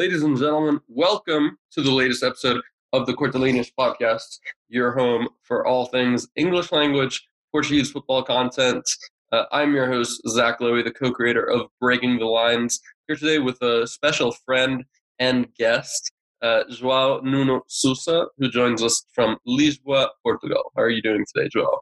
Ladies 0.00 0.22
and 0.22 0.34
gentlemen, 0.34 0.80
welcome 0.88 1.58
to 1.72 1.82
the 1.82 1.90
latest 1.90 2.22
episode 2.22 2.62
of 2.94 3.04
the 3.04 3.12
Cortelanius 3.12 3.70
podcast, 3.78 4.38
your 4.70 4.92
home 4.92 5.28
for 5.42 5.66
all 5.66 5.84
things 5.84 6.26
English 6.36 6.72
language, 6.72 7.22
Portuguese 7.52 7.90
football 7.90 8.22
content. 8.22 8.82
Uh, 9.30 9.44
I'm 9.52 9.74
your 9.74 9.86
host, 9.86 10.22
Zach 10.26 10.60
Lowy, 10.60 10.82
the 10.82 10.90
co 10.90 11.12
creator 11.12 11.44
of 11.44 11.66
Breaking 11.82 12.18
the 12.18 12.24
Lines, 12.24 12.80
here 13.08 13.16
today 13.18 13.40
with 13.40 13.60
a 13.60 13.86
special 13.86 14.32
friend 14.46 14.86
and 15.18 15.54
guest, 15.58 16.10
uh, 16.40 16.62
João 16.70 17.22
Nuno 17.22 17.60
Sousa, 17.68 18.26
who 18.38 18.48
joins 18.48 18.82
us 18.82 19.04
from 19.14 19.36
Lisboa, 19.46 20.08
Portugal. 20.22 20.72
How 20.78 20.84
are 20.84 20.88
you 20.88 21.02
doing 21.02 21.26
today, 21.34 21.50
João? 21.54 21.76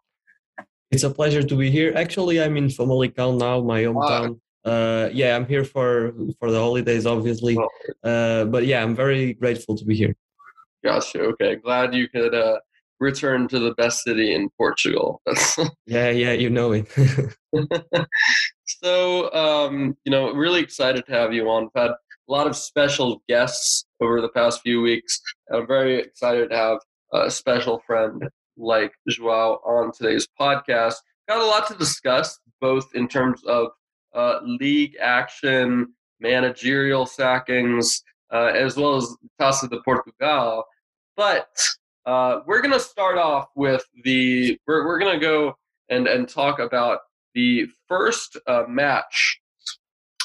It's 0.91 1.05
a 1.05 1.11
pleasure 1.11 1.45
to 1.45 1.55
be 1.55 1.71
here. 1.71 1.93
Actually, 1.95 2.43
I'm 2.43 2.57
in 2.57 2.67
Famalicão 2.67 3.39
now, 3.39 3.61
my 3.61 3.85
hometown. 3.85 4.41
Uh, 4.69 5.09
yeah, 5.13 5.35
I'm 5.37 5.47
here 5.47 5.65
for 5.65 6.13
for 6.39 6.51
the 6.51 6.59
holidays, 6.59 7.07
obviously. 7.07 7.57
Uh, 8.05 8.45
but 8.45 8.67
yeah, 8.67 8.83
I'm 8.83 8.95
very 8.95 9.35
grateful 9.35 9.77
to 9.77 9.85
be 9.85 9.97
here. 9.97 10.15
Gotcha. 10.85 11.21
Okay, 11.21 11.57
glad 11.57 11.95
you 11.95 12.09
could 12.09 12.35
uh, 12.35 12.59
return 13.01 13.49
to 13.49 13.59
the 13.59 13.75
best 13.75 14.05
city 14.05 14.35
in 14.35 14.51
Portugal. 14.57 15.23
yeah, 15.87 16.11
yeah, 16.11 16.33
you 16.33 16.51
know 16.51 16.73
it. 16.73 16.87
so, 18.67 19.33
um, 19.33 19.97
you 20.05 20.13
know, 20.13 20.33
really 20.33 20.61
excited 20.61 21.07
to 21.07 21.13
have 21.13 21.33
you 21.33 21.49
on. 21.49 21.65
We've 21.65 21.83
had 21.83 21.91
a 21.91 21.97
lot 22.29 22.47
of 22.47 22.57
special 22.57 23.23
guests 23.29 23.87
over 24.01 24.21
the 24.21 24.29
past 24.31 24.61
few 24.63 24.81
weeks. 24.81 25.21
I'm 25.53 25.67
very 25.67 25.99
excited 25.99 26.51
to 26.51 26.57
have 26.57 26.79
a 27.13 27.31
special 27.31 27.83
friend 27.87 28.23
like 28.57 28.93
Joao 29.09 29.61
on 29.65 29.93
today's 29.93 30.29
podcast. 30.39 30.97
Got 31.29 31.41
a 31.41 31.47
lot 31.47 31.69
to 31.69 31.75
discuss, 31.75 32.39
both 32.61 32.89
in 32.95 33.09
terms 33.09 33.43
of 33.47 33.69
uh, 34.19 34.41
league 34.43 34.97
action, 35.01 35.93
managerial 36.21 37.07
sackings, 37.07 38.03
uh, 38.33 38.51
as 38.65 38.77
well 38.77 38.97
as 38.97 39.17
Taça 39.41 39.71
de 39.71 39.81
Portugal. 39.85 40.65
But 41.17 41.49
uh, 42.05 42.41
we're 42.47 42.61
going 42.61 42.75
to 42.75 42.81
start 42.81 43.17
off 43.17 43.47
with 43.55 43.85
the, 44.03 44.59
we're, 44.67 44.87
we're 44.87 44.99
going 44.99 45.19
to 45.19 45.25
go 45.25 45.57
and, 45.89 46.09
and 46.09 46.29
talk 46.29 46.59
about 46.59 46.99
the 47.35 47.69
first 47.87 48.37
uh, 48.47 48.65
match 48.69 49.41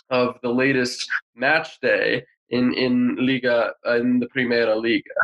of 0.09 0.37
the 0.41 0.49
latest 0.49 1.07
match 1.35 1.79
day 1.79 2.23
in, 2.49 2.73
in 2.73 3.15
Liga, 3.19 3.73
in 3.85 4.19
the 4.19 4.27
Primeira 4.27 4.75
Liga. 4.75 5.19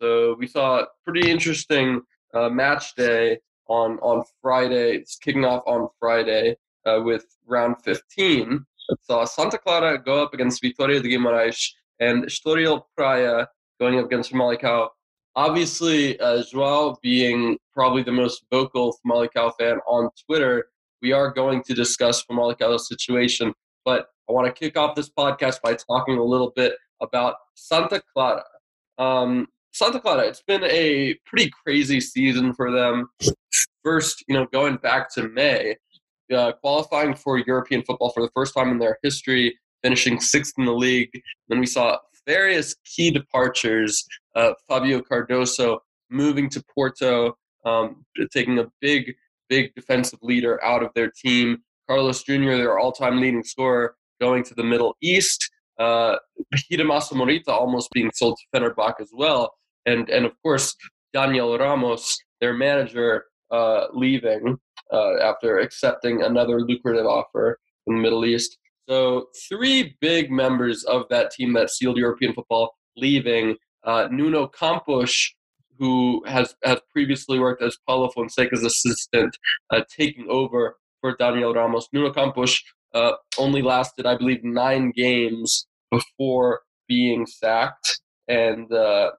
So 0.00 0.36
we 0.38 0.46
saw 0.46 0.80
a 0.80 0.86
pretty 1.04 1.30
interesting 1.30 2.00
uh, 2.32 2.48
match 2.48 2.94
day 2.94 3.38
on 3.68 3.98
on 4.00 4.24
Friday. 4.42 4.96
It's 4.96 5.16
kicking 5.16 5.44
off 5.44 5.62
on 5.66 5.88
Friday 5.98 6.56
uh, 6.86 7.00
with 7.02 7.24
round 7.46 7.76
15. 7.82 8.64
Saw 9.00 9.24
Santa 9.24 9.58
Clara 9.58 10.02
go 10.02 10.22
up 10.22 10.34
against 10.34 10.62
Vitória 10.62 11.02
de 11.02 11.08
Guimarães 11.08 11.70
and 12.00 12.24
Estoril 12.24 12.82
Praia 12.96 13.46
going 13.80 13.98
up 13.98 14.06
against 14.06 14.32
Famalicão. 14.32 14.88
Obviously, 15.36 16.18
uh, 16.20 16.42
Joao 16.44 16.96
being 17.02 17.58
probably 17.72 18.02
the 18.02 18.12
most 18.12 18.44
vocal 18.50 18.96
Famalicão 19.04 19.52
fan 19.58 19.78
on 19.86 20.10
Twitter, 20.26 20.66
we 21.02 21.12
are 21.12 21.32
going 21.32 21.62
to 21.64 21.74
discuss 21.74 22.24
Famalicão's 22.24 22.88
situation. 22.88 23.52
But 23.84 24.06
I 24.28 24.32
want 24.32 24.46
to 24.46 24.52
kick 24.52 24.76
off 24.76 24.94
this 24.94 25.10
podcast 25.10 25.60
by 25.62 25.74
talking 25.74 26.18
a 26.18 26.24
little 26.24 26.52
bit 26.54 26.74
about 27.02 27.36
Santa 27.54 28.00
Clara. 28.12 28.44
Um, 28.98 29.48
Santa 29.72 30.00
Clara, 30.00 30.22
it's 30.22 30.42
been 30.46 30.62
a 30.64 31.14
pretty 31.26 31.50
crazy 31.64 32.00
season 32.00 32.54
for 32.54 32.70
them. 32.70 33.08
First, 33.82 34.24
you 34.28 34.34
know, 34.34 34.46
going 34.52 34.76
back 34.76 35.12
to 35.14 35.28
May, 35.28 35.76
uh, 36.32 36.52
qualifying 36.60 37.14
for 37.14 37.38
European 37.38 37.82
football 37.82 38.10
for 38.10 38.22
the 38.22 38.30
first 38.34 38.54
time 38.54 38.70
in 38.70 38.78
their 38.78 38.98
history, 39.02 39.58
finishing 39.82 40.20
sixth 40.20 40.54
in 40.58 40.64
the 40.64 40.72
league. 40.72 41.10
Then 41.48 41.60
we 41.60 41.66
saw 41.66 41.98
various 42.26 42.74
key 42.84 43.10
departures. 43.10 44.04
Uh, 44.34 44.52
Fabio 44.68 45.00
Cardoso 45.00 45.78
moving 46.10 46.48
to 46.50 46.62
Porto, 46.74 47.36
um, 47.64 48.04
taking 48.32 48.58
a 48.58 48.66
big, 48.80 49.14
big 49.48 49.74
defensive 49.74 50.18
leader 50.22 50.62
out 50.64 50.82
of 50.82 50.90
their 50.94 51.10
team. 51.10 51.58
Carlos 51.88 52.22
Jr., 52.22 52.56
their 52.56 52.78
all-time 52.78 53.20
leading 53.20 53.44
scorer, 53.44 53.94
going 54.20 54.42
to 54.44 54.54
the 54.54 54.64
Middle 54.64 54.96
East. 55.02 55.50
Uh, 55.78 56.16
Hidemasa 56.70 57.12
Morita 57.12 57.48
almost 57.48 57.90
being 57.92 58.10
sold 58.14 58.38
to 58.38 58.58
Fenerbahce 58.58 59.00
as 59.00 59.10
well 59.12 59.54
and 59.86 60.08
and 60.08 60.24
of 60.24 60.32
course 60.42 60.74
Daniel 61.12 61.56
Ramos, 61.56 62.18
their 62.40 62.54
manager, 62.54 63.26
uh, 63.54 63.86
leaving 63.92 64.58
uh, 64.92 65.14
after 65.30 65.58
accepting 65.58 66.22
another 66.22 66.60
lucrative 66.60 67.06
offer 67.06 67.58
in 67.86 67.96
the 67.96 68.00
Middle 68.00 68.24
East. 68.24 68.58
So 68.88 69.28
three 69.48 69.96
big 70.00 70.30
members 70.30 70.84
of 70.84 71.00
that 71.10 71.30
team 71.30 71.54
that 71.54 71.70
sealed 71.70 71.96
European 71.96 72.34
football 72.34 72.74
leaving. 72.96 73.56
Uh, 73.84 74.08
Nuno 74.10 74.46
Campos, 74.48 75.14
who 75.78 76.22
has 76.26 76.54
has 76.64 76.80
previously 76.92 77.38
worked 77.38 77.62
as 77.62 77.78
Paulo 77.86 78.10
Fonseca's 78.14 78.64
assistant, 78.64 79.36
uh, 79.70 79.82
taking 80.00 80.26
over 80.28 80.76
for 81.00 81.16
Daniel 81.16 81.54
Ramos. 81.54 81.88
Nuno 81.92 82.12
Campos 82.12 82.62
uh, 82.94 83.12
only 83.38 83.62
lasted, 83.62 84.06
I 84.06 84.16
believe, 84.16 84.42
nine 84.44 84.92
games 84.94 85.66
before 85.90 86.62
being 86.88 87.26
sacked, 87.26 88.00
and 88.28 88.70
uh, 88.72 89.10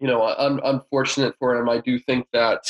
you 0.00 0.06
know, 0.06 0.22
un- 0.22 0.60
unfortunate 0.64 1.34
for 1.38 1.56
him. 1.56 1.68
I 1.68 1.78
do 1.78 1.98
think 1.98 2.26
that 2.32 2.62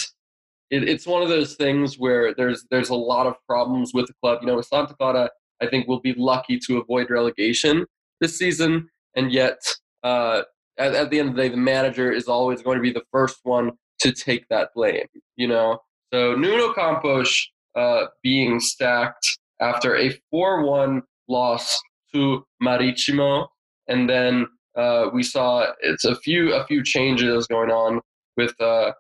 it, 0.71 0.89
it's 0.89 1.07
one 1.07 1.23
of 1.23 1.29
those 1.29 1.55
things 1.55 1.99
where 1.99 2.35
there's 2.35 2.67
there's 2.71 2.91
a 2.91 2.95
lot 2.95 3.27
of 3.27 3.35
problems 3.47 3.93
with 3.95 4.07
the 4.07 4.15
club. 4.23 4.39
You 4.43 4.49
know, 4.49 4.61
Santa 4.61 4.95
Clara, 4.95 5.31
I 5.63 5.67
think, 5.67 5.87
will 5.87 6.01
be 6.01 6.15
lucky 6.17 6.59
to 6.67 6.79
avoid 6.79 7.11
relegation 7.11 7.87
this 8.21 8.39
season, 8.39 8.89
and 9.15 9.33
yet 9.33 9.59
uh, 10.03 10.43
at, 10.79 10.95
at 10.95 11.11
the 11.11 11.21
end 11.21 11.31
of 11.31 11.37
the 11.37 11.43
day, 11.43 11.49
the 11.49 11.57
manager 11.57 12.13
is 12.13 12.29
always 12.29 12.63
going 12.63 12.79
to 12.79 12.83
be 12.83 12.93
the 12.93 13.05
first 13.13 13.41
one 13.45 13.73
to 14.01 14.13
take 14.13 14.47
that 14.49 14.71
blame. 14.75 15.07
You 15.37 15.49
know, 15.49 15.79
so 16.13 16.35
Nuno 16.35 16.73
Campos 16.73 17.49
uh, 17.77 18.07
being 18.23 18.61
stacked 18.61 19.39
after 19.61 19.97
a 19.97 20.11
four-one 20.31 21.03
loss 21.29 21.81
to 22.15 22.45
Maritimo, 22.61 23.49
and 23.89 24.09
then 24.09 24.47
uh, 24.77 25.11
we 25.13 25.23
saw 25.23 25.67
it's 25.81 26.05
a 26.05 26.17
few 26.17 26.53
a 26.55 26.67
few 26.67 26.83
changes 26.83 27.47
going 27.47 27.71
on 27.71 28.01
with 28.37 28.59
uh, 28.61 28.93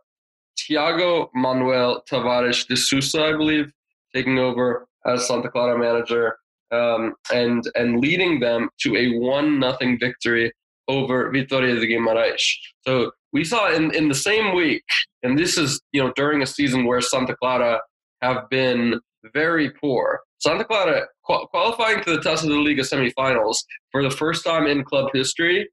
Tiago 0.56 1.30
Manuel 1.34 2.02
Tavares 2.10 2.66
de 2.66 2.76
Sousa, 2.76 3.26
I 3.26 3.32
believe, 3.32 3.72
taking 4.14 4.38
over 4.38 4.86
as 5.06 5.26
Santa 5.26 5.50
Clara 5.50 5.78
manager 5.78 6.36
um, 6.72 7.14
and 7.32 7.64
and 7.74 8.00
leading 8.00 8.40
them 8.40 8.68
to 8.80 8.96
a 8.96 9.18
one 9.18 9.58
nothing 9.58 9.98
victory 10.00 10.52
over 10.88 11.30
Vitória 11.30 11.78
de 11.78 11.86
Guimarães. 11.86 12.42
So 12.86 13.10
we 13.32 13.44
saw 13.44 13.72
in, 13.72 13.94
in 13.94 14.08
the 14.08 14.14
same 14.14 14.54
week, 14.54 14.84
and 15.22 15.38
this 15.38 15.58
is 15.58 15.80
you 15.92 16.02
know 16.02 16.12
during 16.16 16.42
a 16.42 16.46
season 16.46 16.86
where 16.86 17.00
Santa 17.00 17.36
Clara 17.36 17.80
have 18.22 18.48
been 18.50 19.00
very 19.34 19.70
poor. 19.70 20.20
Santa 20.38 20.64
Clara 20.64 21.06
qualifying 21.24 22.02
to 22.04 22.10
the 22.10 22.22
Test 22.22 22.44
Taça 22.44 22.48
de 22.48 22.54
Liga 22.54 22.82
semifinals 22.82 23.56
for 23.90 24.02
the 24.02 24.10
first 24.10 24.44
time 24.44 24.66
in 24.66 24.84
club 24.84 25.10
history, 25.12 25.68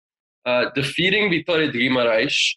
uh, 0.45 0.65
defeating 0.73 1.29
Vitória 1.29 1.71
de 1.71 1.79
Guimarães 1.79 2.55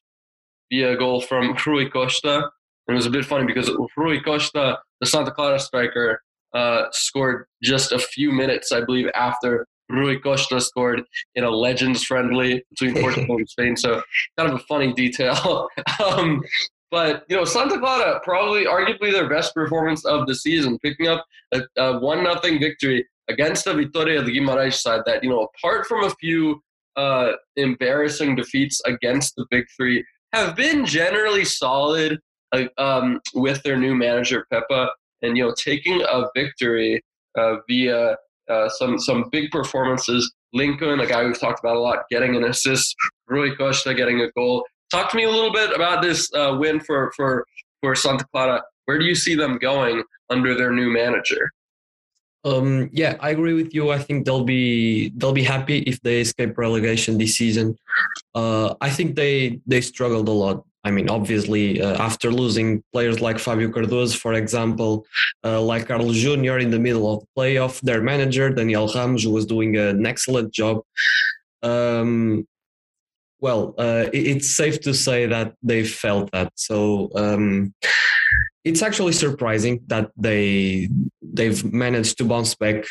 via 0.70 0.92
a 0.92 0.96
goal 0.96 1.20
from 1.20 1.56
Rui 1.66 1.88
Costa. 1.88 2.50
And 2.88 2.94
it 2.94 2.96
was 2.96 3.06
a 3.06 3.10
bit 3.10 3.24
funny 3.24 3.46
because 3.46 3.70
Rui 3.96 4.20
Costa, 4.20 4.78
the 5.00 5.06
Santa 5.06 5.30
Clara 5.30 5.58
striker, 5.58 6.22
uh, 6.54 6.84
scored 6.92 7.46
just 7.62 7.92
a 7.92 7.98
few 7.98 8.32
minutes, 8.32 8.72
I 8.72 8.84
believe, 8.84 9.08
after 9.14 9.66
Rui 9.88 10.18
Costa 10.18 10.60
scored 10.60 11.02
in 11.34 11.44
a 11.44 11.50
Legends 11.50 12.04
friendly 12.04 12.64
between 12.70 12.94
Portugal 13.02 13.36
and 13.36 13.48
Spain. 13.48 13.76
So 13.76 14.02
kind 14.38 14.50
of 14.50 14.60
a 14.60 14.64
funny 14.64 14.92
detail. 14.92 15.68
um, 16.04 16.42
but 16.90 17.24
you 17.28 17.36
know, 17.36 17.44
Santa 17.44 17.78
Clara 17.78 18.20
probably, 18.24 18.64
arguably, 18.64 19.12
their 19.12 19.28
best 19.28 19.54
performance 19.54 20.04
of 20.04 20.26
the 20.26 20.34
season, 20.34 20.78
picking 20.78 21.08
up 21.08 21.24
a, 21.52 21.62
a 21.76 21.98
one 21.98 22.22
nothing 22.22 22.60
victory 22.60 23.06
against 23.28 23.64
the 23.64 23.72
Vitória 23.72 24.24
de 24.24 24.32
Guimarães 24.32 24.74
side 24.74 25.02
that 25.06 25.22
you 25.22 25.30
know, 25.30 25.48
apart 25.56 25.86
from 25.86 26.04
a 26.04 26.10
few 26.10 26.62
uh, 26.96 27.32
embarrassing 27.56 28.36
defeats 28.36 28.80
against 28.86 29.34
the 29.36 29.44
big 29.50 29.66
three, 29.76 30.04
have 30.36 30.56
been 30.56 30.84
generally 30.84 31.44
solid 31.44 32.20
um, 32.78 33.20
with 33.34 33.62
their 33.62 33.76
new 33.76 33.94
manager 33.94 34.46
Pepa, 34.52 34.88
and 35.22 35.36
you 35.36 35.44
know, 35.44 35.54
taking 35.56 36.02
a 36.02 36.24
victory 36.34 37.02
uh, 37.36 37.56
via 37.68 38.16
uh, 38.48 38.68
some 38.68 38.98
some 38.98 39.28
big 39.30 39.50
performances. 39.50 40.32
Lincoln, 40.52 41.00
a 41.00 41.06
guy 41.06 41.24
we've 41.24 41.38
talked 41.38 41.60
about 41.60 41.76
a 41.76 41.80
lot, 41.80 42.04
getting 42.10 42.36
an 42.36 42.44
assist. 42.44 42.94
Rui 43.28 43.54
Costa 43.56 43.94
getting 43.94 44.20
a 44.20 44.30
goal. 44.32 44.64
Talk 44.90 45.10
to 45.10 45.16
me 45.16 45.24
a 45.24 45.30
little 45.30 45.52
bit 45.52 45.74
about 45.74 46.00
this 46.00 46.32
uh, 46.34 46.56
win 46.58 46.80
for, 46.80 47.12
for, 47.16 47.44
for 47.82 47.94
Santa 47.94 48.24
Clara. 48.32 48.62
Where 48.84 48.98
do 48.98 49.04
you 49.04 49.14
see 49.14 49.34
them 49.34 49.58
going 49.58 50.02
under 50.30 50.56
their 50.56 50.70
new 50.70 50.90
manager? 50.90 51.50
Um, 52.46 52.88
yeah, 52.92 53.16
I 53.18 53.30
agree 53.30 53.54
with 53.54 53.74
you. 53.74 53.90
I 53.90 53.98
think 53.98 54.24
they'll 54.24 54.44
be 54.44 55.10
they'll 55.16 55.38
be 55.42 55.42
happy 55.42 55.78
if 55.78 56.00
they 56.02 56.20
escape 56.20 56.56
relegation 56.56 57.18
this 57.18 57.34
season. 57.36 57.76
Uh, 58.34 58.74
I 58.80 58.88
think 58.96 59.16
they 59.16 59.60
they 59.66 59.80
struggled 59.80 60.28
a 60.28 60.36
lot. 60.44 60.64
I 60.84 60.92
mean, 60.92 61.10
obviously, 61.10 61.82
uh, 61.82 62.00
after 62.00 62.30
losing 62.30 62.84
players 62.92 63.20
like 63.20 63.40
Fabio 63.40 63.68
Cardoso, 63.74 64.16
for 64.16 64.34
example, 64.34 65.04
uh, 65.42 65.60
like 65.60 65.88
Carlos 65.88 66.16
Jr. 66.24 66.58
in 66.58 66.70
the 66.70 66.78
middle 66.78 67.12
of 67.12 67.18
the 67.22 67.26
playoff, 67.36 67.80
their 67.80 68.00
manager 68.00 68.48
Daniel 68.50 68.86
Ramos 68.94 69.26
was 69.26 69.44
doing 69.46 69.76
an 69.76 70.06
excellent 70.06 70.52
job. 70.54 70.76
um, 71.64 72.46
well, 73.40 73.74
uh, 73.78 74.06
it's 74.12 74.56
safe 74.56 74.80
to 74.80 74.94
say 74.94 75.26
that 75.26 75.54
they 75.62 75.84
felt 75.84 76.30
that. 76.32 76.52
So 76.54 77.10
um, 77.14 77.74
it's 78.64 78.82
actually 78.82 79.12
surprising 79.12 79.80
that 79.86 80.10
they 80.16 80.88
they've 81.22 81.62
managed 81.72 82.18
to 82.18 82.24
bounce 82.24 82.54
back 82.54 82.84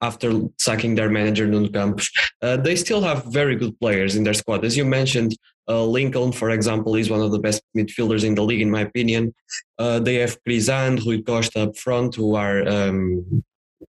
after 0.00 0.32
sacking 0.58 0.94
their 0.94 1.10
manager 1.10 1.46
Nuno 1.46 1.68
Campos. 1.68 2.10
Uh, 2.40 2.56
they 2.56 2.76
still 2.76 3.00
have 3.02 3.24
very 3.24 3.56
good 3.56 3.78
players 3.80 4.14
in 4.14 4.22
their 4.22 4.34
squad, 4.34 4.64
as 4.64 4.76
you 4.76 4.84
mentioned. 4.84 5.36
Uh, 5.68 5.84
Lincoln, 5.84 6.32
for 6.32 6.50
example, 6.50 6.94
is 6.94 7.10
one 7.10 7.20
of 7.20 7.32
the 7.32 7.38
best 7.38 7.62
midfielders 7.76 8.24
in 8.24 8.34
the 8.34 8.42
league, 8.42 8.62
in 8.62 8.70
my 8.70 8.82
opinion. 8.82 9.34
Uh, 9.78 9.98
they 9.98 10.14
have 10.14 10.38
Cryzan, 10.44 11.04
Rui 11.04 11.22
Costa 11.22 11.64
up 11.64 11.76
front, 11.76 12.14
who 12.14 12.36
are 12.36 12.66
um, 12.66 13.44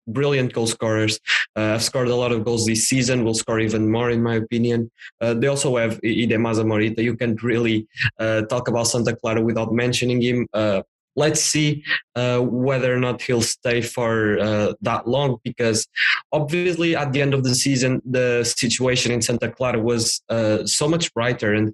brilliant 0.08 0.54
goal 0.54 0.68
scorers. 0.68 1.20
Uh, 1.56 1.74
have 1.74 1.84
scored 1.84 2.08
a 2.08 2.16
lot 2.16 2.32
of 2.32 2.44
goals 2.44 2.66
this 2.66 2.88
season. 2.88 3.24
Will 3.24 3.34
score 3.34 3.60
even 3.60 3.92
more, 3.92 4.10
in 4.10 4.22
my 4.22 4.36
opinion. 4.36 4.92
Uh, 5.22 5.34
they 5.34 5.48
also 5.48 5.78
have 5.78 6.00
Hidemasa 6.02 6.64
Morita. 6.64 7.04
You 7.04 7.16
can't 7.16 7.42
really 7.44 7.88
uh, 8.20 8.42
talk 8.44 8.68
about 8.68 8.88
Santa 8.88 9.16
Clara 9.16 9.42
without 9.42 9.74
mentioning 9.74 10.22
him. 10.22 10.48
Uh, 10.54 10.82
let's 11.18 11.42
see 11.42 11.82
uh, 12.16 12.40
whether 12.40 12.94
or 12.94 13.00
not 13.00 13.22
he'll 13.22 13.42
stay 13.42 13.82
for 13.82 14.38
uh, 14.40 14.74
that 14.82 15.08
long 15.08 15.38
because 15.46 15.88
obviously 16.34 16.94
at 16.96 17.14
the 17.14 17.22
end 17.22 17.34
of 17.34 17.44
the 17.46 17.56
season 17.56 18.02
the 18.04 18.44
situation 18.44 19.14
in 19.14 19.22
santa 19.22 19.50
clara 19.50 19.80
was 19.80 20.22
uh, 20.28 20.66
so 20.66 20.90
much 20.90 21.14
brighter 21.14 21.54
and 21.54 21.74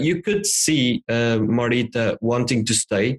you 0.00 0.22
could 0.22 0.46
see 0.46 1.02
morita 1.08 2.16
wanting 2.20 2.64
to 2.64 2.74
stay 2.74 3.18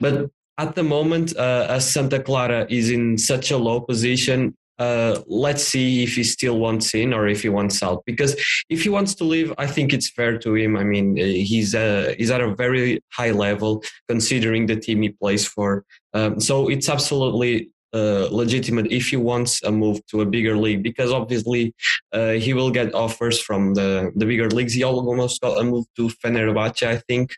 but 0.00 0.30
at 0.58 0.74
the 0.74 0.82
moment 0.82 1.36
uh, 1.36 1.66
as 1.68 1.90
santa 1.90 2.20
clara 2.20 2.66
is 2.68 2.90
in 2.90 3.16
such 3.16 3.50
a 3.50 3.56
low 3.56 3.80
position 3.80 4.54
uh, 4.78 5.20
let's 5.26 5.64
see 5.64 6.04
if 6.04 6.14
he 6.14 6.22
still 6.22 6.58
wants 6.58 6.94
in 6.94 7.12
or 7.12 7.26
if 7.26 7.42
he 7.42 7.48
wants 7.48 7.82
out. 7.82 8.02
Because 8.06 8.36
if 8.68 8.82
he 8.82 8.88
wants 8.88 9.14
to 9.16 9.24
leave, 9.24 9.52
I 9.58 9.66
think 9.66 9.92
it's 9.92 10.08
fair 10.08 10.38
to 10.38 10.54
him. 10.54 10.76
I 10.76 10.84
mean, 10.84 11.18
uh, 11.18 11.24
he's 11.24 11.74
uh, 11.74 12.14
he's 12.16 12.30
at 12.30 12.40
a 12.40 12.54
very 12.54 13.02
high 13.12 13.32
level 13.32 13.82
considering 14.08 14.66
the 14.66 14.76
team 14.76 15.02
he 15.02 15.08
plays 15.10 15.44
for. 15.44 15.84
Um, 16.14 16.40
so 16.40 16.68
it's 16.68 16.88
absolutely 16.88 17.70
uh, 17.92 18.28
legitimate 18.30 18.92
if 18.92 19.08
he 19.08 19.16
wants 19.16 19.62
a 19.62 19.72
move 19.72 20.04
to 20.06 20.20
a 20.20 20.26
bigger 20.26 20.56
league 20.56 20.82
because 20.82 21.10
obviously 21.10 21.74
uh, 22.12 22.32
he 22.32 22.54
will 22.54 22.70
get 22.70 22.94
offers 22.94 23.40
from 23.40 23.74
the, 23.74 24.12
the 24.14 24.26
bigger 24.26 24.48
leagues. 24.50 24.74
He 24.74 24.84
almost 24.84 25.40
got 25.40 25.58
a 25.58 25.64
move 25.64 25.86
to 25.96 26.08
Fenerbahce, 26.08 26.86
I 26.86 26.98
think. 27.08 27.34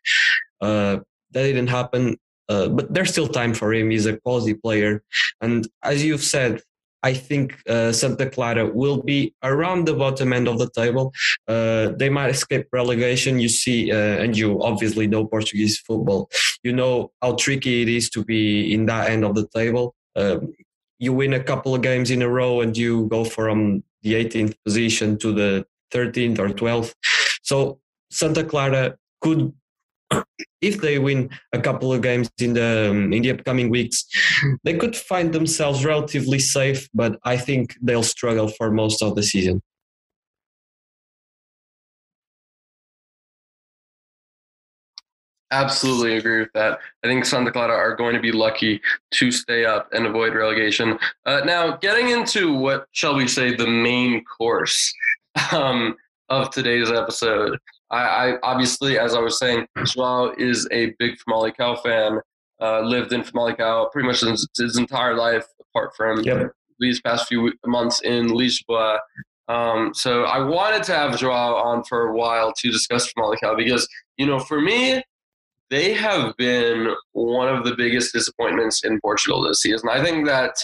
Uh, 0.60 0.98
that 1.32 1.44
didn't 1.44 1.68
happen. 1.68 2.16
Uh, 2.50 2.68
but 2.68 2.92
there's 2.92 3.10
still 3.10 3.28
time 3.28 3.54
for 3.54 3.72
him. 3.72 3.90
He's 3.90 4.06
a 4.06 4.16
quality 4.16 4.54
player. 4.54 5.02
And 5.40 5.68
as 5.82 6.04
you've 6.04 6.22
said, 6.22 6.60
I 7.02 7.14
think 7.14 7.56
uh, 7.66 7.92
Santa 7.92 8.28
Clara 8.28 8.66
will 8.66 9.02
be 9.02 9.34
around 9.42 9.86
the 9.86 9.94
bottom 9.94 10.32
end 10.32 10.48
of 10.48 10.58
the 10.58 10.68
table. 10.68 11.14
Uh, 11.48 11.92
they 11.96 12.10
might 12.10 12.30
escape 12.30 12.66
relegation. 12.72 13.40
You 13.40 13.48
see, 13.48 13.90
uh, 13.90 14.22
and 14.22 14.36
you 14.36 14.62
obviously 14.62 15.06
know 15.06 15.24
Portuguese 15.26 15.78
football. 15.78 16.28
You 16.62 16.72
know 16.72 17.12
how 17.22 17.36
tricky 17.36 17.82
it 17.82 17.88
is 17.88 18.10
to 18.10 18.24
be 18.24 18.74
in 18.74 18.86
that 18.86 19.08
end 19.08 19.24
of 19.24 19.34
the 19.34 19.48
table. 19.54 19.94
Um, 20.16 20.52
you 20.98 21.14
win 21.14 21.32
a 21.32 21.42
couple 21.42 21.74
of 21.74 21.80
games 21.80 22.10
in 22.10 22.20
a 22.20 22.28
row 22.28 22.60
and 22.60 22.76
you 22.76 23.06
go 23.06 23.24
from 23.24 23.82
the 24.02 24.12
18th 24.14 24.54
position 24.64 25.18
to 25.18 25.32
the 25.32 25.66
13th 25.92 26.38
or 26.38 26.48
12th. 26.48 26.94
So 27.42 27.80
Santa 28.10 28.44
Clara 28.44 28.96
could 29.22 29.52
if 30.60 30.80
they 30.80 30.98
win 30.98 31.30
a 31.52 31.60
couple 31.60 31.92
of 31.92 32.02
games 32.02 32.30
in 32.40 32.52
the 32.54 32.90
um, 32.90 33.12
in 33.12 33.22
the 33.22 33.30
upcoming 33.30 33.70
weeks, 33.70 34.04
they 34.64 34.76
could 34.76 34.96
find 34.96 35.32
themselves 35.32 35.84
relatively 35.84 36.38
safe. 36.38 36.88
But 36.94 37.18
I 37.24 37.36
think 37.36 37.76
they'll 37.80 38.02
struggle 38.02 38.48
for 38.48 38.70
most 38.70 39.02
of 39.02 39.14
the 39.14 39.22
season. 39.22 39.62
Absolutely 45.52 46.16
agree 46.16 46.38
with 46.38 46.52
that. 46.54 46.78
I 47.04 47.08
think 47.08 47.24
Santa 47.24 47.50
Clara 47.50 47.74
are 47.74 47.96
going 47.96 48.14
to 48.14 48.20
be 48.20 48.30
lucky 48.30 48.80
to 49.12 49.32
stay 49.32 49.64
up 49.64 49.88
and 49.92 50.06
avoid 50.06 50.34
relegation. 50.34 50.96
Uh, 51.26 51.40
now, 51.44 51.76
getting 51.78 52.10
into 52.10 52.54
what 52.54 52.86
shall 52.92 53.16
we 53.16 53.26
say 53.26 53.56
the 53.56 53.66
main 53.66 54.24
course 54.24 54.94
um, 55.52 55.96
of 56.28 56.50
today's 56.50 56.92
episode. 56.92 57.58
I, 57.90 57.98
I, 57.98 58.38
obviously, 58.42 58.98
as 58.98 59.14
I 59.14 59.20
was 59.20 59.38
saying, 59.38 59.66
Joao 59.84 60.32
is 60.38 60.66
a 60.70 60.94
big 60.98 61.16
Famalicão 61.28 61.80
fan. 61.82 62.20
Uh, 62.60 62.80
lived 62.82 63.12
in 63.12 63.22
Famalicão 63.22 63.90
pretty 63.90 64.06
much 64.06 64.20
his, 64.20 64.46
his 64.58 64.76
entire 64.76 65.14
life, 65.14 65.46
apart 65.60 65.92
from 65.96 66.20
yep. 66.20 66.52
these 66.78 67.00
past 67.00 67.26
few 67.26 67.52
months 67.64 68.02
in 68.02 68.28
Lisboa. 68.28 68.98
Um, 69.48 69.92
so 69.94 70.24
I 70.24 70.40
wanted 70.40 70.82
to 70.84 70.92
have 70.92 71.18
Joao 71.18 71.54
on 71.54 71.82
for 71.84 72.08
a 72.08 72.14
while 72.14 72.52
to 72.58 72.70
discuss 72.70 73.10
Famalicão 73.12 73.56
because, 73.56 73.88
you 74.18 74.26
know, 74.26 74.38
for 74.38 74.60
me, 74.60 75.02
they 75.70 75.94
have 75.94 76.36
been 76.36 76.88
one 77.12 77.48
of 77.48 77.64
the 77.64 77.74
biggest 77.74 78.12
disappointments 78.12 78.84
in 78.84 79.00
Portugal 79.00 79.42
this 79.42 79.62
season. 79.62 79.88
I 79.90 80.04
think 80.04 80.26
that 80.26 80.54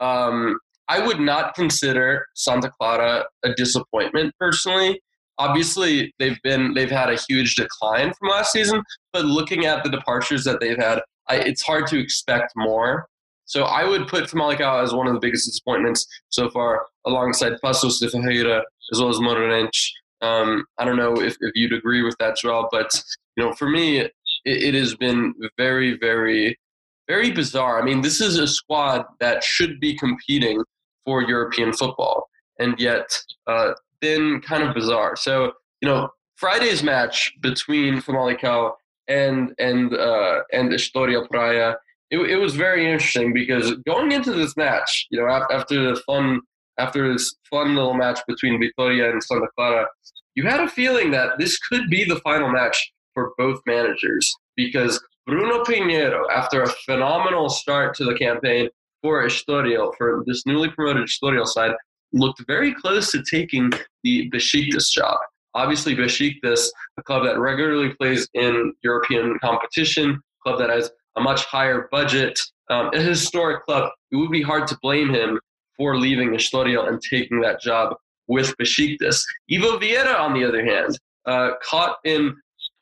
um, 0.00 0.58
I 0.88 1.04
would 1.04 1.20
not 1.20 1.54
consider 1.54 2.26
Santa 2.34 2.70
Clara 2.70 3.24
a 3.44 3.54
disappointment 3.54 4.34
personally 4.38 5.00
obviously 5.38 6.14
they've 6.18 6.40
been 6.42 6.74
they've 6.74 6.90
had 6.90 7.10
a 7.10 7.18
huge 7.28 7.54
decline 7.54 8.12
from 8.14 8.28
last 8.28 8.52
season 8.52 8.82
but 9.12 9.24
looking 9.24 9.66
at 9.66 9.84
the 9.84 9.90
departures 9.90 10.44
that 10.44 10.60
they've 10.60 10.78
had 10.78 11.00
I, 11.28 11.36
it's 11.36 11.62
hard 11.62 11.86
to 11.88 11.98
expect 11.98 12.52
more. 12.56 13.06
So 13.44 13.64
I 13.64 13.84
would 13.84 14.08
put 14.08 14.24
Famalicão 14.24 14.82
as 14.82 14.92
one 14.92 15.06
of 15.06 15.14
the 15.14 15.20
biggest 15.20 15.46
disappointments 15.46 16.06
so 16.30 16.50
far 16.50 16.86
alongside 17.06 17.54
Paços 17.64 18.00
de 18.00 18.10
Ferreira 18.10 18.62
as 18.92 19.00
well 19.00 19.08
as 19.08 19.18
Moreirense. 19.18 19.90
Um, 20.20 20.64
I 20.78 20.84
don't 20.84 20.96
know 20.96 21.20
if, 21.20 21.36
if 21.40 21.52
you'd 21.54 21.72
agree 21.72 22.02
with 22.02 22.16
that 22.18 22.36
Joel 22.36 22.68
but 22.72 22.90
you 23.36 23.44
know 23.44 23.52
for 23.52 23.68
me 23.68 23.98
it, 23.98 24.12
it 24.44 24.74
has 24.74 24.96
been 24.96 25.34
very 25.56 25.96
very 25.98 26.58
very 27.06 27.30
bizarre. 27.30 27.80
I 27.80 27.84
mean 27.84 28.00
this 28.00 28.20
is 28.20 28.38
a 28.38 28.48
squad 28.48 29.04
that 29.20 29.44
should 29.44 29.78
be 29.78 29.96
competing 29.96 30.62
for 31.04 31.22
European 31.22 31.72
football 31.72 32.28
and 32.58 32.74
yet 32.78 33.06
uh, 33.46 33.74
been 34.00 34.40
kind 34.40 34.62
of 34.62 34.74
bizarre. 34.74 35.16
So, 35.16 35.52
you 35.80 35.88
know, 35.88 36.08
Friday's 36.36 36.82
match 36.82 37.32
between 37.40 38.00
Famalicão 38.00 38.72
and 39.08 39.52
and 39.58 39.94
uh, 39.94 40.40
and 40.52 40.70
Estoril 40.70 41.28
Praia, 41.28 41.76
it, 42.10 42.18
it 42.18 42.36
was 42.36 42.54
very 42.54 42.90
interesting 42.90 43.32
because 43.32 43.74
going 43.86 44.12
into 44.12 44.32
this 44.32 44.56
match, 44.56 45.06
you 45.10 45.20
know, 45.20 45.28
after 45.50 45.94
the 45.94 46.00
fun 46.02 46.40
after 46.78 47.12
this 47.12 47.34
fun 47.48 47.74
little 47.74 47.94
match 47.94 48.20
between 48.28 48.60
Vitoria 48.60 49.10
and 49.10 49.22
Santa 49.22 49.46
Clara, 49.56 49.86
you 50.34 50.44
had 50.44 50.60
a 50.60 50.68
feeling 50.68 51.10
that 51.12 51.38
this 51.38 51.58
could 51.58 51.88
be 51.88 52.04
the 52.04 52.20
final 52.20 52.50
match 52.50 52.92
for 53.14 53.32
both 53.38 53.60
managers 53.66 54.34
because 54.56 55.02
Bruno 55.26 55.64
Pinheiro, 55.64 56.22
after 56.30 56.62
a 56.62 56.68
phenomenal 56.84 57.48
start 57.48 57.96
to 57.96 58.04
the 58.04 58.14
campaign 58.14 58.68
for 59.02 59.24
Estoril, 59.24 59.92
for 59.96 60.22
this 60.26 60.44
newly 60.46 60.70
promoted 60.70 61.08
Estoril 61.08 61.46
side, 61.46 61.72
looked 62.12 62.42
very 62.46 62.74
close 62.74 63.12
to 63.12 63.22
taking 63.30 63.70
the 64.02 64.30
Besiktas 64.30 64.90
job. 64.90 65.18
Obviously, 65.54 65.94
Besiktas, 65.94 66.68
a 66.98 67.02
club 67.02 67.24
that 67.24 67.38
regularly 67.38 67.94
plays 67.94 68.28
in 68.34 68.72
European 68.82 69.38
competition, 69.42 70.10
a 70.10 70.42
club 70.42 70.58
that 70.58 70.70
has 70.70 70.90
a 71.16 71.20
much 71.20 71.44
higher 71.46 71.88
budget, 71.90 72.38
um, 72.68 72.90
a 72.92 73.00
historic 73.00 73.64
club, 73.64 73.90
it 74.10 74.16
would 74.16 74.30
be 74.30 74.42
hard 74.42 74.66
to 74.68 74.78
blame 74.82 75.08
him 75.08 75.40
for 75.76 75.96
leaving 75.96 76.30
Estoril 76.30 76.88
and 76.88 77.00
taking 77.00 77.40
that 77.40 77.60
job 77.60 77.94
with 78.28 78.54
Besiktas. 78.58 79.22
Ivo 79.50 79.78
Vieira, 79.78 80.18
on 80.18 80.34
the 80.34 80.44
other 80.44 80.64
hand, 80.64 80.98
uh, 81.26 81.50
caught 81.62 81.96
in 82.04 82.34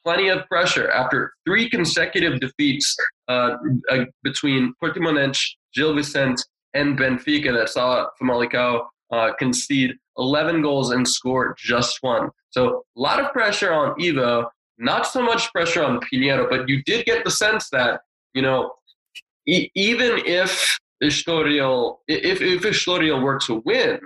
plenty 0.04 0.28
of 0.28 0.46
pressure 0.46 0.90
after 0.90 1.32
three 1.46 1.68
consecutive 1.68 2.40
defeats 2.40 2.94
uh, 3.28 3.56
uh, 3.90 4.04
between 4.22 4.74
Portimonense, 4.82 5.40
Gil 5.74 5.94
Vicente, 5.94 6.42
and 6.74 6.98
Benfica 6.98 7.52
that 7.56 7.68
saw 7.68 8.06
Famalicão 8.20 8.84
uh, 9.14 9.32
concede 9.38 9.92
11 10.18 10.62
goals 10.62 10.90
and 10.90 11.06
score 11.06 11.54
just 11.58 11.98
one. 12.02 12.30
So 12.50 12.84
a 12.96 13.00
lot 13.00 13.20
of 13.20 13.32
pressure 13.32 13.72
on 13.72 13.94
Ivo, 14.02 14.48
not 14.78 15.06
so 15.06 15.22
much 15.22 15.52
pressure 15.52 15.84
on 15.84 16.00
Pinheiro, 16.00 16.48
but 16.48 16.68
you 16.68 16.82
did 16.84 17.06
get 17.06 17.24
the 17.24 17.30
sense 17.30 17.68
that, 17.70 18.00
you 18.34 18.42
know, 18.42 18.72
e- 19.46 19.70
even 19.74 20.20
if 20.24 20.78
Estoril, 21.02 21.98
if, 22.08 22.40
if 22.40 22.62
Estoril 22.62 23.22
were 23.22 23.38
to 23.40 23.62
win, 23.64 24.00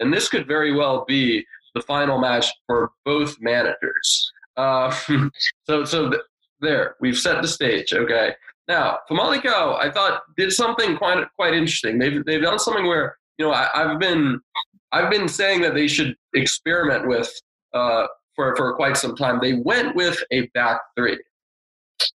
and 0.00 0.12
this 0.12 0.28
could 0.28 0.46
very 0.46 0.74
well 0.74 1.04
be 1.06 1.44
the 1.74 1.82
final 1.82 2.18
match 2.18 2.46
for 2.66 2.92
both 3.04 3.36
managers. 3.40 4.32
Uh, 4.56 4.90
so, 5.66 5.84
so 5.84 6.10
th- 6.10 6.22
there, 6.60 6.96
we've 7.00 7.18
set 7.18 7.42
the 7.42 7.48
stage. 7.48 7.92
Okay. 7.92 8.34
Now, 8.68 8.98
Famalicão, 9.08 9.78
I 9.78 9.90
thought 9.90 10.22
did 10.36 10.52
something 10.52 10.96
quite 10.96 11.24
quite 11.36 11.54
interesting. 11.54 11.98
They've 11.98 12.24
they've 12.24 12.42
done 12.42 12.58
something 12.58 12.86
where 12.86 13.16
you 13.38 13.46
know, 13.46 13.52
I, 13.52 13.68
have 13.74 13.98
been 13.98 14.40
I've 14.92 15.10
been 15.10 15.28
saying 15.28 15.60
that 15.62 15.74
they 15.74 15.88
should 15.88 16.14
experiment 16.34 17.06
with 17.08 17.30
uh, 17.74 18.06
for 18.34 18.54
for 18.56 18.74
quite 18.74 18.96
some 18.96 19.16
time. 19.16 19.38
They 19.40 19.54
went 19.54 19.94
with 19.96 20.22
a 20.32 20.46
back 20.54 20.80
three. 20.96 21.18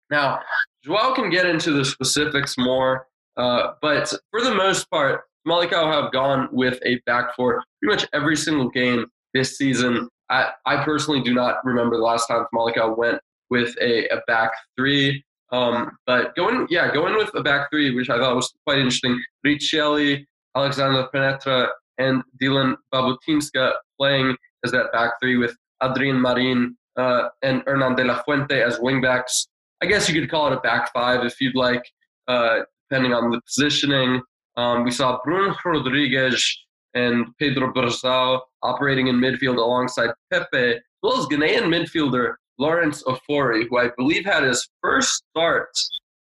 Now, 0.10 0.40
Joao 0.84 1.14
can 1.14 1.30
get 1.30 1.46
into 1.46 1.72
the 1.72 1.86
specifics 1.86 2.56
more, 2.58 3.08
uh, 3.38 3.74
but 3.82 4.14
for 4.32 4.42
the 4.42 4.54
most 4.54 4.90
part, 4.90 5.22
Famalicão 5.48 5.92
have 5.92 6.12
gone 6.12 6.50
with 6.52 6.80
a 6.86 7.00
back 7.06 7.36
four 7.36 7.64
pretty 7.82 7.96
much 7.96 8.10
every 8.14 8.36
single 8.36 8.70
game 8.70 9.06
this 9.34 9.58
season. 9.58 10.08
I, 10.30 10.52
I 10.66 10.84
personally 10.84 11.22
do 11.22 11.34
not 11.34 11.58
remember 11.66 11.98
the 11.98 12.04
last 12.04 12.28
time 12.28 12.46
Famalicão 12.54 12.98
went 12.98 13.20
with 13.50 13.76
a, 13.82 14.08
a 14.10 14.22
back 14.28 14.52
three. 14.78 15.24
Um, 15.52 15.92
but 16.06 16.34
going, 16.36 16.68
yeah, 16.70 16.94
going 16.94 17.16
with 17.16 17.32
a 17.36 17.44
back 17.44 17.70
three, 17.70 17.94
which 17.94 18.10
I 18.10 18.18
thought 18.18 18.36
was 18.36 18.54
quite 18.66 18.78
interesting. 18.78 19.22
Riccieli, 19.46 20.26
Alexandre 20.56 21.08
Penetra, 21.14 21.70
and 21.98 22.24
Dylan 22.42 22.76
Batubinsika 22.94 23.74
playing 24.00 24.36
as 24.66 24.72
that 24.72 24.92
back 24.92 25.14
three 25.22 25.38
with 25.38 25.56
Adrian 25.84 26.22
Marin 26.22 26.76
uh, 26.98 27.30
and 27.42 27.64
Hernan 27.66 27.96
de 27.96 28.04
la 28.04 28.22
Fuente 28.24 28.62
as 28.62 28.80
wingbacks. 28.80 29.48
I 29.82 29.86
guess 29.86 30.08
you 30.08 30.20
could 30.20 30.30
call 30.30 30.48
it 30.48 30.54
a 30.54 30.60
back 30.60 30.92
five 30.94 31.26
if 31.26 31.40
you'd 31.42 31.56
like, 31.56 31.84
uh, 32.28 32.60
depending 32.90 33.14
on 33.14 33.32
the 33.32 33.42
positioning. 33.42 34.22
Um, 34.58 34.84
we 34.84 34.92
saw 34.92 35.20
Bruno 35.24 35.56
Rodrigues 35.66 36.66
and 36.94 37.26
Pedro 37.40 37.72
Brazao 37.74 38.42
operating 38.64 39.08
in 39.08 39.16
midfield 39.16 39.58
alongside 39.58 40.10
Pepe, 40.32 40.74
as 40.76 40.82
well 41.02 41.18
as 41.18 41.26
Ghanaian 41.28 41.64
midfielder 41.64 42.36
Lawrence 42.60 43.02
Ofori, 43.04 43.68
who 43.70 43.80
I 43.80 43.90
believe 43.98 44.26
had 44.26 44.44
his 44.44 44.68
first 44.82 45.24
start, 45.32 45.70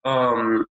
um, 0.04 0.64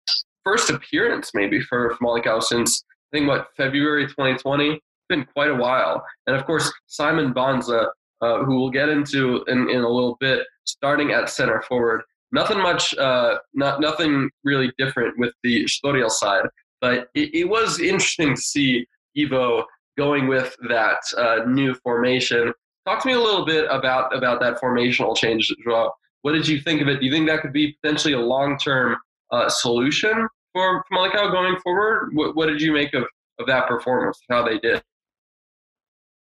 first 0.43 0.69
appearance 0.69 1.31
maybe 1.35 1.61
for 1.61 1.95
Famalicão 1.97 2.41
since 2.41 2.83
I 3.11 3.17
think 3.17 3.27
what 3.27 3.47
February 3.57 4.07
2020. 4.07 4.69
It's 4.71 4.81
been 5.09 5.25
quite 5.33 5.49
a 5.49 5.55
while, 5.55 6.03
and 6.27 6.35
of 6.35 6.45
course 6.45 6.71
Simon 6.87 7.33
Banza, 7.33 7.87
uh, 8.21 8.43
who 8.43 8.59
we'll 8.59 8.69
get 8.69 8.89
into 8.89 9.43
in, 9.47 9.69
in 9.69 9.81
a 9.81 9.89
little 9.89 10.15
bit, 10.19 10.45
starting 10.65 11.11
at 11.11 11.29
center 11.29 11.61
forward. 11.63 12.03
Nothing 12.31 12.59
much, 12.59 12.95
uh, 12.97 13.39
not 13.53 13.81
nothing 13.81 14.29
really 14.45 14.71
different 14.77 15.17
with 15.17 15.33
the 15.43 15.65
Estoril 15.65 16.09
side, 16.09 16.45
but 16.79 17.09
it, 17.13 17.35
it 17.35 17.49
was 17.49 17.81
interesting 17.81 18.35
to 18.35 18.41
see 18.41 18.85
Ivo 19.17 19.65
going 19.97 20.27
with 20.27 20.55
that 20.69 20.99
uh, 21.17 21.39
new 21.45 21.73
formation. 21.73 22.53
Talk 22.85 23.01
to 23.01 23.07
me 23.07 23.13
a 23.13 23.19
little 23.19 23.45
bit 23.45 23.65
about 23.69 24.15
about 24.15 24.39
that 24.39 24.61
formational 24.61 25.17
change, 25.17 25.53
Joao. 25.65 25.91
What 26.21 26.31
did 26.31 26.47
you 26.47 26.61
think 26.61 26.81
of 26.81 26.87
it? 26.87 26.99
Do 26.99 27.05
you 27.05 27.11
think 27.11 27.27
that 27.27 27.41
could 27.41 27.51
be 27.51 27.75
potentially 27.81 28.13
a 28.13 28.19
long 28.19 28.57
term 28.57 28.95
uh, 29.31 29.49
solution 29.49 30.27
for 30.53 30.83
Famalicão 30.91 31.31
going 31.31 31.57
forward? 31.59 32.11
What, 32.13 32.35
what, 32.35 32.47
did 32.47 32.61
you 32.61 32.71
make 32.71 32.93
of, 32.93 33.03
of 33.39 33.47
that 33.47 33.67
performance? 33.67 34.19
How 34.29 34.43
they 34.43 34.59
did? 34.59 34.81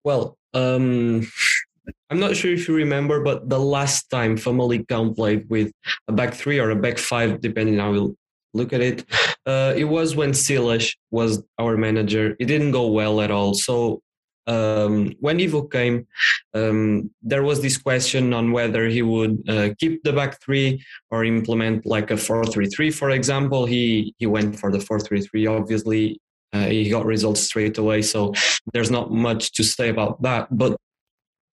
Well, 0.04 0.36
um, 0.52 1.26
I'm 2.10 2.20
not 2.20 2.36
sure 2.36 2.52
if 2.52 2.68
you 2.68 2.74
remember, 2.74 3.22
but 3.22 3.48
the 3.48 3.58
last 3.58 4.10
time 4.10 4.36
Famalicão 4.36 5.14
played 5.14 5.48
with 5.48 5.72
a 6.08 6.12
back 6.12 6.34
three 6.34 6.58
or 6.58 6.70
a 6.70 6.76
back 6.76 6.98
five, 6.98 7.40
depending 7.40 7.78
how 7.78 7.92
you 7.92 8.16
look 8.54 8.72
at 8.72 8.80
it, 8.80 9.04
uh, 9.46 9.74
it 9.76 9.84
was 9.84 10.16
when 10.16 10.32
Silas 10.32 10.94
was 11.10 11.42
our 11.58 11.76
manager. 11.76 12.36
It 12.38 12.46
didn't 12.46 12.70
go 12.70 12.86
well 12.88 13.20
at 13.20 13.30
all. 13.30 13.54
So 13.54 14.00
um, 14.46 15.14
when 15.20 15.40
Ivo 15.40 15.62
came, 15.62 16.06
um, 16.54 17.10
there 17.22 17.42
was 17.42 17.62
this 17.62 17.78
question 17.78 18.32
on 18.34 18.52
whether 18.52 18.86
he 18.86 19.02
would 19.02 19.42
uh, 19.48 19.70
keep 19.78 20.02
the 20.02 20.12
back 20.12 20.40
three 20.42 20.84
or 21.10 21.24
implement 21.24 21.86
like 21.86 22.10
a 22.10 22.14
4-3-3, 22.14 22.94
for 22.94 23.10
example. 23.10 23.66
He 23.66 24.14
he 24.18 24.26
went 24.26 24.58
for 24.58 24.70
the 24.70 24.78
4-3-3. 24.78 25.60
Obviously, 25.60 26.20
uh, 26.52 26.66
he 26.66 26.90
got 26.90 27.06
results 27.06 27.40
straight 27.40 27.78
away, 27.78 28.02
so 28.02 28.32
there's 28.72 28.90
not 28.90 29.10
much 29.10 29.52
to 29.52 29.64
say 29.64 29.88
about 29.88 30.22
that. 30.22 30.48
But 30.50 30.76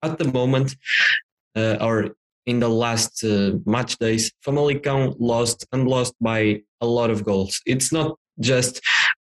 at 0.03 0.17
the 0.17 0.31
moment, 0.31 0.75
uh, 1.55 1.77
or 1.81 2.15
in 2.45 2.59
the 2.59 2.69
last 2.69 3.23
uh, 3.23 3.51
match 3.65 3.97
days, 3.97 4.31
Famalicão 4.45 5.15
lost 5.19 5.65
and 5.71 5.87
lost 5.87 6.13
by 6.19 6.61
a 6.81 6.85
lot 6.85 7.09
of 7.09 7.23
goals. 7.23 7.61
It's 7.65 7.91
not 7.91 8.17
just 8.39 8.81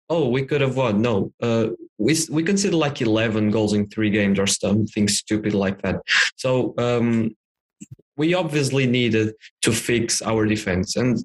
oh 0.09 0.29
we 0.29 0.45
could 0.45 0.61
have 0.61 0.77
won. 0.77 1.03
No, 1.03 1.33
uh, 1.43 1.69
we 1.99 2.17
we 2.31 2.43
consider 2.43 2.77
like 2.77 3.01
eleven 3.01 3.51
goals 3.51 3.73
in 3.73 3.89
three 3.89 4.11
games 4.11 4.39
or 4.39 4.47
something 4.47 5.09
stupid 5.09 5.55
like 5.55 5.83
that. 5.83 6.03
So 6.37 6.75
um, 6.79 7.35
we 8.17 8.35
obviously 8.35 8.87
needed 8.87 9.35
to 9.63 9.73
fix 9.73 10.23
our 10.23 10.47
defense 10.47 10.97
and. 10.97 11.19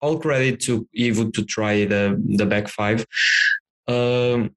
All 0.00 0.20
credit 0.20 0.60
to 0.60 0.86
Ivo 0.96 1.28
to 1.30 1.44
try 1.44 1.84
the 1.84 2.22
the 2.36 2.46
back 2.46 2.68
five. 2.68 3.04
Um, 3.88 4.54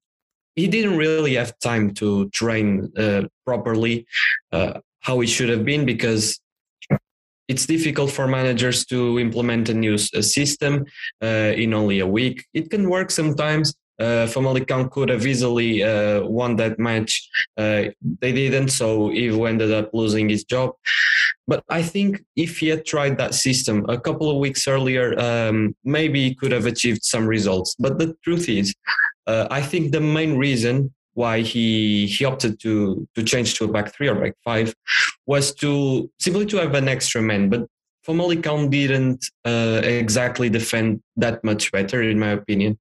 he 0.54 0.68
didn't 0.68 0.96
really 0.96 1.34
have 1.34 1.58
time 1.58 1.94
to 1.94 2.28
train 2.30 2.92
uh, 2.96 3.22
properly 3.44 4.06
uh, 4.52 4.80
how 5.00 5.20
it 5.20 5.28
should 5.28 5.48
have 5.48 5.64
been 5.64 5.84
because 5.84 6.38
it's 7.48 7.66
difficult 7.66 8.10
for 8.10 8.26
managers 8.26 8.84
to 8.86 9.18
implement 9.18 9.68
a 9.68 9.74
new 9.74 9.98
system 9.98 10.84
uh, 11.22 11.52
in 11.56 11.74
only 11.74 12.00
a 12.00 12.06
week. 12.06 12.44
It 12.54 12.70
can 12.70 12.88
work 12.88 13.10
sometimes. 13.10 13.74
Uh, 14.00 14.26
Famalicão 14.26 14.90
could 14.90 15.10
have 15.10 15.26
easily 15.26 15.82
uh, 15.82 16.24
won 16.24 16.56
that 16.56 16.78
match. 16.78 17.28
Uh, 17.56 17.84
they 18.20 18.32
didn't, 18.32 18.70
so 18.70 19.12
Ivo 19.12 19.44
ended 19.44 19.70
up 19.70 19.90
losing 19.92 20.28
his 20.28 20.44
job. 20.44 20.72
But 21.46 21.62
I 21.68 21.82
think 21.82 22.24
if 22.34 22.58
he 22.58 22.68
had 22.68 22.84
tried 22.84 23.18
that 23.18 23.34
system 23.34 23.84
a 23.88 24.00
couple 24.00 24.30
of 24.30 24.38
weeks 24.38 24.66
earlier, 24.66 25.18
um, 25.20 25.76
maybe 25.84 26.28
he 26.28 26.34
could 26.34 26.52
have 26.52 26.66
achieved 26.66 27.04
some 27.04 27.26
results. 27.26 27.76
But 27.78 27.98
the 27.98 28.16
truth 28.24 28.48
is, 28.48 28.74
uh, 29.26 29.46
I 29.50 29.60
think 29.60 29.92
the 29.92 30.00
main 30.00 30.36
reason 30.36 30.92
why 31.14 31.40
he 31.40 32.06
he 32.06 32.24
opted 32.24 32.60
to 32.60 33.06
to 33.14 33.22
change 33.22 33.54
to 33.54 33.64
a 33.64 33.68
back 33.68 33.94
three 33.94 34.08
or 34.08 34.14
back 34.14 34.34
five 34.44 34.74
was 35.26 35.54
to 35.54 36.10
simply 36.18 36.46
to 36.46 36.56
have 36.58 36.74
an 36.74 36.88
extra 36.88 37.22
man. 37.22 37.48
But 37.48 37.66
Famalicão 38.06 38.68
didn't 38.68 39.24
uh, 39.44 39.80
exactly 39.84 40.48
defend 40.48 41.00
that 41.16 41.42
much 41.44 41.70
better, 41.70 42.02
in 42.02 42.18
my 42.18 42.30
opinion. 42.30 42.78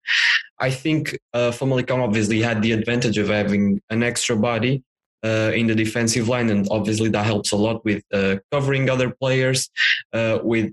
I 0.59 0.71
think 0.71 1.17
uh, 1.33 1.51
Famalicão 1.51 2.01
obviously 2.01 2.41
had 2.41 2.61
the 2.61 2.71
advantage 2.71 3.17
of 3.17 3.29
having 3.29 3.81
an 3.89 4.01
extra 4.01 4.35
body 4.35 4.83
uh, 5.23 5.51
in 5.53 5.67
the 5.67 5.75
defensive 5.75 6.27
line, 6.27 6.49
and 6.49 6.67
obviously 6.71 7.09
that 7.09 7.25
helps 7.25 7.51
a 7.51 7.55
lot 7.55 7.83
with 7.85 8.03
uh, 8.11 8.37
covering 8.51 8.89
other 8.89 9.11
players, 9.11 9.69
uh, 10.13 10.39
with 10.43 10.71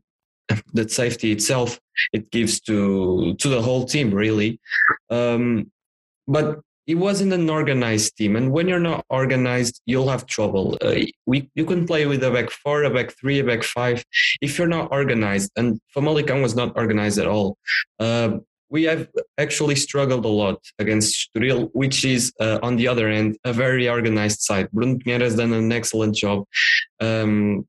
the 0.73 0.89
safety 0.89 1.31
itself. 1.33 1.79
It 2.13 2.31
gives 2.31 2.61
to 2.63 3.35
to 3.35 3.49
the 3.49 3.61
whole 3.61 3.85
team 3.85 4.13
really. 4.15 4.61
Um, 5.11 5.71
but 6.27 6.61
it 6.89 6.95
wasn't 6.95 7.35
an 7.35 7.49
organized 7.51 8.17
team. 8.17 8.35
And 8.35 8.51
when 8.51 8.67
you're 8.67 8.81
not 8.81 9.05
organized, 9.11 9.83
you'll 9.85 10.09
have 10.09 10.27
trouble. 10.27 10.79
Uh, 10.81 10.95
we 11.27 11.51
you 11.55 11.67
can 11.67 11.87
play 11.87 12.07
with 12.07 12.25
a 12.25 12.31
back 12.31 12.51
four, 12.51 12.85
a 12.85 12.91
back 12.91 13.13
three, 13.21 13.39
a 13.41 13.45
back 13.45 13.63
five. 13.63 14.03
If 14.41 14.59
you're 14.59 14.75
not 14.79 14.91
organized, 14.91 15.53
and 15.57 15.79
Famalicão 15.95 16.43
was 16.43 16.57
not 16.57 16.73
organized 16.77 17.19
at 17.19 17.29
all. 17.29 17.59
Uh, 18.01 18.39
we 18.71 18.85
have 18.85 19.09
actually 19.39 19.77
struggled 19.77 20.25
a 20.25 20.29
lot 20.29 20.59
against 20.79 21.31
Estoril, 21.35 21.71
which 21.73 22.05
is 22.05 22.33
uh, 22.41 22.59
on 22.63 22.77
the 22.77 22.89
other 22.89 23.09
end 23.09 23.39
a 23.45 23.53
very 23.53 23.89
organized 23.89 24.41
side. 24.41 24.71
Bruno 24.73 24.99
Pinheiro 24.99 25.23
has 25.23 25.37
done 25.37 25.53
an 25.53 25.73
excellent 25.73 26.15
job. 26.17 26.45
Um, 27.01 27.67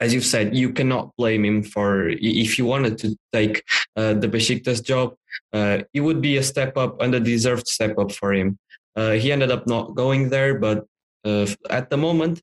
as 0.00 0.14
you've 0.14 0.24
said, 0.24 0.56
you 0.56 0.72
cannot 0.72 1.14
blame 1.16 1.44
him 1.44 1.62
for 1.62 2.08
if 2.08 2.58
you 2.58 2.64
wanted 2.64 2.96
to 2.98 3.16
take 3.32 3.62
the 3.96 4.28
Besiktas 4.28 4.84
job, 4.84 5.14
uh, 5.52 5.78
it 5.92 6.00
would 6.00 6.20
be 6.20 6.36
a 6.36 6.42
step 6.42 6.76
up 6.76 7.00
and 7.02 7.14
a 7.14 7.20
deserved 7.20 7.66
step 7.66 7.98
up 7.98 8.12
for 8.12 8.32
him. 8.32 8.58
Uh, 8.96 9.12
he 9.12 9.32
ended 9.32 9.50
up 9.50 9.66
not 9.66 9.94
going 9.94 10.28
there, 10.30 10.58
but 10.58 10.84
uh, 11.24 11.46
at 11.68 11.90
the 11.90 11.96
moment, 11.96 12.40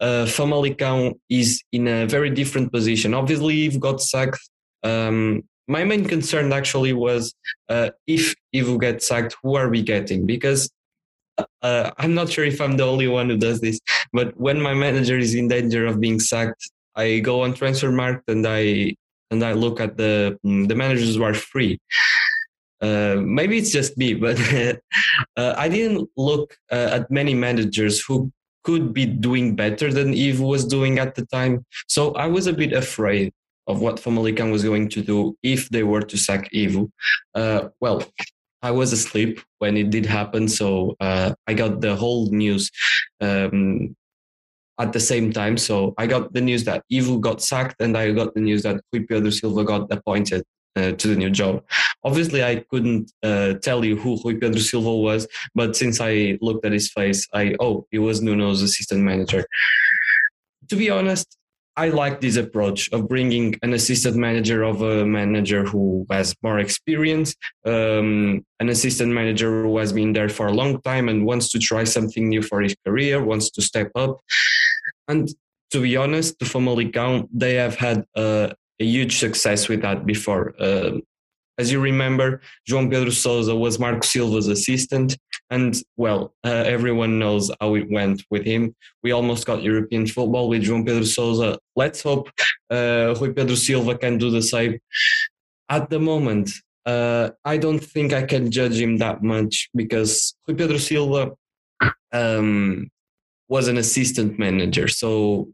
uh, 0.00 0.24
Famalicão 0.26 1.18
is 1.28 1.62
in 1.72 1.88
a 1.88 2.06
very 2.06 2.30
different 2.30 2.72
position. 2.72 3.14
Obviously, 3.14 3.54
you've 3.54 3.80
got 3.80 4.00
sacked. 4.00 4.40
Um, 4.82 5.42
my 5.66 5.84
main 5.84 6.04
concern 6.06 6.52
actually 6.52 6.92
was 6.92 7.34
uh, 7.68 7.90
if 8.06 8.34
Ivo 8.54 8.78
gets 8.78 9.06
sacked, 9.06 9.36
who 9.42 9.54
are 9.56 9.68
we 9.68 9.82
getting? 9.82 10.24
Because 10.24 10.70
uh, 11.62 11.90
I'm 11.98 12.14
not 12.14 12.30
sure 12.30 12.44
if 12.44 12.60
I'm 12.60 12.76
the 12.76 12.84
only 12.84 13.06
one 13.06 13.28
who 13.28 13.36
does 13.36 13.60
this, 13.60 13.78
but 14.12 14.36
when 14.38 14.60
my 14.60 14.74
manager 14.74 15.18
is 15.18 15.34
in 15.34 15.48
danger 15.48 15.86
of 15.86 16.00
being 16.00 16.20
sacked, 16.20 16.70
I 16.96 17.18
go 17.20 17.42
on 17.42 17.52
Transfermarkt 17.54 18.22
and 18.28 18.46
I 18.46 18.96
and 19.30 19.44
I 19.44 19.52
look 19.52 19.80
at 19.80 19.96
the 19.96 20.38
mm, 20.44 20.68
the 20.68 20.74
managers 20.74 21.16
who 21.16 21.22
are 21.22 21.34
free. 21.34 21.80
Uh, 22.80 23.16
maybe 23.20 23.58
it's 23.58 23.70
just 23.72 23.98
me, 23.98 24.14
but 24.14 24.38
uh, 25.36 25.54
I 25.56 25.68
didn't 25.68 26.08
look 26.16 26.56
uh, 26.70 26.90
at 26.92 27.10
many 27.10 27.34
managers 27.34 28.00
who 28.00 28.30
could 28.64 28.92
be 28.92 29.06
doing 29.06 29.56
better 29.56 29.92
than 29.92 30.14
Ivo 30.14 30.46
was 30.46 30.64
doing 30.64 30.98
at 30.98 31.14
the 31.14 31.26
time. 31.26 31.64
So 31.88 32.12
I 32.14 32.26
was 32.26 32.46
a 32.46 32.52
bit 32.52 32.72
afraid 32.72 33.32
of 33.66 33.80
what 33.80 33.96
Famalicão 33.96 34.52
was 34.52 34.64
going 34.64 34.88
to 34.90 35.02
do 35.02 35.36
if 35.42 35.68
they 35.70 35.82
were 35.82 36.02
to 36.02 36.16
sack 36.16 36.48
Ivo. 36.54 36.90
Uh, 37.34 37.68
well, 37.80 38.04
I 38.62 38.70
was 38.70 38.92
asleep 38.92 39.40
when 39.58 39.76
it 39.76 39.90
did 39.90 40.06
happen, 40.06 40.48
so 40.48 40.96
uh, 41.00 41.34
I 41.46 41.54
got 41.54 41.80
the 41.80 41.94
whole 41.94 42.30
news 42.30 42.70
um, 43.20 43.94
at 44.78 44.92
the 44.92 45.00
same 45.00 45.32
time. 45.32 45.56
So 45.56 45.94
I 45.98 46.06
got 46.06 46.32
the 46.32 46.40
news 46.40 46.64
that 46.64 46.84
Ivo 46.92 47.18
got 47.18 47.42
sacked, 47.42 47.80
and 47.80 47.96
I 47.96 48.12
got 48.12 48.34
the 48.34 48.40
news 48.40 48.62
that 48.62 48.80
Rui 48.92 49.04
Pedro 49.04 49.30
Silva 49.30 49.64
got 49.64 49.92
appointed 49.92 50.44
uh, 50.76 50.92
to 50.92 51.08
the 51.08 51.16
new 51.16 51.30
job. 51.30 51.64
Obviously, 52.04 52.44
I 52.44 52.64
couldn't 52.70 53.10
uh, 53.22 53.54
tell 53.54 53.84
you 53.84 53.96
who 53.96 54.20
Rui 54.24 54.34
Pedro 54.34 54.60
Silva 54.60 54.94
was, 54.94 55.26
but 55.54 55.76
since 55.76 56.00
I 56.00 56.38
looked 56.40 56.64
at 56.64 56.72
his 56.72 56.90
face, 56.90 57.26
I 57.34 57.56
oh, 57.60 57.86
he 57.90 57.98
was 57.98 58.22
Nuno's 58.22 58.62
assistant 58.62 59.02
manager. 59.02 59.44
To 60.68 60.76
be 60.76 60.90
honest, 60.90 61.38
I 61.78 61.90
like 61.90 62.20
this 62.20 62.36
approach 62.36 62.90
of 62.90 63.08
bringing 63.08 63.54
an 63.62 63.72
assistant 63.72 64.16
manager 64.16 64.64
of 64.64 64.82
a 64.82 65.06
manager 65.06 65.62
who 65.64 66.04
has 66.10 66.34
more 66.42 66.58
experience, 66.58 67.36
um, 67.64 68.44
an 68.58 68.68
assistant 68.68 69.12
manager 69.12 69.62
who 69.62 69.78
has 69.78 69.92
been 69.92 70.12
there 70.12 70.28
for 70.28 70.48
a 70.48 70.52
long 70.52 70.82
time 70.82 71.08
and 71.08 71.24
wants 71.24 71.52
to 71.52 71.60
try 71.60 71.84
something 71.84 72.28
new 72.28 72.42
for 72.42 72.60
his 72.60 72.74
career, 72.84 73.24
wants 73.24 73.50
to 73.50 73.62
step 73.62 73.92
up. 73.94 74.18
And 75.08 75.28
to 75.70 75.80
be 75.80 75.96
honest, 75.96 76.38
the 76.38 76.44
Famalicão, 76.44 77.28
they 77.32 77.54
have 77.54 77.74
had 77.74 78.04
a, 78.14 78.54
a 78.80 78.84
huge 78.84 79.18
success 79.18 79.68
with 79.68 79.82
that 79.82 80.06
before. 80.06 80.54
Uh, 80.60 80.98
as 81.58 81.72
you 81.72 81.80
remember, 81.80 82.40
João 82.68 82.88
Pedro 82.88 83.10
Sousa 83.10 83.54
was 83.54 83.80
Marco 83.80 84.06
Silva's 84.06 84.46
assistant, 84.46 85.18
and 85.50 85.76
well, 85.96 86.32
uh, 86.44 86.62
everyone 86.64 87.18
knows 87.18 87.50
how 87.60 87.74
it 87.74 87.90
went 87.90 88.22
with 88.30 88.44
him. 88.44 88.76
We 89.02 89.10
almost 89.10 89.44
got 89.44 89.62
European 89.62 90.06
football 90.06 90.48
with 90.48 90.62
João 90.62 90.86
Pedro 90.86 91.02
Sousa. 91.02 91.58
Let's 91.74 92.00
hope 92.00 92.30
uh, 92.70 93.14
Rui 93.20 93.32
Pedro 93.32 93.56
Silva 93.56 93.98
can 93.98 94.18
do 94.18 94.30
the 94.30 94.42
same. 94.42 94.78
At 95.68 95.90
the 95.90 95.98
moment, 95.98 96.50
uh, 96.86 97.30
I 97.44 97.56
don't 97.56 97.80
think 97.80 98.12
I 98.12 98.22
can 98.22 98.52
judge 98.52 98.80
him 98.80 98.98
that 98.98 99.22
much 99.24 99.68
because 99.74 100.36
Rui 100.46 100.56
Pedro 100.56 100.78
Silva 100.78 101.32
um, 102.12 102.88
was 103.48 103.68
an 103.68 103.78
assistant 103.78 104.38
manager, 104.38 104.88
so 104.88 105.48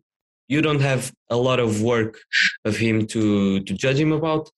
you 0.49 0.61
don't 0.61 0.81
have 0.81 1.13
a 1.31 1.37
lot 1.37 1.59
of 1.59 1.83
work 1.83 2.19
of 2.65 2.77
him 2.77 3.07
to 3.09 3.61
to 3.61 3.73
judge 3.75 3.99
him 3.99 4.13
about 4.13 4.51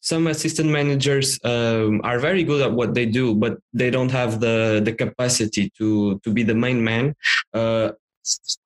some 0.00 0.26
assistant 0.26 0.70
managers 0.70 1.38
um, 1.44 2.00
are 2.04 2.18
very 2.18 2.42
good 2.42 2.62
at 2.62 2.72
what 2.72 2.94
they 2.94 3.06
do, 3.06 3.34
but 3.34 3.58
they 3.72 3.90
don't 3.90 4.10
have 4.10 4.40
the 4.40 4.80
the 4.84 4.92
capacity 4.92 5.70
to 5.78 6.18
to 6.24 6.30
be 6.32 6.42
the 6.42 6.54
main 6.54 6.82
man. 6.82 7.14
Uh, 7.52 7.92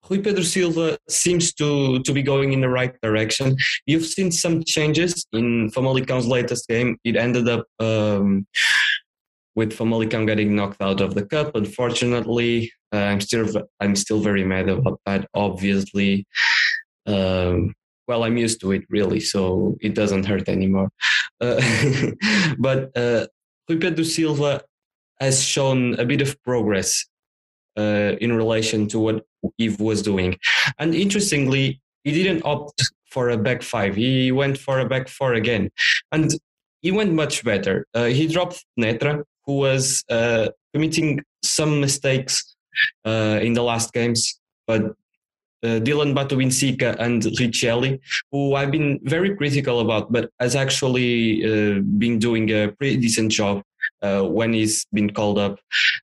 Rui 0.08 0.20
Pedro 0.20 0.42
Silva 0.42 0.98
seems 1.08 1.52
to 1.54 2.00
to 2.00 2.12
be 2.12 2.22
going 2.22 2.52
in 2.52 2.60
the 2.60 2.68
right 2.68 2.94
direction. 3.02 3.56
You've 3.86 4.06
seen 4.06 4.30
some 4.30 4.62
changes 4.64 5.26
in 5.32 5.70
Famalicão's 5.70 6.26
latest 6.26 6.68
game. 6.68 6.96
It 7.04 7.16
ended 7.16 7.48
up 7.48 7.66
um, 7.80 8.46
with 9.54 9.72
Famalicão 9.72 10.26
getting 10.26 10.54
knocked 10.54 10.82
out 10.82 11.00
of 11.00 11.14
the 11.14 11.24
cup. 11.24 11.54
Unfortunately, 11.54 12.72
uh, 12.94 13.06
I'm 13.10 13.20
still 13.20 13.46
I'm 13.80 13.96
still 13.96 14.20
very 14.20 14.44
mad 14.44 14.68
about 14.68 15.00
that. 15.06 15.26
Obviously, 15.34 16.26
um, 17.06 17.74
well, 18.06 18.22
I'm 18.22 18.36
used 18.36 18.60
to 18.60 18.70
it 18.72 18.84
really, 18.88 19.20
so 19.20 19.76
it 19.80 19.94
doesn't 19.94 20.26
hurt 20.26 20.48
anymore. 20.48 20.90
Uh, 21.40 21.60
but 22.58 22.96
uh, 22.96 23.26
Rui 23.68 23.80
Pedro 23.80 24.04
Silva 24.04 24.62
has 25.20 25.42
shown 25.42 25.98
a 25.98 26.04
bit 26.04 26.20
of 26.20 26.40
progress 26.42 27.04
uh, 27.76 28.12
in 28.20 28.32
relation 28.32 28.86
to 28.88 28.98
what 29.00 29.24
Ivo 29.60 29.84
was 29.84 30.02
doing. 30.02 30.36
And 30.78 30.94
interestingly, 30.94 31.80
he 32.04 32.12
didn't 32.12 32.44
opt 32.44 32.80
for 33.10 33.30
a 33.30 33.38
back 33.38 33.62
five. 33.62 33.96
He 33.96 34.30
went 34.30 34.58
for 34.58 34.78
a 34.78 34.88
back 34.88 35.08
four 35.08 35.34
again. 35.34 35.70
And 36.12 36.30
he 36.82 36.92
went 36.92 37.12
much 37.12 37.44
better. 37.44 37.86
Uh, 37.94 38.04
he 38.04 38.26
dropped 38.26 38.64
Netra, 38.78 39.24
who 39.46 39.56
was 39.58 40.04
uh, 40.10 40.48
committing 40.72 41.22
some 41.42 41.80
mistakes 41.80 42.53
in 43.04 43.52
the 43.52 43.62
last 43.62 43.92
games, 43.92 44.40
but 44.66 44.94
uh, 45.64 45.80
Dylan 45.80 46.14
Batubinsika 46.14 46.96
and 46.98 47.22
Riccieli, 47.22 47.98
who 48.30 48.54
I've 48.54 48.70
been 48.70 49.00
very 49.02 49.34
critical 49.34 49.80
about, 49.80 50.12
but 50.12 50.30
has 50.38 50.54
actually 50.54 51.42
uh, 51.42 51.80
been 51.80 52.18
doing 52.18 52.50
a 52.50 52.68
pretty 52.72 52.98
decent 52.98 53.32
job 53.32 53.62
uh, 54.02 54.22
when 54.22 54.52
he's 54.52 54.84
been 54.92 55.10
called 55.10 55.38
up. 55.38 55.58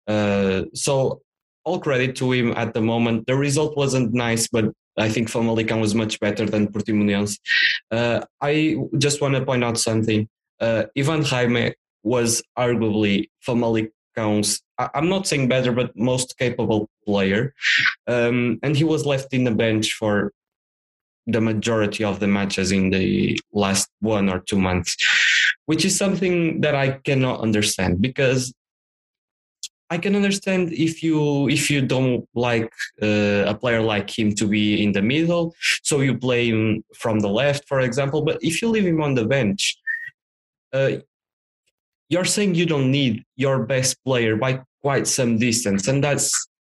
Uh, 0.08 0.64
so 0.74 1.22
all 1.64 1.80
credit 1.80 2.16
to 2.16 2.32
him 2.32 2.54
at 2.54 2.74
the 2.74 2.82
moment. 2.82 3.28
The 3.28 3.36
result 3.36 3.78
wasn't 3.78 4.14
nice, 4.14 4.48
but 4.48 4.66
I 4.98 5.10
think 5.10 5.30
Famalicão 5.30 5.80
was 5.80 5.94
much 5.94 6.20
better 6.20 6.46
than 6.46 6.68
Portimonense. 6.68 7.38
Uh, 7.92 8.22
I 8.42 8.78
just 8.98 9.22
want 9.22 9.36
to 9.36 9.46
point 9.46 9.64
out 9.64 9.78
something. 9.78 10.28
Uh, 10.60 10.86
Ivan 10.98 11.24
Jaime 11.24 11.74
was 12.04 12.42
arguably 12.58 13.30
Famalicão's 14.18 14.62
I'm 14.94 15.10
not 15.10 15.28
saying 15.28 15.48
better, 15.48 15.72
but 15.72 15.96
most 15.96 16.38
capable 16.38 16.90
player. 17.06 17.54
Um, 18.08 18.60
and 18.64 18.76
he 18.76 18.84
was 18.84 19.06
left 19.06 19.34
in 19.34 19.44
the 19.44 19.52
bench 19.52 19.94
for 19.94 20.34
the 21.28 21.42
majority 21.42 22.04
of 22.04 22.20
the 22.20 22.28
matches 22.28 22.72
in 22.72 22.90
the 22.90 23.40
last 23.54 23.90
one 24.00 24.28
or 24.28 24.40
two 24.40 24.60
months, 24.60 24.98
which 25.66 25.86
is 25.86 25.96
something 25.96 26.62
that 26.62 26.76
I 26.76 26.94
cannot 27.06 27.42
understand 27.42 28.02
because 28.02 28.54
I 29.92 29.98
can 29.98 30.16
understand 30.16 30.72
if 30.72 31.04
you 31.04 31.50
if 31.50 31.70
you 31.70 31.82
don't 31.82 32.28
like 32.34 32.72
uh, 33.04 33.44
a 33.46 33.54
player 33.54 33.82
like 33.82 34.10
him 34.10 34.34
to 34.36 34.48
be 34.48 34.82
in 34.82 34.94
the 34.94 35.02
middle, 35.02 35.54
so 35.84 36.00
you 36.00 36.18
play 36.18 36.48
him 36.48 36.84
from 36.96 37.20
the 37.20 37.28
left, 37.28 37.68
for 37.68 37.82
example. 37.82 38.22
But 38.22 38.40
if 38.42 38.62
you 38.62 38.70
leave 38.70 38.86
him 38.86 39.02
on 39.02 39.16
the 39.16 39.26
bench, 39.26 39.78
uh, 40.72 40.92
you're 42.12 42.26
saying 42.26 42.56
you 42.56 42.66
don't 42.66 42.92
need 42.92 43.24
your 43.38 43.64
best 43.66 43.96
player 44.04 44.36
by 44.36 44.62
quite 44.82 45.08
some 45.08 45.40
distance, 45.40 45.88
and 45.88 46.04
that's 46.04 46.28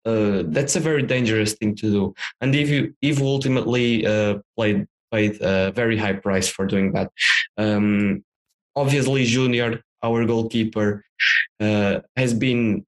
uh, 0.04 0.44
that's 0.48 0.76
a 0.76 0.80
very 0.80 1.04
dangerous 1.04 1.54
thing 1.54 1.76
to 1.76 1.92
do. 1.98 2.14
And 2.42 2.56
if 2.56 2.70
you 2.70 2.94
if 3.02 3.22
ultimately 3.22 4.06
uh, 4.06 4.40
played 4.58 4.88
paid 5.12 5.40
a 5.42 5.72
very 5.72 5.96
high 5.96 6.18
price 6.26 6.50
for 6.50 6.66
doing 6.66 6.92
that, 6.94 7.12
um, 7.58 8.24
obviously 8.76 9.26
Junior, 9.26 9.80
our 10.02 10.26
goalkeeper, 10.26 11.06
uh, 11.60 12.00
has 12.16 12.34
been 12.34 12.86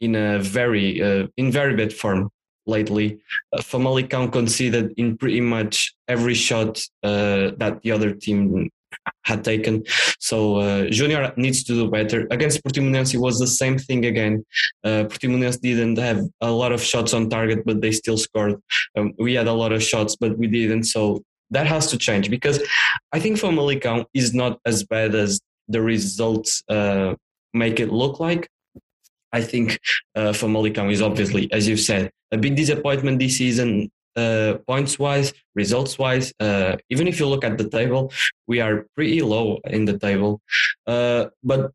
in 0.00 0.16
a 0.16 0.40
very 0.40 1.00
uh, 1.00 1.28
in 1.36 1.52
very 1.52 1.76
bad 1.76 1.92
form 1.92 2.28
lately. 2.66 3.20
Uh, 3.52 3.62
Famalicão 3.62 4.32
conceded 4.32 4.92
in 4.96 5.16
pretty 5.16 5.40
much 5.40 5.94
every 6.08 6.34
shot 6.34 6.82
uh, 7.04 7.52
that 7.58 7.80
the 7.82 7.92
other 7.92 8.12
team 8.12 8.68
had 9.24 9.44
taken. 9.44 9.84
So 10.18 10.56
uh, 10.56 10.90
Junior 10.90 11.32
needs 11.36 11.64
to 11.64 11.72
do 11.72 11.90
better. 11.90 12.26
Against 12.30 12.62
Portimonense, 12.64 13.14
it 13.14 13.18
was 13.18 13.38
the 13.38 13.46
same 13.46 13.78
thing 13.78 14.06
again. 14.06 14.44
Uh, 14.84 15.04
Portimonense 15.04 15.60
didn't 15.60 15.98
have 15.98 16.20
a 16.40 16.50
lot 16.50 16.72
of 16.72 16.82
shots 16.82 17.14
on 17.14 17.30
target, 17.30 17.64
but 17.64 17.80
they 17.80 17.92
still 17.92 18.18
scored. 18.18 18.60
Um, 18.96 19.12
we 19.18 19.34
had 19.34 19.46
a 19.46 19.52
lot 19.52 19.72
of 19.72 19.82
shots, 19.82 20.16
but 20.16 20.36
we 20.38 20.46
didn't. 20.46 20.84
So 20.84 21.22
that 21.50 21.66
has 21.66 21.86
to 21.88 21.98
change 21.98 22.30
because 22.30 22.60
I 23.12 23.20
think 23.20 23.38
Famalicão 23.38 24.06
is 24.14 24.34
not 24.34 24.58
as 24.66 24.84
bad 24.84 25.14
as 25.14 25.40
the 25.68 25.80
results 25.80 26.62
uh, 26.68 27.14
make 27.54 27.78
it 27.80 27.92
look 27.92 28.20
like. 28.20 28.48
I 29.32 29.40
think 29.40 29.78
uh, 30.14 30.32
Famalicão 30.32 30.92
is 30.92 31.00
obviously, 31.00 31.50
as 31.52 31.66
you 31.68 31.76
said, 31.76 32.10
a 32.32 32.38
big 32.38 32.56
disappointment 32.56 33.18
this 33.18 33.38
season 33.38 33.90
uh, 34.16 34.58
points 34.66 34.98
wise, 34.98 35.32
results 35.54 35.98
wise, 35.98 36.32
uh, 36.40 36.76
even 36.90 37.08
if 37.08 37.18
you 37.18 37.26
look 37.26 37.44
at 37.44 37.58
the 37.58 37.68
table, 37.68 38.12
we 38.46 38.60
are 38.60 38.86
pretty 38.94 39.22
low 39.22 39.58
in 39.64 39.84
the 39.84 39.98
table. 39.98 40.40
Uh, 40.86 41.26
but 41.42 41.70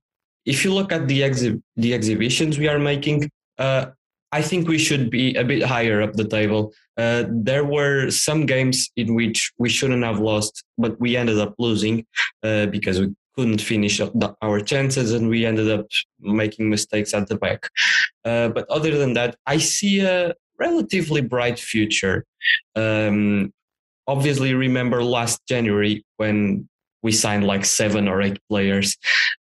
if 0.45 0.63
you 0.63 0.73
look 0.73 0.91
at 0.91 1.07
the 1.07 1.21
exhi- 1.21 1.61
the 1.75 1.93
exhibitions 1.93 2.57
we 2.57 2.67
are 2.67 2.79
making, 2.79 3.29
uh, 3.57 3.87
I 4.31 4.41
think 4.41 4.67
we 4.67 4.77
should 4.77 5.09
be 5.09 5.35
a 5.35 5.43
bit 5.43 5.63
higher 5.63 6.01
up 6.01 6.13
the 6.13 6.27
table. 6.27 6.73
Uh, 6.97 7.23
there 7.29 7.65
were 7.65 8.11
some 8.11 8.45
games 8.45 8.89
in 8.95 9.15
which 9.15 9.51
we 9.57 9.69
shouldn't 9.69 10.03
have 10.03 10.19
lost, 10.19 10.63
but 10.77 10.99
we 10.99 11.15
ended 11.15 11.39
up 11.39 11.55
losing 11.57 12.05
uh, 12.43 12.65
because 12.67 12.99
we 12.99 13.15
couldn't 13.35 13.61
finish 13.61 14.01
our 14.41 14.59
chances 14.59 15.13
and 15.13 15.29
we 15.29 15.45
ended 15.45 15.69
up 15.69 15.85
making 16.19 16.69
mistakes 16.69 17.13
at 17.13 17.27
the 17.29 17.37
back. 17.37 17.69
but 18.23 18.65
other 18.69 18.97
than 18.97 19.13
that, 19.13 19.35
I 19.45 19.59
see 19.59 20.01
a, 20.01 20.33
relatively 20.59 21.21
bright 21.21 21.59
future. 21.59 22.25
Um, 22.75 23.53
obviously, 24.07 24.53
remember 24.53 25.03
last 25.03 25.41
January 25.47 26.03
when 26.17 26.67
we 27.03 27.11
signed 27.11 27.45
like 27.45 27.63
seven 27.63 28.07
or 28.07 28.21
eight 28.21 28.39
players, 28.49 28.97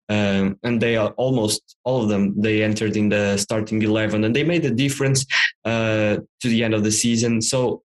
um, 0.09 0.57
and 0.63 0.81
they 0.81 0.95
are 0.95 1.09
almost 1.17 1.75
all 1.83 2.03
of 2.03 2.09
them. 2.09 2.39
They 2.39 2.63
entered 2.63 2.95
in 2.95 3.09
the 3.09 3.37
starting 3.37 3.81
eleven, 3.81 4.23
and 4.23 4.35
they 4.35 4.43
made 4.43 4.65
a 4.65 4.71
difference 4.71 5.25
uh, 5.65 6.17
to 6.41 6.47
the 6.47 6.63
end 6.63 6.73
of 6.73 6.83
the 6.83 6.91
season. 6.91 7.41
So 7.41 7.83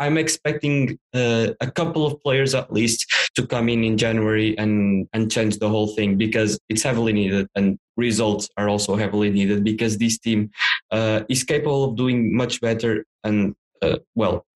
I'm 0.00 0.16
expecting 0.16 0.98
uh, 1.12 1.48
a 1.60 1.70
couple 1.70 2.06
of 2.06 2.22
players 2.22 2.54
at 2.54 2.72
least 2.72 3.04
to 3.34 3.46
come 3.46 3.68
in 3.68 3.84
in 3.84 3.98
January 3.98 4.56
and 4.56 5.06
and 5.12 5.30
change 5.30 5.58
the 5.58 5.68
whole 5.68 5.88
thing 5.88 6.16
because 6.16 6.58
it's 6.70 6.82
heavily 6.82 7.12
needed 7.12 7.46
and 7.54 7.78
results 7.98 8.48
are 8.56 8.68
also 8.68 8.96
heavily 8.96 9.30
needed 9.30 9.62
because 9.62 9.98
this 9.98 10.18
team 10.18 10.50
uh, 10.90 11.22
is 11.28 11.44
capable 11.44 11.84
of 11.84 11.96
doing 11.96 12.34
much 12.36 12.60
better 12.60 13.04
and 13.24 13.54
uh, 13.82 13.98
well, 14.14 14.46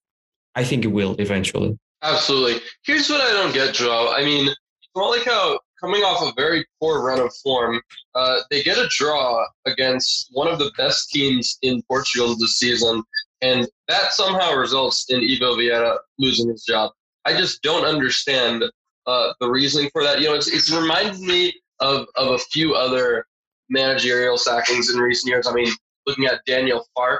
I 0.54 0.64
think 0.64 0.84
it 0.84 0.88
will 0.88 1.14
eventually. 1.18 1.78
Absolutely. 2.02 2.60
Here's 2.84 3.08
what 3.08 3.20
I 3.20 3.30
don't 3.30 3.54
get, 3.54 3.74
Joe. 3.74 4.12
I 4.14 4.24
mean, 4.24 4.50
Famalicão 4.94 5.58
coming 5.80 6.02
off 6.02 6.22
a 6.22 6.32
very 6.36 6.64
poor 6.80 7.02
run 7.02 7.20
of 7.20 7.34
form, 7.42 7.80
uh, 8.14 8.40
they 8.50 8.62
get 8.62 8.78
a 8.78 8.88
draw 8.88 9.44
against 9.66 10.28
one 10.32 10.48
of 10.48 10.58
the 10.58 10.70
best 10.76 11.10
teams 11.10 11.58
in 11.62 11.82
Portugal 11.88 12.36
this 12.38 12.58
season, 12.58 13.02
and 13.42 13.66
that 13.88 14.12
somehow 14.12 14.54
results 14.54 15.06
in 15.10 15.20
Ivo 15.20 15.56
Vieira 15.56 15.98
losing 16.18 16.48
his 16.48 16.64
job. 16.64 16.92
I 17.24 17.34
just 17.34 17.62
don't 17.62 17.84
understand 17.84 18.64
uh, 19.06 19.32
the 19.40 19.50
reasoning 19.50 19.90
for 19.92 20.02
that. 20.02 20.20
You 20.20 20.28
know, 20.28 20.34
it's, 20.34 20.48
it's 20.48 20.70
reminded 20.70 21.20
me 21.20 21.54
of, 21.80 22.06
of 22.16 22.28
a 22.28 22.38
few 22.38 22.74
other 22.74 23.26
managerial 23.68 24.38
sackings 24.38 24.90
in 24.90 24.98
recent 24.98 25.30
years. 25.30 25.46
I 25.46 25.52
mean, 25.52 25.72
looking 26.06 26.26
at 26.26 26.44
Daniel 26.46 26.86
Farke 26.96 27.18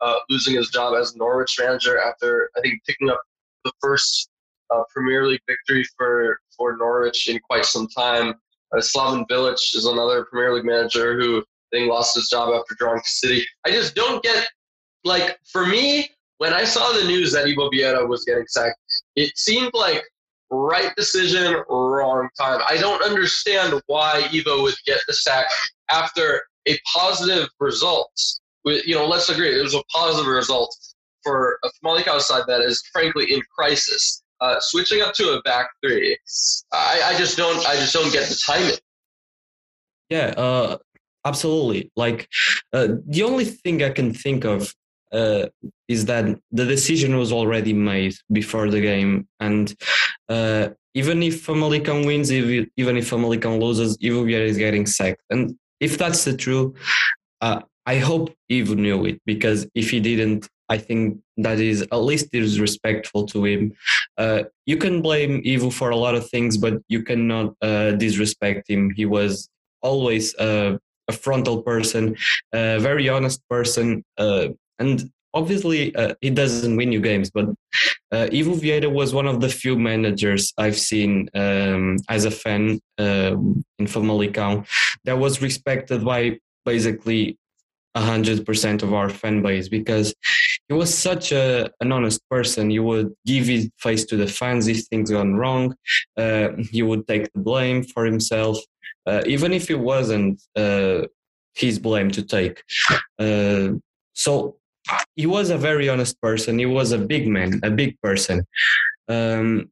uh, 0.00 0.16
losing 0.28 0.54
his 0.54 0.70
job 0.70 0.94
as 0.94 1.16
Norwich 1.16 1.56
manager 1.58 1.98
after, 2.00 2.50
I 2.56 2.60
think, 2.60 2.80
picking 2.86 3.10
up 3.10 3.20
the 3.64 3.72
first 3.80 4.28
uh, 4.74 4.82
Premier 4.94 5.26
League 5.26 5.40
victory 5.48 5.84
for 5.96 6.38
for 6.56 6.76
Norwich 6.76 7.28
in 7.28 7.38
quite 7.40 7.64
some 7.64 7.88
time. 7.88 8.34
Uh, 8.72 8.78
Slaven 8.78 9.26
Bilic 9.28 9.54
is 9.74 9.86
another 9.86 10.24
Premier 10.24 10.54
League 10.54 10.64
manager 10.64 11.18
who 11.18 11.38
I 11.38 11.76
think 11.76 11.90
lost 11.90 12.14
his 12.14 12.28
job 12.28 12.52
after 12.54 12.74
drawing 12.78 13.00
to 13.00 13.08
City. 13.08 13.44
I 13.64 13.70
just 13.70 13.94
don't 13.94 14.22
get 14.22 14.48
like 15.04 15.38
for 15.50 15.66
me 15.66 16.10
when 16.38 16.52
I 16.52 16.64
saw 16.64 16.92
the 16.92 17.04
news 17.04 17.32
that 17.32 17.46
Ivo 17.46 17.70
Vieira 17.70 18.06
was 18.06 18.24
getting 18.24 18.46
sacked, 18.48 18.78
it 19.14 19.36
seemed 19.38 19.70
like 19.72 20.04
right 20.50 20.94
decision, 20.96 21.62
wrong 21.68 22.28
time. 22.38 22.60
I 22.68 22.76
don't 22.76 23.02
understand 23.02 23.80
why 23.86 24.28
Ivo 24.32 24.62
would 24.62 24.74
get 24.84 25.00
the 25.08 25.14
sack 25.14 25.46
after 25.90 26.42
a 26.68 26.78
positive 26.94 27.48
result. 27.60 28.10
You 28.64 28.94
know, 28.94 29.06
let's 29.06 29.28
agree, 29.28 29.58
it 29.58 29.62
was 29.62 29.74
a 29.74 29.82
positive 29.92 30.26
result 30.26 30.74
for 31.22 31.58
a 31.64 31.68
Famalicão 31.78 32.20
side 32.20 32.44
that 32.48 32.60
is 32.60 32.82
frankly 32.92 33.32
in 33.32 33.40
crisis. 33.56 34.22
Uh, 34.40 34.56
switching 34.60 35.00
up 35.00 35.14
to 35.14 35.30
a 35.30 35.42
back 35.42 35.68
three, 35.82 36.18
I, 36.72 37.00
I 37.06 37.16
just 37.16 37.38
don't, 37.38 37.66
I 37.66 37.74
just 37.76 37.94
don't 37.94 38.12
get 38.12 38.28
the 38.28 38.38
timing. 38.46 38.76
Yeah, 40.10 40.34
uh, 40.36 40.76
absolutely. 41.24 41.90
Like 41.96 42.28
uh, 42.72 42.88
the 43.06 43.22
only 43.22 43.46
thing 43.46 43.82
I 43.82 43.90
can 43.90 44.12
think 44.12 44.44
of 44.44 44.74
uh, 45.10 45.46
is 45.88 46.04
that 46.06 46.38
the 46.52 46.66
decision 46.66 47.16
was 47.16 47.32
already 47.32 47.72
made 47.72 48.14
before 48.30 48.68
the 48.68 48.80
game, 48.80 49.26
and 49.40 49.74
uh, 50.28 50.68
even 50.94 51.22
if 51.22 51.46
Famalicão 51.46 52.04
wins, 52.04 52.30
if, 52.30 52.68
even 52.76 52.96
if 52.96 53.08
Famalicão 53.08 53.60
loses, 53.60 53.96
Ivo 54.02 54.26
is 54.26 54.58
getting 54.58 54.86
sacked. 54.86 55.22
And 55.30 55.56
if 55.80 55.98
that's 55.98 56.24
the 56.24 56.36
truth, 56.36 56.76
uh, 57.40 57.60
I 57.86 57.98
hope 57.98 58.34
Ivo 58.50 58.74
knew 58.74 59.04
it 59.04 59.20
because 59.26 59.66
if 59.74 59.90
he 59.90 60.00
didn't, 60.00 60.48
I 60.68 60.78
think 60.78 61.20
that 61.36 61.60
is 61.60 61.82
at 61.82 61.96
least 61.96 62.32
disrespectful 62.32 63.26
to 63.26 63.44
him. 63.44 63.72
Uh, 64.18 64.44
you 64.64 64.76
can 64.76 65.00
blame 65.02 65.42
Ivo 65.46 65.70
for 65.70 65.90
a 65.90 65.96
lot 65.96 66.16
of 66.16 66.28
things, 66.28 66.56
but 66.56 66.74
you 66.88 67.02
cannot 67.04 67.54
uh, 67.62 67.92
disrespect 67.92 68.68
him. 68.68 68.90
He 68.90 69.06
was 69.06 69.48
always 69.82 70.34
uh, 70.36 70.78
a 71.08 71.12
frontal 71.12 71.62
person, 71.62 72.16
a 72.52 72.80
very 72.80 73.08
honest 73.08 73.40
person, 73.48 74.04
uh, 74.18 74.48
and 74.80 75.10
obviously 75.36 75.94
uh, 75.94 76.14
he 76.20 76.30
doesn't 76.30 76.76
win 76.76 76.90
you 76.92 77.00
games, 77.00 77.30
but 77.30 77.46
uh, 78.14 78.26
Ivo 78.32 78.54
Vieira 78.54 78.90
was 78.90 79.12
one 79.12 79.26
of 79.26 79.40
the 79.40 79.48
few 79.48 79.76
managers 79.78 80.52
I've 80.56 80.78
seen 80.90 81.28
um, 81.34 81.98
as 82.08 82.24
a 82.24 82.30
fan 82.30 82.80
um, 82.98 83.64
in 83.78 83.86
Famalicão 83.86 84.66
that 85.04 85.18
was 85.18 85.42
respected 85.42 86.04
by 86.04 86.38
basically 86.64 87.38
100% 87.96 88.82
of 88.82 88.92
our 88.92 89.08
fan 89.08 89.42
base 89.42 89.68
because 89.68 90.14
he 90.68 90.74
was 90.74 90.92
such 90.92 91.32
a, 91.32 91.70
an 91.80 91.92
honest 91.92 92.20
person. 92.28 92.70
He 92.70 92.78
would 92.78 93.14
give 93.24 93.46
his 93.46 93.70
face 93.78 94.04
to 94.06 94.16
the 94.16 94.26
fans 94.26 94.68
if 94.68 94.84
things 94.86 95.10
gone 95.10 95.34
wrong. 95.36 95.74
Uh, 96.16 96.48
he 96.70 96.82
would 96.82 97.06
take 97.06 97.32
the 97.32 97.40
blame 97.40 97.82
for 97.82 98.04
himself, 98.04 98.58
uh, 99.06 99.22
even 99.26 99.52
if 99.52 99.70
it 99.70 99.80
wasn't 99.80 100.42
uh, 100.56 101.02
his 101.54 101.78
blame 101.78 102.10
to 102.10 102.22
take. 102.22 102.62
Uh, 103.18 103.68
so 104.12 104.56
he 105.14 105.26
was 105.26 105.50
a 105.50 105.58
very 105.58 105.88
honest 105.88 106.20
person. 106.20 106.58
He 106.58 106.66
was 106.66 106.92
a 106.92 106.98
big 106.98 107.28
man, 107.28 107.60
a 107.62 107.70
big 107.70 108.00
person. 108.00 108.44
Um, 109.08 109.70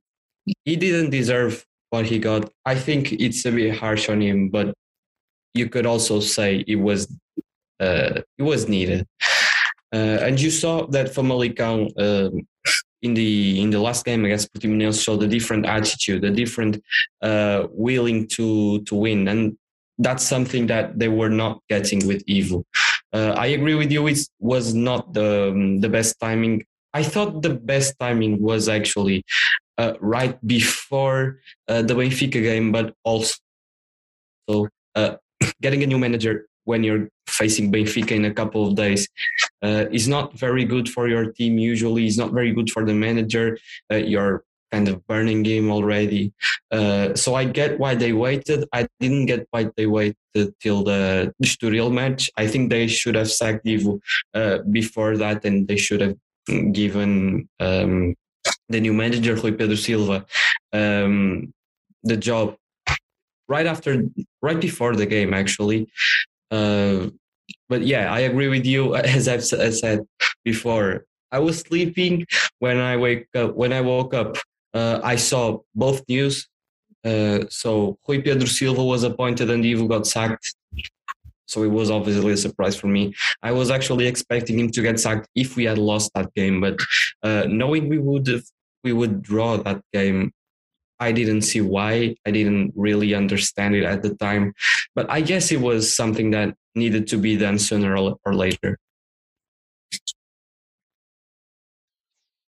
he 0.64 0.76
didn't 0.76 1.10
deserve 1.10 1.64
what 1.90 2.06
he 2.06 2.18
got. 2.18 2.50
I 2.64 2.74
think 2.74 3.12
it's 3.12 3.44
a 3.44 3.52
bit 3.52 3.76
harsh 3.76 4.08
on 4.08 4.20
him, 4.20 4.48
but 4.48 4.74
you 5.54 5.68
could 5.68 5.86
also 5.86 6.20
say 6.20 6.64
it 6.66 6.76
was 6.76 7.06
uh, 7.80 8.20
it 8.38 8.42
was 8.42 8.68
needed. 8.68 9.06
Uh, 9.92 10.18
and 10.26 10.40
you 10.40 10.50
saw 10.50 10.86
that 10.86 11.14
Famalicão 11.14 11.90
uh, 11.98 12.30
in 13.02 13.14
the 13.14 13.60
in 13.62 13.70
the 13.70 13.78
last 13.78 14.04
game 14.04 14.24
against 14.24 14.52
Portimonense 14.52 15.02
showed 15.02 15.22
a 15.22 15.28
different 15.28 15.66
attitude, 15.66 16.24
a 16.24 16.30
different 16.30 16.82
uh, 17.22 17.66
willing 17.70 18.26
to 18.28 18.82
to 18.84 18.94
win, 18.94 19.28
and 19.28 19.56
that's 19.98 20.26
something 20.26 20.66
that 20.66 20.98
they 20.98 21.08
were 21.08 21.30
not 21.30 21.60
getting 21.68 22.06
with 22.06 22.24
Ivo. 22.28 22.64
Uh, 23.14 23.32
I 23.38 23.46
agree 23.54 23.74
with 23.76 23.92
you. 23.92 24.06
It 24.08 24.18
was 24.40 24.74
not 24.74 25.14
the 25.14 25.50
um, 25.50 25.80
the 25.80 25.88
best 25.88 26.18
timing. 26.18 26.66
I 26.92 27.02
thought 27.04 27.42
the 27.42 27.54
best 27.54 27.94
timing 28.00 28.42
was 28.42 28.68
actually 28.68 29.24
uh, 29.78 29.94
right 30.00 30.34
before 30.46 31.38
uh, 31.68 31.82
the 31.82 31.94
Benfica 31.94 32.42
game, 32.42 32.72
but 32.72 32.94
also 33.04 33.38
uh, 34.94 35.14
getting 35.62 35.82
a 35.82 35.86
new 35.86 35.98
manager 35.98 36.46
when 36.64 36.82
you're 36.82 37.08
facing 37.28 37.70
Benfica 37.70 38.12
in 38.12 38.24
a 38.24 38.34
couple 38.34 38.66
of 38.66 38.74
days 38.74 39.08
uh, 39.62 39.86
is 39.92 40.08
not 40.08 40.34
very 40.34 40.64
good 40.64 40.88
for 40.88 41.08
your 41.08 41.32
team. 41.32 41.58
Usually, 41.58 42.06
it's 42.06 42.18
not 42.18 42.32
very 42.32 42.52
good 42.52 42.70
for 42.70 42.84
the 42.84 42.94
manager. 42.94 43.58
Uh, 43.92 43.96
you're 43.96 44.44
kind 44.74 44.88
of 44.88 45.06
burning 45.06 45.42
game 45.50 45.70
already. 45.76 46.32
Uh, 46.76 47.14
so 47.22 47.28
I 47.40 47.44
get 47.60 47.78
why 47.82 47.92
they 47.94 48.12
waited. 48.26 48.60
I 48.72 48.82
didn't 49.00 49.26
get 49.32 49.46
why 49.52 49.62
they 49.76 49.86
waited 49.86 50.46
till 50.62 50.80
the 50.90 51.32
Estoril 51.44 51.90
match. 52.00 52.22
I 52.42 52.46
think 52.50 52.62
they 52.70 52.86
should 52.98 53.16
have 53.20 53.30
sacked 53.30 53.62
Ivo 53.74 54.00
uh, 54.40 54.58
before 54.78 55.16
that, 55.22 55.44
and 55.44 55.56
they 55.68 55.78
should 55.84 56.02
have 56.06 56.16
given 56.72 57.48
um, 57.60 58.14
the 58.72 58.80
new 58.80 58.92
manager 58.92 59.34
Rui 59.34 59.52
Pedro 59.52 59.76
Silva 59.76 60.26
um, 60.72 61.52
the 62.02 62.16
job 62.16 62.56
right 63.48 63.66
after, 63.66 63.90
right 64.42 64.60
before 64.60 64.94
the 64.96 65.06
game, 65.06 65.32
actually. 65.32 65.80
Uh, 66.50 67.10
but 67.68 67.82
yeah, 67.82 68.12
I 68.12 68.20
agree 68.30 68.48
with 68.48 68.66
you. 68.66 68.94
As 69.16 69.28
I've 69.28 69.44
said 69.44 70.00
before, 70.44 71.06
I 71.32 71.38
was 71.38 71.56
sleeping 71.60 72.26
when 72.58 72.78
I 72.78 72.96
wake 72.96 73.28
up. 73.34 73.54
When 73.54 73.72
I 73.72 73.80
woke 73.80 74.14
up, 74.14 74.36
uh, 74.74 75.00
I 75.02 75.16
saw 75.16 75.60
both 75.74 76.02
news. 76.08 76.48
Uh, 77.04 77.44
so 77.48 77.98
Rui 78.08 78.22
Pedro 78.22 78.46
Silva 78.46 78.82
was 78.82 79.04
appointed 79.04 79.50
and 79.50 79.64
Ivo 79.64 79.86
got 79.86 80.06
sacked. 80.06 80.54
So 81.46 81.62
it 81.62 81.68
was 81.70 81.90
obviously 81.90 82.32
a 82.32 82.36
surprise 82.36 82.74
for 82.74 82.86
me. 82.86 83.14
I 83.42 83.52
was 83.52 83.70
actually 83.70 84.06
expecting 84.06 84.58
him 84.58 84.70
to 84.70 84.82
get 84.82 84.98
sacked 84.98 85.28
if 85.34 85.56
we 85.56 85.64
had 85.64 85.78
lost 85.78 86.10
that 86.14 86.32
game, 86.34 86.60
but 86.60 86.78
uh, 87.22 87.44
knowing 87.48 87.88
we 87.88 87.98
would 87.98 88.28
we 88.82 88.92
would 88.92 89.22
draw 89.22 89.56
that 89.58 89.80
game, 89.92 90.32
I 90.98 91.12
didn't 91.12 91.42
see 91.42 91.60
why. 91.60 92.16
I 92.26 92.30
didn't 92.30 92.72
really 92.74 93.14
understand 93.14 93.74
it 93.74 93.84
at 93.84 94.02
the 94.02 94.14
time, 94.14 94.54
but 94.94 95.10
I 95.10 95.20
guess 95.20 95.52
it 95.52 95.60
was 95.60 95.94
something 95.94 96.30
that 96.30 96.54
needed 96.74 97.06
to 97.08 97.18
be 97.18 97.36
done 97.36 97.58
sooner 97.58 97.96
or 97.96 98.34
later. 98.34 98.78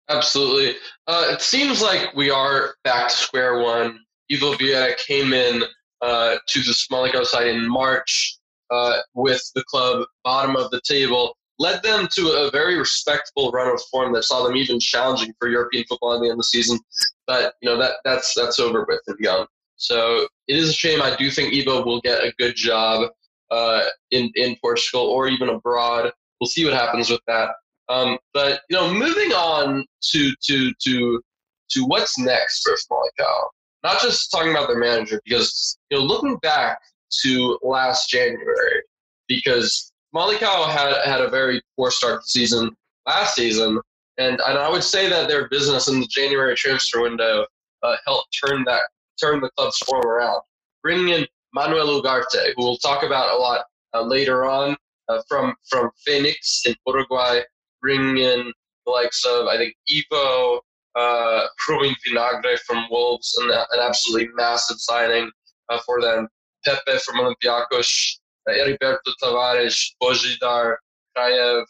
Absolutely. 0.08 0.76
Uh, 1.06 1.26
it 1.30 1.42
seems 1.42 1.82
like 1.82 2.14
we 2.14 2.30
are 2.30 2.74
back 2.84 3.08
to 3.08 3.14
square 3.14 3.58
one. 3.58 3.98
Ivo 4.32 4.54
Vieira 4.54 4.96
came 4.96 5.32
in 5.32 5.62
uh, 6.00 6.36
to 6.46 6.62
the 6.62 6.74
Famalicão 6.90 7.24
side 7.24 7.48
in 7.48 7.68
March 7.68 8.38
uh, 8.70 8.98
with 9.14 9.42
the 9.54 9.64
club 9.64 10.06
bottom 10.24 10.56
of 10.56 10.70
the 10.70 10.80
table, 10.86 11.36
led 11.58 11.82
them 11.82 12.08
to 12.12 12.28
a 12.30 12.50
very 12.50 12.76
respectable 12.78 13.50
run 13.50 13.68
of 13.72 13.80
form 13.90 14.12
that 14.12 14.24
saw 14.24 14.46
them 14.46 14.56
even 14.56 14.78
challenging 14.78 15.32
for 15.38 15.48
European 15.48 15.84
football 15.88 16.14
at 16.14 16.20
the 16.20 16.26
end 16.26 16.32
of 16.32 16.38
the 16.38 16.44
season. 16.44 16.78
But 17.26 17.54
you 17.60 17.68
know 17.68 17.78
that 17.78 17.96
that's 18.04 18.34
that's 18.34 18.58
over 18.58 18.84
with 18.88 19.00
and 19.06 19.18
gone. 19.22 19.46
So 19.76 20.26
it 20.48 20.56
is 20.56 20.70
a 20.70 20.72
shame. 20.72 21.02
I 21.02 21.16
do 21.16 21.30
think 21.30 21.54
Ivo 21.54 21.84
will 21.84 22.00
get 22.00 22.22
a 22.22 22.32
good 22.38 22.56
job 22.56 23.10
uh, 23.50 23.84
in 24.10 24.30
in 24.36 24.56
Portugal 24.62 25.02
or 25.02 25.28
even 25.28 25.48
abroad. 25.48 26.12
We'll 26.40 26.48
see 26.48 26.64
what 26.64 26.74
happens 26.74 27.10
with 27.10 27.20
that. 27.26 27.50
Um, 27.88 28.18
but 28.34 28.60
you 28.68 28.76
know, 28.76 28.92
moving 28.92 29.32
on 29.32 29.84
to 30.12 30.32
to 30.46 30.72
to 30.82 31.22
to 31.70 31.84
what's 31.84 32.18
next 32.18 32.62
for 32.62 32.74
Famalicão. 32.74 33.48
Not 33.84 34.02
just 34.02 34.30
talking 34.30 34.50
about 34.50 34.68
their 34.68 34.78
manager, 34.78 35.20
because 35.24 35.78
you 35.90 35.98
know, 35.98 36.04
looking 36.04 36.36
back 36.38 36.78
to 37.22 37.58
last 37.62 38.10
January, 38.10 38.82
because 39.28 39.92
Famalicão 40.14 40.68
had 40.68 40.94
had 41.04 41.20
a 41.20 41.30
very 41.30 41.62
poor 41.76 41.90
start 41.90 42.20
to 42.20 42.24
the 42.24 42.28
season 42.28 42.70
last 43.06 43.34
season, 43.34 43.80
and 44.18 44.40
and 44.40 44.58
I 44.58 44.68
would 44.68 44.84
say 44.84 45.08
that 45.08 45.28
their 45.28 45.48
business 45.48 45.88
in 45.88 46.00
the 46.00 46.06
January 46.06 46.54
transfer 46.54 47.02
window 47.02 47.46
uh, 47.82 47.96
helped 48.06 48.36
turn 48.44 48.64
that 48.64 48.82
turn 49.20 49.40
the 49.40 49.50
club's 49.56 49.78
form 49.78 50.04
around, 50.04 50.42
bringing 50.82 51.08
in 51.08 51.26
Manuel 51.54 52.00
Ugarte, 52.00 52.52
who 52.56 52.64
we'll 52.64 52.76
talk 52.78 53.02
about 53.02 53.34
a 53.34 53.36
lot 53.36 53.64
uh, 53.94 54.02
later 54.02 54.44
on 54.44 54.76
uh, 55.08 55.20
from 55.28 55.54
from 55.68 55.90
Phoenix 56.04 56.62
in 56.66 56.74
Uruguay, 56.86 57.40
bringing 57.80 58.18
in 58.18 58.52
the 58.86 58.92
likes 58.92 59.24
of 59.24 59.46
I 59.46 59.56
think 59.56 59.74
Ivo, 59.90 60.60
uh, 60.96 61.46
Vinagre 61.68 62.58
from 62.66 62.86
Wolves, 62.90 63.36
and 63.40 63.50
an 63.50 63.80
absolutely 63.80 64.28
massive 64.34 64.78
signing 64.80 65.30
uh, 65.68 65.78
for 65.84 66.00
them. 66.00 66.28
Pepe 66.64 66.98
from 67.04 67.20
Olympiacos, 67.20 68.18
uh, 68.48 68.52
Heriberto 68.52 69.12
Tavares, 69.22 69.94
Bojidar, 70.02 70.76
Kraev, 71.16 71.62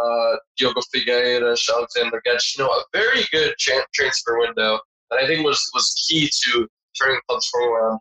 uh, 0.00 0.36
Diogo 0.58 0.80
Figueira, 0.94 1.56
Alexander 1.76 2.22
Getch. 2.26 2.56
You 2.56 2.64
know, 2.64 2.70
a 2.70 2.82
very 2.92 3.24
good 3.30 3.54
tra- 3.58 3.86
transfer 3.94 4.38
window 4.38 4.80
that 5.10 5.18
I 5.18 5.26
think 5.26 5.44
was 5.44 5.62
was 5.74 6.06
key 6.08 6.30
to 6.44 6.66
turning 7.00 7.20
club's 7.28 7.48
form 7.48 7.72
around. 7.72 8.00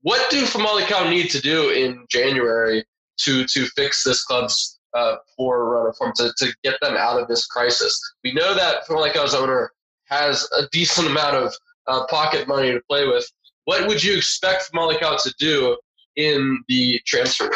What 0.00 0.30
do 0.30 0.42
Famalicão 0.44 1.10
need 1.10 1.30
to 1.30 1.40
do 1.40 1.70
in 1.70 2.06
January 2.08 2.84
to 3.20 3.44
to 3.46 3.66
fix 3.76 4.04
this 4.04 4.24
club's 4.24 4.78
uh, 4.94 5.16
of 5.38 5.96
form 5.96 6.12
to, 6.16 6.32
to 6.36 6.54
get 6.62 6.76
them 6.80 6.96
out 6.96 7.20
of 7.20 7.28
this 7.28 7.46
crisis. 7.46 8.00
We 8.24 8.32
know 8.32 8.54
that 8.54 8.86
Famalicão's 8.86 9.34
owner 9.34 9.72
has 10.06 10.48
a 10.58 10.68
decent 10.72 11.06
amount 11.08 11.36
of 11.36 11.54
uh, 11.86 12.06
pocket 12.06 12.46
money 12.46 12.72
to 12.72 12.80
play 12.88 13.06
with. 13.06 13.26
What 13.64 13.86
would 13.86 14.02
you 14.02 14.16
expect 14.16 14.72
Malakau 14.72 15.22
to 15.22 15.34
do 15.38 15.76
in 16.16 16.62
the 16.68 17.00
transfer? 17.06 17.50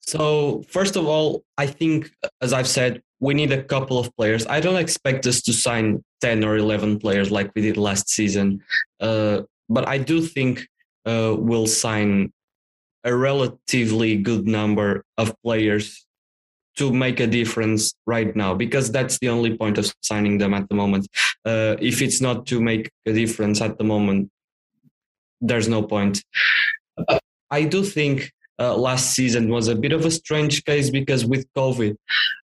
So 0.00 0.64
first 0.68 0.96
of 0.96 1.06
all, 1.06 1.44
I 1.58 1.66
think, 1.66 2.10
as 2.40 2.52
I've 2.52 2.68
said, 2.68 3.02
we 3.20 3.34
need 3.34 3.52
a 3.52 3.62
couple 3.62 3.98
of 3.98 4.14
players. 4.16 4.46
I 4.46 4.60
don't 4.60 4.76
expect 4.76 5.26
us 5.26 5.42
to 5.42 5.52
sign 5.52 6.02
ten 6.20 6.44
or 6.44 6.56
eleven 6.56 6.98
players 6.98 7.30
like 7.30 7.50
we 7.54 7.62
did 7.62 7.76
last 7.76 8.10
season, 8.10 8.62
uh, 9.00 9.42
but 9.68 9.88
I 9.88 9.98
do 9.98 10.20
think 10.20 10.66
uh, 11.06 11.34
we'll 11.38 11.66
sign 11.66 12.32
a 13.04 13.14
relatively 13.14 14.16
good 14.16 14.46
number 14.46 15.04
of 15.18 15.34
players 15.42 16.06
to 16.76 16.92
make 16.92 17.20
a 17.20 17.26
difference 17.26 17.94
right 18.06 18.34
now 18.34 18.54
because 18.54 18.90
that's 18.90 19.18
the 19.18 19.28
only 19.28 19.56
point 19.56 19.78
of 19.78 19.92
signing 20.00 20.38
them 20.38 20.54
at 20.54 20.68
the 20.68 20.74
moment. 20.74 21.06
Uh, 21.44 21.76
if 21.80 22.00
it's 22.00 22.20
not 22.20 22.46
to 22.46 22.60
make 22.60 22.90
a 23.06 23.12
difference 23.12 23.60
at 23.60 23.76
the 23.78 23.84
moment, 23.84 24.30
there's 25.40 25.68
no 25.68 25.82
point. 25.82 26.22
I 27.50 27.64
do 27.64 27.84
think 27.84 28.32
uh, 28.58 28.76
last 28.76 29.12
season 29.12 29.48
was 29.48 29.68
a 29.68 29.74
bit 29.74 29.92
of 29.92 30.06
a 30.06 30.10
strange 30.10 30.64
case 30.64 30.88
because 30.88 31.26
with 31.26 31.46
COVID, 31.54 31.96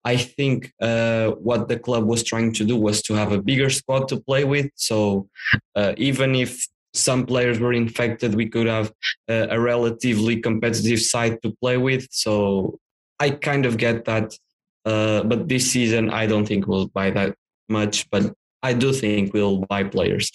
I 0.03 0.17
think 0.17 0.71
uh, 0.81 1.31
what 1.31 1.67
the 1.67 1.77
club 1.77 2.05
was 2.05 2.23
trying 2.23 2.53
to 2.53 2.63
do 2.63 2.77
was 2.77 3.01
to 3.03 3.13
have 3.15 3.31
a 3.31 3.41
bigger 3.41 3.69
squad 3.69 4.07
to 4.09 4.19
play 4.19 4.43
with. 4.43 4.69
So 4.75 5.27
uh, 5.75 5.93
even 5.97 6.35
if 6.35 6.67
some 6.95 7.25
players 7.25 7.60
were 7.60 7.73
infected, 7.73 8.36
we 8.36 8.47
could 8.47 8.67
have 8.67 8.91
uh, 9.29 9.47
a 9.49 9.60
relatively 9.60 10.39
competitive 10.41 11.01
side 11.01 11.41
to 11.43 11.55
play 11.62 11.77
with. 11.77 12.08
So 12.12 12.79
I 13.19 13.31
kind 13.31 13.65
of 13.65 13.77
get 13.77 14.05
that. 14.05 14.38
Uh, 14.86 15.23
but 15.23 15.47
this 15.47 15.71
season, 15.71 16.10
I 16.12 16.27
don't 16.27 16.45
think 16.45 16.67
we'll 16.67 16.88
buy 16.88 17.10
that 17.12 17.36
much, 17.69 18.10
but 18.12 18.34
I 18.62 18.73
do 18.73 18.93
think 18.93 19.34
we'll 19.34 19.60
buy 19.69 19.84
players. 19.84 20.31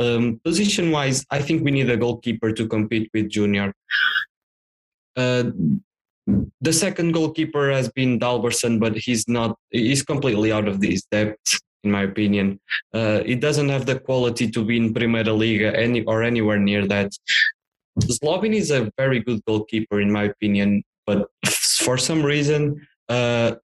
Um, 0.00 0.40
position 0.44 0.90
wise, 0.90 1.24
I 1.30 1.42
think 1.42 1.64
we 1.64 1.70
need 1.70 1.90
a 1.90 1.96
goalkeeper 1.96 2.52
to 2.52 2.68
compete 2.68 3.10
with 3.12 3.30
Junior. 3.30 3.72
Uh, 5.16 5.50
the 6.60 6.72
second 6.72 7.12
goalkeeper 7.12 7.70
has 7.70 7.88
been 7.88 8.18
Dalberson, 8.18 8.78
but 8.78 8.96
he's 8.96 9.26
not. 9.28 9.56
He's 9.70 10.02
completely 10.02 10.52
out 10.52 10.68
of 10.68 10.80
this 10.80 11.02
depth, 11.10 11.60
in 11.88 11.92
my 11.98 12.04
opinion. 12.12 12.60
Uh, 12.92 13.20
he 13.30 13.34
doesn't 13.34 13.70
have 13.74 13.86
the 13.86 13.98
quality 13.98 14.46
to 14.50 14.60
be 14.64 14.76
in 14.76 14.92
Primeira 14.92 15.32
Liga 15.32 15.68
any 15.86 16.04
or 16.04 16.22
anywhere 16.22 16.60
near 16.70 16.86
that. 16.86 17.10
Zlobin 18.14 18.54
is 18.54 18.70
a 18.70 18.92
very 18.96 19.20
good 19.20 19.40
goalkeeper, 19.44 20.00
in 20.00 20.12
my 20.12 20.24
opinion, 20.24 20.84
but 21.06 21.28
for 21.86 21.98
some 21.98 22.22
reason, 22.22 22.60
uh, 23.08 23.56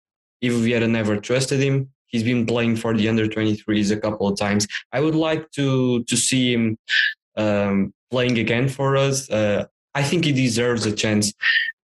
Ivo 0.43 0.59
Vieira 0.59 0.89
never 0.91 1.17
trusted 1.21 1.61
him. 1.61 1.91
He's 2.07 2.25
been 2.25 2.47
playing 2.47 2.77
for 2.77 2.97
the 2.97 3.09
under 3.09 3.27
23s 3.27 3.91
a 3.93 4.01
couple 4.01 4.27
of 4.27 4.39
times. 4.39 4.67
I 4.93 5.01
would 5.01 5.19
like 5.29 5.51
to 5.59 6.03
to 6.05 6.17
see 6.17 6.53
him 6.55 6.79
um, 7.37 7.93
playing 8.11 8.39
again 8.39 8.69
for 8.69 8.97
us. 8.97 9.31
Uh, 9.31 9.67
I 9.95 10.03
think 10.03 10.25
he 10.25 10.33
deserves 10.33 10.87
a 10.87 10.95
chance. 11.03 11.33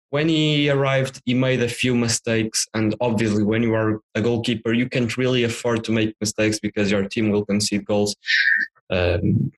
When 0.10 0.30
he 0.30 0.70
arrived, 0.70 1.22
he 1.26 1.34
made 1.34 1.62
a 1.62 1.68
few 1.68 1.94
mistakes, 1.94 2.66
and 2.74 2.96
obviously, 3.02 3.44
when 3.44 3.64
you 3.64 3.74
are 3.74 4.00
a 4.16 4.22
goalkeeper, 4.22 4.72
you 4.74 4.88
can't 4.88 5.18
really 5.18 5.44
afford 5.44 5.84
to 5.86 5.92
make 5.92 6.16
mistakes 6.22 6.60
because 6.60 6.90
your 6.90 7.08
team 7.08 7.30
will 7.30 7.46
concede 7.46 7.86
goals. 7.86 8.16
Um, 8.90 9.52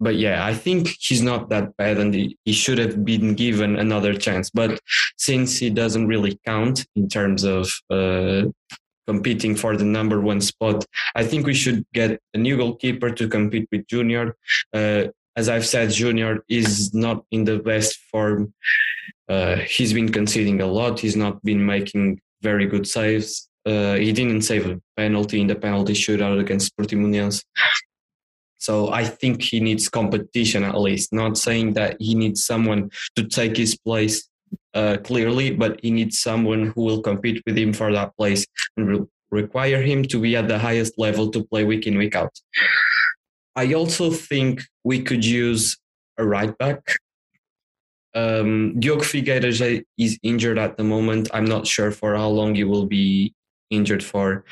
but 0.00 0.16
yeah, 0.16 0.44
I 0.44 0.54
think 0.54 0.88
he's 1.00 1.22
not 1.22 1.48
that 1.50 1.76
bad, 1.76 1.98
and 1.98 2.14
he, 2.14 2.36
he 2.44 2.52
should 2.52 2.78
have 2.78 3.04
been 3.04 3.34
given 3.34 3.76
another 3.76 4.14
chance. 4.14 4.50
But 4.50 4.78
since 5.16 5.58
he 5.58 5.70
doesn't 5.70 6.06
really 6.06 6.38
count 6.46 6.86
in 6.94 7.08
terms 7.08 7.44
of 7.44 7.70
uh, 7.90 8.44
competing 9.06 9.56
for 9.56 9.76
the 9.76 9.84
number 9.84 10.20
one 10.20 10.40
spot, 10.40 10.84
I 11.16 11.24
think 11.24 11.46
we 11.46 11.54
should 11.54 11.84
get 11.94 12.20
a 12.34 12.38
new 12.38 12.56
goalkeeper 12.56 13.10
to 13.10 13.28
compete 13.28 13.68
with 13.72 13.86
Junior. 13.86 14.36
Uh, 14.72 15.08
as 15.38 15.48
I've 15.48 15.66
said, 15.74 15.90
Junior 15.90 16.44
is 16.48 16.92
not 16.92 17.24
in 17.30 17.44
the 17.44 17.58
best 17.60 17.96
form. 18.10 18.52
Uh, 19.28 19.56
he's 19.74 19.92
been 19.92 20.10
conceding 20.10 20.60
a 20.60 20.66
lot. 20.66 20.98
He's 20.98 21.14
not 21.24 21.34
been 21.44 21.64
making 21.64 22.20
very 22.42 22.66
good 22.66 22.86
saves. 22.88 23.48
Uh, 23.64 23.94
he 23.94 24.10
didn't 24.12 24.42
save 24.42 24.66
a 24.66 24.80
penalty 24.96 25.40
in 25.40 25.46
the 25.46 25.54
penalty 25.54 25.92
shootout 25.92 26.40
against 26.40 26.76
Portimonense. 26.76 27.44
So 28.58 28.90
I 28.90 29.04
think 29.04 29.40
he 29.40 29.60
needs 29.60 29.88
competition 29.88 30.64
at 30.64 30.76
least. 30.76 31.12
Not 31.12 31.38
saying 31.38 31.74
that 31.74 31.96
he 32.00 32.16
needs 32.16 32.44
someone 32.44 32.90
to 33.14 33.22
take 33.38 33.56
his 33.56 33.78
place 33.78 34.28
uh, 34.74 34.96
clearly, 35.04 35.52
but 35.52 35.78
he 35.84 35.92
needs 35.92 36.18
someone 36.18 36.72
who 36.74 36.82
will 36.82 37.00
compete 37.00 37.44
with 37.46 37.56
him 37.56 37.72
for 37.72 37.92
that 37.92 38.16
place 38.16 38.44
and 38.76 38.88
re- 38.88 39.06
require 39.30 39.80
him 39.82 40.02
to 40.02 40.18
be 40.20 40.34
at 40.34 40.48
the 40.48 40.58
highest 40.58 40.98
level 40.98 41.30
to 41.30 41.44
play 41.44 41.62
week 41.62 41.86
in 41.86 41.96
week 41.96 42.16
out. 42.16 42.34
I 43.58 43.74
also 43.74 44.12
think 44.12 44.62
we 44.84 45.02
could 45.02 45.24
use 45.24 45.76
a 46.16 46.24
right 46.24 46.56
back. 46.58 46.80
Um, 48.14 48.78
Diogo 48.78 49.02
Figueira 49.02 49.84
is 49.98 50.18
injured 50.22 50.58
at 50.58 50.76
the 50.76 50.84
moment. 50.84 51.28
I'm 51.34 51.44
not 51.44 51.66
sure 51.66 51.90
for 51.90 52.14
how 52.14 52.28
long 52.28 52.54
he 52.54 52.62
will 52.62 52.86
be 52.86 53.34
injured 53.70 54.04
for. 54.04 54.44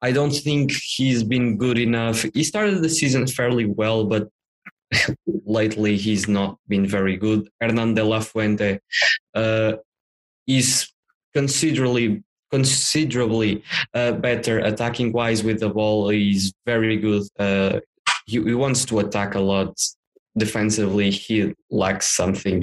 I 0.00 0.12
don't 0.12 0.30
think 0.30 0.72
he's 0.72 1.22
been 1.24 1.58
good 1.58 1.76
enough. 1.76 2.24
He 2.32 2.42
started 2.42 2.80
the 2.80 2.88
season 2.88 3.26
fairly 3.26 3.66
well, 3.66 4.06
but 4.06 4.30
lately 5.44 5.98
he's 5.98 6.26
not 6.26 6.56
been 6.68 6.86
very 6.86 7.18
good. 7.18 7.50
Hernan 7.60 7.92
de 7.92 8.02
la 8.02 8.20
Fuente 8.20 8.80
uh, 9.34 9.72
is 10.46 10.90
considerably 11.34 12.24
considerably 12.50 13.62
uh, 13.92 14.12
better 14.12 14.60
attacking 14.60 15.12
wise 15.12 15.44
with 15.44 15.60
the 15.60 15.68
ball. 15.68 16.08
He's 16.08 16.54
very 16.64 16.96
good. 16.96 17.24
Uh, 17.38 17.80
he, 18.26 18.42
he 18.42 18.54
wants 18.54 18.84
to 18.86 18.98
attack 18.98 19.34
a 19.34 19.40
lot 19.40 19.74
defensively. 20.36 21.10
He 21.10 21.54
lacks 21.70 22.14
something. 22.14 22.62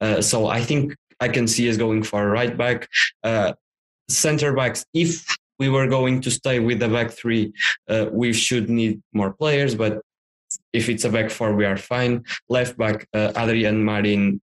Uh, 0.00 0.20
so 0.20 0.48
i 0.48 0.60
think 0.60 0.94
i 1.20 1.28
can 1.28 1.46
see 1.46 1.68
us 1.70 1.76
going 1.76 2.02
for 2.02 2.20
a 2.24 2.30
right 2.30 2.58
back 2.58 2.88
uh, 3.22 3.52
center 4.08 4.52
backs 4.52 4.84
if 4.92 5.24
we 5.58 5.68
were 5.68 5.86
going 5.86 6.20
to 6.20 6.30
stay 6.30 6.58
with 6.58 6.78
the 6.80 6.88
back 6.88 7.10
three 7.10 7.52
uh, 7.88 8.06
we 8.12 8.32
should 8.32 8.68
need 8.68 9.00
more 9.12 9.32
players 9.32 9.74
but 9.74 10.02
if 10.72 10.88
it's 10.88 11.04
a 11.04 11.10
back 11.10 11.30
four 11.30 11.54
we 11.54 11.64
are 11.64 11.76
fine. 11.76 12.24
Left 12.48 12.76
back 12.76 13.08
uh, 13.14 13.32
adrian 13.36 13.84
marin 13.84 14.40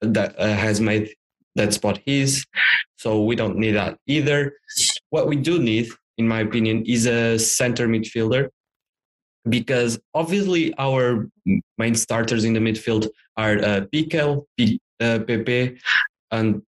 that 0.00 0.38
uh, 0.38 0.54
has 0.66 0.80
made 0.80 1.14
that 1.54 1.72
spot 1.72 2.00
his 2.04 2.44
so 2.96 3.22
we 3.22 3.34
don't 3.34 3.56
need 3.56 3.72
that 3.72 3.96
either. 4.06 4.52
What 5.08 5.26
we 5.28 5.36
do 5.36 5.58
need 5.58 5.88
in 6.18 6.28
my 6.28 6.40
opinion 6.40 6.84
is 6.84 7.06
a 7.06 7.38
center 7.38 7.88
midfielder 7.88 8.50
because 9.48 9.98
obviously 10.14 10.74
our 10.78 11.28
main 11.78 11.94
starters 11.94 12.44
in 12.44 12.52
the 12.52 12.60
midfield 12.60 13.08
are 13.36 13.58
uh, 13.58 13.80
P- 13.92 14.80
uh, 15.00 15.18
Pepe, 15.26 15.78
and 16.30 16.62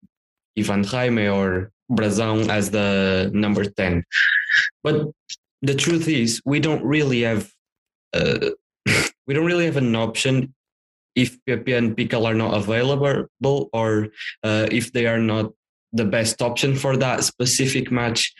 Ivan 0.57 0.83
Jaime 0.83 1.27
or 1.27 1.71
Brazão 1.91 2.47
as 2.49 2.71
the 2.71 3.29
number 3.33 3.65
10. 3.65 4.03
But 4.83 5.07
the 5.61 5.75
truth 5.75 6.07
is, 6.07 6.41
we 6.45 6.59
don't 6.59 6.83
really 6.83 7.21
have 7.21 7.51
uh, 8.13 8.51
we 9.27 9.33
don't 9.33 9.45
really 9.45 9.65
have 9.65 9.77
an 9.77 9.95
option 9.95 10.53
if 11.15 11.37
Pepe 11.45 11.73
and 11.73 11.95
Pickel 11.95 12.25
are 12.25 12.33
not 12.33 12.53
available 12.53 13.27
or 13.73 14.07
uh, 14.43 14.67
if 14.71 14.93
they 14.93 15.05
are 15.07 15.19
not 15.19 15.51
the 15.93 16.05
best 16.05 16.41
option 16.41 16.75
for 16.75 16.95
that 16.97 17.23
specific 17.23 17.91
match. 17.91 18.33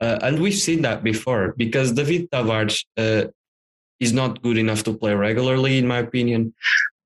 Uh, 0.00 0.18
and 0.22 0.38
we've 0.38 0.54
seen 0.54 0.82
that 0.82 1.02
before 1.02 1.54
because 1.56 1.92
David 1.92 2.30
Tavares 2.30 2.84
uh, 2.96 3.28
is 4.00 4.12
not 4.12 4.42
good 4.42 4.58
enough 4.58 4.82
to 4.84 4.92
play 4.92 5.14
regularly, 5.14 5.78
in 5.78 5.86
my 5.86 5.98
opinion. 5.98 6.54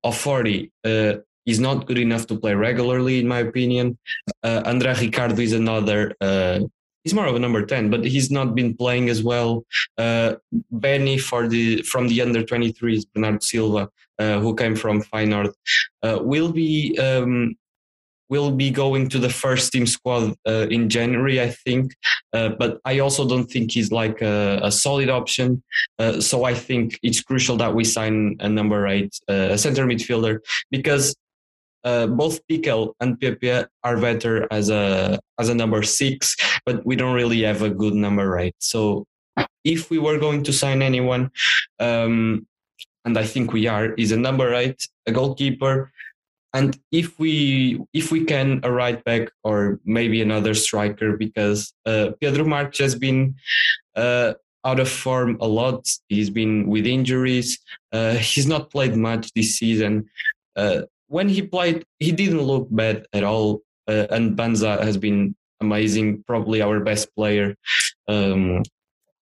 Ofori 0.05 0.71
uh, 0.85 1.15
is 1.47 1.61
not 1.61 1.87
good 1.87 1.99
enough 1.99 2.27
to 2.27 2.39
play 2.39 2.55
regularly, 2.55 3.21
in 3.21 3.29
my 3.29 3.41
opinion. 3.41 3.99
Uh, 4.43 4.63
Andre 4.65 4.95
Ricardo 4.95 5.41
is 5.41 5.53
another. 5.53 6.15
Uh, 6.21 6.61
he's 7.05 7.15
more 7.15 7.27
of 7.27 7.35
a 7.35 7.39
number 7.39 7.65
ten, 7.65 7.91
but 7.91 8.05
he's 8.05 8.31
not 8.31 8.55
been 8.55 8.77
playing 8.77 9.09
as 9.09 9.23
well. 9.23 9.65
Uh, 9.99 10.35
Benny 10.71 11.19
for 11.19 11.49
the 11.49 11.83
from 11.83 12.09
the 12.09 12.21
under 12.21 12.43
23s, 12.43 13.05
Bernardo 13.15 13.39
Silva, 13.41 13.89
uh, 14.19 14.39
who 14.41 14.55
came 14.55 14.77
from 14.77 15.03
Feyenoord, 15.03 15.53
uh, 16.03 16.19
will 16.21 16.53
be 16.53 16.99
um, 16.99 17.57
will 18.33 18.51
be 18.65 18.71
going 18.71 19.05
to 19.11 19.19
the 19.19 19.35
first 19.45 19.65
team 19.73 19.87
squad 19.87 20.25
uh, 20.53 20.67
in 20.77 20.83
January, 20.89 21.37
I 21.49 21.51
think. 21.65 21.85
Uh, 22.37 22.51
but 22.61 22.81
I 22.93 22.95
also 23.05 23.23
don't 23.29 23.49
think 23.53 23.67
he's 23.77 23.91
like 23.93 24.19
a, 24.23 24.59
a 24.63 24.71
solid 24.85 25.11
option. 25.21 25.63
Uh, 25.99 26.15
so 26.29 26.37
I 26.53 26.55
think 26.55 26.99
it's 27.03 27.21
crucial 27.29 27.57
that 27.63 27.75
we 27.79 27.85
sign 27.85 28.17
a 28.41 28.49
number 28.49 28.81
eight, 28.95 29.13
uh, 29.29 29.49
a 29.57 29.59
center 29.59 29.85
midfielder, 29.85 30.35
because 30.71 31.15
uh, 31.85 32.07
both 32.07 32.41
Pickel 32.49 32.95
and 33.01 33.21
Pepe 33.21 33.67
are 33.87 33.99
better 34.09 34.35
as 34.51 34.71
a 34.71 35.21
as 35.41 35.49
a 35.51 35.55
number 35.63 35.83
six, 35.83 36.37
but 36.67 36.77
we 36.89 36.97
don't 36.97 37.19
really 37.21 37.43
have 37.43 37.63
a 37.63 37.77
good 37.83 37.95
number 38.07 38.39
eight. 38.39 38.57
So 38.59 39.05
if 39.75 39.91
we 39.91 39.99
were 39.99 40.19
going 40.19 40.43
to 40.45 40.53
sign 40.53 40.81
anyone, 40.81 41.31
um, 41.81 42.47
and 43.05 43.15
I 43.19 43.27
think 43.33 43.53
we 43.53 43.67
are, 43.75 43.87
is 44.05 44.13
a 44.13 44.17
number 44.17 44.49
eight, 44.55 44.81
a 45.09 45.13
goalkeeper, 45.13 45.91
and 46.55 46.79
if 46.91 47.19
we 47.19 47.81
if 47.93 48.13
we 48.13 48.25
can 48.25 48.61
a 48.63 48.71
right 48.71 49.03
back 49.05 49.31
or 49.43 49.81
maybe 49.85 50.21
another 50.21 50.55
striker 50.55 51.17
because 51.17 51.73
uh, 51.87 52.11
Pedro 52.21 52.45
Marques 52.45 52.79
has 52.79 52.95
been 52.95 53.35
uh, 53.97 54.35
out 54.65 54.81
of 54.81 54.89
form 54.89 55.39
a 55.41 55.47
lot. 55.47 55.89
He's 56.09 56.31
been 56.31 56.69
with 56.69 56.87
injuries. 56.87 57.59
Uh, 57.93 58.15
he's 58.15 58.47
not 58.47 58.71
played 58.71 58.97
much 58.97 59.33
this 59.33 59.59
season. 59.59 60.09
Uh, 60.55 60.83
when 61.09 61.29
he 61.29 61.43
played, 61.43 61.85
he 61.99 62.13
didn't 62.13 62.43
look 62.43 62.69
bad 62.71 63.07
at 63.13 63.25
all. 63.25 63.63
Uh, 63.89 64.07
and 64.11 64.37
Banza 64.37 64.81
has 64.83 64.97
been 64.97 65.35
amazing, 65.61 66.23
probably 66.27 66.63
our 66.63 66.81
best 66.81 67.15
player. 67.15 67.55
Um, 68.09 68.63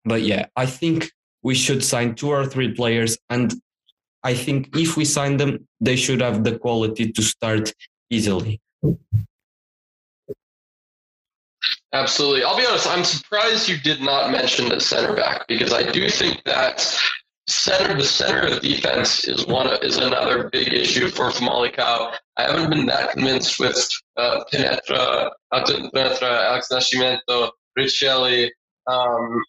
but 0.06 0.22
yeah, 0.22 0.48
I 0.56 0.66
think 0.66 1.12
we 1.42 1.56
should 1.56 1.84
sign 1.84 2.16
two 2.16 2.30
or 2.30 2.46
three 2.46 2.74
players. 2.74 3.18
And 3.30 3.54
I 4.24 4.34
think 4.34 4.76
if 4.76 4.96
we 4.96 5.06
sign 5.06 5.38
them, 5.38 5.68
they 5.82 5.96
should 5.96 6.22
have 6.22 6.44
the 6.44 6.58
quality 6.58 7.12
to 7.12 7.22
start 7.22 7.74
easily. 8.10 8.62
Absolutely. 11.94 12.44
I'll 12.44 12.58
be 12.58 12.66
honest, 12.66 12.88
I'm 12.88 13.04
surprised 13.04 13.70
you 13.70 13.78
did 13.78 14.02
not 14.02 14.32
mention 14.32 14.70
the 14.70 14.80
center 14.80 15.16
back 15.16 15.46
because 15.48 15.72
I 15.74 15.84
do 15.92 16.10
think 16.10 16.42
that 16.46 16.80
center 17.48 17.96
the 17.96 18.06
center 18.06 18.48
of 18.48 18.62
defense 18.62 19.28
is 19.28 19.46
one 19.46 19.68
is 19.84 19.98
another 19.98 20.50
big 20.50 20.74
issue 20.74 21.10
for 21.10 21.30
Famalicão. 21.30 22.14
I 22.38 22.44
haven't 22.44 22.70
been 22.72 22.86
that 22.88 23.12
convinced 23.12 23.60
with 23.60 23.78
uh, 24.18 24.44
Penetra, 24.52 25.30
Penetra, 25.54 26.46
Alex 26.50 26.70
Nascimento, 26.72 27.52
Riccieli, 27.78 28.50
um, 28.88 29.44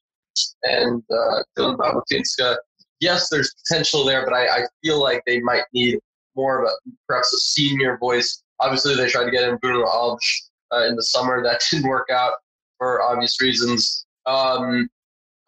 and 0.64 1.02
uh, 1.10 1.42
Dylan 1.56 1.78
Batubinsika. 1.78 2.56
Yes, 3.04 3.28
there's 3.28 3.54
potential 3.68 4.02
there, 4.02 4.24
but 4.24 4.32
I, 4.32 4.46
I 4.46 4.60
feel 4.82 4.98
like 4.98 5.22
they 5.26 5.40
might 5.40 5.64
need 5.74 5.98
more 6.34 6.62
of 6.62 6.70
a 6.70 6.90
perhaps 7.06 7.34
a 7.34 7.38
senior 7.38 7.98
voice. 7.98 8.42
Obviously, 8.60 8.94
they 8.94 9.08
tried 9.08 9.26
to 9.26 9.30
get 9.30 9.46
in 9.46 9.58
Bruno 9.58 9.84
Alves 9.84 10.18
uh, 10.72 10.86
in 10.88 10.96
the 10.96 11.02
summer. 11.02 11.42
That 11.44 11.60
didn't 11.70 11.86
work 11.86 12.08
out 12.10 12.32
for 12.78 13.02
obvious 13.02 13.38
reasons. 13.42 14.06
Um, 14.24 14.88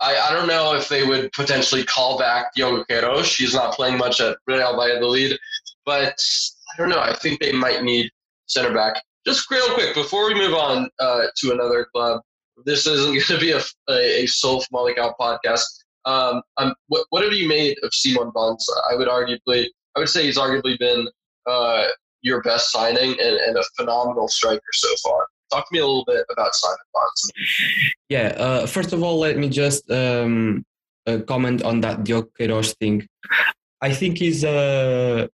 I, 0.00 0.18
I 0.18 0.34
don't 0.34 0.46
know 0.46 0.74
if 0.74 0.90
they 0.90 1.06
would 1.06 1.32
potentially 1.32 1.82
call 1.82 2.18
back 2.18 2.54
Diogo 2.54 2.84
Queiroz. 2.84 3.34
He's 3.34 3.54
not 3.54 3.72
playing 3.72 3.96
much 3.96 4.20
at 4.20 4.36
Real 4.46 4.58
Valladolid, 4.76 5.38
but 5.86 6.14
I 6.72 6.76
don't 6.76 6.90
know. 6.90 7.00
I 7.00 7.14
think 7.14 7.40
they 7.40 7.52
might 7.52 7.82
need 7.82 8.10
center 8.46 8.74
back. 8.74 9.02
Just 9.26 9.50
real 9.50 9.72
quick 9.72 9.94
before 9.94 10.26
we 10.26 10.34
move 10.34 10.52
on 10.52 10.90
uh, 11.00 11.22
to 11.38 11.52
another 11.52 11.86
club, 11.94 12.20
this 12.66 12.86
isn't 12.86 13.12
going 13.12 13.20
to 13.22 13.38
be 13.38 13.52
a, 13.52 13.62
a, 13.88 14.24
a 14.24 14.26
sole 14.26 14.62
Famalicão 14.62 15.14
podcast. 15.18 15.64
Um, 16.06 16.42
what, 16.86 17.06
what 17.10 17.24
have 17.24 17.32
you 17.32 17.48
made 17.48 17.76
of 17.82 17.92
Simon 17.92 18.30
Banza? 18.30 18.70
I 18.90 18.94
would 18.94 19.08
arguably, 19.08 19.66
I 19.96 20.00
would 20.00 20.08
say 20.08 20.24
he's 20.24 20.38
arguably 20.38 20.78
been 20.78 21.08
uh, 21.46 21.84
your 22.22 22.42
best 22.42 22.70
signing 22.70 23.10
and, 23.10 23.36
and 23.36 23.56
a 23.56 23.64
phenomenal 23.76 24.28
striker 24.28 24.72
so 24.72 24.88
far. 25.04 25.26
Talk 25.52 25.68
to 25.68 25.74
me 25.74 25.80
a 25.80 25.86
little 25.86 26.04
bit 26.06 26.24
about 26.30 26.54
Simon 26.54 26.76
Banza. 26.94 27.30
Yeah, 28.08 28.28
uh, 28.38 28.66
first 28.66 28.92
of 28.92 29.02
all, 29.02 29.18
let 29.18 29.36
me 29.36 29.48
just 29.48 29.90
um, 29.90 30.64
uh, 31.06 31.18
comment 31.26 31.62
on 31.62 31.80
that 31.80 32.04
Diogo 32.04 32.28
Queiroz 32.38 32.76
thing. 32.78 33.06
I 33.82 33.92
think 33.92 34.18
he's 34.18 34.44
a 34.44 35.28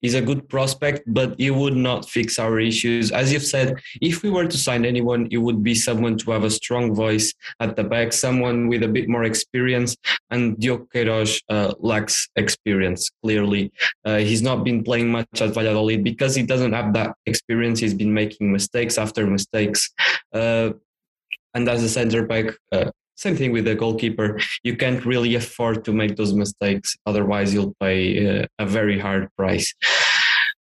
He's 0.00 0.14
a 0.14 0.22
good 0.22 0.48
prospect, 0.48 1.02
but 1.06 1.38
he 1.38 1.50
would 1.50 1.76
not 1.76 2.08
fix 2.08 2.38
our 2.38 2.58
issues. 2.58 3.10
As 3.10 3.32
you've 3.32 3.44
said, 3.44 3.80
if 4.00 4.22
we 4.22 4.30
were 4.30 4.46
to 4.46 4.56
sign 4.56 4.84
anyone, 4.84 5.28
it 5.30 5.38
would 5.38 5.62
be 5.62 5.74
someone 5.74 6.16
to 6.18 6.30
have 6.30 6.44
a 6.44 6.50
strong 6.50 6.94
voice 6.94 7.32
at 7.60 7.76
the 7.76 7.84
back, 7.84 8.12
someone 8.12 8.68
with 8.68 8.82
a 8.82 8.88
bit 8.88 9.08
more 9.08 9.24
experience. 9.24 9.96
And 10.30 10.58
Diogo 10.58 10.86
Queiroz 10.94 11.42
uh, 11.50 11.74
lacks 11.80 12.28
experience, 12.36 13.10
clearly. 13.22 13.72
Uh, 14.04 14.18
he's 14.18 14.42
not 14.42 14.64
been 14.64 14.82
playing 14.82 15.10
much 15.10 15.40
at 15.40 15.54
Valladolid 15.54 16.02
because 16.04 16.34
he 16.34 16.42
doesn't 16.42 16.72
have 16.72 16.92
that 16.94 17.14
experience. 17.26 17.80
He's 17.80 17.94
been 17.94 18.14
making 18.14 18.52
mistakes 18.52 18.98
after 18.98 19.26
mistakes. 19.26 19.90
Uh, 20.32 20.70
and 21.54 21.68
as 21.68 21.82
a 21.82 21.88
center 21.88 22.24
back, 22.26 22.46
uh, 22.72 22.90
same 23.20 23.36
thing 23.36 23.52
with 23.52 23.66
the 23.66 23.74
goalkeeper. 23.74 24.40
You 24.62 24.76
can't 24.76 25.04
really 25.04 25.34
afford 25.34 25.84
to 25.84 25.92
make 25.92 26.16
those 26.16 26.32
mistakes. 26.32 26.96
Otherwise, 27.04 27.52
you'll 27.52 27.74
pay 27.78 28.00
uh, 28.26 28.46
a 28.58 28.64
very 28.64 28.98
hard 28.98 29.28
price. 29.36 29.74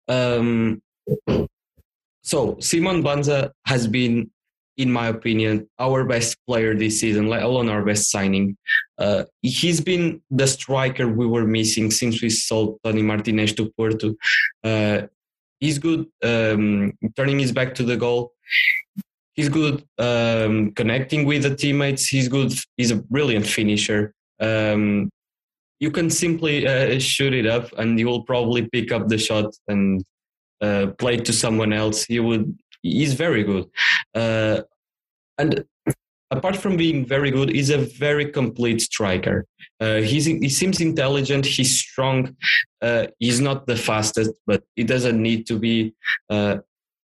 Um, 0.09 0.81
so 2.23 2.57
Simon 2.61 3.03
Banza 3.03 3.51
has 3.67 3.87
been, 3.87 4.31
in 4.79 4.91
my 4.91 5.09
opinion, 5.09 5.69
our 5.79 6.05
best 6.05 6.39
player 6.47 6.75
this 6.75 6.99
season, 7.01 7.29
let 7.29 7.43
alone 7.43 7.69
our 7.69 7.85
best 7.85 8.11
signing. 8.11 8.57
Uh, 8.97 9.25
he's 9.43 9.83
been 9.83 10.23
the 10.31 10.47
striker 10.47 11.07
we 11.07 11.27
were 11.27 11.47
missing 11.47 11.91
since 11.91 12.23
we 12.23 12.31
sold 12.31 12.79
Tony 12.83 13.03
Martinez 13.03 13.53
to 13.57 13.71
Porto. 13.77 14.15
Uh, 14.65 15.03
he's 15.61 15.79
good 15.79 16.07
um, 16.25 16.95
turning 17.15 17.39
his 17.39 17.53
back 17.53 17.75
to 17.75 17.83
the 17.83 17.97
goal 17.99 18.33
he's 19.38 19.48
good 19.48 19.85
um, 19.98 20.72
connecting 20.72 21.24
with 21.24 21.44
the 21.44 21.55
teammates. 21.55 22.09
He's 22.09 22.29
good. 22.29 22.53
He's 22.77 22.90
a 22.90 22.96
brilliant 22.96 23.46
finisher. 23.46 24.12
Um, 24.40 25.09
you 25.79 25.92
can 25.92 26.11
simply 26.11 26.66
uh, 26.66 26.98
shoot 26.98 27.33
it 27.33 27.46
up, 27.46 27.66
and 27.79 27.96
he 27.96 28.05
will 28.05 28.24
probably 28.24 28.68
pick 28.68 28.90
up 28.90 29.07
the 29.07 29.16
shot 29.16 29.55
and 29.68 30.03
uh, 30.61 30.88
play 30.98 31.18
to 31.18 31.33
someone 31.33 31.72
else. 31.72 32.05
He 32.05 32.18
would. 32.18 32.59
He's 32.83 33.14
very 33.14 33.44
good, 33.44 33.66
uh, 34.14 34.62
and 35.38 35.64
apart 36.31 36.57
from 36.57 36.77
being 36.77 37.07
very 37.07 37.31
good, 37.31 37.48
he's 37.48 37.70
a 37.70 37.79
very 37.79 38.31
complete 38.31 38.81
striker. 38.81 39.46
Uh, 39.81 39.98
he 39.98 40.48
seems 40.48 40.81
intelligent. 40.81 41.46
He's 41.46 41.79
strong. 41.79 42.37
Uh, 42.83 43.07
he's 43.20 43.40
not 43.40 43.66
the 43.66 43.77
fastest, 43.77 44.33
but 44.46 44.64
he 44.74 44.83
doesn't 44.83 45.20
need 45.20 45.46
to 45.46 45.59
be. 45.59 45.94
Uh, 46.29 46.59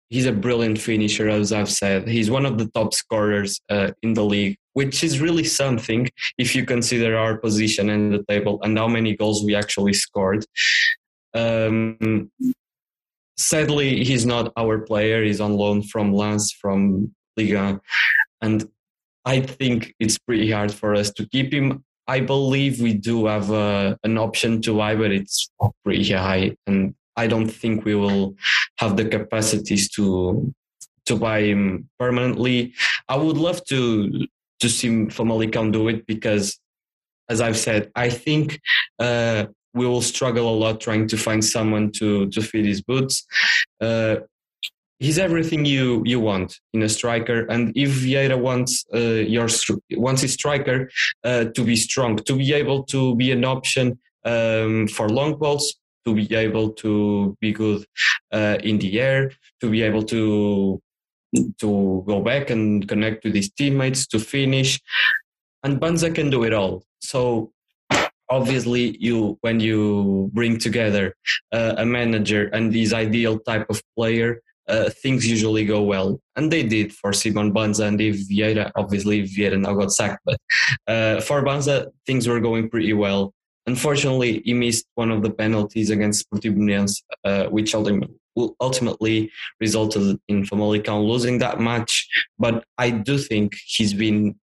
he's 0.10 0.26
a 0.26 0.32
brilliant 0.32 0.80
finisher, 0.80 1.30
as 1.30 1.52
I've 1.52 1.72
said. 1.72 2.08
He's 2.08 2.30
one 2.30 2.46
of 2.46 2.58
the 2.58 2.68
top 2.68 2.94
scorers 2.94 3.60
uh, 3.70 3.92
in 4.02 4.14
the 4.14 4.24
league, 4.24 4.58
which 4.74 5.04
is 5.04 5.20
really 5.20 5.44
something 5.44 6.10
if 6.38 6.56
you 6.56 6.66
consider 6.66 7.18
our 7.18 7.38
position 7.38 7.90
in 7.90 8.12
the 8.12 8.24
table 8.28 8.60
and 8.64 8.78
how 8.78 8.88
many 8.88 9.16
goals 9.16 9.44
we 9.44 9.56
actually 9.56 9.94
scored. 9.94 10.46
Um, 11.34 12.32
sadly, 13.38 14.04
he's 14.04 14.26
not 14.26 14.54
our 14.58 14.80
player. 14.80 15.24
He's 15.24 15.42
on 15.42 15.54
loan 15.54 15.84
from 15.84 16.14
Lens, 16.14 16.52
from 16.52 17.14
Liga. 17.38 17.82
And 18.42 18.70
I 19.26 19.42
think 19.42 19.96
it's 20.00 20.18
pretty 20.18 20.52
hard 20.52 20.72
for 20.72 20.96
us 20.96 21.12
to 21.14 21.28
keep 21.28 21.52
him. 21.52 21.84
I 22.08 22.20
believe 22.20 22.80
we 22.80 22.94
do 22.94 23.26
have 23.26 23.52
uh, 23.52 23.98
an 24.04 24.20
option 24.20 24.62
to 24.62 24.78
buy, 24.78 24.96
but 24.96 25.12
it's 25.12 25.50
pretty 25.84 26.12
high. 26.12 26.56
And 26.68 26.94
I 27.16 27.28
don't 27.28 27.50
think 27.50 27.86
we 27.86 27.96
will 27.96 28.36
have 28.78 28.98
the 28.98 29.06
capacities 29.06 29.90
to 29.92 30.54
to 31.06 31.16
buy 31.16 31.42
him 31.42 31.90
permanently. 32.00 32.74
I 33.08 33.18
would 33.18 33.38
love 33.38 33.64
to 33.66 34.28
to 34.60 34.70
see 34.70 34.90
Famalicão 35.08 35.72
do 35.72 35.88
it 35.88 36.06
because, 36.08 36.60
as 37.30 37.42
I've 37.42 37.58
said, 37.58 37.92
I 37.96 38.10
think 38.10 38.60
uh, 39.00 39.46
we 39.74 39.86
will 39.86 40.02
struggle 40.02 40.50
a 40.50 40.56
lot 40.56 40.80
trying 40.80 41.08
to 41.08 41.18
find 41.18 41.44
someone 41.44 41.92
to 42.00 42.28
to 42.30 42.42
fit 42.42 42.66
his 42.66 42.82
boots. 42.82 43.26
Uh, 43.82 44.18
he's 45.00 45.20
everything 45.20 45.66
you 45.66 46.02
you 46.06 46.20
want 46.20 46.60
in 46.74 46.82
a 46.82 46.90
striker, 46.90 47.46
and 47.48 47.72
if 47.76 47.90
Vieira 47.90 48.38
wants 48.38 48.86
uh, 48.94 49.22
your 49.36 49.48
wants 49.92 50.22
his 50.22 50.34
striker 50.34 50.90
uh, 51.24 51.46
to 51.56 51.64
be 51.64 51.76
strong, 51.76 52.18
to 52.18 52.36
be 52.36 52.54
able 52.54 52.84
to 52.86 53.16
be 53.16 53.32
an 53.32 53.44
option 53.46 54.00
um, 54.24 54.88
for 54.88 55.10
long 55.10 55.38
balls, 55.38 55.76
to 56.06 56.14
be 56.14 56.34
able 56.36 56.72
to 56.72 57.36
be 57.42 57.52
good 57.52 57.86
uh, 58.32 58.58
in 58.64 58.78
the 58.78 59.00
air, 59.00 59.32
to 59.62 59.70
be 59.70 59.82
able 59.82 60.04
to 60.04 60.82
to 61.60 62.04
go 62.08 62.22
back 62.22 62.50
and 62.50 62.88
connect 62.88 63.26
with 63.26 63.36
his 63.36 63.52
teammates, 63.52 64.08
to 64.08 64.20
finish. 64.20 64.80
And 65.64 65.82
Banza 65.82 66.14
can 66.14 66.30
do 66.30 66.44
it 66.44 66.54
all. 66.54 66.86
So 67.00 67.52
obviously 68.30 68.98
you 69.00 69.38
when 69.42 69.60
you 69.60 70.30
bring 70.34 70.58
together 70.58 71.16
uh, 71.52 71.76
a 71.78 71.86
manager 71.86 72.48
and 72.54 72.74
this 72.74 72.94
ideal 72.94 73.40
type 73.40 73.70
of 73.70 73.82
player 73.96 74.42
uh, 74.68 74.90
things 74.90 75.28
usually 75.28 75.64
go 75.64 75.84
well 75.84 76.20
and 76.36 76.52
they 76.52 76.64
did 76.64 76.92
for 76.92 77.14
Simon 77.14 77.54
Banza 77.54 77.88
and 77.88 78.02
if 78.02 78.28
Vieira 78.28 78.72
obviously 78.76 79.24
Vieira 79.24 79.60
now 79.60 79.76
got 79.76 79.92
sacked 79.92 80.22
but 80.26 80.40
uh, 80.88 81.22
for 81.22 81.44
Banza 81.44 81.92
things 82.08 82.28
were 82.28 82.40
going 82.40 82.70
pretty 82.70 82.94
well 82.94 83.34
Unfortunately, 83.68 84.42
he 84.46 84.54
missed 84.54 84.86
one 84.96 85.12
of 85.12 85.24
the 85.24 85.32
penalties 85.32 85.90
against 85.90 86.30
Sportivo 86.30 87.02
uh, 87.24 87.46
which 87.46 87.74
ultimately 87.74 89.32
resulted 89.60 90.20
in 90.28 90.44
Famalicão 90.44 91.08
losing 91.08 91.40
that 91.40 91.60
match. 91.60 92.08
But 92.38 92.66
I 92.78 92.92
do 92.92 93.18
think 93.18 93.56
he's 93.66 93.94
been 93.94 94.36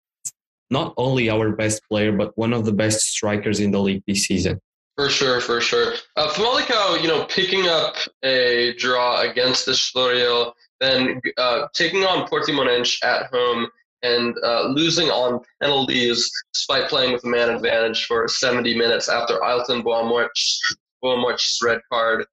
not 0.70 0.94
only 0.97 1.28
our 1.28 1.51
best 1.51 1.82
player, 1.88 2.12
but 2.12 2.36
one 2.38 2.53
of 2.53 2.64
the 2.64 2.72
best 2.72 3.01
strikers 3.01 3.61
in 3.61 3.72
the 3.72 3.80
league 3.80 4.03
this 4.07 4.24
season. 4.24 4.61
For 4.97 5.09
sure, 5.09 5.40
for 5.40 5.61
sure. 5.61 5.94
Uh, 6.16 6.30
Famalicão, 6.30 7.01
you 7.03 7.09
know, 7.09 7.24
picking 7.24 7.66
up 7.66 7.97
a 8.22 8.74
draw 8.78 9.22
against 9.22 9.66
the 9.66 9.72
Estoril, 9.72 10.53
then 10.78 11.20
uh, 11.38 11.68
taking 11.74 12.05
on 12.05 12.28
Portimonense 12.28 13.03
at 13.03 13.26
home, 13.32 13.68
and 14.03 14.34
uh, 14.44 14.68
losing 14.68 15.09
on 15.09 15.40
penalties 15.61 16.30
despite 16.53 16.88
playing 16.88 17.12
with 17.12 17.24
a 17.24 17.28
man 17.28 17.51
advantage 17.51 18.07
for 18.07 18.26
70 18.28 18.76
minutes 18.76 19.09
after 19.09 19.42
Aylton 19.44 19.82
Boa-Morte's 19.82 21.61
red 21.62 21.80
card. 21.92 22.24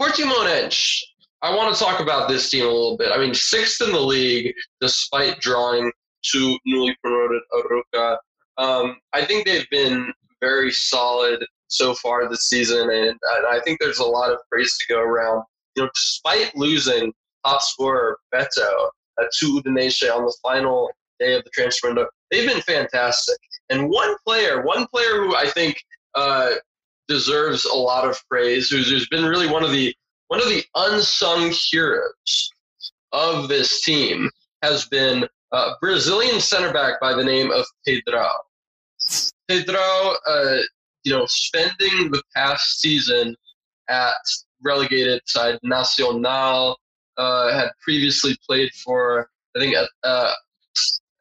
Portimonense, 0.00 1.00
I 1.42 1.54
want 1.54 1.74
to 1.74 1.82
talk 1.82 2.00
about 2.00 2.28
this 2.28 2.50
team 2.50 2.64
a 2.64 2.68
little 2.68 2.96
bit. 2.96 3.12
I 3.12 3.18
mean, 3.18 3.34
sixth 3.34 3.82
in 3.82 3.92
the 3.92 4.00
league 4.00 4.54
despite 4.80 5.40
drawing 5.40 5.90
to 6.32 6.58
newly 6.64 6.96
promoted 7.02 7.42
Arouca. 7.52 8.16
Um, 8.58 8.96
I 9.12 9.24
think 9.24 9.44
they've 9.44 9.68
been 9.70 10.12
very 10.40 10.70
solid 10.70 11.44
so 11.68 11.94
far 11.94 12.28
this 12.28 12.44
season, 12.44 12.90
and, 12.90 13.08
and 13.08 13.46
I 13.50 13.60
think 13.64 13.80
there's 13.80 13.98
a 13.98 14.04
lot 14.04 14.30
of 14.30 14.38
praise 14.50 14.76
to 14.78 14.94
go 14.94 15.00
around. 15.00 15.42
You 15.74 15.84
know, 15.84 15.90
despite 15.94 16.54
losing 16.54 17.12
top 17.44 17.62
scorer 17.62 18.18
Beto 18.32 18.88
uh, 19.20 19.24
to 19.38 19.60
Udinese 19.60 20.14
on 20.14 20.24
the 20.24 20.36
final 20.42 20.90
day 21.22 21.34
of 21.34 21.44
the 21.44 21.50
transfer 21.50 21.88
window, 21.88 22.06
they've 22.30 22.48
been 22.48 22.62
fantastic. 22.62 23.36
And 23.70 23.88
one 23.88 24.14
player, 24.26 24.62
one 24.62 24.86
player 24.88 25.22
who 25.22 25.36
I 25.36 25.48
think 25.48 25.82
uh, 26.14 26.52
deserves 27.08 27.64
a 27.64 27.74
lot 27.74 28.08
of 28.08 28.18
praise, 28.30 28.68
who's, 28.68 28.90
who's 28.90 29.08
been 29.08 29.24
really 29.24 29.48
one 29.48 29.64
of 29.64 29.70
the 29.70 29.94
one 30.28 30.40
of 30.40 30.48
the 30.48 30.64
unsung 30.74 31.52
heroes 31.52 32.50
of 33.12 33.48
this 33.48 33.82
team, 33.82 34.30
has 34.62 34.86
been 34.86 35.28
a 35.52 35.72
Brazilian 35.80 36.40
center 36.40 36.72
back 36.72 36.98
by 37.02 37.12
the 37.12 37.22
name 37.22 37.50
of 37.50 37.66
Pedro. 37.86 38.26
Pedro, 39.46 40.16
uh, 40.26 40.58
you 41.04 41.12
know, 41.12 41.26
spending 41.28 42.10
the 42.10 42.22
past 42.34 42.80
season 42.80 43.36
at 43.90 44.14
relegated 44.62 45.20
side 45.26 45.58
Nacional, 45.62 46.78
uh, 47.18 47.52
had 47.52 47.68
previously 47.82 48.34
played 48.46 48.72
for 48.82 49.28
I 49.54 49.60
think 49.60 49.76
uh, 50.02 50.32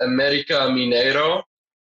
America 0.02 0.54
Mineiro 0.54 1.44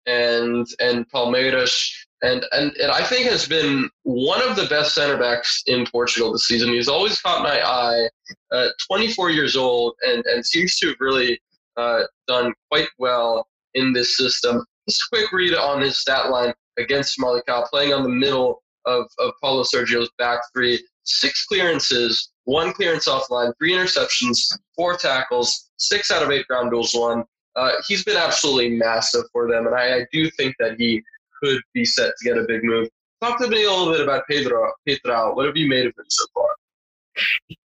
and 0.05 0.65
and 0.79 1.09
Palmeiras 1.11 1.91
and, 2.21 2.43
and 2.51 2.71
and 2.77 2.91
I 2.91 3.03
think 3.03 3.29
has 3.29 3.47
been 3.47 3.89
one 4.03 4.41
of 4.41 4.55
the 4.55 4.65
best 4.65 4.95
center 4.95 5.17
backs 5.17 5.63
in 5.67 5.85
Portugal 5.85 6.31
this 6.31 6.47
season. 6.47 6.69
He's 6.69 6.87
always 6.87 7.21
caught 7.21 7.43
my 7.43 7.61
eye. 7.61 8.09
Uh, 8.51 8.69
24 8.87 9.29
years 9.31 9.55
old 9.55 9.93
and 10.01 10.23
and 10.25 10.45
seems 10.45 10.77
to 10.79 10.87
have 10.87 10.97
really 10.99 11.39
uh, 11.77 12.03
done 12.27 12.53
quite 12.71 12.89
well 12.97 13.47
in 13.75 13.93
this 13.93 14.17
system. 14.17 14.65
Just 14.89 15.03
a 15.03 15.07
quick 15.09 15.31
read 15.31 15.53
on 15.53 15.81
his 15.81 15.99
stat 15.99 16.29
line 16.29 16.53
against 16.77 17.17
Famalicão, 17.17 17.67
playing 17.67 17.93
on 17.93 18.03
the 18.03 18.09
middle 18.09 18.63
of, 18.85 19.05
of 19.19 19.33
Paulo 19.41 19.63
Sergio's 19.63 20.09
back 20.17 20.39
three. 20.53 20.83
Six 21.03 21.45
clearances, 21.45 22.31
one 22.43 22.73
clearance 22.73 23.07
offline, 23.07 23.53
three 23.57 23.71
interceptions, 23.71 24.39
four 24.75 24.97
tackles, 24.97 25.69
six 25.77 26.11
out 26.11 26.21
of 26.21 26.31
eight 26.31 26.45
ground 26.47 26.71
duels 26.71 26.93
won. 26.93 27.23
Uh, 27.57 27.71
he's 27.87 28.03
been 28.03 28.17
absolutely 28.17 28.69
massive 28.69 29.23
for 29.33 29.49
them, 29.49 29.65
and 29.65 29.75
I, 29.75 29.95
I, 29.95 30.05
do 30.13 30.29
think 30.31 30.55
that 30.59 30.75
he 30.77 31.01
could 31.41 31.59
be 31.73 31.85
set 31.85 32.13
to 32.17 32.23
get 32.23 32.37
a 32.37 32.45
big 32.47 32.63
move. 32.63 32.87
Talk 33.19 33.39
to 33.39 33.47
me 33.47 33.65
a 33.65 33.69
little 33.69 33.91
bit 33.91 34.01
about 34.01 34.23
Pedro. 34.29 34.71
Pedro, 34.87 35.35
what 35.35 35.47
have 35.47 35.57
you 35.57 35.67
made 35.67 35.87
of 35.87 35.93
him 35.97 36.05
so 36.07 36.25
far? 36.35 36.49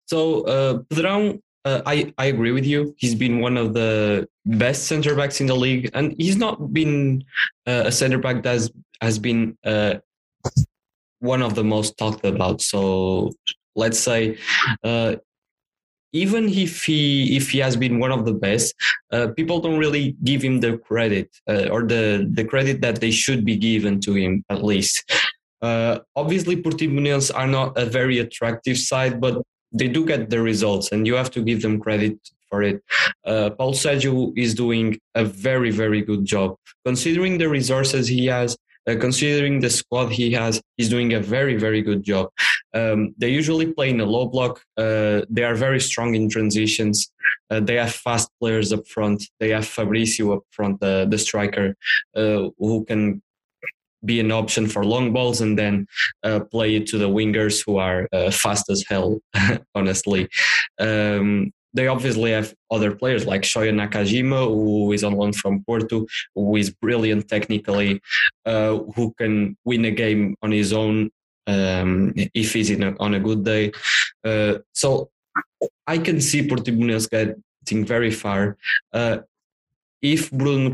So 0.07 0.43
uh, 0.43 0.79
Pedro, 0.91 1.39
uh, 1.65 1.83
I 1.87 2.13
I 2.19 2.27
agree 2.27 2.51
with 2.51 2.67
you. 2.67 2.97
He's 2.99 3.15
been 3.15 3.39
one 3.39 3.57
of 3.57 3.75
the 3.75 4.29
best 4.45 4.89
center 4.89 5.15
backs 5.15 5.41
in 5.41 5.47
the 5.47 5.57
league, 5.57 5.91
and 5.95 6.15
he's 6.19 6.37
not 6.37 6.73
been 6.73 7.25
uh, 7.67 7.85
a 7.87 7.93
center 7.93 8.19
back 8.19 8.43
that 8.43 8.53
has, 8.53 8.71
has 9.01 9.19
been 9.21 9.57
uh, 9.65 9.95
one 11.21 11.43
of 11.43 11.55
the 11.55 11.65
most 11.65 11.97
talked 11.97 12.25
about. 12.25 12.61
So 12.61 13.33
let's 13.77 13.99
say 13.99 14.39
uh, 14.83 15.17
even 16.17 16.49
if 16.49 16.85
he 16.85 17.37
if 17.37 17.51
he 17.51 17.59
has 17.59 17.77
been 17.77 17.99
one 17.99 18.13
of 18.13 18.25
the 18.25 18.33
best, 18.33 18.75
uh, 19.13 19.29
people 19.37 19.61
don't 19.61 19.79
really 19.79 20.17
give 20.25 20.43
him 20.43 20.61
the 20.61 20.79
credit 20.79 21.29
uh, 21.49 21.69
or 21.75 21.83
the 21.83 22.29
the 22.39 22.45
credit 22.45 22.81
that 22.81 23.01
they 23.01 23.11
should 23.11 23.45
be 23.45 23.57
given 23.57 24.01
to 24.01 24.15
him 24.15 24.45
at 24.51 24.65
least. 24.65 24.95
Uh, 25.63 25.99
obviously, 26.15 26.57
Portimonense 26.57 27.31
are 27.35 27.47
not 27.47 27.77
a 27.79 27.87
very 27.87 28.19
attractive 28.19 28.79
side, 28.79 29.21
but 29.21 29.43
they 29.73 29.89
do 29.89 30.05
get 30.05 30.31
the 30.31 30.41
results, 30.41 30.93
and 30.93 31.07
you 31.07 31.15
have 31.15 31.31
to 31.31 31.43
give 31.43 31.63
them 31.63 31.81
credit 31.81 32.17
for 32.49 32.63
it. 32.63 32.83
Uh, 33.25 33.51
Paul 33.51 33.75
Sergio 33.75 34.33
is 34.37 34.55
doing 34.55 34.99
a 35.15 35.25
very 35.25 35.71
very 35.71 36.01
good 36.03 36.25
job 36.25 36.57
considering 36.85 37.39
the 37.39 37.49
resources 37.49 38.07
he 38.07 38.27
has 38.27 38.57
uh, 38.87 38.97
considering 39.01 39.61
the 39.61 39.71
squad 39.71 40.13
he 40.13 40.33
has, 40.33 40.63
he's 40.77 40.89
doing 40.89 41.15
a 41.15 41.21
very, 41.21 41.57
very 41.57 41.83
good 41.83 42.03
job. 42.03 42.31
Um, 42.75 43.15
they 43.19 43.31
usually 43.31 43.73
play 43.73 43.91
in 43.91 44.01
a 44.01 44.05
low 44.05 44.27
block. 44.27 44.61
Uh, 44.77 45.23
they 45.31 45.45
are 45.45 45.55
very 45.55 45.81
strong 45.81 46.15
in 46.15 46.29
transitions. 46.29 47.11
Uh, 47.51 47.61
they 47.61 47.77
have 47.77 47.93
fast 47.93 48.31
players 48.41 48.73
up 48.73 48.87
front. 48.87 49.23
They 49.41 49.51
have 49.51 49.65
Fabricio 49.65 50.37
up 50.37 50.43
front, 50.51 50.83
uh, 50.83 51.07
the 51.07 51.19
striker, 51.19 51.75
uh, 52.15 52.51
who 52.59 52.85
can 52.85 53.23
be 54.05 54.21
an 54.21 54.31
option 54.31 54.69
for 54.69 54.85
long 54.85 55.13
balls 55.13 55.41
and 55.41 55.59
then 55.59 55.87
uh, 56.23 56.41
play 56.41 56.77
it 56.77 56.87
to 56.89 56.99
the 56.99 57.09
wingers 57.09 57.65
who 57.65 57.79
are 57.79 58.07
fast 58.31 58.71
as 58.71 58.85
hell, 58.89 59.19
honestly. 59.75 60.29
Um, 60.79 61.53
they 61.77 61.87
obviously 61.89 62.31
have 62.33 62.55
other 62.71 62.95
players 62.95 63.27
like 63.27 63.43
Shoya 63.43 63.73
Nakajima, 63.73 64.47
who 64.47 64.93
is 64.93 65.05
on 65.05 65.13
loan 65.13 65.33
from 65.35 65.63
Porto, 65.65 66.07
who 66.35 66.57
is 66.57 66.71
brilliant 66.71 67.29
technically, 67.29 68.01
uh, 68.47 68.79
who 68.95 69.13
can 69.19 69.57
win 69.65 69.85
a 69.85 69.91
game 69.91 70.37
on 70.43 70.51
his 70.53 70.73
own 70.73 71.11
um, 71.47 72.15
if 72.35 72.55
he's 72.55 72.71
a, 72.71 72.97
on 72.99 73.15
a 73.15 73.21
good 73.21 73.45
day. 73.45 73.73
Uh, 74.25 74.55
so 74.73 75.11
I 75.87 75.99
can 75.99 76.21
see 76.21 76.49
Portimonense 76.49 77.11
getting 77.11 77.85
very 77.85 78.11
far. 78.11 78.57
Uh, 78.93 79.19
if 80.01 80.31
Bruno 80.31 80.71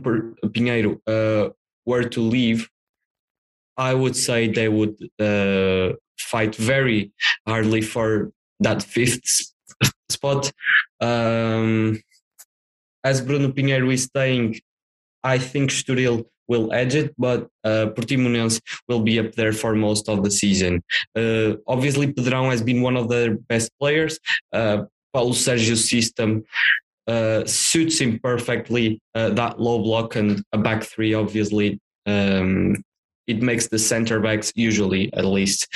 Pinheiro 0.55 1.01
uh, 1.07 1.51
were 1.85 2.05
to 2.05 2.21
leave, 2.21 2.71
I 3.77 3.93
would 3.95 4.15
say 4.15 4.49
they 4.49 4.69
would 4.69 4.97
uh, 5.19 5.97
fight 6.19 6.55
very 6.55 7.11
hardly 7.47 7.81
for 7.81 8.31
that 8.61 8.83
fifth 8.83 9.52
spot. 10.13 10.51
Um, 11.01 12.01
as 13.05 13.21
Bruno 13.21 13.49
Pinheiro 13.49 13.93
is 13.93 14.09
saying, 14.15 14.61
I 15.25 15.39
think 15.39 15.71
Estoril 15.71 16.25
will 16.49 16.73
edge 16.73 16.95
it, 16.95 17.15
but 17.19 17.49
uh, 17.65 17.87
Portimonense 17.95 18.61
will 18.89 19.03
be 19.03 19.19
up 19.19 19.33
there 19.33 19.53
for 19.53 19.75
most 19.75 20.09
of 20.09 20.23
the 20.25 20.31
season. 20.31 20.83
Uh, 21.17 21.55
obviously, 21.67 22.13
Pedrão 22.13 22.51
has 22.51 22.63
been 22.63 22.83
one 22.83 22.97
of 22.97 23.09
their 23.09 23.37
best 23.37 23.71
players. 23.81 24.19
Uh, 24.53 24.85
Paulo 25.13 25.33
Sergio's 25.33 25.89
system 25.89 26.45
uh, 27.07 27.45
suits 27.45 28.01
him 28.01 28.19
perfectly. 28.19 29.01
Uh, 29.15 29.31
that 29.31 29.61
low 29.61 29.83
block 29.83 30.17
and 30.17 30.43
a 30.53 30.59
back 30.59 30.83
three, 30.83 31.15
obviously, 31.15 31.81
um, 32.07 32.77
it 33.27 33.43
makes 33.43 33.69
the 33.69 33.79
center 33.79 34.21
backs 34.21 34.53
usually, 34.55 35.13
at 35.15 35.25
least, 35.25 35.69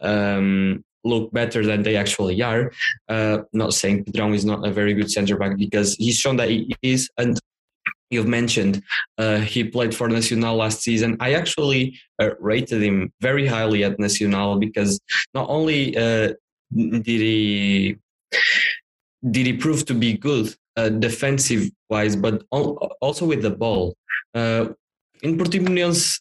um, 0.00 0.82
look 1.06 1.32
better 1.32 1.64
than 1.64 1.82
they 1.82 1.96
actually 1.96 2.42
are. 2.42 2.72
Uh, 3.08 3.38
not 3.52 3.72
saying 3.74 4.04
Pedrão 4.04 4.34
is 4.34 4.44
not 4.44 4.66
a 4.66 4.70
very 4.70 4.94
good 4.94 5.10
centre 5.10 5.36
back 5.36 5.56
because 5.56 5.94
he's 5.94 6.16
shown 6.16 6.36
that 6.36 6.50
he 6.50 6.74
is. 6.82 7.08
And 7.16 7.38
you've 8.10 8.28
mentioned 8.28 8.82
uh, 9.18 9.38
he 9.38 9.64
played 9.64 9.94
for 9.94 10.08
Nacional 10.08 10.56
last 10.56 10.82
season. 10.82 11.16
I 11.20 11.34
actually 11.34 11.98
uh, 12.20 12.30
rated 12.40 12.82
him 12.82 13.12
very 13.20 13.46
highly 13.46 13.84
at 13.84 13.98
Nacional 13.98 14.58
because 14.58 15.00
not 15.34 15.48
only 15.48 15.96
uh, 15.96 16.34
did 16.74 17.06
he 17.06 17.96
did 19.30 19.46
he 19.46 19.54
prove 19.54 19.84
to 19.86 19.94
be 19.94 20.12
good 20.12 20.54
uh, 20.76 20.88
defensive 20.88 21.70
wise, 21.88 22.14
but 22.16 22.44
also 22.50 23.24
with 23.26 23.42
the 23.42 23.50
ball. 23.50 23.94
Uh, 24.34 24.66
in 25.22 25.38
Portimonense, 25.38 26.20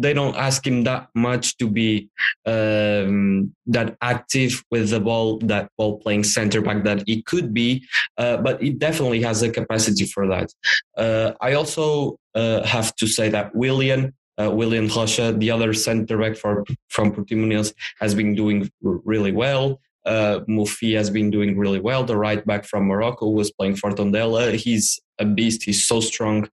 they 0.00 0.14
don't 0.14 0.36
ask 0.36 0.66
him 0.66 0.84
that 0.84 1.08
much 1.14 1.56
to 1.58 1.68
be 1.68 2.08
um, 2.46 3.54
that 3.66 3.96
active 4.00 4.64
with 4.70 4.90
the 4.90 5.00
ball, 5.00 5.38
that 5.40 5.70
ball 5.76 5.98
playing 5.98 6.24
center 6.24 6.60
back 6.60 6.84
that 6.84 7.04
he 7.06 7.22
could 7.22 7.52
be, 7.52 7.86
uh, 8.18 8.38
but 8.38 8.62
he 8.62 8.70
definitely 8.70 9.22
has 9.22 9.42
a 9.42 9.50
capacity 9.50 10.06
for 10.06 10.26
that. 10.26 10.48
Uh, 10.96 11.32
I 11.40 11.52
also 11.52 12.18
uh, 12.34 12.62
have 12.64 12.94
to 12.96 13.06
say 13.06 13.28
that 13.30 13.54
William. 13.54 14.14
Uh, 14.38 14.48
Willyan 14.48 14.88
Rocha, 14.96 15.36
the 15.36 15.50
other 15.50 15.74
center 15.74 16.16
back 16.16 16.34
for, 16.34 16.64
from 16.88 17.12
Portimonense, 17.12 17.74
has 17.98 18.14
been 18.14 18.34
doing 18.34 18.70
really 18.80 19.32
well. 19.32 19.78
Uh, 20.06 20.40
Moufi 20.48 20.96
has 20.96 21.10
been 21.10 21.30
doing 21.30 21.58
really 21.58 21.78
well. 21.78 22.04
The 22.04 22.16
right 22.16 22.42
back 22.46 22.64
from 22.64 22.84
Morocco 22.84 23.28
was 23.28 23.50
playing 23.50 23.76
for 23.76 23.90
Tondela. 23.90 24.54
He's 24.54 24.98
a 25.18 25.26
beast. 25.26 25.64
He's 25.64 25.86
so 25.86 26.00
strong. 26.00 26.48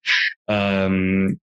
Um, 0.50 1.40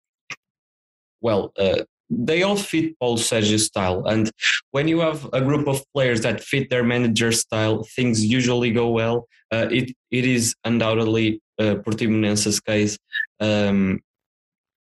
well, 1.22 1.54
uh, 1.58 1.84
they 2.10 2.44
all 2.44 2.56
fit 2.56 2.98
Paul 3.00 3.18
Sergio's 3.18 3.66
style. 3.66 4.06
And 4.06 4.32
when 4.72 4.88
you 4.88 5.00
have 5.00 5.28
a 5.34 5.42
group 5.42 5.68
of 5.68 5.84
players 5.94 6.22
that 6.22 6.42
fit 6.42 6.70
their 6.70 6.84
manager's 6.84 7.40
style, 7.40 7.84
things 7.96 8.26
usually 8.26 8.72
go 8.72 8.90
well. 8.90 9.28
Uh, 9.52 9.68
it 9.72 9.92
it 10.12 10.26
is 10.26 10.56
undoubtedly 10.64 11.42
uh, 11.60 11.76
Portimonense's 11.86 12.60
case. 12.60 12.98
Um, 13.40 14.02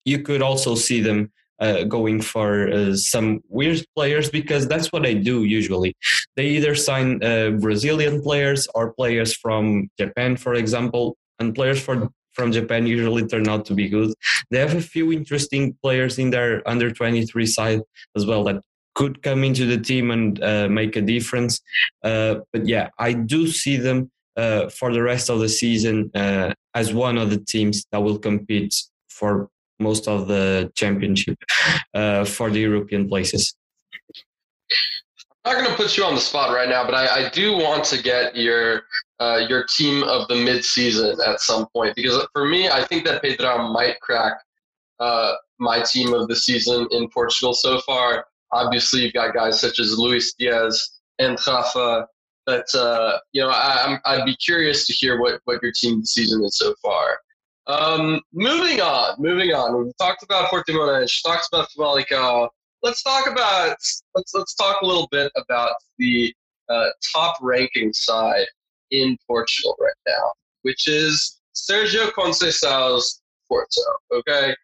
you 0.06 0.20
could 0.22 0.42
also 0.42 0.76
see 0.76 1.02
them 1.02 1.32
uh, 1.60 1.84
going 1.84 2.22
for 2.22 2.70
uh, 2.70 2.96
some 2.96 3.42
weird 3.50 3.84
players 3.96 4.30
because 4.30 4.68
that's 4.68 4.92
what 4.92 5.04
they 5.04 5.16
do 5.16 5.44
usually. 5.44 5.96
They 6.36 6.48
either 6.48 6.76
sign 6.76 7.24
uh, 7.24 7.52
Brazilian 7.52 8.22
players 8.22 8.68
or 8.76 8.94
players 8.94 9.36
from 9.36 9.90
Japan, 10.00 10.38
for 10.38 10.54
example, 10.54 11.18
and 11.40 11.54
players 11.54 11.82
for 11.82 12.10
from 12.40 12.52
Japan 12.54 12.88
usually 12.88 13.28
turn 13.28 13.50
out 13.50 13.66
to 13.66 13.74
be 13.74 13.90
good. 13.90 14.14
They 14.50 14.60
have 14.60 14.76
a 14.76 14.82
few 14.82 15.12
interesting 15.12 15.76
players 15.84 16.18
in 16.18 16.30
their 16.30 16.68
under 16.68 16.90
23 16.90 17.46
side 17.46 17.82
as 18.16 18.26
well 18.26 18.46
that 18.46 18.62
could 18.96 19.22
come 19.22 19.44
into 19.44 19.66
the 19.66 19.78
team 19.78 20.12
and 20.12 20.42
uh, 20.42 20.68
make 20.70 20.96
a 20.96 21.02
difference. 21.02 21.60
Uh, 22.04 22.36
but 22.54 22.66
yeah, 22.66 22.90
I 22.98 23.12
do 23.14 23.48
see 23.48 23.76
them 23.76 24.10
uh, 24.38 24.70
for 24.70 24.94
the 24.94 25.04
rest 25.04 25.30
of 25.30 25.40
the 25.40 25.50
season 25.50 26.12
uh, 26.16 26.54
as 26.74 26.94
one 26.94 27.18
of 27.18 27.30
the 27.30 27.40
teams 27.40 27.86
that 27.92 28.02
will 28.02 28.18
compete 28.18 28.74
for 29.10 29.50
most 29.80 30.08
of 30.08 30.28
the 30.28 30.72
championship 30.76 31.38
uh, 31.94 32.24
for 32.24 32.50
the 32.50 32.60
European 32.60 33.10
places. 33.10 33.54
I'm 35.44 35.56
not 35.56 35.64
going 35.64 35.72
to 35.76 35.84
put 35.84 35.98
you 35.98 36.04
on 36.04 36.16
the 36.16 36.22
spot 36.22 36.54
right 36.54 36.70
now, 36.70 36.86
but 36.86 36.96
I, 36.96 37.26
I 37.26 37.30
do 37.30 37.54
want 37.54 37.84
to 37.86 38.02
get 38.02 38.36
your 38.36 38.84
uh, 39.20 39.46
your 39.50 39.66
team 39.66 40.04
of 40.04 40.28
the 40.28 40.36
mid-season 40.36 41.18
at 41.26 41.42
some 41.42 41.68
point 41.76 41.96
because 41.96 42.26
for 42.34 42.46
me, 42.46 42.70
I 42.70 42.86
think 42.86 43.04
that 43.06 43.22
Pedro 43.22 43.68
might 43.72 44.00
crack 44.00 44.34
uh, 45.00 45.34
my 45.60 45.82
team 45.82 46.14
of 46.14 46.28
the 46.28 46.36
season 46.36 46.88
in 46.92 47.10
Portugal 47.10 47.54
so 47.54 47.80
far. 47.82 48.26
Obviously, 48.52 49.02
you've 49.02 49.14
got 49.14 49.34
guys 49.34 49.60
such 49.60 49.80
as 49.80 49.98
Luis 49.98 50.34
Diaz 50.34 51.00
and 51.20 51.38
Rafa. 51.46 52.08
But 52.46 52.74
uh, 52.74 53.20
you 53.32 53.42
know, 53.42 53.50
I, 53.50 54.00
would 54.16 54.26
be 54.26 54.36
curious 54.38 54.88
to 54.88 54.94
hear 54.94 55.20
what 55.20 55.40
what 55.46 55.62
your 55.62 55.72
team 55.72 56.04
season 56.04 56.44
is 56.44 56.58
so 56.58 56.74
far. 56.82 57.20
Um, 57.68 58.22
moving 58.34 58.82
on, 58.82 59.16
moving 59.20 59.52
on. 59.52 59.84
We've 59.84 59.98
talked 59.98 60.24
about 60.24 60.50
Portimonense, 60.50 61.22
talked 61.24 61.48
about 61.54 61.68
Famalicão. 61.78 62.50
Let's 62.82 63.04
talk 63.04 63.30
about 63.30 63.78
let's 64.16 64.34
let's 64.34 64.56
talk 64.56 64.82
a 64.82 64.86
little 64.86 65.08
bit 65.12 65.32
about 65.36 65.74
the 66.00 66.34
uh, 66.70 66.88
top 67.14 67.38
ranking 67.42 67.94
side 67.94 68.48
in 68.92 69.18
Portugal 69.28 69.76
right 69.80 69.94
now, 70.08 70.32
which 70.64 70.88
is 70.88 71.40
Sergio 71.54 72.12
Conceição's 72.12 73.22
Porto. 73.48 73.82
Okay, 74.12 74.56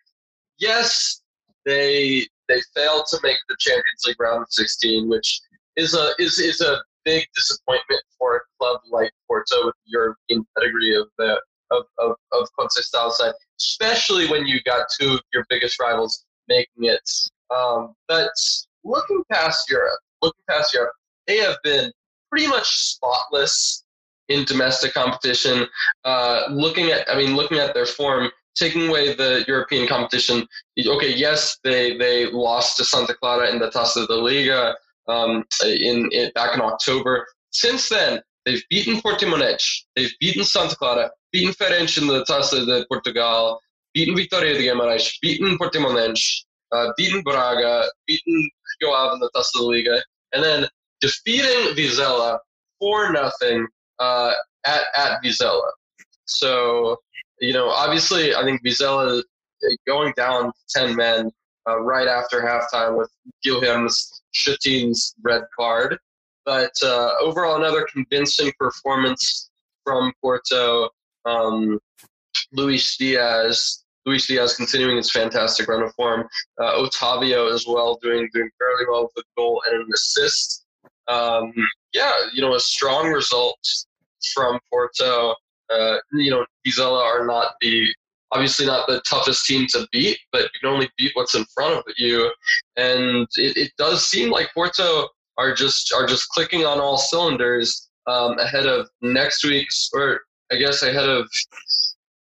yes, 0.59 1.21
they 1.65 2.27
they 2.47 2.61
failed 2.75 3.05
to 3.09 3.19
make 3.23 3.37
the 3.49 3.55
Champions 3.59 4.03
League 4.05 4.19
round 4.19 4.43
of 4.43 4.47
16, 4.51 5.09
which 5.09 5.41
is 5.75 5.93
a 5.93 6.13
is 6.19 6.39
is 6.39 6.61
a 6.61 6.81
big 7.03 7.25
disappointment 7.35 8.01
for 8.17 8.37
a 8.37 8.39
club 8.57 8.81
like 8.91 9.11
Porto 9.27 9.65
with 9.65 9.75
the 9.85 9.91
European 9.91 10.45
pedigree 10.57 10.95
of 10.95 11.07
the 11.17 11.41
of 11.71 11.85
of, 11.99 12.15
of 12.31 12.47
Conceição 12.59 13.11
side, 13.11 13.33
especially 13.59 14.27
when 14.27 14.45
you 14.45 14.61
got 14.63 14.87
two 14.99 15.13
of 15.13 15.21
your 15.33 15.45
biggest 15.49 15.79
rivals 15.79 16.25
making 16.47 16.85
it. 16.85 17.09
Um, 17.55 17.93
but 18.07 18.31
looking 18.83 19.23
past 19.31 19.69
Europe, 19.69 19.99
looking 20.21 20.41
past 20.49 20.73
Europe, 20.73 20.93
they 21.27 21.37
have 21.37 21.57
been 21.63 21.91
pretty 22.29 22.47
much 22.47 22.67
spotless 22.67 23.84
in 24.29 24.43
domestic 24.45 24.93
competition. 24.93 25.67
Uh, 26.03 26.43
looking 26.49 26.91
at, 26.91 27.09
I 27.09 27.15
mean, 27.17 27.35
looking 27.35 27.59
at 27.59 27.73
their 27.73 27.85
form, 27.85 28.31
taking 28.55 28.87
away 28.87 29.13
the 29.13 29.43
European 29.47 29.87
competition. 29.87 30.47
Okay, 30.79 31.13
yes, 31.13 31.57
they 31.63 31.97
they 31.97 32.31
lost 32.31 32.77
to 32.77 32.85
Santa 32.85 33.13
Clara 33.13 33.51
in 33.51 33.59
the 33.59 33.69
Taça 33.69 34.07
da 34.07 34.15
Liga 34.15 34.75
um, 35.07 35.43
in, 35.63 36.09
in 36.11 36.31
back 36.33 36.55
in 36.55 36.61
October. 36.61 37.27
Since 37.51 37.89
then, 37.89 38.21
they've 38.45 38.63
beaten 38.69 39.01
Portimonense, 39.01 39.85
they've 39.95 40.13
beaten 40.19 40.43
Santa 40.43 40.75
Clara, 40.75 41.11
beaten 41.31 41.53
Feirense 41.53 42.01
in 42.01 42.07
the 42.07 42.23
Taça 42.25 42.65
de 42.65 42.85
Portugal, 42.87 43.59
beaten 43.93 44.15
Vitória 44.15 44.53
de 44.53 44.63
Guimarães, 44.63 45.11
beaten 45.21 45.57
Portimonense, 45.57 46.45
uh, 46.71 46.91
beaten 46.97 47.21
Braga, 47.23 47.89
beaten 48.07 48.49
Rio 48.81 49.13
in 49.13 49.19
the 49.19 49.29
Taça 49.35 49.59
da 49.59 49.63
Liga, 49.63 50.03
and 50.33 50.43
then 50.43 50.67
defeating 51.01 51.75
Vizela 51.75 52.39
for 52.79 53.11
nothing 53.11 53.67
uh, 53.99 54.33
at 54.65 54.81
at 54.97 55.23
Vizela. 55.23 55.69
So 56.25 56.97
you 57.41 57.53
know, 57.53 57.69
obviously, 57.69 58.35
I 58.35 58.43
think 58.43 58.61
Vizela 58.63 59.21
going 59.87 60.13
down 60.15 60.51
ten 60.69 60.95
men 60.95 61.31
uh, 61.67 61.79
right 61.81 62.07
after 62.07 62.41
halftime 62.41 62.97
with 62.97 63.09
Guilherme's 63.43 64.21
Chatin's 64.33 65.15
red 65.23 65.43
card. 65.57 65.97
But 66.45 66.71
uh, 66.83 67.11
overall, 67.21 67.55
another 67.55 67.87
convincing 67.91 68.51
performance 68.59 69.49
from 69.83 70.13
Porto. 70.21 70.89
Um, 71.25 71.79
Luis 72.53 72.97
Diaz, 72.97 73.83
Luis 74.05 74.27
Diaz 74.27 74.55
continuing 74.55 74.97
his 74.97 75.11
fantastic 75.11 75.67
run 75.67 75.81
of 75.81 75.93
form. 75.95 76.27
Uh, 76.61 76.73
Otavio 76.73 77.51
as 77.51 77.65
well, 77.67 77.97
doing 78.01 78.29
doing 78.33 78.49
fairly 78.59 78.85
well 78.89 79.03
with 79.03 79.23
a 79.25 79.27
goal 79.35 79.61
and 79.67 79.81
an 79.81 79.89
assist. 79.93 80.64
Um, 81.07 81.53
yeah, 81.93 82.11
you 82.33 82.41
know, 82.41 82.55
a 82.55 82.59
strong 82.59 83.09
result 83.11 83.59
from 84.33 84.59
Porto. 84.69 85.35
Uh, 85.69 85.97
you 86.13 86.31
know, 86.31 86.45
Vizela 86.65 87.01
are 87.01 87.25
not 87.25 87.53
the 87.61 87.87
obviously 88.31 88.65
not 88.65 88.87
the 88.87 89.01
toughest 89.07 89.45
team 89.45 89.67
to 89.67 89.87
beat, 89.91 90.17
but 90.31 90.41
you 90.41 90.59
can 90.61 90.69
only 90.69 90.89
beat 90.97 91.11
what's 91.13 91.35
in 91.35 91.45
front 91.53 91.77
of 91.77 91.83
you. 91.97 92.29
And 92.75 93.27
it, 93.35 93.55
it 93.55 93.71
does 93.77 94.05
seem 94.05 94.29
like 94.29 94.53
Porto 94.53 95.07
are 95.37 95.53
just 95.53 95.93
are 95.93 96.05
just 96.05 96.29
clicking 96.29 96.65
on 96.65 96.79
all 96.79 96.97
cylinders 96.97 97.89
um, 98.07 98.37
ahead 98.39 98.65
of 98.65 98.89
next 99.01 99.43
week's, 99.43 99.89
or 99.93 100.21
I 100.51 100.57
guess 100.57 100.83
ahead 100.83 101.09
of 101.09 101.27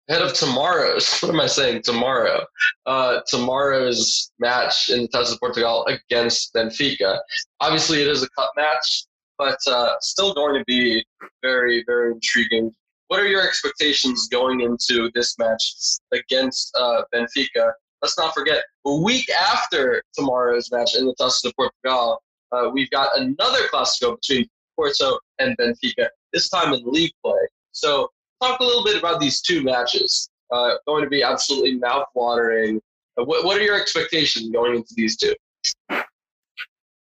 ahead 0.10 0.22
of 0.22 0.34
tomorrow's. 0.34 1.20
What 1.22 1.34
am 1.34 1.40
I 1.40 1.48
saying? 1.48 1.84
Tomorrow, 1.84 2.46
uh, 2.86 3.22
tomorrow's 3.28 4.32
match 4.40 4.90
in 4.90 5.04
the 5.04 5.08
Taça 5.08 5.40
Portugal 5.40 5.86
against 5.88 6.54
Benfica. 6.54 7.20
Obviously, 7.60 8.02
it 8.02 8.08
is 8.08 8.24
a 8.24 8.30
cup 8.32 8.52
match, 8.56 9.06
but 9.38 9.58
uh, 9.68 9.94
still 10.02 10.34
going 10.34 10.56
to 10.56 10.64
be 10.66 11.04
very 11.42 11.84
very 11.88 12.12
intriguing 12.14 12.72
what 13.14 13.20
are 13.20 13.28
your 13.28 13.48
expectations 13.48 14.28
going 14.28 14.62
into 14.62 15.12
this 15.14 15.38
match 15.38 15.76
against 16.12 16.76
uh, 16.76 17.04
Benfica? 17.14 17.72
Let's 18.02 18.18
not 18.18 18.34
forget, 18.34 18.64
a 18.88 18.96
week 18.96 19.30
after 19.30 20.02
tomorrow's 20.16 20.72
match 20.72 20.96
in 20.96 21.06
the 21.06 21.14
Taça 21.20 21.44
de 21.44 21.54
Portugal, 21.56 22.24
uh, 22.52 22.72
we've 22.74 22.90
got 22.90 23.16
another 23.16 23.68
Clásico 23.72 24.18
between 24.20 24.48
Porto 24.76 25.20
and 25.38 25.56
Benfica, 25.58 26.08
this 26.34 26.50
time 26.50 26.74
in 26.74 26.82
league 26.86 27.14
play. 27.24 27.38
So, 27.72 28.10
talk 28.44 28.60
a 28.60 28.64
little 28.64 28.84
bit 28.84 28.98
about 28.98 29.20
these 29.20 29.42
two 29.42 29.64
matches. 29.64 30.30
Uh, 30.52 30.76
going 30.86 31.04
to 31.04 31.10
be 31.10 31.24
absolutely 31.24 31.76
mouth-watering. 31.76 32.80
Uh, 33.18 33.24
what, 33.24 33.44
what 33.46 33.58
are 33.58 33.64
your 33.64 33.80
expectations 33.80 34.50
going 34.50 34.76
into 34.76 34.94
these 34.96 35.18
two? 35.18 35.34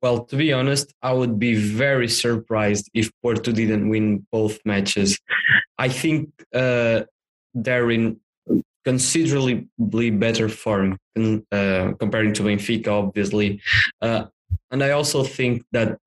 Well, 0.02 0.24
to 0.26 0.36
be 0.38 0.54
honest, 0.54 0.94
I 1.02 1.12
would 1.12 1.40
be 1.40 1.56
very 1.56 2.08
surprised 2.08 2.90
if 2.94 3.12
Porto 3.22 3.52
didn't 3.52 3.90
win 3.90 4.26
both 4.32 4.60
matches. 4.66 5.20
I 5.78 5.90
think 5.90 6.30
uh, 6.54 7.04
they're 7.54 7.92
in 7.92 8.20
considerably 8.86 10.10
better 10.10 10.48
form 10.48 10.98
uh, 11.18 11.92
comparing 12.00 12.34
to 12.34 12.44
Benfica, 12.44 12.88
obviously. 12.88 13.62
Uh, 14.02 14.26
and 14.72 14.84
I 14.84 14.92
also 14.92 15.24
think 15.24 15.66
that 15.74 15.98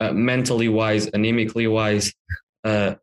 uh, 0.00 0.12
mentally 0.12 0.68
wise, 0.68 1.06
anemically 1.08 1.70
wise, 1.70 2.12
uh, 2.64 2.94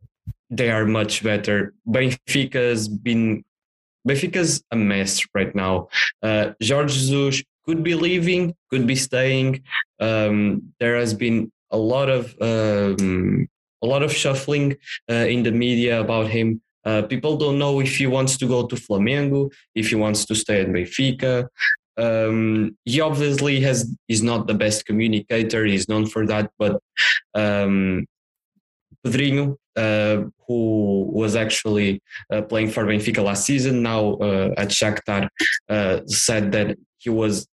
they 0.49 0.69
are 0.71 0.85
much 0.85 1.23
better. 1.23 1.73
Benfica's 1.87 2.87
been 2.87 3.43
Benfica's 4.07 4.63
a 4.71 4.75
mess 4.75 5.25
right 5.33 5.53
now. 5.53 5.89
Uh, 6.23 6.53
Jorge 6.65 6.93
Jesus 6.93 7.43
could 7.65 7.83
be 7.83 7.95
leaving, 7.95 8.55
could 8.69 8.87
be 8.87 8.95
staying. 8.95 9.63
Um, 9.99 10.73
there 10.79 10.95
has 10.95 11.13
been 11.13 11.51
a 11.71 11.77
lot 11.77 12.09
of 12.09 12.33
um, 12.41 13.47
a 13.83 13.85
lot 13.85 14.03
of 14.03 14.11
shuffling 14.13 14.77
uh, 15.09 15.27
in 15.33 15.43
the 15.43 15.51
media 15.51 15.99
about 15.99 16.27
him. 16.27 16.61
Uh, 16.85 17.01
people 17.01 17.35
don't 17.35 17.59
know 17.59 17.81
if 17.81 17.97
he 17.97 18.07
wants 18.07 18.37
to 18.37 18.47
go 18.47 18.65
to 18.65 18.75
Flamengo, 18.75 19.51
if 19.75 19.89
he 19.89 19.95
wants 19.95 20.23
to 20.25 20.35
stay 20.35 20.61
at 20.61 20.67
Benfica. 20.67 21.47
Um, 21.97 22.77
he 22.85 23.01
obviously 23.01 23.59
has 23.61 23.93
is 24.07 24.23
not 24.23 24.47
the 24.47 24.53
best 24.53 24.85
communicator. 24.85 25.65
He's 25.65 25.89
known 25.89 26.05
for 26.05 26.25
that, 26.27 26.51
but 26.57 26.79
um, 27.33 28.05
Pedrinho, 29.05 29.57
uh, 29.77 30.23
who 30.47 31.09
was 31.11 31.35
actually 31.35 32.01
uh, 32.31 32.41
playing 32.41 32.69
for 32.69 32.85
Benfica 32.85 33.23
last 33.23 33.45
season, 33.45 33.83
now 33.83 34.15
uh, 34.15 34.53
at 34.57 34.69
Shakhtar, 34.69 35.29
uh, 35.69 35.99
said 36.07 36.51
that 36.53 36.77
he 36.97 37.09
was 37.09 37.47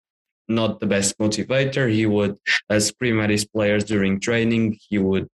not 0.47 0.79
the 0.79 0.85
best 0.85 1.17
motivator. 1.17 1.91
He 1.91 2.05
would 2.05 2.37
uh, 2.69 2.79
scream 2.79 3.19
at 3.19 3.29
his 3.29 3.45
players 3.45 3.83
during 3.83 4.19
training. 4.19 4.77
He 4.89 4.97
would 4.97 5.27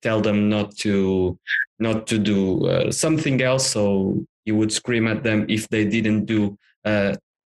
tell 0.00 0.20
them 0.20 0.48
not 0.48 0.76
to 0.76 1.38
not 1.78 2.06
to 2.06 2.18
do 2.18 2.90
something 2.92 3.42
else. 3.42 3.66
So 3.68 4.24
he 4.44 4.52
would 4.52 4.72
scream 4.72 5.08
at 5.08 5.24
them 5.24 5.44
if 5.48 5.68
they 5.68 5.84
didn't 5.84 6.26
do 6.26 6.56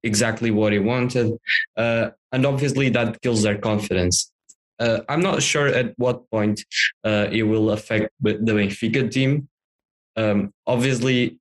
exactly 0.02 0.50
what 0.50 0.72
he 0.72 0.78
wanted, 0.78 1.32
uh, 1.76 2.10
and 2.32 2.46
obviously 2.46 2.88
that 2.90 3.20
kills 3.22 3.42
their 3.42 3.58
confidence. 3.58 4.32
Uh, 4.78 5.00
I'm 5.08 5.20
not 5.20 5.42
sure 5.42 5.66
at 5.66 5.94
what 5.96 6.30
point 6.30 6.64
it 7.04 7.46
will 7.46 7.70
affect 7.70 8.10
the 8.20 8.34
Benfica 8.34 9.10
team. 9.10 9.48
Um, 10.16 10.52
obviously, 10.66 11.38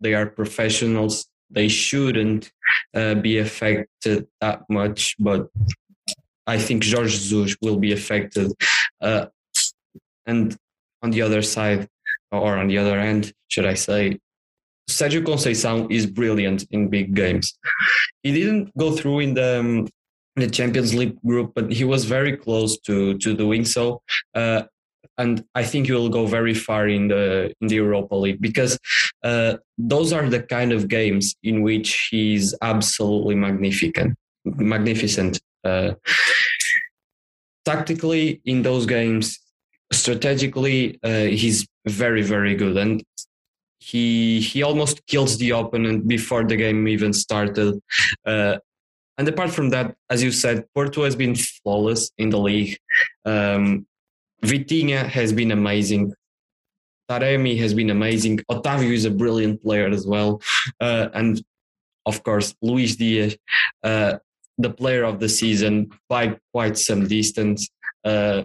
they 0.00 0.14
are 0.14 0.26
professionals 0.26 1.26
they 1.54 1.68
shouldn't 1.68 2.50
uh, 2.94 3.14
be 3.14 3.38
affected 3.38 4.26
that 4.40 4.62
much, 4.68 5.14
but 5.18 5.48
I 6.46 6.58
think 6.58 6.84
Jorge 6.84 7.10
Jesus 7.10 7.56
will 7.62 7.76
be 7.76 7.92
affected. 7.92 8.52
Uh, 9.00 9.26
and 10.26 10.56
on 11.02 11.10
the 11.10 11.22
other 11.22 11.42
side, 11.42 11.88
or 12.32 12.56
on 12.56 12.68
the 12.68 12.78
other 12.78 12.98
end, 12.98 13.32
should 13.48 13.66
I 13.66 13.74
say, 13.74 14.18
Sergio 14.90 15.22
Conceição 15.22 15.90
is 15.90 16.06
brilliant 16.06 16.64
in 16.70 16.88
big 16.88 17.14
games. 17.14 17.56
He 18.22 18.32
didn't 18.32 18.76
go 18.76 18.92
through 18.92 19.20
in 19.20 19.34
the 19.34 19.60
um, 19.60 19.88
the 20.36 20.48
Champions 20.48 20.94
League 20.94 21.20
group, 21.22 21.52
but 21.54 21.72
he 21.72 21.84
was 21.84 22.04
very 22.04 22.36
close 22.36 22.78
to 22.80 23.18
to 23.18 23.34
doing 23.34 23.64
so. 23.64 24.02
Uh, 24.34 24.62
and 25.16 25.44
I 25.54 25.64
think 25.64 25.86
he 25.86 25.92
will 25.92 26.08
go 26.08 26.26
very 26.26 26.54
far 26.54 26.88
in 26.88 27.08
the 27.08 27.52
in 27.60 27.68
the 27.68 27.76
Europa 27.76 28.14
League 28.16 28.40
because 28.40 28.78
uh, 29.22 29.56
those 29.78 30.12
are 30.12 30.28
the 30.28 30.42
kind 30.42 30.72
of 30.72 30.88
games 30.88 31.34
in 31.42 31.62
which 31.62 32.08
he's 32.10 32.54
absolutely 32.62 33.34
magnificent, 33.34 34.16
magnificent. 34.44 35.40
Uh, 35.62 35.94
tactically, 37.64 38.40
in 38.44 38.62
those 38.62 38.86
games, 38.86 39.38
strategically, 39.92 40.98
uh, 41.02 41.26
he's 41.26 41.66
very 41.86 42.22
very 42.22 42.54
good, 42.54 42.76
and 42.76 43.04
he 43.78 44.40
he 44.40 44.62
almost 44.62 45.06
kills 45.06 45.38
the 45.38 45.50
opponent 45.50 46.08
before 46.08 46.44
the 46.44 46.56
game 46.56 46.88
even 46.88 47.12
started. 47.12 47.80
Uh, 48.26 48.58
and 49.18 49.28
apart 49.28 49.50
from 49.50 49.70
that, 49.70 49.94
as 50.10 50.22
you 50.22 50.32
said, 50.32 50.64
Porto 50.74 51.04
has 51.04 51.14
been 51.14 51.34
flawless 51.34 52.10
in 52.18 52.30
the 52.30 52.38
league. 52.38 52.78
Um, 53.24 53.86
Vitinha 54.42 55.06
has 55.06 55.32
been 55.32 55.52
amazing. 55.52 56.12
Taremi 57.08 57.58
has 57.58 57.74
been 57.74 57.90
amazing. 57.90 58.38
Otavio 58.50 58.92
is 58.92 59.04
a 59.04 59.10
brilliant 59.10 59.62
player 59.62 59.88
as 59.88 60.06
well. 60.06 60.40
Uh, 60.80 61.08
and 61.14 61.42
of 62.06 62.22
course, 62.22 62.54
Luis 62.60 62.96
Diaz, 62.96 63.36
uh, 63.82 64.18
the 64.58 64.70
player 64.70 65.04
of 65.04 65.20
the 65.20 65.28
season 65.28 65.90
by 66.08 66.36
quite 66.52 66.78
some 66.78 67.06
distance. 67.06 67.68
Uh, 68.04 68.44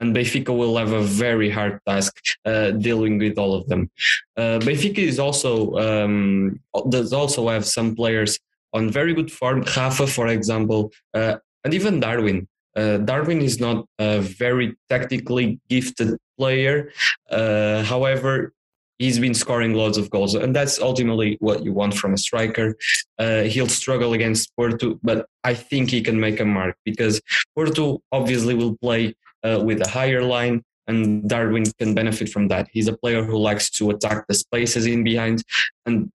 and 0.00 0.14
Benfica 0.14 0.56
will 0.56 0.76
have 0.76 0.92
a 0.92 1.02
very 1.02 1.50
hard 1.50 1.80
task 1.86 2.14
uh, 2.44 2.70
dealing 2.72 3.18
with 3.18 3.38
all 3.38 3.54
of 3.54 3.66
them. 3.68 3.90
Uh, 4.36 4.58
Benfica 4.60 4.98
is 4.98 5.18
also 5.18 5.74
um, 5.76 6.60
does 6.88 7.12
also 7.12 7.48
have 7.48 7.64
some 7.66 7.94
players 7.94 8.38
on 8.76 8.90
very 8.90 9.14
good 9.14 9.30
form. 9.32 9.64
Rafa, 9.76 10.06
for 10.06 10.26
example, 10.28 10.92
uh, 11.14 11.36
and 11.64 11.72
even 11.74 12.00
Darwin. 12.00 12.46
Uh, 12.76 12.98
Darwin 12.98 13.40
is 13.40 13.58
not 13.58 13.86
a 13.98 14.20
very 14.20 14.76
tactically 14.90 15.58
gifted 15.70 16.10
player. 16.38 16.92
Uh, 17.30 17.82
however, 17.82 18.52
he's 18.98 19.18
been 19.18 19.34
scoring 19.34 19.72
loads 19.72 19.98
of 19.98 20.10
goals, 20.10 20.34
and 20.34 20.54
that's 20.54 20.78
ultimately 20.78 21.38
what 21.40 21.64
you 21.64 21.72
want 21.72 21.94
from 21.94 22.12
a 22.12 22.18
striker. 22.18 22.76
Uh, 23.18 23.42
he'll 23.42 23.74
struggle 23.82 24.12
against 24.12 24.54
Porto, 24.56 24.98
but 25.02 25.26
I 25.42 25.54
think 25.54 25.90
he 25.90 26.02
can 26.02 26.20
make 26.20 26.38
a 26.38 26.44
mark 26.44 26.76
because 26.84 27.20
Porto 27.54 28.02
obviously 28.12 28.54
will 28.54 28.76
play 28.76 29.14
uh, 29.42 29.60
with 29.64 29.80
a 29.80 29.88
higher 29.88 30.22
line. 30.22 30.62
And 30.88 31.28
Darwin 31.28 31.64
can 31.80 31.94
benefit 31.94 32.28
from 32.28 32.46
that. 32.46 32.68
He's 32.72 32.86
a 32.86 32.96
player 32.96 33.24
who 33.24 33.36
likes 33.36 33.70
to 33.70 33.90
attack 33.90 34.26
the 34.28 34.34
spaces 34.34 34.86
in 34.86 35.02
behind, 35.02 35.42
and 35.84 36.12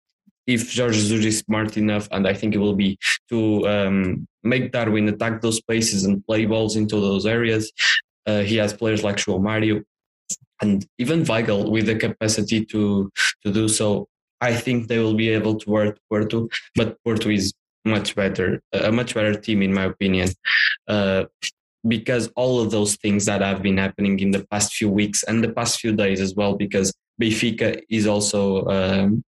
if 0.49 0.75
Jorge 0.75 0.99
Jesus 0.99 1.25
is 1.25 1.39
smart 1.41 1.77
enough, 1.77 2.09
and 2.11 2.27
I 2.27 2.33
think 2.33 2.55
it 2.55 2.59
will 2.59 2.75
be, 2.75 2.99
to 3.29 3.69
um, 3.69 4.27
make 4.43 4.73
Darwin 4.73 5.09
attack 5.09 5.43
those 5.43 5.59
spaces 5.59 6.05
and 6.05 6.25
play 6.27 6.47
balls 6.47 6.75
into 6.75 6.97
those 6.99 7.27
areas. 7.27 7.71
Uh, 8.27 8.41
he 8.41 8.57
has 8.57 8.73
players 8.73 9.05
like 9.05 9.17
João 9.17 9.43
Mario 9.43 9.83
and 10.63 10.87
even 10.99 11.23
Weigl 11.25 11.71
with 11.71 11.87
the 11.87 11.97
capacity 11.97 12.65
to 12.65 13.11
to 13.45 13.53
do 13.53 13.69
so. 13.69 14.09
I 14.41 14.55
think 14.55 14.89
they 14.89 14.99
will 14.99 15.15
be 15.15 15.29
able 15.29 15.57
to 15.57 15.71
work 15.71 15.99
Porto, 16.09 16.49
but 16.75 16.97
Porto 17.05 17.29
is 17.29 17.53
much 17.85 18.15
better, 18.15 18.63
a 18.73 18.93
much 18.93 19.15
better 19.15 19.35
team 19.35 19.63
in 19.63 19.75
my 19.75 19.85
opinion. 19.85 20.29
Uh, 20.87 21.25
because 21.87 22.31
all 22.37 22.61
of 22.61 22.71
those 22.71 22.97
things 22.97 23.25
that 23.27 23.41
have 23.41 23.63
been 23.63 23.79
happening 23.79 24.19
in 24.21 24.31
the 24.31 24.45
past 24.51 24.75
few 24.75 24.91
weeks 24.91 25.23
and 25.25 25.43
the 25.43 25.53
past 25.53 25.81
few 25.81 25.93
days 25.93 26.21
as 26.21 26.35
well, 26.35 26.55
because 26.55 26.93
Benfica 27.21 27.81
is 27.89 28.07
also 28.07 28.67
um, 28.67 29.23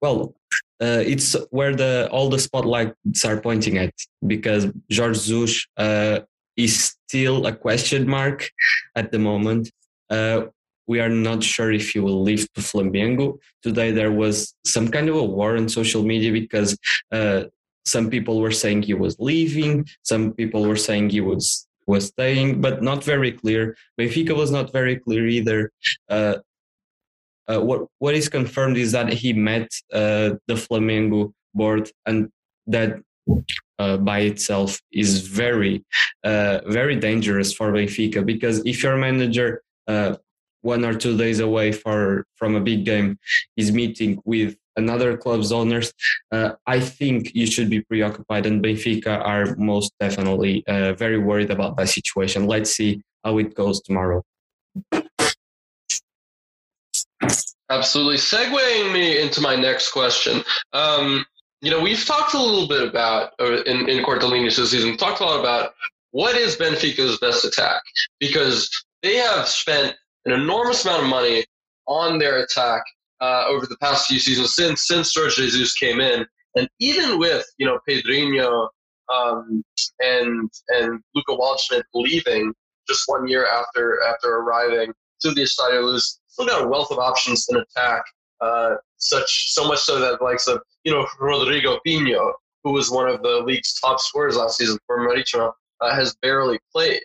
well, 0.00 0.34
uh, 0.82 1.02
it's 1.06 1.36
where 1.50 1.74
the 1.74 2.08
all 2.10 2.30
the 2.30 2.38
spotlights 2.38 3.24
are 3.24 3.40
pointing 3.40 3.78
at 3.78 3.92
because 4.26 4.66
Jorge 4.94 5.14
Jesus 5.14 5.66
uh, 5.76 6.20
is 6.56 6.96
still 7.08 7.46
a 7.46 7.54
question 7.54 8.08
mark 8.08 8.50
at 8.96 9.12
the 9.12 9.18
moment. 9.18 9.70
Uh, 10.08 10.46
we 10.86 11.00
are 11.00 11.08
not 11.08 11.42
sure 11.42 11.70
if 11.70 11.90
he 11.90 12.00
will 12.00 12.22
leave 12.22 12.52
to 12.54 12.60
Flamengo. 12.60 13.38
Today 13.62 13.92
there 13.92 14.10
was 14.10 14.54
some 14.64 14.88
kind 14.88 15.08
of 15.08 15.16
a 15.16 15.22
war 15.22 15.56
on 15.56 15.68
social 15.68 16.02
media 16.02 16.32
because 16.32 16.76
uh, 17.12 17.44
some 17.84 18.10
people 18.10 18.40
were 18.40 18.50
saying 18.50 18.82
he 18.82 18.94
was 18.94 19.16
leaving, 19.20 19.86
some 20.02 20.32
people 20.32 20.64
were 20.64 20.76
saying 20.76 21.10
he 21.10 21.20
was 21.20 21.66
was 21.86 22.06
staying, 22.06 22.60
but 22.60 22.82
not 22.82 23.02
very 23.04 23.32
clear. 23.32 23.76
Benfica 23.98 24.34
was 24.34 24.50
not 24.50 24.72
very 24.72 24.96
clear 24.96 25.26
either. 25.26 25.72
Uh, 27.50 27.60
what 27.60 27.86
what 27.98 28.14
is 28.14 28.28
confirmed 28.28 28.76
is 28.76 28.92
that 28.92 29.12
he 29.12 29.32
met 29.32 29.68
uh, 29.92 30.30
the 30.46 30.54
Flamengo 30.54 31.32
board, 31.54 31.90
and 32.06 32.30
that 32.66 33.00
uh, 33.78 33.96
by 33.96 34.20
itself 34.20 34.78
is 34.92 35.26
very 35.26 35.84
uh, 36.22 36.60
very 36.66 36.96
dangerous 36.96 37.52
for 37.52 37.72
Benfica 37.72 38.24
because 38.24 38.64
if 38.64 38.82
your 38.82 38.96
manager 38.96 39.62
uh, 39.88 40.16
one 40.62 40.84
or 40.84 40.94
two 40.94 41.16
days 41.16 41.40
away 41.40 41.72
for 41.72 42.24
from 42.36 42.54
a 42.54 42.60
big 42.60 42.84
game 42.84 43.18
is 43.56 43.72
meeting 43.72 44.20
with 44.24 44.54
another 44.76 45.16
club's 45.16 45.50
owners, 45.50 45.92
I 46.66 46.78
think 46.80 47.34
you 47.34 47.46
should 47.46 47.70
be 47.70 47.80
preoccupied, 47.80 48.46
and 48.46 48.62
Benfica 48.62 49.18
are 49.32 49.56
most 49.56 49.92
definitely 49.98 50.62
very 50.68 51.18
worried 51.18 51.50
about 51.50 51.76
that 51.78 51.88
situation. 51.88 52.46
Let's 52.46 52.70
see 52.70 53.02
how 53.24 53.38
it 53.38 53.54
goes 53.54 53.80
tomorrow. 53.80 54.22
Absolutely. 57.70 58.16
Segueing 58.16 58.92
me 58.92 59.20
into 59.20 59.40
my 59.40 59.54
next 59.54 59.92
question. 59.92 60.42
Um, 60.72 61.24
you 61.60 61.70
know, 61.70 61.80
we've 61.80 62.04
talked 62.04 62.34
a 62.34 62.42
little 62.42 62.66
bit 62.66 62.88
about, 62.88 63.32
in, 63.38 63.88
in 63.88 64.04
Cortellini's 64.04 64.56
season, 64.56 64.96
talked 64.96 65.20
a 65.20 65.24
lot 65.24 65.40
about 65.40 65.72
what 66.12 66.36
is 66.36 66.56
Benfica's 66.56 67.18
best 67.18 67.44
attack 67.44 67.82
because 68.18 68.70
they 69.02 69.16
have 69.16 69.46
spent 69.46 69.94
an 70.24 70.32
enormous 70.32 70.84
amount 70.84 71.02
of 71.04 71.08
money 71.08 71.44
on 71.86 72.18
their 72.18 72.40
attack 72.40 72.82
uh, 73.20 73.44
over 73.48 73.66
the 73.66 73.76
past 73.80 74.06
few 74.06 74.18
seasons 74.18 74.54
since 74.54 74.86
since 74.86 75.14
Jorge 75.14 75.30
Jesus 75.30 75.74
came 75.74 76.00
in, 76.00 76.26
and 76.56 76.68
even 76.80 77.18
with 77.18 77.44
you 77.58 77.66
know 77.66 77.78
Pedrinho 77.88 78.68
um, 79.12 79.62
and 80.00 80.50
and 80.68 81.00
Luca 81.14 81.32
Waldschmidt 81.32 81.82
leaving 81.94 82.52
just 82.88 83.02
one 83.06 83.28
year 83.28 83.46
after 83.46 83.98
after 84.08 84.36
arriving 84.36 84.92
to 85.20 85.32
the 85.32 85.42
Estadio 85.42 85.82
Luz, 85.82 86.19
still 86.42 86.58
got 86.58 86.64
a 86.64 86.68
wealth 86.68 86.90
of 86.90 86.98
options 86.98 87.46
in 87.50 87.56
attack. 87.56 88.02
Uh, 88.40 88.76
such 88.96 89.52
so 89.52 89.68
much 89.68 89.80
so 89.80 90.00
that 90.00 90.22
likes 90.22 90.46
of 90.46 90.62
you 90.84 90.92
know 90.92 91.06
Rodrigo 91.20 91.78
Pinho, 91.86 92.32
who 92.64 92.72
was 92.72 92.90
one 92.90 93.08
of 93.08 93.22
the 93.22 93.42
league's 93.44 93.78
top 93.80 94.00
scorers 94.00 94.36
last 94.36 94.56
season 94.56 94.78
for 94.86 95.00
Marítimo, 95.00 95.52
uh, 95.80 95.94
has 95.94 96.16
barely 96.22 96.58
played. 96.72 97.02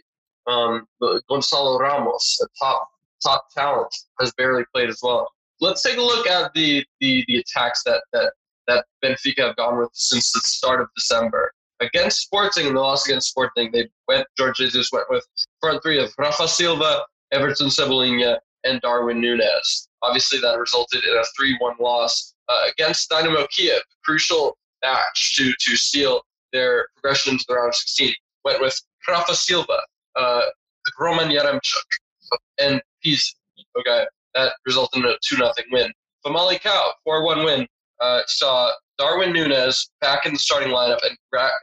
Um, 0.48 0.86
Gonçalo 1.02 1.80
Ramos, 1.80 2.40
a 2.42 2.48
top 2.64 2.88
top 3.24 3.48
talent, 3.54 3.94
has 4.20 4.32
barely 4.34 4.64
played 4.74 4.90
as 4.90 5.00
well. 5.04 5.28
Let's 5.60 5.82
take 5.82 5.98
a 5.98 6.02
look 6.02 6.28
at 6.28 6.54
the 6.54 6.86
the, 7.02 7.26
the 7.28 7.38
attacks 7.38 7.84
that, 7.84 8.04
that 8.14 8.32
that 8.68 8.86
Benfica 9.04 9.48
have 9.48 9.56
gone 9.58 9.78
with 9.78 9.90
since 9.94 10.32
the 10.32 10.40
start 10.46 10.82
of 10.82 10.88
December. 10.96 11.52
Against 11.82 12.22
Sporting, 12.22 12.68
and 12.68 12.78
the 12.78 12.80
loss 12.80 13.06
against 13.06 13.30
Sporting, 13.30 13.70
they 13.74 13.90
went. 14.08 14.26
George 14.38 14.56
Jesus 14.56 14.90
went 14.94 15.06
with 15.10 15.26
front 15.60 15.84
three 15.84 16.00
of 16.02 16.14
Rafa 16.18 16.48
Silva, 16.48 17.04
Everton 17.34 17.68
Cebolinha, 17.68 18.38
and 18.66 18.82
Darwin 18.82 19.22
Nunez. 19.22 19.88
Obviously, 20.02 20.40
that 20.40 20.60
resulted 20.60 21.04
in 21.04 21.18
a 21.18 21.24
3 21.38 21.58
1 21.60 21.76
loss 21.80 22.34
uh, 22.50 22.68
against 22.72 23.10
Dynamo 23.10 23.48
Kiev, 23.50 23.82
crucial 24.04 24.58
match 24.84 25.36
to, 25.38 25.52
to 25.60 25.78
seal 25.78 26.22
their 26.52 26.88
progression 26.96 27.34
into 27.34 27.46
the 27.48 27.56
round 27.56 27.70
of 27.70 27.76
16. 27.76 28.14
Went 28.44 28.62
with 28.62 28.80
Rafa 29.08 29.36
Silva, 29.36 29.80
uh, 30.16 30.42
Roman 31.00 31.30
Yaremchuk, 31.30 31.84
and 32.60 32.82
Pizzi. 33.04 33.32
Okay, 33.80 34.06
that 34.34 34.54
resulted 34.66 35.04
in 35.04 35.10
a 35.10 35.16
2 35.28 35.38
0 35.38 35.52
win. 35.72 35.92
Famali 36.26 36.60
Famalicão, 36.60 36.92
4 37.04 37.24
1 37.24 37.44
win, 37.44 37.68
uh, 38.02 38.22
saw 38.28 38.72
Darwin 38.98 39.34
Nunez 39.34 39.90
back 40.02 40.26
in 40.26 40.34
the 40.34 40.40
starting 40.40 40.70
lineup 40.70 41.00
and 41.04 41.18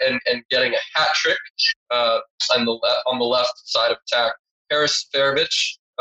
and, 0.07 0.21
and 0.27 0.43
getting 0.51 0.73
a 0.75 0.99
hat 0.99 1.15
trick 1.15 1.39
uh, 1.91 2.19
on 2.55 2.65
the 2.65 2.73
le- 2.73 3.03
on 3.07 3.19
the 3.19 3.25
left 3.25 3.53
side 3.65 3.91
of 3.91 3.99
attack. 4.07 4.33
Haris 4.71 5.07
Seferovic 5.15 5.53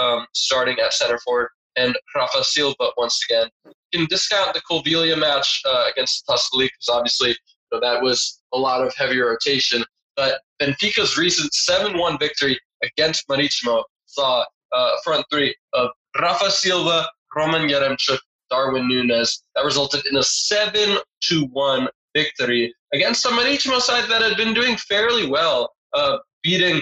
um, 0.01 0.25
starting 0.33 0.79
at 0.79 0.93
center 0.93 1.19
forward, 1.19 1.49
and 1.75 1.95
Rafa 2.15 2.43
Silva 2.43 2.89
once 2.97 3.19
again. 3.29 3.47
You 3.65 3.99
can 3.99 4.07
discount 4.07 4.53
the 4.53 4.61
Colvilla 4.69 5.17
match 5.17 5.61
uh, 5.65 5.85
against 5.91 6.25
Tuscaloosa 6.27 6.71
because 6.71 6.89
obviously 6.89 7.29
you 7.29 7.35
know, 7.73 7.79
that 7.79 8.01
was 8.01 8.41
a 8.53 8.57
lot 8.57 8.85
of 8.85 8.93
heavy 8.95 9.19
rotation. 9.19 9.83
But 10.15 10.41
Benfica's 10.61 11.17
recent 11.17 11.51
7-1 11.69 12.19
victory 12.19 12.59
against 12.83 13.27
Marítimo 13.27 13.83
saw 14.05 14.43
uh, 14.71 14.91
front 15.03 15.25
three 15.31 15.55
of 15.73 15.89
Rafa 16.19 16.51
Silva, 16.51 17.07
Roman 17.35 17.67
Yaremchuk, 17.67 18.19
Darwin 18.49 18.87
Nunez. 18.87 19.43
That 19.55 19.63
resulted 19.63 20.03
in 20.09 20.17
a 20.17 20.19
7-1 20.19 21.87
victory 22.15 22.73
against 22.93 23.25
a 23.25 23.29
Marítimo 23.29 23.79
side 23.79 24.09
that 24.09 24.21
had 24.21 24.35
been 24.35 24.53
doing 24.53 24.75
fairly 24.77 25.29
well, 25.29 25.71
uh, 25.93 26.17
beating 26.43 26.81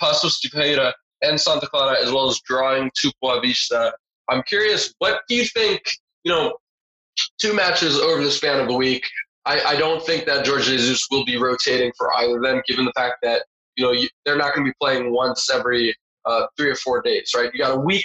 Paços 0.00 0.40
de 0.40 0.92
and 1.22 1.40
Santa 1.40 1.66
Clara, 1.66 1.96
as 2.02 2.12
well 2.12 2.28
as 2.28 2.40
drawing 2.40 2.90
to 2.96 3.12
Boavista. 3.22 3.92
I'm 4.28 4.42
curious, 4.44 4.94
what 4.98 5.22
do 5.28 5.34
you 5.34 5.44
think? 5.44 5.82
You 6.24 6.32
know, 6.32 6.56
two 7.40 7.54
matches 7.54 7.98
over 7.98 8.22
the 8.22 8.30
span 8.30 8.60
of 8.60 8.68
a 8.68 8.74
week. 8.74 9.04
I, 9.46 9.60
I 9.60 9.76
don't 9.76 10.04
think 10.04 10.26
that 10.26 10.44
George 10.44 10.66
Jesus 10.66 11.06
will 11.10 11.24
be 11.24 11.36
rotating 11.36 11.92
for 11.96 12.12
either 12.16 12.36
of 12.36 12.42
them, 12.42 12.62
given 12.66 12.84
the 12.84 12.92
fact 12.94 13.16
that 13.22 13.44
you 13.76 13.84
know 13.84 13.92
you, 13.92 14.08
they're 14.24 14.36
not 14.36 14.54
going 14.54 14.66
to 14.66 14.70
be 14.70 14.76
playing 14.80 15.12
once 15.12 15.48
every 15.50 15.94
uh, 16.26 16.46
three 16.56 16.70
or 16.70 16.76
four 16.76 17.00
days, 17.02 17.32
right? 17.34 17.50
You 17.52 17.58
got 17.58 17.76
a 17.76 17.80
week, 17.80 18.04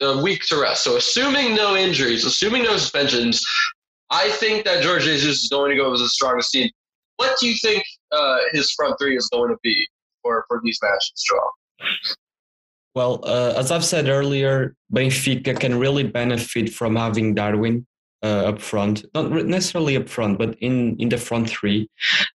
a 0.00 0.22
week 0.22 0.42
to 0.48 0.60
rest. 0.60 0.84
So 0.84 0.96
assuming 0.96 1.54
no 1.54 1.76
injuries, 1.76 2.24
assuming 2.24 2.62
no 2.62 2.76
suspensions, 2.76 3.44
I 4.10 4.30
think 4.30 4.64
that 4.64 4.82
George 4.82 5.04
Jesus 5.04 5.42
is 5.42 5.48
going 5.48 5.70
to 5.70 5.76
go 5.76 5.92
as 5.92 6.00
the 6.00 6.08
strongest 6.08 6.52
team. 6.52 6.70
What 7.16 7.38
do 7.38 7.48
you 7.48 7.56
think 7.62 7.84
uh, 8.12 8.38
his 8.52 8.72
front 8.72 8.96
three 9.00 9.16
is 9.16 9.28
going 9.28 9.50
to 9.50 9.58
be 9.62 9.86
for, 10.22 10.44
for 10.48 10.60
these 10.64 10.78
matches, 10.82 11.24
Joel? 11.28 11.50
Well, 12.94 13.20
uh, 13.24 13.54
as 13.56 13.70
I've 13.70 13.84
said 13.84 14.08
earlier, 14.08 14.74
Benfica 14.92 15.58
can 15.58 15.78
really 15.78 16.02
benefit 16.02 16.72
from 16.72 16.96
having 16.96 17.34
Darwin 17.34 17.86
uh, 18.22 18.48
up 18.50 18.60
front, 18.60 19.04
not 19.14 19.30
necessarily 19.30 19.96
up 19.96 20.08
front, 20.08 20.38
but 20.38 20.56
in, 20.58 20.96
in 20.98 21.08
the 21.08 21.16
front 21.16 21.48
three. 21.48 21.88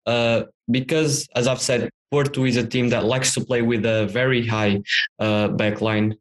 Uh, 0.06 0.44
because, 0.70 1.28
as 1.36 1.48
I've 1.48 1.62
said, 1.62 1.90
Porto 2.12 2.44
is 2.44 2.58
a 2.58 2.68
team 2.68 2.90
that 2.90 3.06
likes 3.06 3.34
to 3.36 3.46
play 3.46 3.62
with 3.62 3.86
a 3.86 4.08
very 4.08 4.46
high 4.46 4.82
uh, 5.20 5.48
back 5.48 5.82
line. 5.82 6.16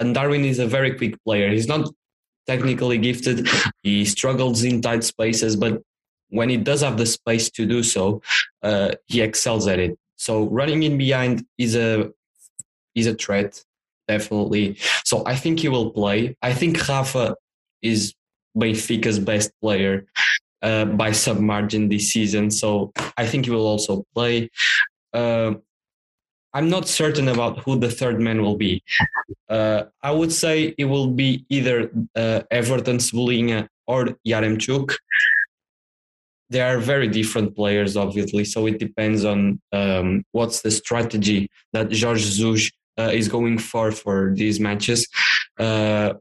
And 0.00 0.14
Darwin 0.14 0.44
is 0.44 0.58
a 0.58 0.66
very 0.66 0.96
quick 0.96 1.22
player. 1.24 1.50
He's 1.50 1.68
not 1.68 1.90
technically 2.46 2.98
gifted. 2.98 3.46
He 3.82 4.04
struggles 4.04 4.64
in 4.64 4.80
tight 4.80 5.04
spaces, 5.04 5.56
but 5.56 5.82
when 6.30 6.48
he 6.48 6.56
does 6.56 6.80
have 6.80 6.96
the 6.96 7.06
space 7.06 7.50
to 7.50 7.66
do 7.66 7.82
so, 7.82 8.22
uh, 8.62 8.92
he 9.06 9.20
excels 9.20 9.66
at 9.66 9.78
it. 9.78 9.96
So 10.16 10.48
running 10.48 10.82
in 10.82 10.98
behind 10.98 11.46
is 11.58 11.76
a 11.76 12.10
is 12.94 13.06
a 13.06 13.14
threat, 13.14 13.62
definitely. 14.08 14.78
So 15.04 15.22
I 15.26 15.36
think 15.36 15.60
he 15.60 15.68
will 15.68 15.90
play. 15.90 16.36
I 16.42 16.52
think 16.52 16.88
Rafa 16.88 17.36
is 17.82 18.14
Benfica's 18.56 19.18
best 19.18 19.50
player 19.60 20.06
uh, 20.62 20.86
by 20.86 21.12
some 21.12 21.44
margin 21.44 21.88
this 21.88 22.10
season. 22.10 22.50
So 22.50 22.92
I 23.16 23.26
think 23.26 23.44
he 23.44 23.50
will 23.50 23.66
also 23.66 24.04
play. 24.14 24.50
Uh, 25.12 25.54
I'm 26.54 26.70
not 26.70 26.86
certain 26.86 27.28
about 27.28 27.58
who 27.64 27.78
the 27.78 27.90
third 27.90 28.20
man 28.20 28.40
will 28.40 28.56
be. 28.56 28.82
Uh, 29.48 29.84
I 30.02 30.12
would 30.12 30.32
say 30.32 30.74
it 30.78 30.84
will 30.84 31.08
be 31.08 31.44
either 31.48 31.90
uh, 32.14 32.42
Everton 32.50 32.98
Cebolinha 32.98 33.68
or 33.86 34.16
Yaremchuk. 34.26 34.94
They 36.50 36.60
are 36.60 36.78
very 36.78 37.08
different 37.08 37.56
players, 37.56 37.96
obviously. 37.96 38.44
So 38.44 38.66
it 38.66 38.78
depends 38.78 39.24
on 39.24 39.60
um, 39.72 40.24
what's 40.30 40.62
the 40.62 40.70
strategy 40.70 41.50
that 41.72 41.92
Jorge 41.92 42.20
Jesus 42.20 42.70
uh, 42.98 43.10
is 43.12 43.28
going 43.28 43.58
for 43.58 43.92
for 43.92 44.32
these 44.34 44.60
matches. 44.60 45.08
Uh, 45.58 46.14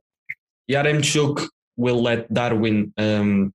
Yaremchuk 0.69 1.47
will 1.78 2.01
let 2.01 2.32
Darwin 2.34 2.93
um, 2.97 3.53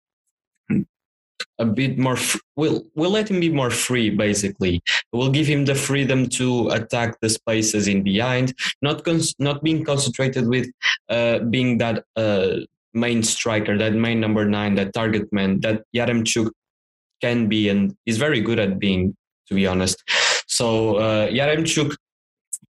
a 1.58 1.64
bit 1.64 1.98
more 1.98 2.16
we'll 2.56 2.84
we'll 2.94 3.10
let 3.10 3.28
him 3.28 3.40
be 3.40 3.48
more 3.48 3.70
free 3.70 4.10
basically 4.10 4.80
we'll 5.12 5.30
give 5.30 5.46
him 5.46 5.64
the 5.64 5.74
freedom 5.74 6.28
to 6.28 6.68
attack 6.68 7.18
the 7.20 7.28
spaces 7.28 7.88
in 7.88 8.02
behind 8.02 8.54
not 8.82 9.04
cons- 9.04 9.34
not 9.38 9.62
being 9.62 9.84
concentrated 9.84 10.46
with 10.46 10.70
uh, 11.08 11.38
being 11.50 11.78
that 11.78 12.04
uh, 12.16 12.56
main 12.94 13.22
striker 13.22 13.76
that 13.76 13.94
main 13.94 14.20
number 14.20 14.44
9 14.44 14.74
that 14.76 14.92
target 14.92 15.32
man 15.32 15.60
that 15.60 15.82
Yaremchuk 15.94 16.50
can 17.20 17.48
be 17.48 17.68
and 17.68 17.94
is 18.06 18.18
very 18.18 18.40
good 18.40 18.58
at 18.58 18.78
being 18.78 19.16
to 19.48 19.54
be 19.54 19.66
honest 19.66 20.02
so 20.46 20.96
uh, 20.96 21.28
Yaremchuk 21.28 21.96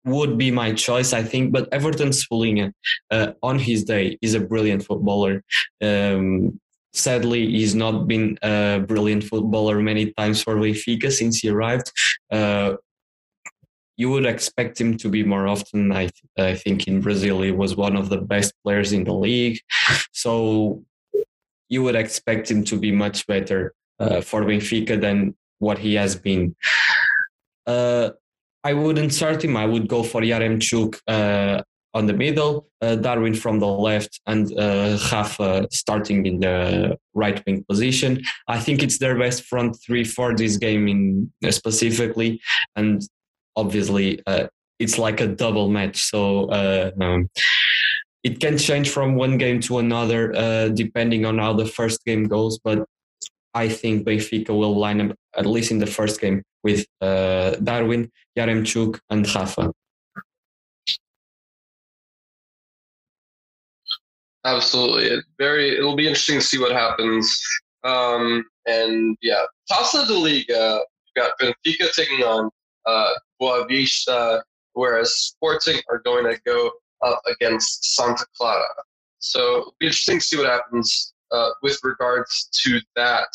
would 0.04 0.36
be 0.36 0.50
my 0.50 0.72
choice, 0.72 1.12
I 1.12 1.22
think. 1.22 1.52
But 1.52 1.68
Everton 1.72 2.10
Cebolinha, 2.10 2.72
uh, 3.10 3.32
on 3.42 3.58
his 3.58 3.84
day, 3.84 4.18
is 4.20 4.34
a 4.34 4.40
brilliant 4.40 4.84
footballer. 4.84 5.42
Um, 5.82 6.60
sadly, 6.92 7.50
he's 7.50 7.74
not 7.74 8.06
been 8.06 8.38
a 8.42 8.80
brilliant 8.86 9.24
footballer 9.24 9.80
many 9.80 10.12
times 10.12 10.42
for 10.42 10.56
Benfica 10.56 11.10
since 11.10 11.38
he 11.38 11.48
arrived. 11.48 11.90
Uh, 12.30 12.76
you 13.96 14.10
would 14.10 14.26
expect 14.26 14.80
him 14.80 14.96
to 14.98 15.08
be 15.08 15.22
more 15.22 15.46
often. 15.46 15.92
I, 15.92 16.08
th- 16.08 16.12
I 16.38 16.54
think 16.54 16.88
in 16.88 17.00
Brazil 17.00 17.42
he 17.42 17.52
was 17.52 17.76
one 17.76 17.96
of 17.96 18.08
the 18.08 18.18
best 18.18 18.52
players 18.64 18.92
in 18.92 19.04
the 19.04 19.14
league, 19.14 19.60
so 20.12 20.82
you 21.68 21.82
would 21.82 21.94
expect 21.94 22.50
him 22.50 22.64
to 22.64 22.76
be 22.76 22.90
much 22.90 23.26
better 23.26 23.72
uh, 24.00 24.20
for 24.20 24.42
Benfica 24.42 25.00
than 25.00 25.36
what 25.58 25.78
he 25.78 25.94
has 25.94 26.16
been. 26.16 26.54
Uh, 27.66 28.10
I 28.64 28.72
wouldn't 28.72 29.12
start 29.12 29.44
him. 29.44 29.56
I 29.56 29.66
would 29.66 29.88
go 29.88 30.02
for 30.02 30.22
Yaremchuk 30.22 30.98
uh, 31.06 31.62
on 31.92 32.06
the 32.06 32.14
middle, 32.14 32.66
uh, 32.80 32.96
Darwin 32.96 33.34
from 33.34 33.60
the 33.60 33.66
left, 33.66 34.20
and 34.26 34.50
uh, 34.58 34.98
Rafa 35.12 35.68
starting 35.70 36.24
in 36.24 36.40
the 36.40 36.98
right 37.12 37.44
wing 37.46 37.64
position. 37.68 38.22
I 38.48 38.58
think 38.58 38.82
it's 38.82 38.98
their 38.98 39.18
best 39.18 39.44
front 39.44 39.76
three 39.84 40.02
for 40.02 40.34
this 40.34 40.56
game 40.56 40.88
in 40.88 41.32
uh, 41.46 41.50
specifically, 41.50 42.40
and 42.74 43.02
obviously 43.54 44.22
uh, 44.26 44.48
it's 44.78 44.98
like 44.98 45.20
a 45.20 45.28
double 45.28 45.68
match. 45.68 46.02
So. 46.02 46.46
Uh, 46.46 46.90
um, 47.00 47.28
it 48.24 48.40
can 48.40 48.56
change 48.56 48.88
from 48.88 49.16
one 49.16 49.36
game 49.36 49.60
to 49.60 49.76
another 49.76 50.34
uh, 50.34 50.68
depending 50.68 51.26
on 51.26 51.36
how 51.36 51.52
the 51.52 51.66
first 51.66 52.02
game 52.06 52.24
goes, 52.24 52.58
but 52.58 52.82
I 53.52 53.68
think 53.68 54.06
Benfica 54.06 54.48
will 54.48 54.78
line 54.78 55.02
up 55.02 55.14
at 55.36 55.46
least 55.46 55.70
in 55.70 55.78
the 55.78 55.86
first 55.86 56.20
game 56.20 56.42
with 56.62 56.86
uh, 57.00 57.50
Darwin, 57.62 58.10
Yaremchuk, 58.38 58.98
and 59.10 59.34
Rafa. 59.34 59.72
Absolutely, 64.44 65.22
very. 65.38 65.76
It'll 65.76 65.96
be 65.96 66.06
interesting 66.06 66.38
to 66.38 66.44
see 66.44 66.58
what 66.58 66.72
happens. 66.72 67.40
Um, 67.82 68.44
and 68.66 69.16
yeah, 69.22 69.42
Taça 69.70 70.06
de 70.06 70.14
Liga. 70.14 70.80
We've 71.16 71.24
got 71.24 71.38
Benfica 71.38 71.92
taking 71.94 72.22
on 72.24 72.50
uh, 72.86 73.12
Boavista, 73.40 74.42
whereas 74.74 75.14
Sporting 75.14 75.80
are 75.90 76.00
going 76.04 76.24
to 76.24 76.38
go 76.44 76.70
up 77.02 77.20
against 77.26 77.96
Santa 77.96 78.26
Clara. 78.36 78.64
So 79.18 79.40
it'll 79.40 79.74
be 79.78 79.86
interesting 79.86 80.18
to 80.18 80.24
see 80.24 80.36
what 80.36 80.46
happens 80.46 81.14
uh, 81.30 81.50
with 81.62 81.78
regards 81.82 82.48
to 82.64 82.80
that 82.96 83.28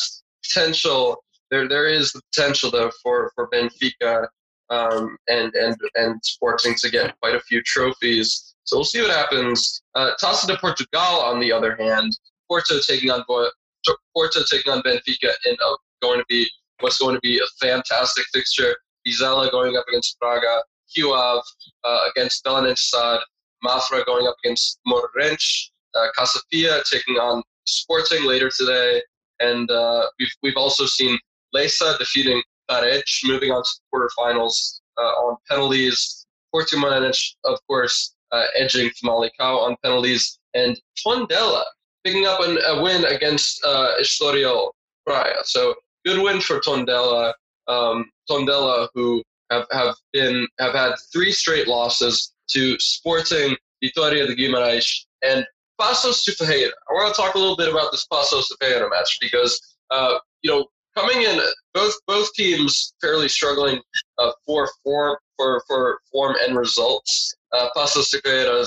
potential. 0.44 1.24
There, 1.52 1.68
there 1.68 1.88
is 1.88 2.12
the 2.12 2.22
potential 2.32 2.72
though 2.72 2.92
for 3.02 3.32
for 3.36 3.50
Benfica 3.50 4.28
um, 4.70 5.18
and 5.28 5.54
and 5.56 5.76
and 5.96 6.20
Sporting 6.24 6.76
to 6.76 6.90
get 6.90 7.20
quite 7.22 7.36
a 7.36 7.42
few 7.42 7.62
trophies. 7.64 8.56
So 8.64 8.78
we'll 8.78 8.86
see 8.86 9.02
what 9.02 9.10
happens. 9.10 9.82
Uh, 9.96 10.12
Taça 10.22 10.46
de 10.46 10.56
Portugal, 10.58 11.22
on 11.22 11.40
the 11.40 11.52
other 11.52 11.76
hand, 11.76 12.16
Porto 12.48 12.80
taking 12.88 13.10
on 13.10 13.24
Porto 13.26 14.40
taking 14.50 14.72
on 14.72 14.82
Benfica 14.84 15.32
in 15.46 15.54
a, 15.54 15.76
going 16.02 16.20
to 16.20 16.26
be 16.30 16.48
what's 16.82 17.00
going 17.00 17.16
to 17.16 17.22
be 17.22 17.40
a 17.40 17.66
fantastic 17.66 18.26
fixture. 18.34 18.76
Vizela 19.08 19.50
going 19.50 19.76
up 19.76 19.86
against 19.88 20.20
Braga, 20.20 20.62
Ave 20.98 21.42
uh, 21.84 22.00
against 22.12 22.44
Belenenses 22.44 22.90
SAD, 22.90 23.20
Mafra 23.66 24.06
going 24.06 24.28
up 24.28 24.36
against 24.44 24.80
Moreirense, 24.88 25.70
uh, 25.96 26.84
taking 26.92 27.16
on 27.16 27.42
Sporting 27.66 28.26
later 28.26 28.50
today, 28.56 29.02
and 29.40 29.70
uh, 29.70 30.08
we've 30.20 30.34
we've 30.44 30.58
also 30.58 30.86
seen 30.86 31.18
Leça 31.56 31.98
defeating 31.98 32.42
Paredes, 32.70 33.22
moving 33.26 33.52
on 33.52 33.64
to 33.64 33.70
the 33.70 33.98
quarterfinals 33.98 34.82
uh, 34.98 35.02
on 35.02 35.38
penalties. 35.50 36.26
Portimonense, 36.54 37.36
of 37.46 37.60
course, 37.68 38.16
uh, 38.32 38.46
edging 38.56 38.90
Famalicão 39.02 39.60
on 39.60 39.76
penalties, 39.84 40.40
and 40.56 40.80
Tondela 41.06 41.64
picking 42.04 42.26
up 42.26 42.40
an, 42.42 42.58
a 42.68 42.82
win 42.82 43.06
against 43.06 43.64
uh, 43.66 43.94
Estoril 44.00 44.72
Praia. 45.06 45.36
So 45.44 45.76
good 46.06 46.22
win 46.22 46.42
for 46.42 46.60
Tondela. 46.60 47.34
Um, 47.68 48.10
Tondela, 48.30 48.88
who 48.96 49.22
have, 49.52 49.66
have 49.72 49.96
been 50.14 50.48
have 50.60 50.74
had 50.74 50.94
three 51.14 51.32
straight 51.32 51.68
losses 51.68 52.34
to 52.50 52.78
Sporting, 52.80 53.56
Vitória 53.84 54.26
de 54.26 54.36
Guimarães, 54.36 55.06
and 55.24 55.46
Paços 55.80 56.24
de 56.24 56.32
Ferreira. 56.34 56.74
I 56.90 56.94
want 56.94 57.14
to 57.14 57.22
talk 57.22 57.36
a 57.36 57.38
little 57.38 57.56
bit 57.56 57.70
about 57.70 57.92
this 57.92 58.06
Paços 58.12 58.48
de 58.48 58.56
Ferreira 58.60 58.90
match 58.90 59.18
because, 59.22 59.78
uh, 59.92 60.18
you 60.42 60.52
know, 60.52 60.66
coming 61.00 61.22
in, 61.24 61.40
both 61.74 61.94
both 62.08 62.32
teams 62.34 62.94
fairly 63.02 63.30
struggling 63.30 63.82
uh, 64.18 64.32
for 64.46 64.70
form 64.84 65.18
for, 65.38 65.64
for 65.68 66.00
form 66.12 66.36
and 66.46 66.58
results. 66.58 67.36
Uh, 67.54 67.70
Paços 67.76 68.10
de 68.12 68.66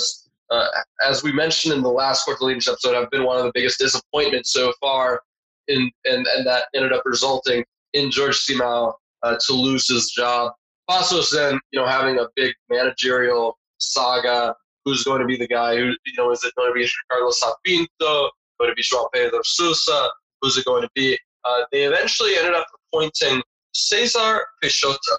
uh, 0.51 0.66
as 1.07 1.22
we 1.22 1.33
mentioned 1.33 1.74
in 1.74 1.83
the 1.83 1.89
last 1.89 2.26
Cortolinos 2.26 2.68
episode, 2.68 2.95
have 2.95 3.11
been 3.11 3.24
one 3.24 3.39
of 3.39 3.45
the 3.45 3.53
biggest 3.55 3.78
disappointments 3.78 4.53
so 4.53 4.72
far, 4.80 5.22
in 5.68 5.91
and, 6.05 6.26
and 6.26 6.47
that 6.47 6.64
ended 6.74 6.93
up 6.93 7.03
resulting 7.05 7.64
in 7.95 8.11
George 8.11 8.39
Simão 8.39 8.93
uh, 9.22 9.37
to 9.47 9.53
lose 9.53 9.89
his 9.89 10.11
job. 10.11 10.53
Paços 10.91 11.30
then, 11.30 11.59
you 11.70 11.80
know, 11.80 11.87
having 11.87 12.18
a 12.18 12.26
big 12.37 12.55
managerial 12.68 13.57
saga 13.78 14.55
who's 14.85 15.05
going 15.05 15.20
to 15.20 15.26
be 15.26 15.37
the 15.37 15.47
guy 15.47 15.76
who, 15.76 15.95
you 16.05 16.12
know, 16.18 16.30
is 16.33 16.45
it 16.45 16.55
going 16.57 16.68
to 16.68 16.74
be 16.74 16.89
Carlos 17.11 17.41
Sapinto, 17.41 18.30
going 18.59 18.70
to 18.70 18.74
be 18.74 18.83
João 18.83 19.07
Pedro 19.12 19.41
Sousa, 19.45 20.11
who's 20.41 20.57
it 20.57 20.64
going 20.64 20.83
to 20.83 20.91
be? 20.95 21.18
Uh, 21.45 21.62
they 21.72 21.84
eventually 21.84 22.36
ended 22.36 22.55
up 22.55 22.66
appointing 22.93 23.43
Cesar 23.74 24.40
Peixoto. 24.62 25.16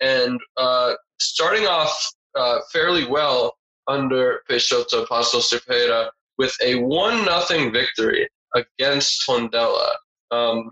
And 0.00 0.38
uh, 0.56 0.94
starting 1.18 1.66
off 1.66 2.12
uh, 2.34 2.58
fairly 2.72 3.06
well 3.06 3.56
under 3.88 4.40
Peixoto 4.50 5.06
de 5.06 5.60
Ferreira 5.60 6.10
with 6.38 6.54
a 6.62 6.76
1 6.76 7.24
nothing 7.24 7.72
victory 7.72 8.28
against 8.54 9.24
Tondela. 9.26 9.94
Um, 10.30 10.68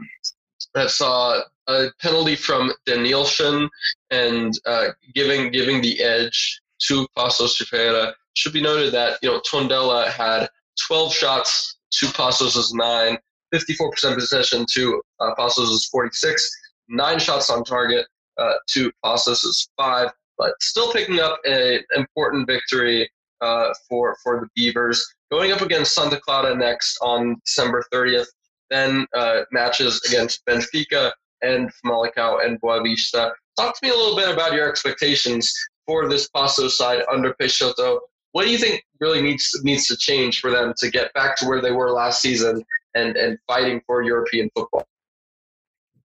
that 0.75 0.91
saw 0.91 1.41
a 1.69 1.87
penalty 2.01 2.37
from 2.37 2.73
Denilson 2.87 3.69
and 4.11 4.53
uh, 4.67 4.89
giving 5.15 5.51
giving 5.51 5.81
the 5.81 6.03
edge 6.03 6.61
to 6.89 7.07
de 7.17 7.65
Ferreira. 7.65 8.15
Should 8.35 8.53
be 8.53 8.63
noted 8.63 8.93
that 8.93 9.19
you 9.23 9.31
know 9.31 9.41
Tondela 9.41 10.09
had 10.09 10.49
12 10.89 11.15
shots 11.15 11.77
to 11.93 12.07
Paços' 12.07 12.75
nine, 12.75 13.17
54% 13.55 14.15
possession 14.15 14.67
to 14.73 15.01
uh, 15.21 15.35
Paços' 15.39 15.89
46, 15.91 16.51
nine 16.89 17.19
shots 17.19 17.51
on 17.51 17.65
target 17.65 18.07
uh, 18.39 18.55
to 18.71 18.91
Paços' 19.05 19.69
five, 19.77 20.11
but 20.39 20.53
still 20.61 20.93
picking 20.93 21.21
up 21.21 21.39
an 21.45 21.81
important 21.97 22.47
victory 22.47 23.09
uh, 23.41 23.73
for 23.89 24.17
for 24.23 24.41
the 24.41 24.49
Beavers. 24.55 25.07
Going 25.31 25.53
up 25.53 25.61
against 25.61 25.95
Santa 25.95 26.21
Clara 26.21 26.55
next 26.55 26.99
on 27.01 27.37
December 27.45 27.85
30th, 27.93 28.27
then 28.71 29.07
uh, 29.15 29.43
matches 29.53 30.01
against 30.07 30.45
Benfica 30.47 31.13
and 31.43 31.71
Famalicão 31.85 32.45
and 32.45 32.61
Boavista. 32.61 33.33
Talk 33.57 33.79
to 33.79 33.87
me 33.87 33.91
a 33.91 33.97
little 33.97 34.17
bit 34.17 34.31
about 34.31 34.55
your 34.55 34.69
expectations 34.69 35.53
for 35.87 36.09
this 36.09 36.29
Paços 36.35 36.73
side 36.73 37.03
under 37.13 37.35
Peixoto. 37.41 38.01
What 38.33 38.45
do 38.45 38.51
you 38.51 38.59
think 38.59 38.83
really 39.01 39.23
needs 39.23 39.49
needs 39.63 39.87
to 39.87 39.97
change 39.97 40.41
for 40.41 40.51
them 40.51 40.73
to 40.79 40.91
get 40.91 41.13
back 41.13 41.37
to 41.39 41.47
where 41.47 41.61
they 41.61 41.71
were 41.71 41.93
last 41.93 42.21
season 42.21 42.65
and, 42.95 43.17
and 43.17 43.39
fighting 43.47 43.81
for 43.87 44.03
European 44.03 44.51
football? 44.55 44.85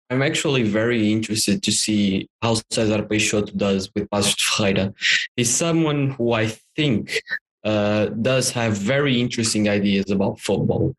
I'm 0.10 0.22
actually 0.24 0.64
very 0.64 1.12
interested 1.12 1.62
to 1.64 1.72
see 1.72 2.28
how 2.42 2.56
Cesar 2.72 3.04
Peixoto 3.04 3.56
does 3.56 3.92
with 3.94 4.08
Ferreira. 4.12 4.94
He's 5.36 5.54
someone 5.54 6.12
who 6.12 6.34
I 6.34 6.48
think 6.76 7.22
uh, 7.64 8.06
does 8.08 8.50
have 8.52 8.74
very 8.76 9.22
interesting 9.22 9.70
ideas 9.70 10.10
about 10.10 10.40
football, 10.40 10.96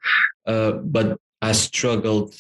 uh, 0.47 0.73
but 0.73 1.19
has 1.43 1.61
struggled 1.61 2.35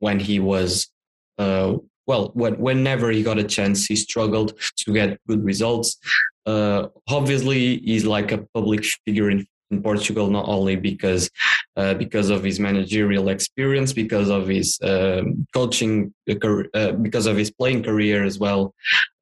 when 0.00 0.20
he 0.20 0.38
was 0.38 0.90
uh, 1.38 1.76
well, 2.06 2.30
when, 2.34 2.54
whenever 2.58 3.10
he 3.10 3.22
got 3.22 3.38
a 3.38 3.44
chance, 3.44 3.86
he 3.86 3.96
struggled 3.96 4.58
to 4.78 4.92
get 4.92 5.18
good 5.26 5.44
results. 5.44 5.98
Uh, 6.46 6.86
obviously, 7.08 7.78
he's 7.78 8.04
like 8.04 8.30
a 8.32 8.38
public 8.54 8.84
figure 9.04 9.30
in, 9.30 9.46
in 9.70 9.82
Portugal, 9.82 10.28
not 10.28 10.48
only 10.48 10.76
because 10.76 11.30
uh, 11.76 11.94
because 11.94 12.30
of 12.30 12.42
his 12.42 12.58
managerial 12.58 13.28
experience, 13.28 13.92
because 13.92 14.30
of 14.30 14.48
his 14.48 14.78
um, 14.82 15.46
coaching, 15.52 16.14
uh, 16.28 16.92
because 16.92 17.26
of 17.26 17.36
his 17.36 17.50
playing 17.50 17.82
career 17.82 18.24
as 18.24 18.38
well, 18.38 18.74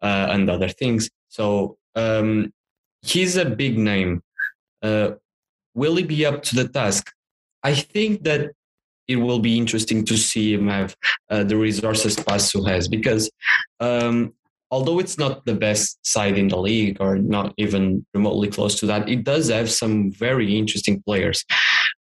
uh, 0.03 0.29
and 0.31 0.49
other 0.51 0.69
things. 0.69 1.11
So 1.29 1.77
um, 1.95 2.53
he's 3.03 3.37
a 3.37 3.45
big 3.45 3.79
name. 3.79 4.23
Uh, 4.83 5.13
will 5.75 5.97
he 5.97 6.05
be 6.05 6.25
up 6.27 6.43
to 6.45 6.57
the 6.57 6.69
task? 6.69 7.11
I 7.63 7.75
think 7.75 8.25
that 8.25 8.53
it 9.09 9.17
will 9.17 9.39
be 9.39 9.59
interesting 9.59 10.05
to 10.07 10.17
see 10.17 10.55
him 10.55 10.69
have 10.69 10.97
uh, 11.31 11.45
the 11.45 11.57
resources 11.57 12.17
Paços 12.17 12.69
has 12.69 12.89
because 12.89 13.31
um, 13.81 14.33
although 14.75 14.99
it's 14.99 15.19
not 15.19 15.47
the 15.47 15.55
best 15.55 16.05
side 16.05 16.37
in 16.37 16.49
the 16.49 16.59
league 16.59 16.97
or 16.99 17.17
not 17.37 17.55
even 17.65 18.05
remotely 18.13 18.49
close 18.57 18.75
to 18.81 18.87
that, 18.87 19.09
it 19.09 19.23
does 19.23 19.49
have 19.49 19.71
some 19.71 20.11
very 20.11 20.59
interesting 20.59 21.01
players. 21.07 21.45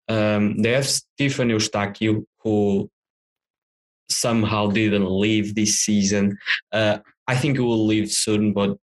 Um, 0.08 0.56
they 0.62 0.72
have 0.72 0.88
Stefan 0.88 1.50
Eustáquio, 1.50 2.24
who 2.42 2.90
somehow 4.08 4.62
didn't 4.68 5.10
leave 5.24 5.54
this 5.54 5.80
season. 5.80 6.38
Uh, 6.72 6.98
I 7.28 7.36
think 7.36 7.58
he 7.58 7.62
will 7.62 7.86
leave 7.86 8.10
soon, 8.10 8.54
but 8.54 8.78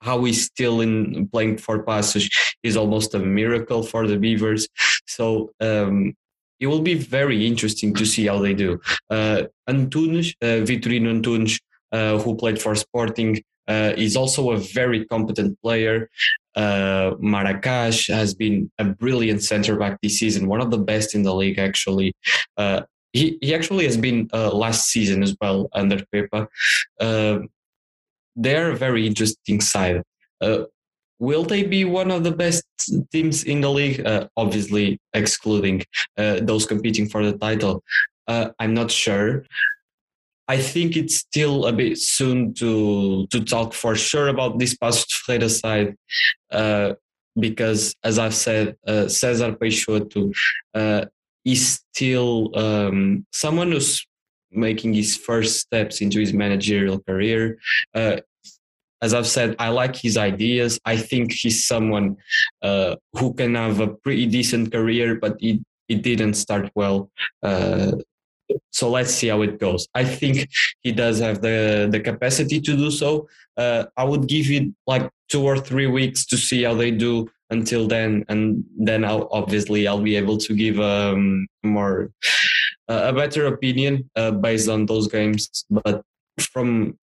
how 0.00 0.22
he's 0.22 0.44
still 0.46 0.80
in 0.80 1.28
playing 1.32 1.58
for 1.58 1.84
Paços 1.84 2.30
is 2.62 2.76
almost 2.76 3.14
a 3.16 3.18
miracle 3.18 3.82
for 3.82 4.06
the 4.06 4.16
Beavers. 4.16 4.68
So 5.08 5.50
um, 5.60 6.14
it 6.60 6.68
will 6.68 6.82
be 6.82 6.94
very 6.94 7.48
interesting 7.48 7.94
to 7.94 8.06
see 8.06 8.26
how 8.26 8.38
they 8.38 8.54
do. 8.54 8.80
Uh, 9.10 9.42
Antunes, 9.68 10.34
uh, 10.40 10.62
Vitorino 10.68 11.10
Antunes, 11.16 11.58
who 11.92 12.36
played 12.36 12.60
for 12.60 12.74
Sporting, 12.74 13.42
uh, 13.68 13.92
is 13.96 14.16
also 14.16 14.50
a 14.50 14.56
very 14.56 15.04
competent 15.04 15.60
player. 15.62 16.08
Uh, 16.56 17.12
Maracás 17.22 18.12
has 18.12 18.34
been 18.34 18.70
a 18.78 18.84
brilliant 18.84 19.42
centre 19.42 19.76
back 19.76 19.98
this 20.02 20.18
season, 20.18 20.48
one 20.48 20.60
of 20.60 20.70
the 20.70 20.78
best 20.78 21.14
in 21.14 21.22
the 21.22 21.34
league, 21.34 21.58
actually. 21.58 22.14
Uh, 22.56 22.82
he, 23.12 23.38
he 23.40 23.54
actually 23.54 23.84
has 23.84 23.96
been 23.96 24.28
uh, 24.32 24.50
last 24.54 24.88
season 24.88 25.22
as 25.22 25.36
well 25.40 25.68
under 25.72 25.98
Pepa. 26.12 26.46
Uh, 27.00 27.40
they're 28.36 28.72
a 28.72 28.76
very 28.76 29.06
interesting 29.06 29.60
side. 29.60 30.02
Uh, 30.40 30.64
Will 31.20 31.42
they 31.42 31.64
be 31.64 31.84
one 31.84 32.12
of 32.12 32.22
the 32.22 32.30
best 32.30 32.64
teams 33.10 33.42
in 33.42 33.60
the 33.60 33.70
league? 33.70 34.06
Uh, 34.06 34.28
obviously, 34.36 35.00
excluding 35.14 35.82
uh, 36.16 36.38
those 36.42 36.64
competing 36.64 37.08
for 37.08 37.24
the 37.24 37.36
title. 37.36 37.82
Uh, 38.28 38.50
I'm 38.60 38.72
not 38.72 38.90
sure. 38.90 39.44
I 40.48 40.56
think 40.56 40.96
it's 40.96 41.16
still 41.16 41.66
a 41.66 41.72
bit 41.72 41.98
soon 41.98 42.54
to 42.54 43.26
to 43.28 43.44
talk 43.44 43.74
for 43.74 43.94
sure 43.94 44.28
about 44.28 44.58
this 44.58 44.74
Paços 44.74 45.12
Ferreira 45.12 45.48
side, 45.48 45.94
uh, 46.50 46.94
because 47.38 47.94
as 48.02 48.18
I've 48.18 48.34
said, 48.34 48.76
uh, 48.86 49.08
Cesar 49.08 49.52
Peixoto 49.52 50.32
uh, 50.74 51.04
is 51.44 51.80
still 51.92 52.50
um, 52.58 53.26
someone 53.32 53.72
who's 53.72 54.06
making 54.50 54.94
his 54.94 55.16
first 55.16 55.60
steps 55.60 56.00
into 56.00 56.18
his 56.18 56.32
managerial 56.32 56.98
career. 57.00 57.58
Uh, 57.94 58.16
as 59.00 59.14
I've 59.14 59.28
said, 59.28 59.54
I 59.58 59.68
like 59.68 59.94
his 59.94 60.16
ideas. 60.16 60.80
I 60.84 60.96
think 60.96 61.32
he's 61.32 61.66
someone 61.66 62.16
uh, 62.62 62.96
who 63.12 63.34
can 63.34 63.54
have 63.54 63.80
a 63.80 63.88
pretty 63.88 64.26
decent 64.26 64.72
career, 64.72 65.16
but 65.16 65.36
it, 65.40 65.60
it 65.88 66.02
didn't 66.02 66.34
start 66.34 66.70
well. 66.74 67.10
Uh, 68.50 68.58
so 68.70 68.90
let's 68.90 69.12
see 69.12 69.28
how 69.28 69.42
it 69.42 69.58
goes. 69.58 69.88
I 69.94 70.04
think 70.04 70.48
he 70.82 70.92
does 70.92 71.18
have 71.20 71.40
the, 71.42 71.88
the 71.90 72.00
capacity 72.00 72.60
to 72.60 72.76
do 72.76 72.90
so. 72.90 73.28
Uh, 73.56 73.84
I 73.96 74.04
would 74.04 74.26
give 74.28 74.50
it 74.50 74.72
like 74.86 75.10
two 75.28 75.44
or 75.44 75.58
three 75.58 75.86
weeks 75.86 76.24
to 76.26 76.36
see 76.36 76.62
how 76.62 76.74
they 76.74 76.90
do 76.90 77.28
until 77.50 77.88
then, 77.88 78.24
and 78.28 78.64
then 78.76 79.04
I'll 79.04 79.28
obviously 79.32 79.88
I'll 79.88 80.02
be 80.02 80.16
able 80.16 80.36
to 80.38 80.54
give 80.54 80.78
um, 80.78 81.46
more 81.62 82.10
a 82.88 83.12
better 83.12 83.46
opinion 83.46 84.08
uh, 84.16 84.30
based 84.30 84.68
on 84.68 84.86
those 84.86 85.08
games. 85.08 85.64
But 85.70 86.02
from 86.38 86.98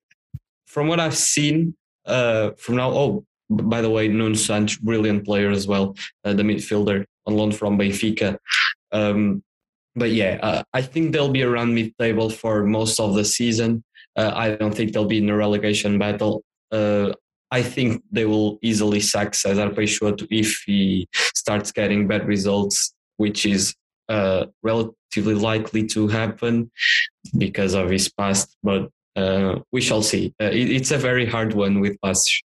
from 0.67 0.87
what 0.87 0.99
I've 0.99 1.17
seen, 1.17 1.75
uh, 2.05 2.51
from 2.57 2.75
now. 2.77 2.91
Oh, 2.91 3.25
by 3.49 3.81
the 3.81 3.89
way, 3.89 4.07
Nuno 4.07 4.35
Santos, 4.35 4.77
brilliant 4.77 5.23
player 5.23 5.51
as 5.51 5.67
well, 5.67 5.95
uh, 6.23 6.33
the 6.33 6.43
midfielder 6.43 7.05
on 7.27 7.37
loan 7.37 7.51
from 7.51 7.77
Benfica. 7.77 8.37
Um, 8.91 9.43
but 9.95 10.11
yeah, 10.11 10.39
uh, 10.41 10.63
I 10.73 10.81
think 10.81 11.11
they'll 11.11 11.31
be 11.31 11.43
around 11.43 11.73
mid-table 11.73 12.29
for 12.29 12.63
most 12.63 12.99
of 12.99 13.15
the 13.15 13.25
season. 13.25 13.83
Uh, 14.15 14.31
I 14.33 14.55
don't 14.55 14.73
think 14.73 14.93
they'll 14.93 15.05
be 15.05 15.17
in 15.17 15.29
a 15.29 15.35
relegation 15.35 15.97
battle. 15.97 16.43
Uh, 16.71 17.13
I 17.51 17.61
think 17.61 18.03
they 18.11 18.25
will 18.25 18.59
easily 18.61 18.99
sack 18.99 19.35
Cesar 19.35 19.69
Peixoto 19.69 20.27
if 20.29 20.63
he 20.65 21.07
starts 21.13 21.71
getting 21.71 22.07
bad 22.07 22.27
results, 22.27 22.93
which 23.17 23.45
is 23.45 23.75
uh, 24.09 24.45
relatively 24.63 25.35
likely 25.35 25.85
to 25.87 26.07
happen 26.07 26.71
because 27.37 27.73
of 27.73 27.89
his 27.89 28.09
past. 28.09 28.57
But 28.63 28.89
uh, 29.15 29.59
we 29.71 29.81
shall 29.81 30.01
see. 30.01 30.33
Uh, 30.41 30.45
it, 30.45 30.69
it's 30.71 30.91
a 30.91 30.97
very 30.97 31.25
hard 31.25 31.53
one 31.53 31.79
with 31.79 31.97
us. 32.03 32.41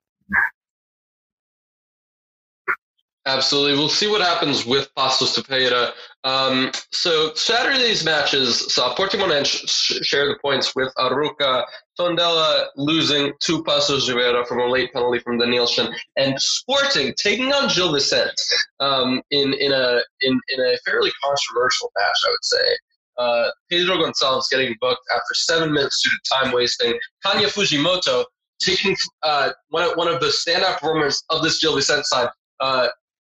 Absolutely. 3.26 3.76
We'll 3.76 3.88
see 3.88 4.08
what 4.08 4.20
happens 4.20 4.64
with 4.64 4.88
Paços 4.96 5.34
de 5.34 5.42
Ferreira. 5.42 5.92
Um, 6.22 6.70
so 6.92 7.34
Saturday's 7.34 8.04
matches 8.04 8.72
saw 8.72 8.94
Portimonense 8.94 9.66
share 10.04 10.26
the 10.26 10.38
points 10.40 10.76
with 10.76 10.92
Arouca, 10.96 11.64
Tondela 11.98 12.66
losing 12.76 13.32
to 13.40 13.64
Paços 13.64 14.06
de 14.06 14.12
Ferreira 14.12 14.46
from 14.46 14.60
a 14.60 14.66
late 14.66 14.92
penalty 14.92 15.18
from 15.18 15.38
Danielson, 15.38 15.92
and 16.16 16.40
Sporting 16.40 17.14
taking 17.18 17.52
on 17.52 17.68
Gil 17.68 17.92
Vicente 17.92 18.42
um, 18.78 19.20
in, 19.32 19.52
in, 19.54 19.72
a, 19.72 20.00
in, 20.20 20.40
in 20.50 20.60
a 20.60 20.76
fairly 20.84 21.10
controversial 21.20 21.90
match, 21.98 22.18
I 22.26 22.30
would 22.30 22.44
say. 22.44 22.76
Uh, 23.18 23.50
Pedro 23.70 23.98
Gonzalez 23.98 24.46
getting 24.52 24.76
booked 24.80 25.02
after 25.12 25.34
seven 25.34 25.72
minutes 25.72 26.00
due 26.00 26.10
to 26.10 26.44
time 26.44 26.54
wasting. 26.54 26.96
Kanya 27.24 27.48
Fujimoto 27.48 28.24
taking 28.60 28.96
uh, 29.24 29.50
one, 29.70 29.82
of, 29.82 29.96
one 29.96 30.06
of 30.06 30.20
the 30.20 30.26
standout 30.26 30.74
performers 30.74 31.24
of 31.30 31.42
this 31.42 31.58
Gil 31.58 31.74
Vicente 31.74 32.04
side, 32.04 32.28
uh, 32.60 32.86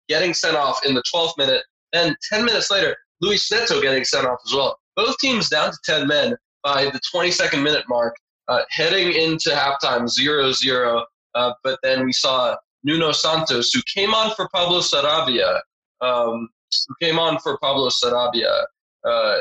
getting 0.10 0.34
sent 0.34 0.57
off 0.57 0.86
in 0.86 0.93
the 0.93 1.03
12th 1.14 1.38
minute. 1.38 1.64
Then 1.93 2.16
10 2.32 2.45
minutes 2.45 2.70
later, 2.70 2.95
Luis 3.22 3.49
Neto 3.51 3.82
getting 3.82 4.03
sent 4.03 4.26
off 4.26 4.39
as 4.45 4.53
well. 4.53 4.78
Both 4.95 5.18
teams 5.20 5.49
down 5.49 5.72
to 5.72 5.78
10 5.86 6.07
men 6.07 6.36
by 6.64 6.86
the 6.86 6.99
22nd 7.14 7.64
minute 7.64 7.86
mark, 7.88 8.16
uh, 8.47 8.62
heading 8.70 9.14
into 9.14 9.49
halftime 9.51 10.07
0 10.07 10.51
0. 10.51 11.05
Uh, 11.36 11.53
but 11.64 11.80
then 11.84 12.05
we 12.05 12.12
saw 12.12 12.55
Nuno 12.84 13.12
Santos, 13.12 13.72
who 13.72 13.82
came 13.93 14.14
on 14.14 14.34
for 14.36 14.49
Pablo 14.53 14.80
Sarabia, 14.80 15.60
um, 16.01 16.49
who 16.88 16.95
came 17.05 17.20
on 17.20 17.39
for 17.39 17.57
Pablo 17.60 17.89
Sarabia 17.89 18.66
uh, 19.05 19.38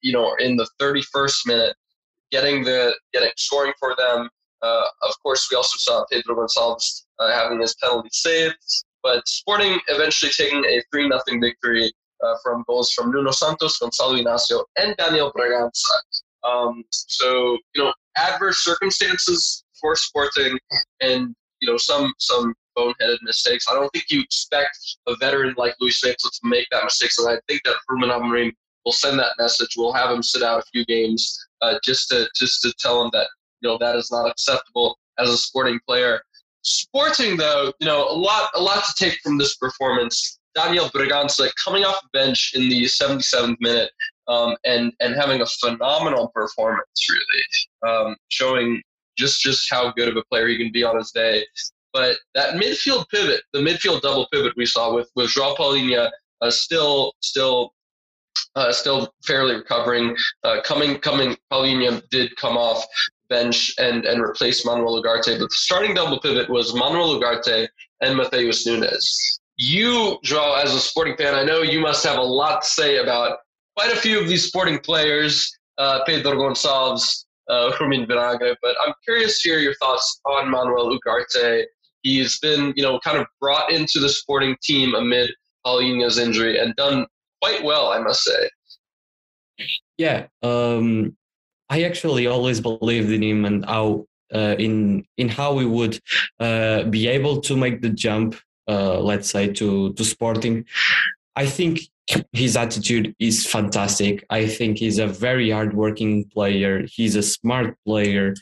you 0.00 0.12
know, 0.12 0.34
in 0.38 0.56
the 0.56 0.68
31st 0.80 1.46
minute, 1.46 1.76
getting 2.30 2.64
the 2.64 2.94
getting 3.12 3.30
scoring 3.36 3.72
for 3.78 3.94
them. 3.96 4.28
Uh, 4.62 4.86
of 5.02 5.12
course, 5.22 5.48
we 5.50 5.56
also 5.56 5.76
saw 5.78 6.04
Pedro 6.10 6.36
Gonçalves 6.36 7.02
uh, 7.18 7.32
having 7.32 7.60
his 7.60 7.74
penalty 7.82 8.08
saved, 8.12 8.56
but 9.02 9.26
Sporting 9.26 9.78
eventually 9.88 10.30
taking 10.32 10.64
a 10.64 10.82
3 10.92 11.08
0 11.08 11.40
victory 11.40 11.92
uh, 12.24 12.34
from 12.42 12.64
goals 12.66 12.90
from 12.92 13.10
Nuno 13.10 13.30
Santos, 13.30 13.78
Gonçalo 13.78 14.22
Inácio, 14.22 14.64
and 14.76 14.96
Daniel 14.96 15.32
Bragança. 15.32 15.94
Um, 16.44 16.84
so, 16.90 17.58
you 17.74 17.82
know, 17.82 17.92
adverse 18.16 18.58
circumstances 18.64 19.64
for 19.80 19.94
Sporting 19.96 20.58
and, 21.00 21.34
you 21.60 21.70
know, 21.70 21.76
some, 21.76 22.12
some 22.18 22.54
boneheaded 22.76 23.18
mistakes. 23.22 23.66
I 23.70 23.74
don't 23.74 23.90
think 23.92 24.06
you 24.08 24.20
expect 24.20 24.78
a 25.06 25.16
veteran 25.16 25.54
like 25.56 25.74
Luis 25.80 26.00
Santos 26.00 26.38
to 26.38 26.48
make 26.48 26.66
that 26.70 26.84
mistake. 26.84 27.10
And 27.18 27.28
I 27.28 27.40
think 27.48 27.62
that 27.64 27.76
Ruben 27.88 28.10
Amorim 28.10 28.52
will 28.84 28.92
send 28.92 29.18
that 29.18 29.32
message. 29.38 29.74
We'll 29.76 29.92
have 29.92 30.10
him 30.10 30.22
sit 30.22 30.42
out 30.42 30.60
a 30.60 30.66
few 30.72 30.84
games 30.86 31.38
uh, 31.60 31.78
just 31.84 32.08
to 32.08 32.28
just 32.36 32.62
to 32.62 32.72
tell 32.78 33.02
him 33.02 33.10
that 33.12 33.28
you 33.60 33.68
know 33.68 33.78
that 33.78 33.96
is 33.96 34.10
not 34.10 34.30
acceptable 34.30 34.98
as 35.18 35.28
a 35.28 35.36
sporting 35.36 35.78
player. 35.86 36.20
Sporting 36.62 37.36
though, 37.36 37.72
you 37.80 37.86
know, 37.86 38.08
a 38.08 38.14
lot 38.14 38.50
a 38.54 38.60
lot 38.60 38.84
to 38.84 39.04
take 39.04 39.18
from 39.20 39.38
this 39.38 39.56
performance. 39.56 40.38
Daniel 40.54 40.88
Bragança 40.90 41.50
coming 41.64 41.82
off 41.84 42.02
the 42.02 42.18
bench 42.18 42.52
in 42.54 42.68
the 42.68 42.84
77th 42.84 43.56
minute 43.60 43.90
um, 44.28 44.54
and 44.64 44.92
and 45.00 45.14
having 45.14 45.40
a 45.40 45.46
phenomenal 45.46 46.28
performance, 46.28 47.08
really, 47.10 47.90
um, 47.92 48.16
showing 48.28 48.82
just 49.16 49.40
just 49.40 49.68
how 49.70 49.92
good 49.92 50.08
of 50.08 50.16
a 50.16 50.24
player 50.30 50.48
he 50.48 50.56
can 50.56 50.72
be 50.72 50.84
on 50.84 50.96
his 50.96 51.10
day. 51.10 51.44
But 51.92 52.16
that 52.34 52.54
midfield 52.54 53.08
pivot, 53.10 53.42
the 53.52 53.60
midfield 53.60 54.00
double 54.00 54.26
pivot 54.32 54.54
we 54.56 54.66
saw 54.66 54.94
with 54.94 55.10
with 55.16 55.30
João 55.30 55.56
Palhinha, 55.56 56.10
uh, 56.40 56.50
still 56.50 57.12
still 57.20 57.72
uh, 58.56 58.72
still 58.72 59.12
fairly 59.24 59.56
recovering. 59.56 60.16
Uh, 60.44 60.60
coming 60.64 60.98
coming 60.98 61.36
Palhinha 61.52 62.02
did 62.10 62.34
come 62.36 62.56
off 62.56 62.84
bench 63.32 63.74
and 63.78 64.04
and 64.04 64.20
replace 64.20 64.64
Manuel 64.66 65.02
Ugarte, 65.02 65.38
but 65.38 65.48
the 65.48 65.62
starting 65.66 65.94
double 65.94 66.20
pivot 66.20 66.48
was 66.50 66.74
Manuel 66.74 67.18
Ugarte 67.18 67.66
and 68.02 68.18
Matheus 68.18 68.66
Nunes. 68.66 69.40
You, 69.56 70.18
João, 70.24 70.62
as 70.62 70.74
a 70.74 70.80
sporting 70.80 71.16
fan, 71.16 71.34
I 71.34 71.44
know 71.44 71.62
you 71.62 71.80
must 71.80 72.04
have 72.04 72.18
a 72.18 72.22
lot 72.22 72.62
to 72.62 72.68
say 72.68 72.98
about 72.98 73.38
quite 73.76 73.92
a 73.92 73.96
few 73.96 74.20
of 74.20 74.28
these 74.28 74.44
sporting 74.44 74.78
players, 74.78 75.50
uh, 75.78 76.04
Pedro 76.04 76.32
Gonçalves, 76.32 77.24
uh, 77.48 77.70
Vinagre, 77.78 78.54
but 78.62 78.74
I'm 78.84 78.94
curious 79.04 79.42
to 79.42 79.48
hear 79.48 79.58
your 79.58 79.74
thoughts 79.74 80.20
on 80.26 80.50
Manuel 80.50 80.98
Ugarte. 80.98 81.64
He's 82.02 82.38
been, 82.40 82.72
you 82.76 82.82
know, 82.82 82.98
kind 83.00 83.18
of 83.18 83.26
brought 83.40 83.70
into 83.70 84.00
the 84.00 84.08
sporting 84.08 84.56
team 84.62 84.94
amid 84.94 85.30
Palhinha's 85.64 86.18
injury 86.18 86.58
and 86.58 86.74
done 86.76 87.06
quite 87.40 87.62
well, 87.62 87.92
I 87.92 87.98
must 87.98 88.22
say. 88.24 88.50
Yeah, 89.98 90.26
um, 90.42 91.16
I 91.72 91.84
actually 91.84 92.26
always 92.26 92.60
believed 92.60 93.10
in 93.10 93.22
him 93.22 93.46
and 93.46 93.64
how 93.64 94.04
uh, 94.34 94.56
in 94.58 95.06
in 95.16 95.28
how 95.28 95.54
we 95.54 95.64
would 95.64 95.98
uh, 96.38 96.82
be 96.84 97.08
able 97.08 97.40
to 97.48 97.56
make 97.56 97.80
the 97.80 97.88
jump, 97.88 98.36
uh, 98.68 99.00
let's 99.00 99.30
say 99.30 99.44
to 99.54 99.94
to 99.94 100.04
Sporting. 100.04 100.66
I 101.34 101.46
think 101.46 101.80
his 102.32 102.56
attitude 102.56 103.14
is 103.18 103.46
fantastic. 103.46 104.24
I 104.28 104.46
think 104.48 104.78
he's 104.78 104.98
a 104.98 105.06
very 105.06 105.48
hardworking 105.50 106.24
player. 106.34 106.84
He's 106.96 107.16
a 107.16 107.22
smart 107.22 107.78
player. 107.86 108.34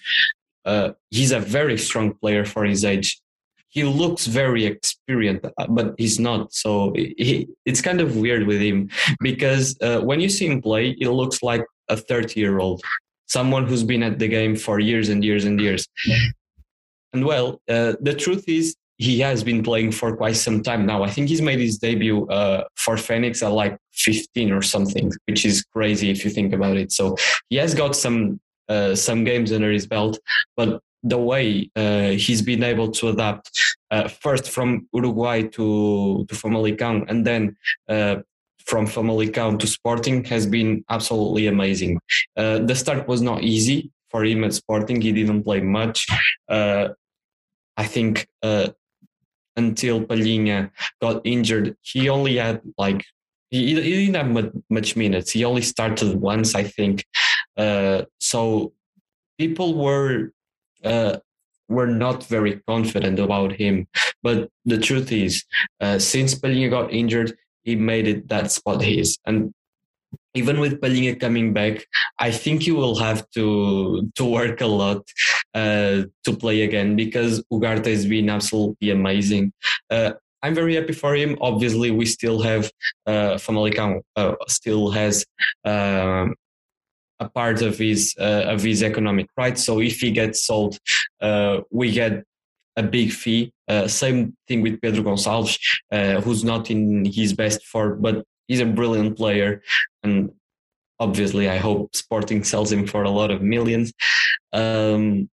Uh, 0.65 0.91
he's 1.11 1.31
a 1.31 1.41
very 1.41 1.79
strong 1.79 2.15
player 2.15 2.45
for 2.45 2.65
his 2.65 2.85
age. 2.85 3.21
He 3.69 3.85
looks 3.85 4.27
very 4.27 4.65
experienced, 4.67 5.47
uh, 5.57 5.67
but 5.69 5.95
he's 5.99 6.19
not. 6.19 6.53
So 6.53 6.93
he, 6.97 7.49
it's 7.65 7.81
kind 7.81 8.01
of 8.01 8.17
weird 8.17 8.45
with 8.49 8.61
him 8.61 8.91
because 9.21 9.77
uh, 9.81 10.01
when 10.01 10.19
you 10.21 10.29
see 10.29 10.49
him 10.49 10.61
play, 10.61 10.95
he 10.99 11.07
looks 11.07 11.45
like 11.45 11.65
a 11.89 11.97
30 11.97 12.41
year 12.41 12.59
old, 12.59 12.83
someone 13.31 13.65
who's 13.67 13.85
been 13.85 14.03
at 14.03 14.19
the 14.19 14.29
game 14.29 14.57
for 14.57 14.81
years 14.81 15.09
and 15.09 15.25
years 15.25 15.45
and 15.45 15.61
years. 15.61 15.87
And 17.13 17.25
well, 17.25 17.61
uh, 17.69 17.95
the 18.01 18.15
truth 18.15 18.45
is, 18.49 18.77
he 18.99 19.21
has 19.21 19.43
been 19.43 19.63
playing 19.63 19.93
for 19.93 20.15
quite 20.15 20.37
some 20.37 20.63
time 20.63 20.85
now. 20.85 21.03
I 21.03 21.11
think 21.11 21.29
he's 21.29 21.41
made 21.41 21.59
his 21.59 21.79
debut 21.79 22.27
uh, 22.27 22.65
for 22.77 22.97
Fénix 22.97 23.43
at 23.43 23.53
like 23.53 23.79
15 23.93 24.53
or 24.53 24.63
something, 24.63 25.11
which 25.27 25.47
is 25.47 25.65
crazy 25.73 26.11
if 26.11 26.23
you 26.25 26.31
think 26.31 26.53
about 26.53 26.77
it. 26.77 26.93
So 26.93 27.17
he 27.49 27.57
has 27.57 27.75
got 27.75 27.97
some 27.97 28.41
uh, 28.69 28.95
some 28.95 29.25
games 29.25 29.53
under 29.53 29.73
his 29.73 29.87
belt, 29.87 30.19
but 30.57 30.81
the 31.03 31.19
way 31.19 31.71
uh, 31.77 32.11
he's 32.11 32.43
been 32.43 32.63
able 32.63 32.89
to 32.93 33.09
adapt 33.09 33.51
uh, 33.91 34.07
first 34.07 34.51
from 34.51 34.87
Uruguay 34.93 35.43
to 35.57 36.27
to 36.29 36.35
Famalicão 36.35 37.05
and 37.09 37.27
then 37.27 37.57
uh, 37.89 38.17
from 38.67 38.87
Famalicão 38.87 39.59
to 39.59 39.67
Sporting 39.67 40.25
has 40.25 40.47
been 40.47 40.85
absolutely 40.91 41.47
amazing. 41.47 41.99
Uh, 42.37 42.59
the 42.59 42.75
start 42.75 43.09
was 43.09 43.21
not 43.21 43.43
easy 43.43 43.91
for 44.11 44.25
him 44.25 44.45
at 44.45 44.55
Sporting. 44.55 45.01
He 45.01 45.13
didn't 45.13 45.45
play 45.45 45.61
much. 45.61 46.07
I 47.81 47.87
think 47.87 48.29
uh, 48.43 48.69
until 49.57 50.03
Palhinha 50.03 50.71
got 51.01 51.23
injured, 51.25 51.77
he 51.81 52.11
only 52.11 52.37
had 52.37 52.61
like 52.77 53.05
he, 53.51 53.75
he 53.75 54.07
didn't 54.07 54.15
have 54.15 54.53
much, 54.69 54.97
minutes. 54.97 55.31
He 55.33 55.45
only 55.45 55.63
started 55.63 56.21
once, 56.21 56.55
I 56.55 56.65
think. 56.65 57.05
Uh, 57.57 58.03
so 58.21 58.75
people 59.39 59.75
were 59.75 60.33
uh, 60.85 61.17
were 61.69 61.87
not 61.87 62.25
very 62.27 62.61
confident 62.69 63.19
about 63.19 63.53
him. 63.53 63.87
But 64.23 64.51
the 64.67 64.79
truth 64.79 65.11
is, 65.11 65.45
uh, 65.81 65.99
since 65.99 66.35
Palhinha 66.35 66.69
got 66.71 66.93
injured, 66.93 67.35
he 67.63 67.77
made 67.77 68.07
it 68.07 68.29
that 68.29 68.51
spot 68.51 68.83
his. 68.83 69.19
And 69.27 69.53
even 70.35 70.61
with 70.61 70.81
Palhinha 70.81 71.19
coming 71.19 71.53
back, 71.53 71.85
I 72.19 72.31
think 72.31 72.67
you 72.67 72.75
will 72.75 72.97
have 72.97 73.29
to 73.31 74.09
to 74.15 74.25
work 74.25 74.61
a 74.61 74.67
lot 74.67 75.03
uh, 75.55 76.03
to 76.25 76.37
play 76.39 76.63
again 76.63 76.97
because 76.97 77.43
Ugarte 77.53 77.87
has 77.87 78.07
been 78.07 78.29
absolutely 78.31 78.91
amazing. 78.91 79.53
Uh, 79.91 80.13
I'm 80.43 80.55
very 80.55 80.75
happy 80.75 80.93
for 80.93 81.15
him. 81.15 81.37
Obviously, 81.41 81.91
we 81.91 82.07
still 82.07 82.41
have 82.41 82.71
uh, 83.07 83.35
Famalicão 83.35 84.01
uh, 84.17 84.35
still 84.49 84.91
has 84.91 85.25
um, 85.65 86.35
a 87.19 87.29
part 87.29 87.61
of 87.61 87.77
his 87.77 88.15
uh, 88.19 88.45
of 88.47 88.63
his 88.63 88.83
economic 88.83 89.27
rights. 89.37 89.65
So 89.65 89.81
if 89.81 90.01
he 90.01 90.11
gets 90.11 90.47
sold, 90.47 90.79
uh, 91.21 91.61
we 91.71 91.93
get 91.93 92.25
a 92.77 92.83
big 92.83 93.13
fee. 93.13 93.53
Uh, 93.69 93.87
same 93.87 94.37
thing 94.49 94.63
with 94.63 94.81
Pedro 94.81 95.03
Gonçalves, 95.03 95.59
uh, 95.93 96.21
who's 96.21 96.45
not 96.45 96.71
in 96.71 97.05
his 97.05 97.33
best 97.33 97.65
form, 97.67 98.01
but 98.01 98.25
he's 98.49 98.61
a 98.61 98.67
brilliant 98.67 99.17
player 99.17 99.63
and 100.03 100.31
obviously 101.01 101.49
I 101.49 101.57
hope 101.57 101.97
Sporting 101.97 102.45
sells 102.45 102.71
him 102.71 102.87
for 102.87 103.03
a 103.03 103.11
lot 103.11 103.31
of 103.31 103.43
millions. 103.43 103.93
Um, 104.53 105.29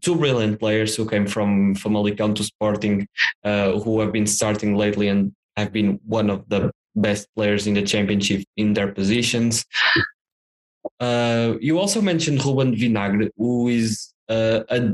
two 0.00 0.14
brilliant 0.14 0.60
players 0.60 0.94
who 0.94 1.08
came 1.08 1.26
from 1.26 1.74
from 1.74 1.94
Famalicão 1.94 2.34
to 2.36 2.44
Sporting, 2.44 3.06
uh, 3.44 3.72
who 3.80 4.00
have 4.00 4.12
been 4.12 4.26
starting 4.26 4.76
lately 4.76 5.08
and 5.08 5.34
have 5.56 5.72
been 5.72 6.00
one 6.06 6.30
of 6.30 6.48
the 6.48 6.70
best 6.94 7.28
players 7.34 7.66
in 7.66 7.74
the 7.74 7.82
championship 7.82 8.44
in 8.56 8.72
their 8.72 8.92
positions. 8.92 9.64
Uh, 10.98 11.54
you 11.60 11.78
also 11.78 12.00
mentioned 12.00 12.44
Ruben 12.44 12.74
Vinagre, 12.74 13.28
who 13.36 13.68
is 13.68 14.12
uh, 14.28 14.60
a 14.68 14.92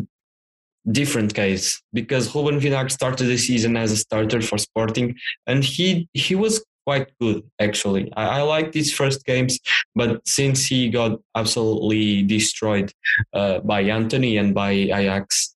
different 0.91 1.34
case 1.34 1.82
because 1.93 2.34
Ruben 2.34 2.61
Vinagre 2.61 2.91
started 2.91 3.26
the 3.26 3.39
season 3.39 3.76
as 3.76 3.93
a 3.93 3.97
starter 3.97 4.41
for 4.41 4.59
Sporting, 4.59 5.16
and 5.47 5.64
he 5.64 6.09
he 6.14 6.34
was 6.34 6.64
quite 6.87 7.11
good 7.20 7.43
actually. 7.61 8.12
I, 8.16 8.39
I 8.39 8.43
like 8.43 8.72
these 8.72 8.93
first 8.93 9.24
games, 9.24 9.59
but 9.95 10.26
since 10.26 10.64
he 10.64 10.89
got 10.89 11.18
absolutely 11.34 12.22
destroyed 12.22 12.93
uh, 13.32 13.59
by 13.61 13.82
Antony 13.82 14.37
and 14.37 14.55
by 14.55 14.70
Ajax, 14.70 15.55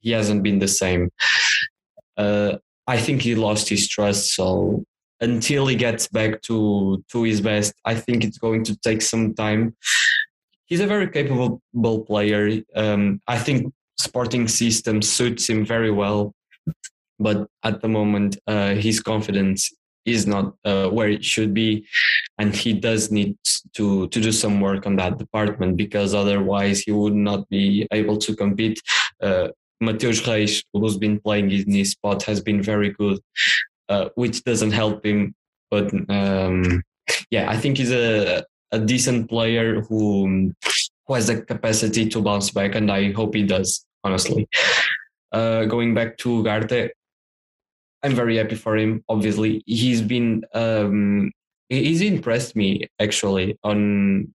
he 0.00 0.10
hasn't 0.10 0.42
been 0.42 0.58
the 0.58 0.68
same. 0.68 1.10
Uh, 2.16 2.58
I 2.86 2.98
think 2.98 3.22
he 3.22 3.34
lost 3.34 3.68
his 3.68 3.88
trust. 3.88 4.34
So 4.34 4.84
until 5.20 5.66
he 5.66 5.76
gets 5.76 6.08
back 6.08 6.42
to 6.42 7.04
to 7.12 7.22
his 7.22 7.40
best, 7.40 7.72
I 7.84 7.94
think 7.94 8.24
it's 8.24 8.38
going 8.38 8.64
to 8.64 8.76
take 8.76 9.02
some 9.02 9.34
time. 9.34 9.76
He's 10.66 10.80
a 10.80 10.86
very 10.86 11.08
capable 11.10 11.60
player. 12.04 12.62
Um, 12.74 13.20
I 13.26 13.38
think 13.38 13.72
Sporting 14.00 14.48
system 14.48 15.02
suits 15.02 15.48
him 15.48 15.64
very 15.64 15.90
well, 15.90 16.34
but 17.18 17.46
at 17.62 17.80
the 17.82 17.88
moment, 17.88 18.38
uh, 18.46 18.74
his 18.74 19.00
confidence 19.00 19.70
is 20.06 20.26
not 20.26 20.54
uh, 20.64 20.88
where 20.88 21.08
it 21.08 21.24
should 21.24 21.52
be 21.52 21.86
and 22.38 22.54
he 22.54 22.72
does 22.72 23.10
need 23.10 23.36
to 23.74 24.08
to 24.08 24.20
do 24.20 24.32
some 24.32 24.60
work 24.60 24.86
on 24.86 24.96
that 24.96 25.18
department 25.18 25.76
because 25.76 26.14
otherwise 26.14 26.80
he 26.80 26.92
would 26.92 27.14
not 27.14 27.48
be 27.50 27.86
able 27.92 28.16
to 28.16 28.34
compete. 28.34 28.80
Uh, 29.22 29.48
Matheus 29.82 30.26
Reis 30.26 30.62
who's 30.72 30.96
been 30.96 31.20
playing 31.20 31.50
in 31.50 31.72
his 31.72 31.92
spot 31.92 32.22
has 32.22 32.40
been 32.40 32.62
very 32.62 32.90
good 32.90 33.18
uh, 33.88 34.08
which 34.14 34.42
doesn't 34.44 34.72
help 34.72 35.04
him 35.04 35.34
but 35.70 35.92
um, 36.08 36.82
yeah 37.30 37.50
I 37.50 37.56
think 37.56 37.76
he's 37.78 37.92
a 37.92 38.44
a 38.72 38.78
decent 38.78 39.28
player 39.28 39.80
who, 39.80 40.52
who 41.06 41.14
has 41.14 41.26
the 41.26 41.42
capacity 41.42 42.08
to 42.08 42.22
bounce 42.22 42.50
back 42.50 42.74
and 42.74 42.90
I 42.90 43.12
hope 43.12 43.34
he 43.34 43.42
does 43.42 43.84
honestly 44.04 44.48
uh, 45.32 45.64
going 45.64 45.94
back 45.94 46.16
to 46.18 46.42
Ugarte 46.42 46.90
I'm 48.02 48.14
very 48.14 48.36
happy 48.36 48.54
for 48.54 48.76
him. 48.76 49.04
Obviously, 49.08 49.62
he's 49.66 50.00
been 50.00 50.44
um, 50.54 51.32
he's 51.68 52.00
impressed 52.00 52.56
me 52.56 52.88
actually 52.98 53.58
on 53.62 54.32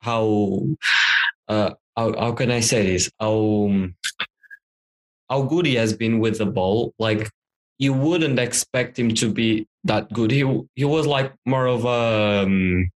how 0.00 0.66
uh, 1.48 1.70
how, 1.96 2.18
how 2.18 2.32
can 2.32 2.50
I 2.50 2.60
say 2.60 2.84
this 2.86 3.10
how 3.20 3.70
how 5.30 5.42
good 5.42 5.66
he 5.66 5.74
has 5.76 5.92
been 5.92 6.18
with 6.18 6.38
the 6.38 6.46
ball. 6.46 6.94
Like 6.98 7.30
you 7.78 7.92
wouldn't 7.92 8.38
expect 8.38 8.98
him 8.98 9.14
to 9.14 9.32
be 9.32 9.68
that 9.84 10.12
good. 10.12 10.32
He 10.32 10.44
he 10.74 10.84
was 10.84 11.06
like 11.06 11.32
more 11.44 11.66
of 11.66 11.84
a 11.84 12.42
um, 12.42 12.90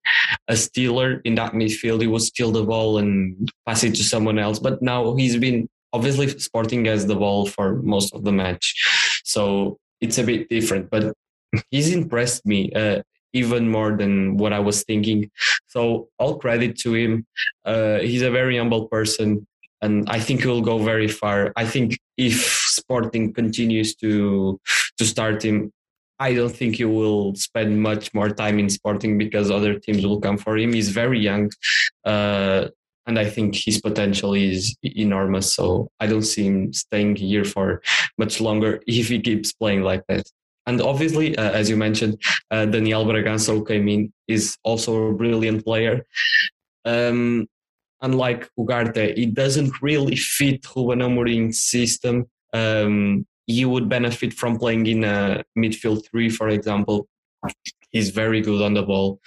a 0.49 0.57
stealer 0.57 1.21
in 1.25 1.35
that 1.35 1.53
midfield. 1.53 2.01
He 2.01 2.07
would 2.07 2.23
steal 2.23 2.51
the 2.51 2.65
ball 2.65 2.97
and 2.97 3.51
pass 3.67 3.85
it 3.85 3.95
to 3.97 4.05
someone 4.05 4.39
else. 4.39 4.59
But 4.59 4.81
now 4.81 5.17
he's 5.17 5.37
been 5.37 5.69
obviously 5.93 6.29
Sporting 6.39 6.85
has 6.87 7.07
the 7.07 7.17
ball 7.17 7.47
for 7.47 7.77
most 7.83 8.15
of 8.15 8.25
the 8.25 8.33
match, 8.33 9.21
so 9.25 9.79
it's 10.01 10.19
a 10.19 10.25
bit 10.25 10.49
different. 10.49 10.91
But 10.91 11.15
he's 11.71 11.93
impressed 11.93 12.45
me 12.47 12.73
uh, 12.73 13.03
even 13.33 13.69
more 13.69 13.97
than 13.97 14.37
what 14.37 14.53
I 14.53 14.61
was 14.61 14.85
thinking. 14.85 15.31
So 15.67 16.09
all 16.19 16.39
credit 16.39 16.79
to 16.81 16.95
him. 16.95 17.27
Uh, 17.65 17.99
he's 17.99 18.23
a 18.23 18.31
very 18.31 18.57
humble 18.57 18.89
person, 18.89 19.47
and 19.83 20.09
I 20.09 20.21
think 20.21 20.43
he 20.43 20.47
will 20.47 20.63
go 20.63 20.79
very 20.79 21.09
far. 21.09 21.53
I 21.57 21.65
think 21.65 21.99
if 22.17 22.45
Sporting 22.79 23.33
continues 23.33 23.95
to 23.97 24.61
to 24.99 25.05
start 25.05 25.43
him, 25.43 25.73
I 26.19 26.35
don't 26.35 26.55
think 26.55 26.77
he 26.77 26.85
will 26.85 27.35
spend 27.37 27.81
much 27.81 28.13
more 28.13 28.31
time 28.31 28.59
in 28.59 28.69
Sporting 28.69 29.19
because 29.19 29.51
other 29.51 29.79
teams 29.79 30.05
will 30.05 30.21
come 30.21 30.39
for 30.39 30.57
him. 30.57 30.73
He's 30.73 30.91
very 30.91 31.21
young. 31.21 31.51
Uh, 32.05 32.69
and 33.09 33.19
I 33.19 33.25
think 33.25 33.57
his 33.57 33.81
potential 33.81 34.35
is 34.35 34.77
enormous. 34.83 35.55
So 35.55 35.91
I 35.99 36.07
don't 36.07 36.23
see 36.23 36.45
him 36.45 36.73
staying 36.75 37.17
here 37.17 37.45
for 37.45 37.83
much 38.19 38.41
longer 38.41 38.81
if 38.87 39.09
he 39.09 39.21
keeps 39.21 39.53
playing 39.53 39.83
like 39.83 40.05
that. 40.09 40.31
And 40.67 40.83
obviously, 40.83 41.37
uh, 41.37 41.51
as 41.51 41.71
you 41.71 41.79
mentioned, 41.79 42.21
uh, 42.51 42.67
Daniel 42.67 43.07
Bragança 43.07 43.55
who 43.55 43.65
came 43.65 43.89
in 43.89 44.13
is 44.29 44.59
also 44.63 45.07
a 45.07 45.15
brilliant 45.15 45.65
player. 45.65 46.05
Um, 46.85 47.47
unlike 48.03 48.51
Ugarte, 48.59 49.17
it 49.17 49.33
doesn't 49.33 49.73
really 49.81 50.17
fit 50.17 50.67
Ruben 50.77 51.01
Amorim's 51.01 51.63
system. 51.63 52.27
Um, 52.53 53.27
he 53.47 53.65
would 53.65 53.89
benefit 53.89 54.35
from 54.35 54.59
playing 54.59 54.87
in 54.87 55.05
a 55.05 55.43
midfield 55.59 56.07
three, 56.11 56.29
for 56.29 56.51
example. 56.51 57.09
He's 57.91 58.11
very 58.11 58.43
good 58.43 58.61
on 58.61 58.75
the 58.75 58.83
ball. 58.83 59.21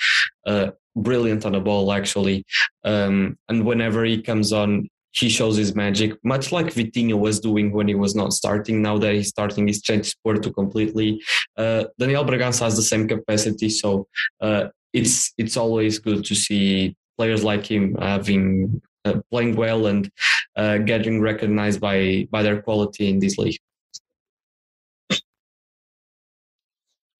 Uh, 0.45 0.71
brilliant 0.95 1.45
on 1.45 1.53
the 1.53 1.59
ball 1.59 1.91
actually. 1.91 2.45
Um, 2.83 3.37
and 3.49 3.65
whenever 3.65 4.03
he 4.03 4.21
comes 4.21 4.51
on, 4.53 4.89
he 5.13 5.27
shows 5.27 5.57
his 5.57 5.75
magic, 5.75 6.13
much 6.23 6.51
like 6.51 6.67
Vitinha 6.67 7.19
was 7.19 7.39
doing 7.41 7.73
when 7.73 7.87
he 7.87 7.95
was 7.95 8.15
not 8.15 8.31
starting. 8.31 8.81
Now 8.81 8.97
that 8.97 9.13
he's 9.13 9.27
starting, 9.27 9.67
he's 9.67 9.81
changed 9.81 10.15
to 10.25 10.53
completely. 10.53 11.21
Uh, 11.57 11.85
Daniel 11.99 12.23
Bragança 12.23 12.61
has 12.61 12.77
the 12.77 12.81
same 12.81 13.09
capacity, 13.09 13.69
so 13.69 14.07
uh, 14.39 14.69
it's 14.93 15.33
it's 15.37 15.57
always 15.57 15.99
good 15.99 16.23
to 16.23 16.33
see 16.35 16.95
players 17.17 17.43
like 17.43 17.65
him 17.65 17.95
having 17.99 18.81
uh, 19.03 19.19
playing 19.29 19.57
well 19.57 19.87
and 19.87 20.09
uh, 20.55 20.77
getting 20.77 21.19
recognized 21.19 21.81
by 21.81 22.25
by 22.31 22.41
their 22.41 22.61
quality 22.61 23.09
in 23.09 23.19
this 23.19 23.37
league. 23.37 23.59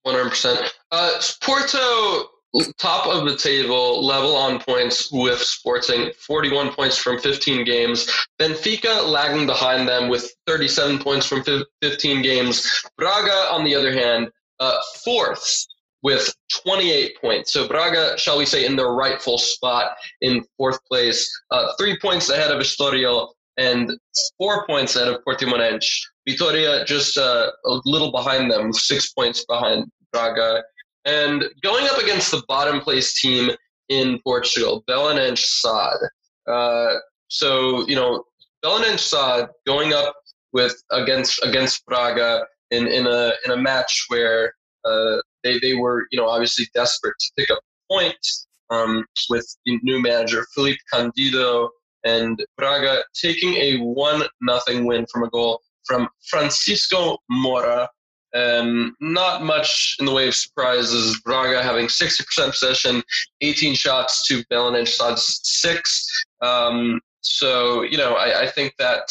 One 0.04 0.16
hundred 0.16 0.30
percent. 0.30 0.74
Uh, 0.92 1.22
Porto 1.42 2.31
top 2.78 3.08
of 3.08 3.28
the 3.28 3.36
table, 3.38 4.06
level 4.06 4.36
on 4.36 4.60
points 4.60 5.12
with 5.12 5.40
Sporting, 5.40 6.12
41 6.28 6.74
points 6.74 6.98
from 6.98 7.20
15 7.20 7.64
games. 7.66 8.10
Benfica 8.40 9.08
lagging 9.08 9.46
behind 9.46 9.88
them 9.88 10.10
with 10.10 10.34
37 10.48 11.00
points 11.00 11.26
from 11.26 11.44
15 11.82 12.22
games. 12.22 12.84
Braga, 12.98 13.52
on 13.52 13.64
the 13.64 13.76
other 13.76 13.94
hand, 13.94 14.30
uh, 14.60 14.80
fourth 15.04 15.66
with 16.04 16.34
28 16.66 17.22
points. 17.22 17.54
So 17.54 17.68
Braga, 17.68 18.18
shall 18.18 18.38
we 18.38 18.46
say, 18.46 18.66
in 18.66 18.76
their 18.76 18.92
rightful 18.92 19.38
spot 19.38 19.92
in 20.22 20.44
fourth 20.58 20.80
place, 20.86 21.30
uh, 21.52 21.74
three 21.80 21.98
points 22.00 22.30
ahead 22.30 22.52
of 22.52 22.60
Estoril 22.60 23.30
and 23.58 23.92
four 24.38 24.66
points 24.66 24.96
ahead 24.96 25.14
of 25.14 25.22
Portimonense. 25.28 25.86
Vitoria 26.28 26.86
just 26.86 27.18
uh, 27.18 27.52
a 27.66 27.80
little 27.86 28.12
behind 28.12 28.52
them, 28.52 28.74
six 28.74 29.14
points 29.14 29.46
behind 29.46 29.90
Braga. 30.12 30.64
And 31.06 31.46
going 31.64 31.88
up 31.88 31.98
against 31.98 32.32
the 32.32 32.44
bottom 32.48 32.80
place 32.80 33.20
team 33.20 33.52
in 33.90 34.20
Portugal, 34.24 34.84
Belenenses. 34.88 36.08
Uh, 36.48 36.94
so, 37.28 37.88
you 37.88 37.96
know, 37.96 38.24
Belenenses 38.64 39.50
going 39.66 39.94
up 39.94 40.16
with 40.54 40.76
against 40.92 41.44
against 41.44 41.86
Braga 41.86 42.46
in, 42.72 42.88
in 42.88 43.08
a 43.08 43.32
in 43.46 43.52
a 43.52 43.58
match 43.58 44.06
where 44.10 44.54
uh, 44.86 45.18
they, 45.44 45.60
they 45.60 45.74
were, 45.74 46.08
you 46.12 46.20
know, 46.20 46.28
obviously 46.28 46.68
desperate 46.74 47.16
to 47.20 47.32
pick 47.38 47.50
up 47.50 47.60
points 47.90 48.48
um, 48.70 49.06
with 49.30 49.46
new 49.66 50.02
manager 50.02 50.46
Filipe 50.54 50.80
Cândido 50.94 51.70
and 52.04 52.44
Braga 52.58 53.04
taking 53.20 53.54
a 53.56 53.78
one 53.78 54.24
nothing 54.42 54.86
win 54.86 55.06
from 55.12 55.24
a 55.24 55.30
goal 55.30 55.62
from 55.86 56.08
Francisco 56.30 57.18
Moura 57.32 57.88
um, 58.36 58.96
not 59.00 59.44
much 59.44 59.98
in 60.00 60.06
the 60.06 60.14
way 60.14 60.28
of 60.28 60.36
surprises. 60.36 61.20
Braga 61.26 61.62
having 61.62 61.88
60% 61.88 62.52
possession, 62.52 63.04
18 63.42 63.76
shots 63.76 64.28
to 64.28 64.44
Belenenses 64.46 64.98
SAD's 64.98 65.40
six. 65.44 66.06
Um, 66.42 67.00
so, 67.22 67.84
you 67.84 67.98
know, 67.98 68.16
I, 68.16 68.42
I 68.42 68.48
think 68.48 68.74
that 68.80 69.04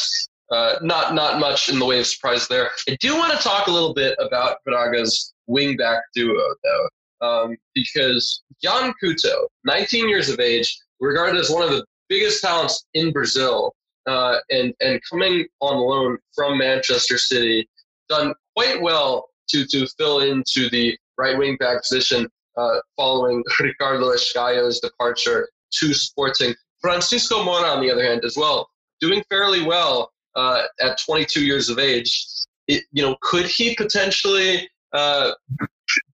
uh, 0.51 0.75
not 0.83 1.14
not 1.14 1.39
much 1.39 1.68
in 1.68 1.79
the 1.79 1.85
way 1.85 2.01
of 2.01 2.07
surprise 2.07 2.49
there. 2.49 2.71
I 2.89 2.97
do 3.01 3.16
want 3.16 3.33
to 3.33 3.39
talk 3.39 3.68
a 3.68 3.71
little 3.71 3.95
bit 3.95 4.16
about 4.18 4.57
Braga's 4.64 5.33
wingback 5.49 6.01
duo, 6.14 6.43
though, 6.64 7.27
um, 7.27 7.57
because 7.75 8.43
Yan 8.61 8.93
Couto, 9.03 9.47
19 9.64 10.09
years 10.09 10.29
of 10.29 10.41
age, 10.41 10.77
regarded 10.99 11.39
as 11.39 11.51
one 11.51 11.62
of 11.62 11.71
the 11.71 11.85
biggest 12.09 12.43
talents 12.43 12.85
in 12.95 13.12
Brazil, 13.12 13.73
uh, 14.07 14.39
and 14.51 14.75
and 14.81 15.01
coming 15.09 15.47
on 15.61 15.77
loan 15.77 16.18
from 16.35 16.59
Manchester 16.59 17.16
City, 17.16 17.68
done 18.09 18.35
quite 18.61 18.83
well 18.83 19.31
to, 19.49 19.65
to 19.67 19.87
fill 19.99 20.21
into 20.21 20.69
the 20.69 20.97
right 21.17 21.39
wing 21.39 21.57
back 21.59 21.83
position 21.83 22.29
uh, 22.59 22.79
following 22.97 23.43
Ricardo 23.61 24.13
Esgaio's 24.13 24.81
departure 24.81 25.49
to 25.79 25.95
Sporting. 25.95 26.55
Francisco 26.83 27.43
Moura, 27.43 27.75
on 27.75 27.83
the 27.83 27.91
other 27.91 28.05
hand, 28.05 28.25
as 28.25 28.37
well, 28.37 28.69
doing 29.01 29.23
fairly 29.31 29.63
well 29.63 30.13
uh, 30.37 30.63
at 30.81 30.99
22 31.05 31.45
years 31.45 31.69
of 31.71 31.79
age. 31.79 32.27
It, 32.69 32.85
you 32.93 33.03
know, 33.03 33.17
could 33.23 33.47
he 33.47 33.75
potentially 33.75 34.69
uh, 34.93 35.33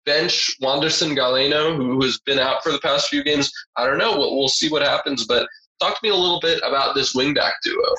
bench 0.05 0.57
Wanderson 0.61 1.17
Galeno, 1.17 1.77
who 1.77 2.03
has 2.03 2.21
been 2.27 2.39
out 2.39 2.63
for 2.63 2.73
the 2.73 2.79
past 2.79 3.09
few 3.09 3.25
games? 3.25 3.51
I 3.77 3.87
don't 3.87 3.99
know. 3.99 4.19
We'll, 4.19 4.37
we'll 4.37 4.49
see 4.49 4.69
what 4.69 4.83
happens. 4.83 5.27
But 5.27 5.49
talk 5.81 5.99
to 5.99 6.01
me 6.03 6.11
a 6.11 6.15
little 6.15 6.41
bit 6.41 6.61
about 6.63 6.95
this 6.95 7.15
wingback 7.15 7.53
duo. 7.63 7.95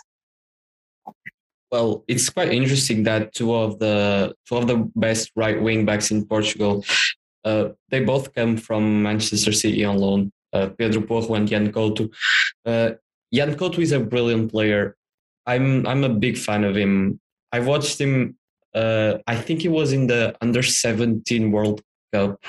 Well, 1.76 2.06
it's 2.08 2.30
quite 2.30 2.54
interesting 2.54 3.04
that 3.04 3.34
two 3.34 3.54
of 3.54 3.80
the 3.80 4.34
two 4.48 4.56
of 4.56 4.66
the 4.66 4.90
best 4.96 5.30
right 5.36 5.62
wing 5.62 5.84
backs 5.84 6.10
in 6.10 6.26
Portugal, 6.26 6.86
uh, 7.44 7.76
they 7.90 8.00
both 8.00 8.34
come 8.34 8.56
from 8.56 9.04
Manchester 9.04 9.52
City 9.52 9.84
on 9.84 9.98
loan. 9.98 10.32
Uh, 10.54 10.68
Pedro 10.78 11.02
Porro 11.02 11.36
and 11.36 11.52
Yan 11.52 11.74
Couto. 11.74 12.08
Uh, 12.66 12.92
Yan 13.32 13.56
Couto 13.58 13.80
is 13.80 13.92
a 13.92 14.00
brilliant 14.00 14.52
player. 14.54 14.96
I'm 15.46 15.86
I'm 15.86 16.06
a 16.06 16.16
big 16.26 16.38
fan 16.38 16.64
of 16.64 16.78
him. 16.78 17.20
I 17.52 17.60
watched 17.60 18.00
him. 18.00 18.38
Uh, 18.74 19.18
I 19.28 19.36
think 19.36 19.62
he 19.62 19.68
was 19.68 19.92
in 19.92 20.08
the 20.08 20.34
under 20.40 20.64
17 20.64 21.52
World 21.52 21.82
Cup, 22.14 22.40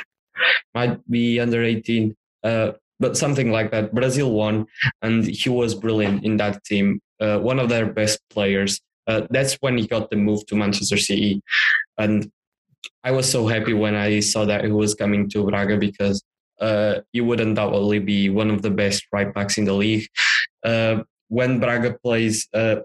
might 0.73 1.03
be 1.11 1.41
under 1.41 1.65
18, 1.65 2.15
uh, 2.45 2.73
but 3.01 3.17
something 3.17 3.51
like 3.51 3.73
that. 3.73 3.93
Brazil 3.93 4.31
won, 4.31 4.67
and 5.03 5.27
he 5.27 5.49
was 5.51 5.75
brilliant 5.75 6.25
in 6.25 6.37
that 6.37 6.63
team. 6.63 7.01
Uh, 7.19 7.39
one 7.41 7.59
of 7.59 7.69
their 7.69 7.87
best 7.87 8.21
players 8.31 8.81
uh, 9.07 9.23
that's 9.31 9.55
when 9.55 9.79
he 9.79 9.87
got 9.87 10.11
the 10.11 10.17
move 10.17 10.47
to 10.47 10.57
Manchester 10.57 10.97
City. 10.97 11.43
And 11.99 12.31
I 13.05 13.13
was 13.13 13.31
so 13.31 13.47
happy 13.47 13.73
when 13.73 13.95
I 13.95 14.21
saw 14.21 14.45
that 14.45 14.65
he 14.65 14.71
was 14.71 14.95
coming 14.95 15.29
to 15.31 15.45
Braga 15.45 15.77
because 15.77 16.23
uh, 16.61 17.01
he 17.13 17.21
would 17.21 17.41
undoubtedly 17.41 17.99
be 17.99 18.29
one 18.29 18.51
of 18.51 18.63
the 18.63 18.71
best 18.71 19.07
right 19.13 19.33
backs 19.33 19.59
in 19.59 19.65
the 19.65 19.73
league. 19.73 20.07
Uh, 20.65 21.03
when 21.29 21.61
Braga 21.61 21.97
plays, 22.03 22.49
uh, 22.55 22.77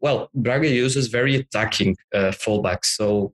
well, 0.00 0.28
Braga 0.34 0.68
uses 0.68 1.08
very 1.08 1.36
attacking 1.36 1.96
uh, 2.14 2.30
fullbacks, 2.30 2.86
so 2.86 3.32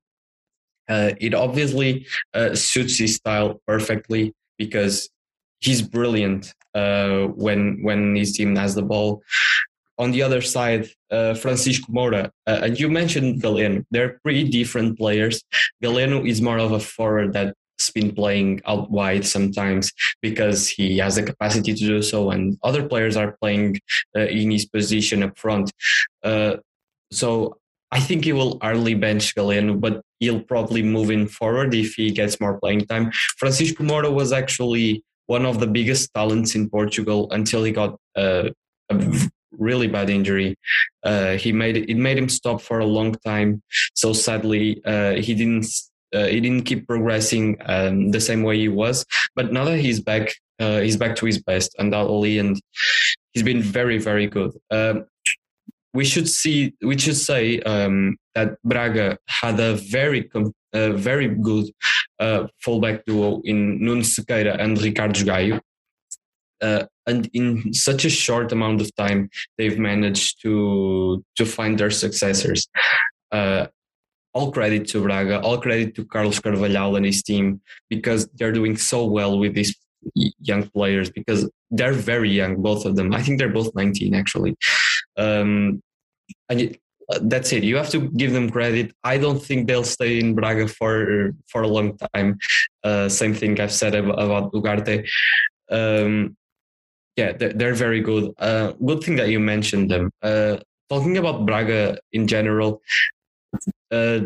uh, 0.88 1.12
it 1.20 1.34
obviously 1.34 2.06
suits 2.54 2.98
his 2.98 3.16
style 3.16 3.60
perfectly 3.66 4.34
because 4.58 5.08
he's 5.60 5.82
brilliant 5.82 6.54
when 6.74 7.82
when 7.82 8.16
his 8.16 8.32
team 8.32 8.56
has 8.56 8.74
the 8.74 8.82
ball 8.82 9.22
on 10.00 10.12
the 10.12 10.22
other 10.22 10.40
side, 10.40 10.88
uh, 11.10 11.34
Francisco 11.34 11.92
Moura, 11.92 12.30
uh, 12.46 12.60
and 12.64 12.80
you 12.80 12.88
mentioned 12.88 13.42
Galeno. 13.42 13.84
They're 13.90 14.18
pretty 14.24 14.48
different 14.48 14.96
players. 14.96 15.42
Galeno 15.84 16.26
is 16.26 16.40
more 16.40 16.58
of 16.58 16.72
a 16.72 16.80
forward 16.80 17.34
that's 17.34 17.90
been 17.94 18.14
playing 18.14 18.62
out 18.66 18.90
wide 18.90 19.26
sometimes 19.26 19.92
because 20.22 20.68
he 20.68 20.96
has 20.98 21.16
the 21.16 21.22
capacity 21.22 21.74
to 21.74 21.86
do 21.92 22.02
so, 22.02 22.30
and 22.30 22.58
other 22.62 22.88
players 22.88 23.14
are 23.14 23.36
playing 23.42 23.78
uh, 24.16 24.20
in 24.20 24.50
his 24.50 24.64
position 24.64 25.22
up 25.22 25.38
front. 25.38 25.70
Uh, 26.24 26.56
so 27.12 27.58
I 27.92 28.00
think 28.00 28.24
he 28.24 28.32
will 28.32 28.58
early 28.62 28.94
bench 28.94 29.34
Galeno, 29.34 29.78
but 29.78 30.00
he'll 30.18 30.40
probably 30.40 30.82
move 30.82 31.10
in 31.10 31.28
forward 31.28 31.74
if 31.74 31.94
he 31.94 32.10
gets 32.10 32.40
more 32.40 32.58
playing 32.58 32.86
time. 32.86 33.12
Francisco 33.38 33.84
Moura 33.84 34.10
was 34.10 34.32
actually 34.32 35.04
one 35.26 35.44
of 35.44 35.60
the 35.60 35.66
biggest 35.66 36.10
talents 36.14 36.54
in 36.54 36.70
Portugal 36.70 37.28
until 37.32 37.62
he 37.64 37.72
got 37.72 37.98
uh, 38.16 38.48
a 38.88 38.94
really 39.60 39.86
bad 39.86 40.10
injury. 40.10 40.56
Uh, 41.04 41.32
he 41.32 41.52
made 41.52 41.76
it 41.76 41.96
made 41.96 42.18
him 42.18 42.28
stop 42.28 42.60
for 42.60 42.80
a 42.80 42.86
long 42.86 43.14
time. 43.24 43.62
So 43.94 44.12
sadly, 44.12 44.82
uh, 44.84 45.14
he 45.14 45.34
didn't 45.34 45.66
uh, 46.12 46.26
he 46.26 46.40
didn't 46.40 46.64
keep 46.64 46.86
progressing 46.86 47.56
um, 47.66 48.10
the 48.10 48.20
same 48.20 48.42
way 48.42 48.58
he 48.58 48.68
was. 48.68 49.04
But 49.36 49.52
now 49.52 49.64
that 49.64 49.78
he's 49.78 50.00
back, 50.00 50.34
uh, 50.58 50.80
he's 50.80 50.96
back 50.96 51.16
to 51.16 51.26
his 51.26 51.42
best 51.42 51.74
undoubtedly, 51.78 52.38
and 52.38 52.60
he's 53.32 53.44
been 53.44 53.62
very 53.62 53.98
very 53.98 54.26
good. 54.26 54.52
Um, 54.70 55.04
we 55.92 56.04
should 56.04 56.28
see 56.28 56.74
we 56.82 56.98
should 56.98 57.16
say 57.16 57.60
um, 57.60 58.16
that 58.34 58.56
Braga 58.64 59.18
had 59.28 59.60
a 59.60 59.74
very 59.74 60.30
a 60.72 60.92
very 60.92 61.28
good 61.28 61.66
uh, 62.18 62.46
fullback 62.60 63.04
duo 63.04 63.40
in 63.44 63.82
Nuno 63.82 64.02
Sequeira 64.02 64.60
and 64.60 64.80
Ricardo 64.80 65.14
Esgaio. 65.14 65.60
Uh, 66.60 66.84
and 67.10 67.28
in 67.32 67.74
such 67.74 68.04
a 68.04 68.10
short 68.24 68.52
amount 68.52 68.80
of 68.80 68.94
time, 68.96 69.20
they've 69.58 69.78
managed 69.78 70.40
to 70.42 71.24
to 71.36 71.44
find 71.44 71.78
their 71.78 71.90
successors. 72.04 72.68
Uh, 73.32 73.66
all 74.32 74.52
credit 74.52 74.86
to 74.88 75.02
Braga, 75.02 75.40
all 75.40 75.58
credit 75.58 75.94
to 75.96 76.04
Carlos 76.04 76.40
Carvalhal 76.40 76.96
and 76.96 77.04
his 77.04 77.22
team 77.22 77.60
because 77.88 78.28
they're 78.36 78.52
doing 78.60 78.76
so 78.76 79.04
well 79.04 79.38
with 79.38 79.54
these 79.54 79.74
young 80.50 80.68
players 80.70 81.10
because 81.10 81.50
they're 81.70 81.92
very 81.92 82.30
young, 82.30 82.62
both 82.62 82.84
of 82.84 82.96
them. 82.96 83.12
I 83.12 83.22
think 83.22 83.38
they're 83.38 83.48
both 83.60 83.74
19 83.74 84.14
actually. 84.14 84.56
Um, 85.16 85.82
and 86.48 86.60
it, 86.60 86.80
that's 87.22 87.52
it. 87.52 87.64
You 87.64 87.76
have 87.76 87.90
to 87.90 88.08
give 88.10 88.32
them 88.32 88.50
credit. 88.50 88.94
I 89.02 89.18
don't 89.18 89.42
think 89.42 89.66
they'll 89.66 89.84
stay 89.84 90.20
in 90.20 90.34
Braga 90.34 90.68
for 90.68 91.32
for 91.48 91.62
a 91.62 91.68
long 91.68 91.98
time. 91.98 92.38
Uh, 92.84 93.08
same 93.08 93.34
thing 93.34 93.60
I've 93.60 93.72
said 93.72 93.94
about, 93.96 94.22
about 94.22 94.52
Ugarte. 94.52 95.08
Um, 95.70 96.36
yeah, 97.20 97.32
they're, 97.38 97.52
they're, 97.58 97.74
very 97.86 98.00
good. 98.00 98.32
Uh, 98.38 98.72
good 98.88 99.00
thing 99.04 99.16
that 99.16 99.28
you 99.28 99.40
mentioned 99.40 99.90
them. 99.90 100.10
Uh, 100.22 100.56
talking 100.88 101.16
about 101.18 101.44
Braga 101.46 101.98
in 102.12 102.26
general, 102.26 102.80
uh, 103.90 104.20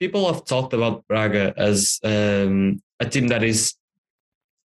people 0.00 0.26
have 0.30 0.44
talked 0.44 0.72
about 0.74 1.06
Braga 1.06 1.54
as 1.56 2.00
um, 2.02 2.82
a 2.98 3.06
team 3.12 3.28
that 3.28 3.44
is 3.44 3.74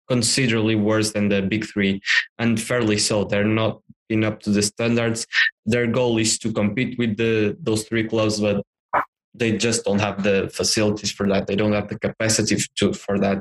considerably 0.08 0.76
worse 0.76 1.12
than 1.14 1.30
the 1.30 1.42
big 1.42 1.64
three, 1.66 2.02
and 2.38 2.62
fairly 2.62 2.98
so. 2.98 3.24
They're 3.24 3.56
not 3.64 3.82
been 4.10 4.24
up 4.24 4.40
to 4.42 4.50
the 4.50 4.62
standards. 4.62 5.28
Their 5.66 5.88
goal 5.88 6.18
is 6.18 6.40
to 6.40 6.52
compete 6.52 6.98
with 6.98 7.18
the 7.18 7.58
those 7.68 7.84
three 7.88 8.06
clubs, 8.08 8.40
but 8.40 8.64
they 9.34 9.52
just 9.58 9.86
don't 9.86 10.00
have 10.08 10.24
the 10.24 10.50
facilities 10.54 11.12
for 11.12 11.28
that. 11.28 11.48
They 11.48 11.56
don't 11.56 11.78
have 11.80 11.90
the 11.90 12.00
capacity 12.00 12.58
to 12.80 12.94
for 12.94 13.20
that, 13.20 13.40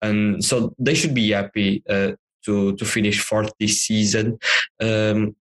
and 0.00 0.44
so 0.44 0.74
they 0.78 0.94
should 0.94 1.14
be 1.14 1.30
happy 1.30 1.82
uh, 1.88 2.12
to 2.44 2.74
to 2.76 2.84
finish 2.84 3.20
fourth 3.20 3.52
this 3.58 3.82
season. 3.82 4.38
Um, 4.80 5.36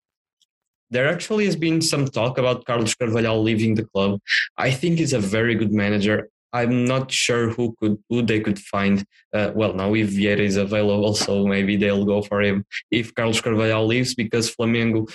there 0.90 1.08
actually 1.08 1.46
has 1.46 1.56
been 1.56 1.80
some 1.82 2.06
talk 2.06 2.38
about 2.38 2.64
Carlos 2.64 2.94
Carvalhal 2.94 3.42
leaving 3.42 3.74
the 3.74 3.84
club. 3.84 4.20
I 4.56 4.70
think 4.70 4.98
he's 4.98 5.12
a 5.12 5.18
very 5.18 5.54
good 5.54 5.72
manager. 5.72 6.28
I'm 6.52 6.84
not 6.84 7.10
sure 7.10 7.50
who 7.50 7.74
could 7.78 7.98
who 8.08 8.22
they 8.22 8.40
could 8.40 8.58
find. 8.58 9.04
Uh, 9.32 9.50
well, 9.54 9.74
now 9.74 9.94
if 9.94 10.10
Vieira 10.10 10.38
is 10.38 10.56
available, 10.56 11.14
so 11.14 11.46
maybe 11.46 11.76
they'll 11.76 12.04
go 12.04 12.22
for 12.22 12.40
him. 12.40 12.64
If 12.90 13.14
Carlos 13.14 13.40
Carvalhal 13.40 13.86
leaves, 13.86 14.14
because 14.14 14.54
Flamengo, 14.54 15.10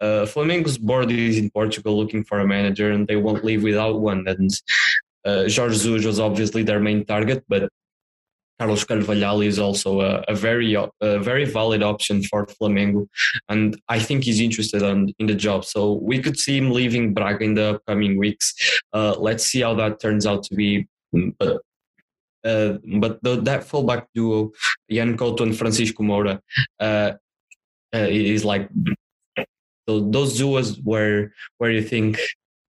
uh, 0.00 0.24
Flamengo's 0.26 0.78
board 0.78 1.10
is 1.12 1.38
in 1.38 1.50
Portugal 1.50 1.96
looking 1.96 2.24
for 2.24 2.40
a 2.40 2.46
manager, 2.46 2.90
and 2.90 3.06
they 3.06 3.16
won't 3.16 3.44
leave 3.44 3.62
without 3.62 4.00
one. 4.00 4.26
And 4.26 4.50
uh, 5.24 5.44
Jorge 5.48 5.74
Jesus 5.74 6.04
was 6.04 6.18
obviously 6.18 6.62
their 6.62 6.80
main 6.80 7.04
target, 7.04 7.44
but 7.48 7.70
Carlos 8.58 8.84
Carvalhal 8.84 9.44
is 9.44 9.58
also 9.58 10.00
a, 10.00 10.24
a 10.28 10.34
very 10.34 10.74
a 10.74 11.18
very 11.18 11.44
valid 11.44 11.82
option 11.82 12.22
for 12.22 12.46
Flamengo, 12.46 13.08
and 13.48 13.80
I 13.88 13.98
think 13.98 14.24
he's 14.24 14.40
interested 14.40 14.82
in, 14.82 15.12
in 15.18 15.26
the 15.26 15.34
job. 15.34 15.64
So 15.64 15.94
we 15.94 16.20
could 16.20 16.38
see 16.38 16.58
him 16.58 16.70
leaving 16.70 17.14
Braga 17.14 17.44
in 17.44 17.54
the 17.54 17.74
upcoming 17.74 18.18
weeks. 18.18 18.54
Uh, 18.92 19.14
let's 19.18 19.44
see 19.44 19.62
how 19.62 19.74
that 19.74 20.00
turns 20.00 20.26
out 20.26 20.44
to 20.44 20.54
be. 20.54 20.86
But 21.12 21.60
uh, 22.44 22.78
but 22.98 23.22
the, 23.22 23.40
that 23.42 23.64
fullback 23.64 24.08
duo, 24.14 24.52
Yan 24.88 25.16
Couto 25.16 25.42
and 25.42 25.56
Francisco 25.56 26.02
Moura, 26.02 26.40
uh, 26.80 27.12
uh 27.94 28.08
is 28.08 28.44
like 28.44 28.68
so 29.88 30.00
those 30.10 30.38
duos 30.38 30.78
where 30.80 31.32
where 31.58 31.70
you 31.70 31.82
think 31.82 32.18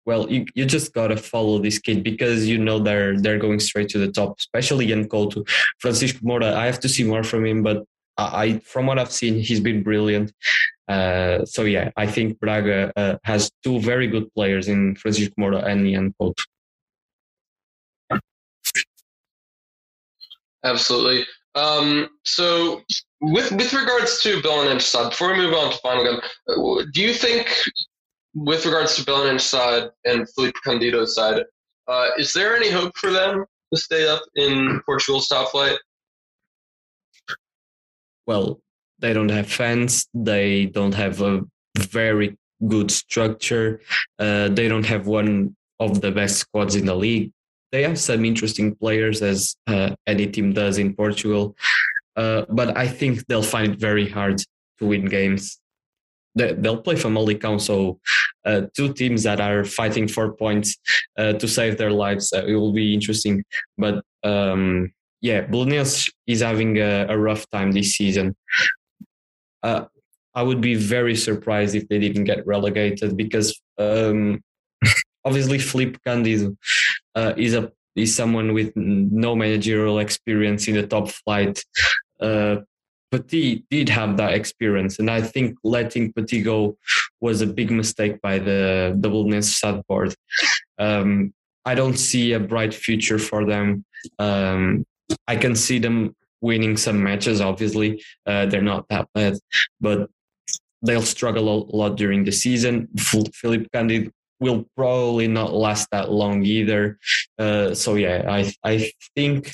well, 0.05 0.29
you, 0.29 0.45
you 0.53 0.65
just 0.65 0.93
gotta 0.93 1.17
follow 1.17 1.59
this 1.59 1.79
kid 1.79 2.03
because 2.03 2.47
you 2.47 2.57
know 2.57 2.79
they're 2.79 3.19
they're 3.19 3.39
going 3.39 3.59
straight 3.59 3.89
to 3.89 3.97
the 3.97 4.11
top, 4.11 4.35
especially 4.39 4.87
Yan 4.87 5.07
Couto. 5.07 5.47
Francisco 5.79 6.19
Moura, 6.19 6.53
I 6.53 6.65
have 6.65 6.79
to 6.81 6.89
see 6.89 7.03
more 7.03 7.23
from 7.23 7.45
him, 7.45 7.63
but 7.63 7.85
I 8.17 8.59
from 8.59 8.85
what 8.85 8.99
I've 8.99 9.11
seen, 9.11 9.39
he's 9.39 9.59
been 9.59 9.83
brilliant. 9.83 10.33
Uh, 10.87 11.45
so 11.45 11.63
yeah, 11.63 11.91
I 11.95 12.07
think 12.07 12.39
Braga 12.39 12.91
uh, 12.95 13.17
has 13.23 13.51
two 13.63 13.79
very 13.79 14.07
good 14.07 14.33
players 14.33 14.67
in 14.67 14.95
Francisco 14.95 15.33
Moura 15.39 15.65
and 15.65 15.89
Yan 15.89 16.13
Couto. 16.19 16.43
Absolutely. 20.63 21.25
Um, 21.55 22.09
so 22.23 22.81
with 23.21 23.51
with 23.51 23.73
regards 23.73 24.21
to 24.23 24.41
Belenenses 24.41 24.81
SAD, 24.81 25.09
before 25.11 25.33
we 25.33 25.37
move 25.37 25.53
on 25.53 25.71
to 25.71 25.77
final 25.79 26.03
gun, 26.03 26.21
uh, 26.49 26.83
do 26.93 27.01
you 27.01 27.13
think 27.13 27.47
with 28.33 28.65
regards 28.65 28.95
to 28.95 29.03
Belenenses 29.03 29.41
side 29.41 29.89
and 30.05 30.27
Filipe 30.31 30.55
Cândido's 30.65 31.15
side, 31.15 31.43
uh, 31.87 32.07
is 32.17 32.33
there 32.33 32.55
any 32.55 32.69
hope 32.69 32.95
for 32.97 33.11
them 33.11 33.45
to 33.73 33.79
stay 33.79 34.07
up 34.07 34.23
in 34.35 34.81
Portugal's 34.85 35.27
top 35.27 35.51
flight? 35.51 35.77
Well, 38.25 38.61
they 38.99 39.13
don't 39.13 39.29
have 39.29 39.47
fans. 39.47 40.07
They 40.13 40.65
don't 40.67 40.93
have 40.93 41.21
a 41.21 41.41
very 41.77 42.37
good 42.67 42.89
structure. 42.89 43.81
Uh, 44.17 44.47
they 44.49 44.67
don't 44.67 44.85
have 44.85 45.07
one 45.07 45.55
of 45.79 46.01
the 46.01 46.11
best 46.11 46.37
squads 46.37 46.75
in 46.75 46.85
the 46.85 46.95
league. 46.95 47.31
They 47.71 47.83
have 47.83 47.99
some 47.99 48.23
interesting 48.23 48.75
players, 48.75 49.21
as 49.21 49.55
uh, 49.67 49.95
any 50.07 50.27
team 50.27 50.53
does 50.53 50.77
in 50.77 50.95
Portugal. 50.95 51.55
Uh, 52.15 52.45
but 52.49 52.77
I 52.77 52.87
think 52.87 53.25
they'll 53.25 53.43
find 53.43 53.73
it 53.73 53.79
very 53.79 54.07
hard 54.07 54.37
to 54.77 54.85
win 54.85 55.05
games 55.05 55.59
they'll 56.35 56.81
play 56.81 56.95
Famalicão. 56.95 57.59
So 57.59 57.99
uh, 58.45 58.63
two 58.75 58.93
teams 58.93 59.23
that 59.23 59.39
are 59.39 59.63
fighting 59.63 60.07
for 60.07 60.33
points 60.33 60.77
uh, 61.17 61.33
to 61.33 61.47
save 61.47 61.77
their 61.77 61.91
lives. 61.91 62.33
Uh, 62.33 62.45
it 62.45 62.55
will 62.55 62.73
be 62.73 62.93
interesting. 62.93 63.43
But 63.77 64.03
um, 64.23 64.91
yeah, 65.21 65.45
Belenenses 65.45 66.11
is 66.27 66.41
having 66.41 66.77
a, 66.77 67.07
a, 67.09 67.17
rough 67.17 67.49
time 67.49 67.71
this 67.71 67.93
season. 67.95 68.35
Uh, 69.61 69.85
I 70.35 70.43
would 70.43 70.61
be 70.61 70.75
very 70.75 71.15
surprised 71.15 71.75
if 71.75 71.87
they 71.87 71.99
didn't 71.99 72.25
get 72.25 72.45
relegated 72.45 73.15
because 73.15 73.59
um, 73.77 74.41
obviously 75.25 75.59
Filipe 75.59 75.97
Cândido 76.05 76.57
uh, 77.15 77.33
is 77.37 77.53
a 77.53 77.71
is 77.95 78.15
someone 78.15 78.53
with 78.53 78.75
no 78.75 79.35
managerial 79.35 79.99
experience 79.99 80.67
in 80.67 80.73
the 80.73 80.87
top 80.87 81.09
flight. 81.09 81.63
Uh, 82.19 82.57
Petit 83.13 83.63
did 83.69 83.89
have 83.89 84.17
that 84.17 84.33
experience, 84.33 84.97
and 84.97 85.09
I 85.11 85.21
think 85.21 85.55
letting 85.63 86.11
Petit 86.13 86.41
go 86.41 86.77
was 87.21 87.41
a 87.41 87.47
big 87.47 87.69
mistake 87.69 88.19
by 88.21 88.39
the 88.39 88.97
Belenenses 88.99 89.59
SAD 89.59 89.85
board. 89.87 90.15
Um, 90.79 91.31
I 91.63 91.75
don't 91.75 91.97
see 91.97 92.33
a 92.33 92.39
bright 92.39 92.73
future 92.73 93.19
for 93.19 93.45
them. 93.45 93.85
Um, 94.17 94.83
I 95.27 95.35
can 95.35 95.55
see 95.55 95.77
them 95.77 96.15
winning 96.41 96.75
some 96.75 97.03
matches. 97.03 97.39
Obviously, 97.39 98.03
uh, 98.25 98.47
they're 98.47 98.63
not 98.73 98.87
that 98.89 99.07
bad, 99.13 99.37
but 99.79 100.09
they'll 100.81 101.03
struggle 101.03 101.47
a 101.49 101.57
lot 101.77 101.95
during 101.95 102.23
the 102.23 102.31
season. 102.31 102.89
Philip 102.97 103.71
Candid 103.71 104.11
will 104.39 104.65
probably 104.75 105.27
not 105.27 105.53
last 105.53 105.87
that 105.91 106.11
long 106.11 106.43
either. 106.43 106.97
Uh, 107.37 107.75
so 107.75 107.93
yeah, 107.93 108.25
I 108.27 108.51
I 108.63 108.91
think 109.15 109.51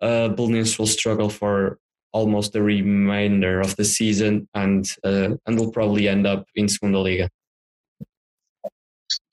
uh, 0.00 0.28
Belenenses 0.34 0.76
will 0.76 0.88
struggle 0.88 1.30
for 1.30 1.78
almost 2.14 2.52
the 2.52 2.62
remainder 2.62 3.60
of 3.60 3.76
the 3.76 3.84
season 3.84 4.48
and 4.54 4.86
uh, 5.04 5.30
and 5.46 5.58
will 5.58 5.72
probably 5.72 6.08
end 6.08 6.26
up 6.26 6.46
in 6.54 6.68
Segunda 6.68 7.00
Liga. 7.00 7.28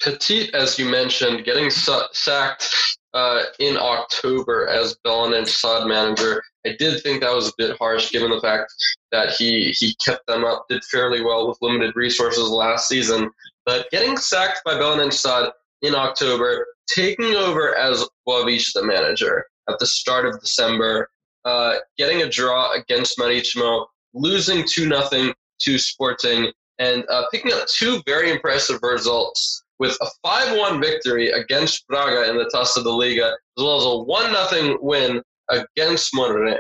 Petit, 0.02 0.54
as 0.54 0.78
you 0.78 0.86
mentioned, 0.86 1.46
getting 1.46 1.70
sa- 1.70 2.08
sacked 2.12 2.70
uh, 3.14 3.44
in 3.60 3.78
October 3.78 4.68
as 4.68 4.98
Belenenses 5.06 5.60
SAD 5.60 5.88
manager. 5.88 6.44
I 6.66 6.76
did 6.78 7.02
think 7.04 7.22
that 7.22 7.34
was 7.34 7.50
a 7.50 7.54
bit 7.58 7.78
harsh, 7.78 8.12
given 8.12 8.32
the 8.32 8.42
fact 8.42 8.74
that 9.12 9.32
he 9.32 9.74
he 9.78 9.96
kept 10.04 10.26
them 10.28 10.44
up, 10.44 10.66
did 10.68 10.84
fairly 10.86 11.24
well 11.24 11.48
with 11.48 11.58
limited 11.62 11.96
resources 11.96 12.50
last 12.50 12.88
season. 12.88 13.30
But 13.66 13.90
getting 13.92 14.18
sacked 14.18 14.62
by 14.66 14.74
Belenenses 14.74 15.52
in 15.84 15.94
October, 15.94 16.66
taking 16.88 17.36
over 17.36 17.76
as 17.76 18.08
Boavista 18.28 18.84
manager 18.84 19.46
at 19.70 19.78
the 19.80 19.86
start 19.86 20.26
of 20.26 20.40
December, 20.42 21.10
uh, 21.46 21.76
getting 21.98 22.22
a 22.22 22.30
draw 22.30 22.74
against 22.74 23.18
Maritimo, 23.18 23.86
losing 24.14 24.64
2 24.68 24.88
nothing 24.88 25.34
to 25.62 25.78
Sporting, 25.78 26.52
and 26.80 27.04
uh, 27.10 27.24
picking 27.32 27.54
up 27.54 27.68
two 27.68 28.02
very 28.06 28.32
impressive 28.32 28.80
results 28.82 29.64
with 29.80 29.98
a 30.02 30.08
5 30.24 30.58
1 30.58 30.82
victory 30.82 31.30
against 31.32 31.88
Braga 31.88 32.30
in 32.30 32.38
the 32.38 32.50
Taça 32.54 32.84
da 32.84 32.90
Liga, 32.90 33.34
as 33.58 33.64
well 33.64 33.78
as 33.78 33.86
a 33.86 33.98
1 34.04 34.50
0 34.50 34.78
win 34.82 35.22
against 35.50 36.14
Moreirense. 36.14 36.60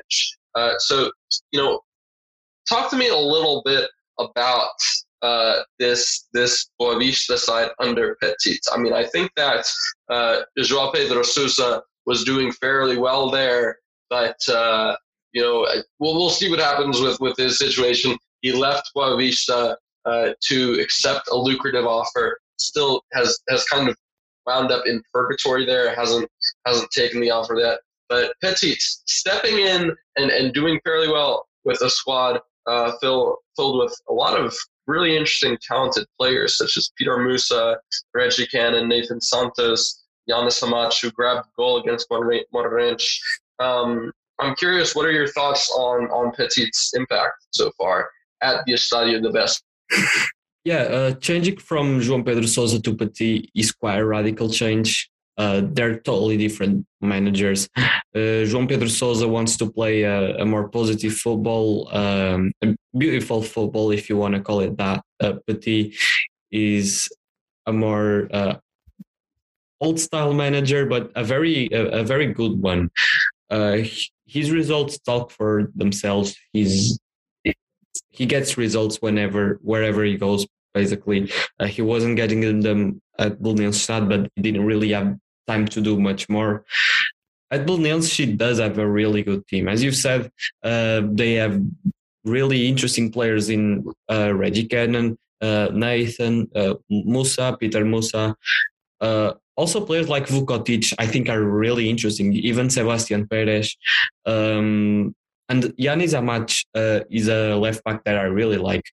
Uh, 0.56 0.74
so, 0.80 1.12
you 1.52 1.60
know, 1.60 1.80
talk 2.68 2.90
to 2.90 2.98
me 2.98 3.10
a 3.10 3.18
little 3.18 3.62
bit 3.64 3.90
about 4.20 4.74
uh, 5.22 5.62
this 5.80 6.28
this 6.34 6.70
Boavista 6.80 7.38
side 7.38 7.70
under 7.80 8.18
Petit. 8.22 8.60
I 8.74 8.78
mean, 8.78 8.94
I 8.94 9.06
think 9.06 9.32
that 9.38 9.66
uh, 10.10 10.41
João 10.60 10.94
Pedro 10.94 11.22
Sousa 11.22 11.84
was 12.06 12.24
doing 12.24 12.52
fairly 12.53 12.98
well 12.98 13.30
there 13.30 13.78
but 14.12 14.38
uh, 14.50 14.96
you 15.34 15.42
know, 15.42 15.66
we'll 16.00 16.14
we'll 16.16 16.30
see 16.30 16.52
what 16.52 16.60
happens 16.60 17.00
with 17.02 17.20
with 17.20 17.36
his 17.38 17.58
situation. 17.58 18.16
He 18.42 18.52
left 18.52 18.92
Boavista 18.96 19.76
uh, 20.06 20.30
to 20.50 20.74
accept 20.80 21.30
a 21.32 21.36
lucrative 21.36 21.86
offer. 21.86 22.40
Still 22.58 23.02
has 23.14 23.40
has 23.50 23.64
kind 23.66 23.90
of 23.90 23.96
wound 24.46 24.72
up 24.72 24.84
in 24.86 25.02
purgatory 25.12 25.66
there. 25.66 25.96
Hasn't 25.96 26.30
hasn't 26.68 26.92
taken 26.92 27.22
the 27.22 27.32
offer 27.32 27.56
yet. 27.56 27.80
But 28.10 28.34
Petit 28.44 28.76
stepping 28.78 29.58
in 29.58 29.96
and, 30.18 30.30
and 30.30 30.54
doing 30.54 30.82
fairly 30.84 31.08
well 31.08 31.48
with 31.64 31.82
a 31.82 31.90
squad 31.90 32.42
uh, 32.68 32.92
fill, 33.00 33.38
filled 33.56 33.80
with 33.80 33.96
a 34.10 34.14
lot 34.14 34.38
of 34.38 34.54
really 34.86 35.16
interesting, 35.16 35.58
talented 35.66 36.06
players 36.20 36.58
such 36.58 36.76
as 36.76 36.92
Peter 36.98 37.18
Musa, 37.18 37.78
Reggie 38.14 38.48
Cannon, 38.48 38.90
Nathan 38.90 39.22
Santos, 39.22 40.04
Yanis 40.30 40.62
Hamache, 40.62 41.02
who 41.02 41.12
grabbed 41.12 41.48
the 41.48 41.52
goal 41.58 41.80
against 41.80 42.10
Moreirense. 42.10 43.18
Um, 43.62 44.12
I'm 44.40 44.56
curious, 44.56 44.96
what 44.96 45.06
are 45.06 45.12
your 45.12 45.28
thoughts 45.28 45.72
on 45.72 46.10
on 46.10 46.32
Petit's 46.34 46.94
impact 46.96 47.36
so 47.52 47.72
far 47.78 48.10
at 48.42 48.66
the 48.66 48.74
Estádio 48.74 49.22
do 49.22 49.32
Bessa? 49.32 49.62
Yeah, 50.64 50.84
uh, 50.84 51.12
changing 51.14 51.58
from 51.58 52.00
João 52.02 52.24
Pedro 52.24 52.46
Sousa 52.46 52.80
to 52.82 52.96
Petit 52.96 53.50
is 53.56 53.72
quite 53.72 53.98
a 53.98 54.06
radical 54.06 54.48
change. 54.48 55.10
Uh, 55.36 55.64
they're 55.64 55.98
totally 56.00 56.38
different 56.38 56.86
managers. 57.02 57.68
Uh, 57.76 58.46
João 58.46 58.70
Pedro 58.70 58.88
Sousa 58.88 59.28
wants 59.28 59.58
to 59.58 59.72
play 59.72 60.04
a, 60.04 60.38
a 60.38 60.46
more 60.46 60.70
positive 60.70 61.14
football, 61.14 61.90
um, 61.92 62.52
a 62.62 62.76
beautiful 62.96 63.42
football, 63.42 63.90
if 63.90 64.08
you 64.08 64.18
want 64.18 64.36
to 64.36 64.40
call 64.40 64.60
it 64.60 64.78
that. 64.78 65.02
Uh, 65.20 65.34
Petit 65.48 65.96
is 66.52 67.10
a 67.66 67.74
more 67.74 68.28
uh, 68.32 68.56
old 69.80 70.00
style 70.00 70.34
manager, 70.34 70.86
but 70.86 71.12
a 71.16 71.24
very 71.24 71.70
a, 71.72 72.02
a 72.02 72.04
very 72.04 72.28
good 72.28 72.62
one. 72.62 72.92
Uh, 73.52 73.84
his 74.26 74.49
results 74.49 74.98
talk 74.99 75.30
for 75.30 75.69
themselves. 75.76 76.36
He's 76.53 76.98
he 78.10 78.26
gets 78.26 78.57
results 78.57 79.02
whenever 79.02 79.60
wherever 79.61 80.03
he 80.03 80.18
goes. 80.18 80.48
Basically, 80.73 81.30
uh, 81.60 81.68
he 81.68 81.82
wasn't 81.82 82.15
getting 82.15 82.61
them 82.61 83.02
at 83.19 83.41
Belenenses, 83.41 84.07
but 84.07 84.30
he 84.36 84.41
didn't 84.41 84.65
really 84.65 84.91
have 84.94 85.18
time 85.48 85.68
to 85.68 85.82
do 85.82 85.99
much 85.99 86.30
more. 86.30 86.64
At 87.52 87.65
Belenenses, 87.65 88.14
she 88.14 88.26
does 88.26 88.60
have 88.60 88.78
a 88.78 88.88
really 88.88 89.22
good 89.22 89.45
team. 89.48 89.68
As 89.68 89.84
you 89.84 89.91
said, 89.91 90.32
uh, 90.64 91.02
they 91.11 91.34
have 91.34 91.61
really 92.23 92.69
interesting 92.69 93.11
players 93.11 93.49
in 93.49 93.84
uh, 94.10 94.34
Reggie 94.34 94.68
Cannon, 94.68 95.18
uh, 95.41 95.69
Nathan, 95.73 96.49
uh, 96.56 96.76
Musa, 96.90 97.57
Peter 97.60 97.84
Musa. 97.84 98.36
Uh, 99.57 99.61
also, 99.61 99.86
players 99.86 100.10
like 100.10 100.28
Vukotic, 100.28 100.94
I 100.99 101.07
think, 101.07 101.30
are 101.30 101.41
really 101.41 101.90
interesting. 101.90 102.34
Even 102.34 102.69
Sebastian 102.69 103.28
Perez. 103.28 103.76
Um, 104.26 105.15
and 105.49 105.64
Yanis 105.78 106.14
Hamache 106.14 106.65
uh, 106.76 107.03
is 107.10 107.28
a 107.28 107.56
left 107.56 107.84
back 107.84 108.03
that 108.06 108.18
I 108.18 108.23
really 108.23 108.57
like. 108.57 108.86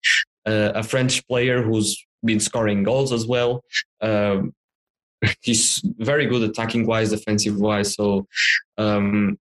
a 0.46 0.82
French 0.82 1.26
player 1.28 1.62
who's 1.62 2.04
been 2.24 2.40
scoring 2.40 2.82
goals 2.82 3.12
as 3.12 3.26
well. 3.26 3.62
Um, 4.00 4.54
he's 5.40 5.82
very 5.98 6.26
good 6.26 6.42
attacking 6.42 6.86
wise, 6.86 7.10
defensive 7.10 7.56
wise. 7.56 7.94
So 7.94 8.26
um, 8.76 9.38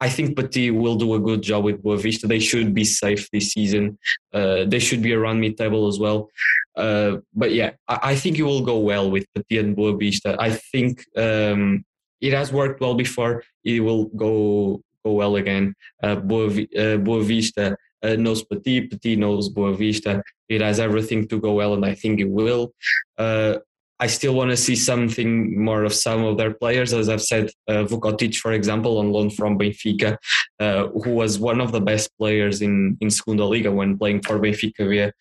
I 0.00 0.08
think 0.08 0.36
Petit 0.36 0.70
will 0.70 0.96
do 0.96 1.14
a 1.14 1.20
good 1.20 1.42
job 1.42 1.64
with 1.64 1.82
Boavista. 1.82 2.28
They 2.28 2.40
should 2.40 2.74
be 2.74 2.84
safe 2.84 3.30
this 3.30 3.52
season. 3.52 3.98
Uh, 4.32 4.64
they 4.66 4.78
should 4.78 5.02
be 5.02 5.12
around 5.12 5.40
mid 5.40 5.56
table 5.56 5.86
as 5.86 5.98
well. 5.98 6.28
Uh, 6.76 7.18
but 7.34 7.52
yeah, 7.52 7.72
I, 7.88 7.98
I, 8.02 8.14
think 8.16 8.38
it 8.38 8.44
will 8.44 8.64
go 8.64 8.78
well 8.78 9.10
with 9.10 9.26
Petit 9.34 9.58
and 9.58 9.76
Boavista. 9.76 10.36
I 10.38 10.52
think 10.52 11.04
um, 11.16 11.84
it 12.20 12.32
has 12.32 12.52
worked 12.52 12.80
well 12.80 12.94
before. 12.94 13.44
It 13.64 13.80
will 13.80 14.06
go 14.06 14.82
go 15.04 15.12
well 15.12 15.36
again. 15.36 15.74
Uh, 16.02 16.16
Boavista 16.16 17.72
uh, 17.72 18.06
uh, 18.06 18.16
knows 18.16 18.44
Petit, 18.44 18.88
Petit 18.88 19.16
knows 19.16 19.52
Boavista. 19.52 20.22
It 20.48 20.60
has 20.60 20.80
everything 20.80 21.28
to 21.28 21.40
go 21.40 21.54
well, 21.54 21.74
and 21.74 21.84
I 21.84 21.94
think 21.94 22.20
it 22.20 22.28
will. 22.28 22.72
Uh, 23.18 23.58
I 24.00 24.08
still 24.08 24.34
want 24.34 24.50
to 24.50 24.56
see 24.56 24.74
something 24.74 25.62
more 25.62 25.84
of 25.84 25.94
some 25.94 26.24
of 26.24 26.36
their 26.36 26.52
players. 26.52 26.92
As 26.92 27.08
I've 27.08 27.22
said, 27.22 27.50
uh, 27.68 27.84
Vukotic, 27.84 28.34
for 28.36 28.52
example, 28.52 28.98
on 28.98 29.12
loan 29.12 29.30
from 29.30 29.56
Benfica, 29.56 30.16
uh, 30.58 30.88
who 30.88 31.10
was 31.10 31.38
one 31.38 31.60
of 31.60 31.70
the 31.70 31.80
best 31.80 32.10
players 32.18 32.62
in, 32.62 32.98
in 33.00 33.10
Segunda 33.10 33.44
Liga 33.44 33.70
when 33.70 33.96
playing 33.96 34.22
for 34.22 34.40
Benfica. 34.40 35.12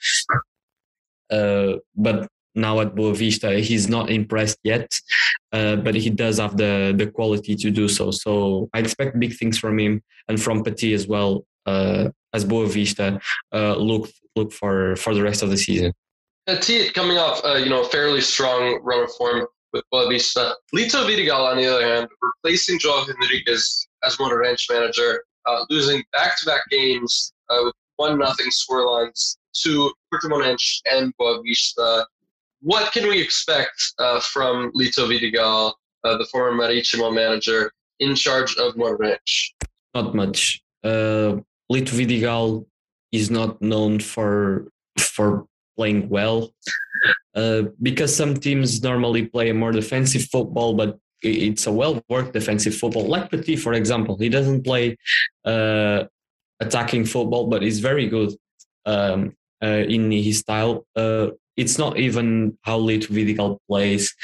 Uh, 1.31 1.77
but 1.95 2.27
now 2.55 2.81
at 2.81 2.95
Boavista, 2.95 3.59
he's 3.61 3.87
not 3.87 4.09
impressed 4.09 4.59
yet, 4.63 4.99
uh, 5.53 5.77
but 5.77 5.95
he 5.95 6.09
does 6.09 6.37
have 6.37 6.57
the, 6.57 6.93
the 6.95 7.07
quality 7.07 7.55
to 7.55 7.71
do 7.71 7.87
so. 7.87 8.11
So 8.11 8.69
I 8.73 8.79
expect 8.79 9.19
big 9.19 9.35
things 9.35 9.57
from 9.57 9.79
him 9.79 10.01
and 10.27 10.41
from 10.41 10.63
Petit 10.63 10.93
as 10.93 11.07
well 11.07 11.45
uh, 11.65 12.09
as 12.33 12.45
Boavista 12.45 13.21
uh, 13.53 13.75
look 13.75 14.09
look 14.35 14.53
for, 14.53 14.95
for 14.95 15.13
the 15.13 15.21
rest 15.21 15.43
of 15.43 15.49
the 15.49 15.57
season. 15.57 15.91
Petit 16.47 16.89
coming 16.91 17.17
off, 17.17 17.43
uh, 17.43 17.55
you 17.55 17.69
know, 17.69 17.83
fairly 17.83 18.21
strong 18.21 18.79
run 18.81 19.03
of 19.03 19.13
form 19.15 19.45
with 19.73 19.83
Boavista. 19.93 20.53
Lito 20.73 21.05
Vidigal, 21.05 21.51
on 21.51 21.57
the 21.57 21.67
other 21.67 21.85
hand, 21.85 22.07
replacing 22.21 22.79
Joao 22.79 23.03
Henriques 23.03 23.87
as 24.03 24.15
Moreirense 24.17 24.71
manager, 24.71 25.23
uh, 25.45 25.65
losing 25.69 26.03
back-to-back 26.13 26.61
games 26.69 27.33
uh, 27.49 27.59
with 27.63 27.75
one 27.97 28.17
nothing 28.17 28.47
scorelines 28.47 29.35
to 29.63 29.91
Portimonense 30.13 30.81
and 30.91 31.13
Boavista. 31.19 32.05
What 32.61 32.91
can 32.93 33.07
we 33.09 33.19
expect 33.21 33.93
uh, 33.99 34.19
from 34.19 34.71
Lito 34.73 35.07
Vidigal, 35.09 35.73
uh, 36.03 36.17
the 36.17 36.25
former 36.25 36.55
Maritimo 36.55 37.11
manager, 37.11 37.71
in 37.99 38.15
charge 38.15 38.55
of 38.57 38.75
Moreirense? 38.75 39.53
Not 39.93 40.15
much. 40.15 40.61
Uh, 40.83 41.41
Lito 41.71 41.93
Vidigal 41.93 42.65
is 43.11 43.29
not 43.29 43.61
known 43.61 43.99
for 43.99 44.71
for 44.97 45.45
playing 45.77 46.09
well. 46.09 46.53
Uh, 47.35 47.63
because 47.81 48.15
some 48.15 48.35
teams 48.35 48.83
normally 48.83 49.25
play 49.25 49.49
a 49.49 49.53
more 49.53 49.71
defensive 49.71 50.23
football, 50.23 50.73
but 50.75 50.99
it's 51.21 51.65
a 51.67 51.71
well 51.71 52.01
worked 52.09 52.33
defensive 52.33 52.75
football. 52.75 53.07
Like 53.07 53.29
Petit, 53.31 53.55
for 53.55 53.73
example, 53.73 54.17
he 54.17 54.29
doesn't 54.29 54.63
play 54.63 54.97
uh, 55.45 56.03
attacking 56.59 57.05
football, 57.05 57.47
but 57.47 57.61
he's 57.61 57.79
very 57.79 58.07
good 58.07 58.33
um, 58.85 59.33
uh, 59.63 59.83
in 59.87 60.11
his 60.11 60.39
style. 60.39 60.85
Uh, 60.95 61.27
it's 61.57 61.77
not 61.77 61.97
even 61.97 62.57
how 62.63 62.79
Lito 62.79 63.07
Vidigal 63.07 63.57
plays. 63.67 64.15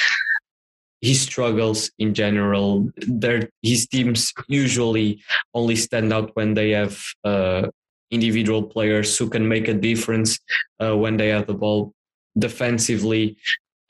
He 1.01 1.13
struggles 1.13 1.91
in 1.99 2.13
general. 2.13 2.89
Their, 2.97 3.49
his 3.61 3.87
teams 3.87 4.33
usually 4.47 5.21
only 5.53 5.75
stand 5.75 6.11
out 6.11 6.31
when 6.35 6.55
they 6.55 6.71
have 6.71 6.99
uh, 7.23 7.67
individual 8.09 8.63
players 8.63 9.15
who 9.17 9.29
can 9.29 9.47
make 9.47 9.67
a 9.67 9.73
difference 9.73 10.39
uh, 10.79 10.97
when 10.97 11.17
they 11.17 11.29
have 11.29 11.47
the 11.47 11.53
ball. 11.53 11.93
Defensively, 12.37 13.37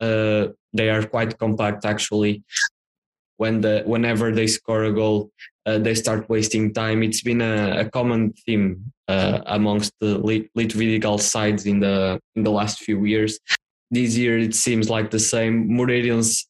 uh, 0.01 0.47
they 0.73 0.89
are 0.89 1.05
quite 1.05 1.37
compact 1.37 1.85
actually. 1.85 2.43
When 3.37 3.61
the 3.61 3.83
whenever 3.85 4.31
they 4.31 4.47
score 4.47 4.85
a 4.85 4.91
goal, 4.91 5.31
uh, 5.67 5.77
they 5.77 5.93
start 5.93 6.29
wasting 6.29 6.73
time. 6.73 7.03
It's 7.03 7.21
been 7.21 7.41
a, 7.41 7.81
a 7.81 7.89
common 7.89 8.31
theme 8.45 8.93
uh, 9.09 9.41
amongst 9.47 9.91
the 9.99 10.17
Vidigal 10.55 11.19
sides 11.19 11.65
in 11.65 11.81
the 11.81 12.19
in 12.35 12.43
the 12.43 12.51
last 12.51 12.79
few 12.79 13.03
years. 13.03 13.37
This 13.91 14.17
year 14.17 14.39
it 14.39 14.55
seems 14.55 14.89
like 14.89 15.11
the 15.11 15.19
same. 15.19 15.69
Moreirense, 15.69 16.45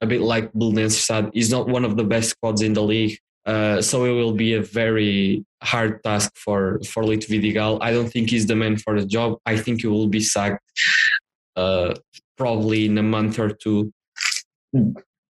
a 0.00 0.06
bit 0.06 0.22
like 0.22 0.50
Belenenses, 0.54 1.30
is 1.34 1.50
not 1.50 1.68
one 1.68 1.84
of 1.84 1.96
the 1.96 2.04
best 2.04 2.30
squads 2.30 2.62
in 2.62 2.72
the 2.72 2.82
league. 2.82 3.18
Uh, 3.44 3.82
so 3.82 4.06
it 4.06 4.12
will 4.12 4.32
be 4.32 4.54
a 4.54 4.62
very 4.62 5.44
hard 5.62 6.02
task 6.02 6.32
for 6.34 6.80
for 6.88 7.02
Lito 7.02 7.28
Vidigal. 7.28 7.78
I 7.82 7.92
don't 7.92 8.08
think 8.08 8.30
he's 8.30 8.46
the 8.46 8.56
man 8.56 8.78
for 8.78 8.98
the 8.98 9.06
job. 9.06 9.38
I 9.44 9.58
think 9.58 9.82
he 9.82 9.86
will 9.86 10.08
be 10.08 10.20
sacked 10.20 10.64
uh, 11.56 11.94
probably 12.38 12.86
in 12.86 12.96
a 12.96 13.02
month 13.02 13.38
or 13.38 13.50
two. 13.50 13.92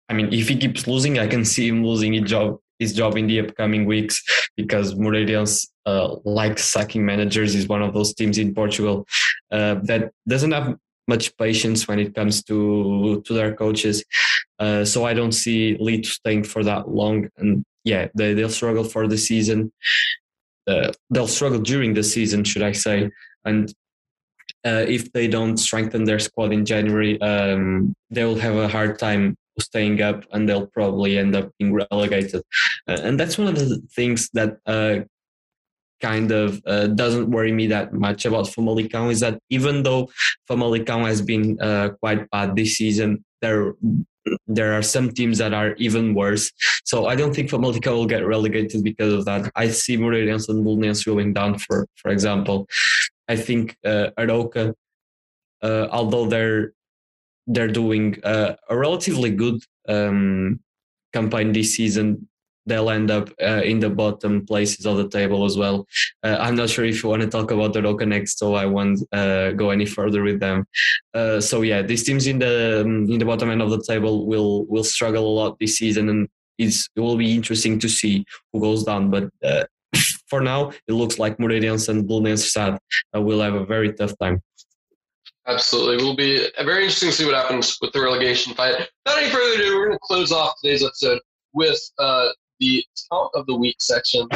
I 0.06 0.12
mean, 0.12 0.35
if 0.35 0.48
he 0.51 0.56
keeps 0.59 0.86
losing, 0.86 1.19
I 1.19 1.27
can 1.27 1.47
see 1.47 1.66
him 1.66 1.82
losing 1.82 2.12
his 2.12 2.28
job 2.31 2.59
his 2.85 2.93
job 3.01 3.12
in 3.20 3.27
the 3.27 3.39
upcoming 3.44 3.85
weeks 3.94 4.16
because 4.61 4.94
Moreirense 4.94 5.56
uh, 5.90 6.09
like 6.24 6.59
sacking 6.59 7.05
managers 7.12 7.55
is 7.55 7.66
one 7.74 7.82
of 7.86 7.93
those 7.97 8.11
teams 8.19 8.36
in 8.39 8.55
Portugal 8.61 8.97
uh, 9.56 9.74
that 9.90 10.02
doesn't 10.32 10.52
have 10.59 10.69
much 11.06 11.36
patience 11.36 11.86
when 11.89 11.98
it 12.05 12.15
comes 12.19 12.43
to 12.48 13.23
to 13.27 13.32
their 13.39 13.52
coaches. 13.62 13.97
Uh, 14.65 14.85
so 14.93 14.98
I 15.11 15.12
don't 15.19 15.36
see 15.44 15.77
Lito 15.86 16.06
staying 16.20 16.44
for 16.52 16.62
that 16.70 16.82
long, 16.89 17.28
and 17.39 17.65
yeah, 17.85 18.09
they, 18.19 18.35
they'll 18.35 18.59
struggle 18.61 18.85
for 18.94 19.06
the 19.12 19.19
season. 19.19 19.73
Uh, 20.66 20.90
they'll 21.11 21.35
struggle 21.39 21.61
during 21.61 21.93
the 21.94 22.02
season, 22.02 22.44
should 22.44 22.62
I 22.62 22.73
say? 22.73 23.11
And 23.44 23.62
uh, 24.65 24.85
if 24.89 25.12
they 25.12 25.28
don't 25.28 25.59
strengthen 25.59 26.05
their 26.05 26.19
squad 26.19 26.52
in 26.52 26.65
January, 26.65 27.20
um, 27.20 27.94
they 28.11 28.24
will 28.24 28.40
have 28.47 28.56
a 28.56 28.69
hard 28.69 28.98
time 28.98 29.36
staying 29.60 30.02
up, 30.02 30.24
and 30.32 30.48
they'll 30.48 30.66
probably 30.66 31.18
end 31.18 31.36
up 31.36 31.51
being 31.59 31.72
relegated. 31.72 32.43
Uh, 32.89 32.98
and 33.02 33.18
that's 33.18 33.39
one 33.39 33.48
of 33.48 33.56
the 33.56 33.82
things 33.94 34.31
that 34.35 34.59
uh, 34.66 35.01
kind 36.01 36.31
of 36.32 36.60
uh, 36.66 36.89
doesn't 36.89 37.31
worry 37.31 37.52
me 37.52 37.66
that 37.68 37.93
much 37.93 38.26
about 38.26 38.47
Famalicão 38.47 39.10
is 39.10 39.20
that 39.20 39.39
even 39.51 39.82
though 39.82 40.09
Famalicão 40.51 41.06
has 41.06 41.22
been 41.22 41.59
uh, 41.60 41.90
quite 42.01 42.28
bad 42.31 42.56
this 42.56 42.76
season, 42.76 43.24
there 43.40 43.74
there 44.47 44.72
are 44.72 44.82
some 44.82 45.12
teams 45.12 45.36
that 45.39 45.52
are 45.52 45.74
even 45.74 46.14
worse. 46.14 46.51
So 46.85 47.06
I 47.06 47.14
don't 47.14 47.35
think 47.35 47.51
Famalicão 47.51 47.93
will 47.93 48.06
get 48.06 48.26
relegated 48.26 48.82
because 48.82 49.12
of 49.12 49.24
that. 49.26 49.51
I 49.55 49.68
see 49.68 49.97
Moreirense 49.98 50.48
and 50.48 50.64
Belenenses 50.64 51.05
going 51.05 51.32
down, 51.35 51.59
for 51.59 51.86
for 51.97 52.10
example. 52.10 52.66
I 53.28 53.36
think 53.36 53.76
uh, 53.85 54.10
uh, 55.62 55.86
although 55.90 56.26
they're 56.26 56.72
they're 57.47 57.69
doing 57.69 58.16
a 58.25 58.57
relatively 58.71 59.31
good 59.31 59.61
um, 59.89 60.61
campaign 61.12 61.53
this 61.53 61.75
season, 61.75 62.29
they'll 62.66 62.91
end 62.91 63.11
up 63.11 63.29
uh, 63.43 63.62
in 63.62 63.79
the 63.81 63.91
bottom 63.91 64.47
places 64.47 64.87
of 64.87 64.97
the 64.97 65.09
table 65.09 65.45
as 65.45 65.57
well. 65.57 65.87
Uh, 66.23 66.37
I'm 66.41 66.57
not 66.57 66.71
sure 66.71 66.85
if 66.85 67.03
you 67.03 67.09
want 67.09 67.23
to 67.23 67.29
talk 67.29 67.51
about 67.51 67.73
the 67.73 67.81
Arouca 67.81 68.07
next, 68.07 68.39
so 68.39 68.55
I 68.55 68.66
won't 68.66 69.01
uh, 69.12 69.53
go 69.53 69.71
any 69.71 69.87
further 69.87 70.23
with 70.23 70.41
them. 70.41 70.66
Uh, 71.12 71.41
so 71.41 71.62
yeah, 71.62 71.83
these 71.83 72.05
teams 72.05 72.27
in 72.27 72.39
the 72.39 72.83
um, 72.83 73.11
in 73.11 73.19
the 73.19 73.25
bottom 73.25 73.51
end 73.51 73.62
of 73.62 73.71
the 73.71 73.83
table 73.83 74.27
will 74.27 74.66
will 74.66 74.85
struggle 74.85 75.27
a 75.27 75.35
lot 75.39 75.59
this 75.59 75.77
season, 75.77 76.09
and 76.09 76.29
it's, 76.59 76.89
it 76.97 77.01
will 77.01 77.16
be 77.16 77.35
interesting 77.35 77.79
to 77.81 77.89
see 77.89 78.25
who 78.53 78.61
goes 78.61 78.85
down. 78.85 79.11
But 79.11 79.31
uh, 79.43 79.65
for 80.29 80.41
now, 80.41 80.73
it 80.89 80.93
looks 80.93 81.19
like 81.19 81.39
Moreirense 81.39 81.89
and 81.89 82.09
Belenenses 82.09 82.57
uh, 82.57 83.21
will 83.21 83.41
have 83.41 83.55
a 83.55 83.66
very 83.66 83.93
tough 83.93 84.15
time. 84.19 84.41
Absolutely. 85.47 85.97
We'll 86.03 86.16
be 86.16 86.49
very 86.65 86.85
interesting 86.85 87.11
to 87.11 87.15
see 87.15 87.27
what 87.27 87.35
happens 87.35 87.77
with 87.83 87.93
the 87.93 88.01
relegation 88.01 88.55
fight. 88.55 88.89
Without 89.05 89.23
any 89.23 89.31
further 89.31 89.55
ado, 89.55 89.77
we're 89.77 89.87
going 89.87 89.99
to 89.99 90.03
close 90.03 90.33
off 90.33 90.55
today's 90.62 90.83
episode 90.83 91.21
with 91.53 91.79
uh, 91.99 92.29
the 92.61 92.83
talent 93.11 93.31
of 93.35 93.47
the 93.47 93.55
week 93.55 93.77
section. 93.81 94.27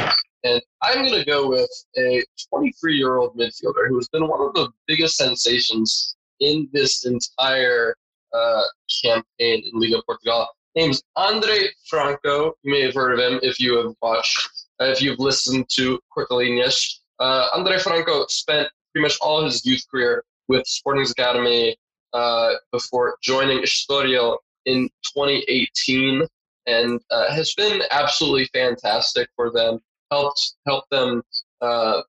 And 0.45 0.61
I'm 0.83 1.07
going 1.07 1.19
to 1.19 1.25
go 1.25 1.49
with 1.49 1.71
a 1.97 2.23
23 2.51 2.97
year 2.97 3.17
old 3.17 3.37
midfielder 3.37 3.89
who 3.89 3.97
has 3.97 4.09
been 4.09 4.29
one 4.29 4.41
of 4.41 4.53
the 4.55 4.69
biggest 4.87 5.17
sensations 5.17 6.15
in 6.41 6.69
this 6.73 7.07
entire 7.07 7.97
uh, 8.35 8.63
campaign 9.03 9.25
in 9.65 9.81
Liga 9.81 10.03
Portugal. 10.05 10.47
His 10.75 10.85
Name's 10.85 11.03
Andre 11.17 11.69
Franco. 11.89 12.53
You 12.63 12.73
may 12.73 12.83
have 12.83 12.95
heard 12.95 13.19
of 13.19 13.19
him 13.19 13.41
if 13.43 13.59
you 13.59 13.79
have 13.79 13.95
watched, 14.03 14.49
uh, 14.81 14.85
if 14.85 15.01
you've 15.01 15.19
listened 15.19 15.69
to 15.71 15.99
Cortelinhas. 16.17 17.01
Uh, 17.19 17.49
Andre 17.55 17.79
Franco 17.79 18.27
spent 18.29 18.69
pretty 18.93 19.03
much 19.03 19.17
all 19.21 19.43
his 19.43 19.65
youth 19.65 19.83
career 19.91 20.23
with 20.49 20.67
Sporting's 20.67 21.11
Academy 21.11 21.77
uh, 22.13 22.55
before 22.73 23.17
joining 23.23 23.59
Estoril 23.59 24.39
in 24.67 24.89
2018 25.17 26.23
and 26.67 27.01
uh, 27.11 27.33
has 27.33 27.55
been 27.55 27.83
absolutely 27.91 28.47
fantastic 28.53 29.29
for 29.37 29.51
them. 29.51 29.79
Helped 30.11 30.55
help 30.67 30.85
them 30.91 31.23
uh, 31.61 32.01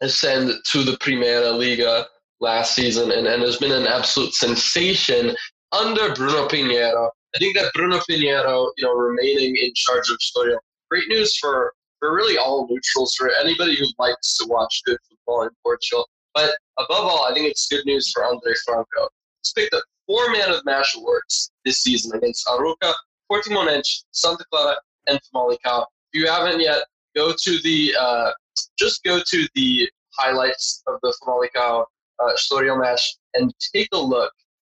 ascend 0.00 0.52
to 0.70 0.82
the 0.82 0.96
Primeira 0.98 1.50
Liga 1.50 2.06
last 2.40 2.74
season, 2.74 3.12
and, 3.12 3.26
and 3.26 3.42
has 3.42 3.56
been 3.56 3.72
an 3.72 3.86
absolute 3.86 4.34
sensation 4.34 5.34
under 5.72 6.14
Bruno 6.14 6.48
Pinheiro. 6.48 7.08
I 7.34 7.38
think 7.38 7.56
that 7.56 7.72
Bruno 7.74 7.98
Pinheiro, 7.98 8.70
you 8.76 8.84
know, 8.84 8.92
remaining 8.92 9.56
in 9.56 9.72
charge 9.74 10.10
of 10.10 10.18
Estoril, 10.18 10.58
great 10.90 11.08
news 11.08 11.36
for 11.38 11.72
for 12.00 12.14
really 12.14 12.36
all 12.36 12.66
neutrals, 12.68 13.14
for 13.14 13.30
anybody 13.40 13.76
who 13.76 13.86
likes 13.98 14.36
to 14.36 14.46
watch 14.48 14.82
good 14.84 14.98
football 15.08 15.44
in 15.44 15.50
Portugal. 15.62 16.08
But 16.34 16.54
above 16.78 17.04
all, 17.04 17.24
I 17.24 17.34
think 17.34 17.48
it's 17.48 17.68
good 17.68 17.84
news 17.84 18.10
for 18.10 18.24
Andre 18.24 18.52
Franco. 18.64 19.08
He's 19.42 19.52
picked 19.52 19.74
up 19.74 19.84
four 20.06 20.30
Man 20.30 20.50
of 20.50 20.56
the 20.56 20.62
Match 20.64 20.94
awards 20.96 21.50
this 21.64 21.78
season 21.78 22.16
against 22.16 22.46
Arouca, 22.46 22.92
Portimonense, 23.30 24.04
Santa 24.12 24.44
Clara, 24.50 24.76
and 25.08 25.18
Famalicão. 25.34 25.86
If 26.12 26.20
you 26.20 26.26
haven't 26.26 26.60
yet, 26.60 26.84
go 27.14 27.32
to 27.36 27.58
the 27.62 27.94
uh, 27.98 28.30
just 28.78 29.02
go 29.04 29.20
to 29.24 29.48
the 29.54 29.88
highlights 30.18 30.82
of 30.86 30.98
the 31.02 31.14
Famalicão 31.22 31.84
uh, 32.18 32.76
match 32.78 33.16
and 33.34 33.52
take 33.74 33.88
a 33.92 33.98
look 33.98 34.32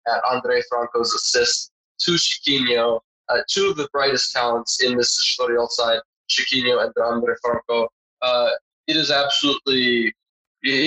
at 0.08 0.22
Andre 0.30 0.62
Franco's 0.70 1.14
assist 1.14 1.72
to 2.02 2.12
Chiquinho, 2.12 3.00
uh, 3.30 3.42
two 3.50 3.70
of 3.70 3.78
the 3.78 3.90
brightest 3.92 4.32
talents 4.32 4.84
in 4.84 4.98
this 4.98 5.20
Estoril 5.20 5.70
side, 5.70 6.00
Chiquinho 6.30 6.84
and 6.84 6.94
Andre 7.04 7.34
Franco. 7.42 7.88
Uh, 8.22 8.50
it 8.88 8.96
is 8.96 9.12
absolutely 9.12 10.14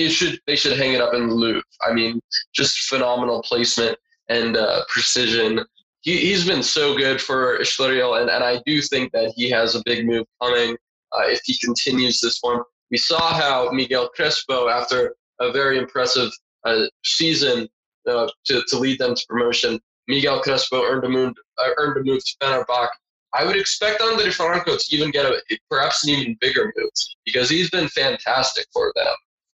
should 0.09 0.39
they 0.47 0.55
should 0.55 0.77
hang 0.77 0.93
it 0.93 1.01
up 1.01 1.13
in 1.13 1.27
the 1.27 1.33
Louvre. 1.33 1.63
I 1.81 1.93
mean, 1.93 2.19
just 2.53 2.89
phenomenal 2.89 3.41
placement 3.43 3.97
and 4.29 4.57
uh, 4.57 4.83
precision 4.89 5.63
he, 6.01 6.17
he's 6.17 6.45
been 6.45 6.63
so 6.63 6.95
good 6.95 7.21
for 7.21 7.59
Estoril, 7.59 8.21
and, 8.21 8.29
and 8.29 8.43
I 8.43 8.61
do 8.65 8.81
think 8.81 9.11
that 9.11 9.33
he 9.35 9.49
has 9.49 9.75
a 9.75 9.83
big 9.85 10.05
move 10.05 10.25
coming 10.41 10.77
uh, 11.11 11.23
if 11.25 11.41
he 11.43 11.57
continues 11.63 12.19
this 12.19 12.39
form. 12.39 12.63
We 12.91 12.97
saw 12.97 13.33
how 13.33 13.69
Miguel 13.71 14.09
Crespo, 14.09 14.69
after 14.69 15.15
a 15.39 15.51
very 15.51 15.77
impressive 15.77 16.31
uh, 16.65 16.85
season 17.03 17.67
uh, 18.07 18.27
to, 18.45 18.63
to 18.67 18.77
lead 18.77 18.99
them 18.99 19.15
to 19.15 19.25
promotion, 19.27 19.79
Miguel 20.07 20.41
Crespo 20.41 20.83
earned 20.83 21.03
a 21.03 21.09
move, 21.09 21.33
uh, 21.57 21.69
earned 21.77 21.97
a 21.97 22.03
move 22.03 22.21
to 22.23 22.35
Fenerbahce. 22.41 22.87
I 23.33 23.45
would 23.45 23.57
expect 23.57 24.01
Andre 24.01 24.31
Franco 24.31 24.75
to 24.75 24.95
even 24.95 25.11
get 25.11 25.25
a 25.25 25.39
perhaps 25.69 26.03
an 26.03 26.15
even 26.15 26.35
bigger 26.41 26.73
move 26.75 26.89
because 27.25 27.47
he's 27.47 27.69
been 27.69 27.87
fantastic 27.89 28.65
for 28.73 28.91
them, 28.95 29.13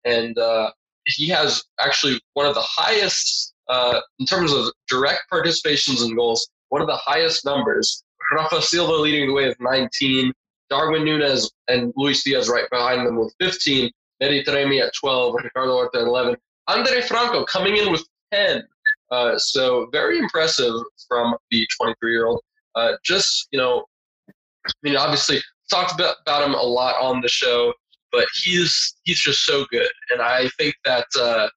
and 0.05 0.37
uh, 0.37 0.71
he 1.05 1.27
has 1.29 1.63
actually 1.79 2.19
one 2.33 2.45
of 2.45 2.55
the 2.55 2.65
highest 2.65 3.53
uh, 3.67 3.99
in 4.19 4.25
terms 4.25 4.51
of 4.51 4.71
direct 4.87 5.21
participations 5.31 6.03
and 6.03 6.15
goals, 6.15 6.49
one 6.69 6.81
of 6.81 6.87
the 6.87 6.95
highest 6.97 7.45
numbers. 7.45 8.03
Rafa 8.35 8.61
Silva 8.61 8.93
leading 8.93 9.27
the 9.27 9.33
way 9.33 9.47
with 9.47 9.59
19, 9.59 10.31
Darwin 10.69 11.03
Nunez 11.03 11.51
and 11.67 11.91
Luis 11.95 12.23
Diaz 12.23 12.47
right 12.49 12.69
behind 12.69 13.07
them 13.07 13.17
with 13.17 13.33
15, 13.39 13.89
Mehdi 14.21 14.45
Taremi 14.45 14.81
at 14.81 14.93
12, 14.99 15.35
Ricardo 15.43 15.71
Horta 15.71 15.99
at 15.99 16.07
11, 16.07 16.35
Andre 16.67 17.01
Franco 17.01 17.43
coming 17.45 17.77
in 17.77 17.91
with 17.91 18.05
10. 18.31 18.63
Uh, 19.11 19.37
so 19.37 19.87
very 19.91 20.19
impressive 20.19 20.73
from 21.07 21.35
the 21.49 21.67
23 21.77 22.11
year 22.11 22.27
old. 22.27 22.41
Uh, 22.75 22.93
just, 23.03 23.47
you 23.51 23.59
know, 23.59 23.83
I 24.29 24.71
mean, 24.83 24.95
obviously, 24.95 25.39
talked 25.71 25.93
about 25.93 26.17
him 26.27 26.53
a 26.53 26.61
lot 26.61 26.95
on 27.01 27.21
the 27.21 27.27
show, 27.27 27.73
but 28.11 28.27
he's 28.43 28.95
he's 29.03 29.19
just 29.19 29.45
so 29.45 29.65
good. 29.71 29.89
And 30.11 30.21
I 30.21 30.49
think 30.57 30.75
that, 30.85 31.05
uh, 31.19 31.47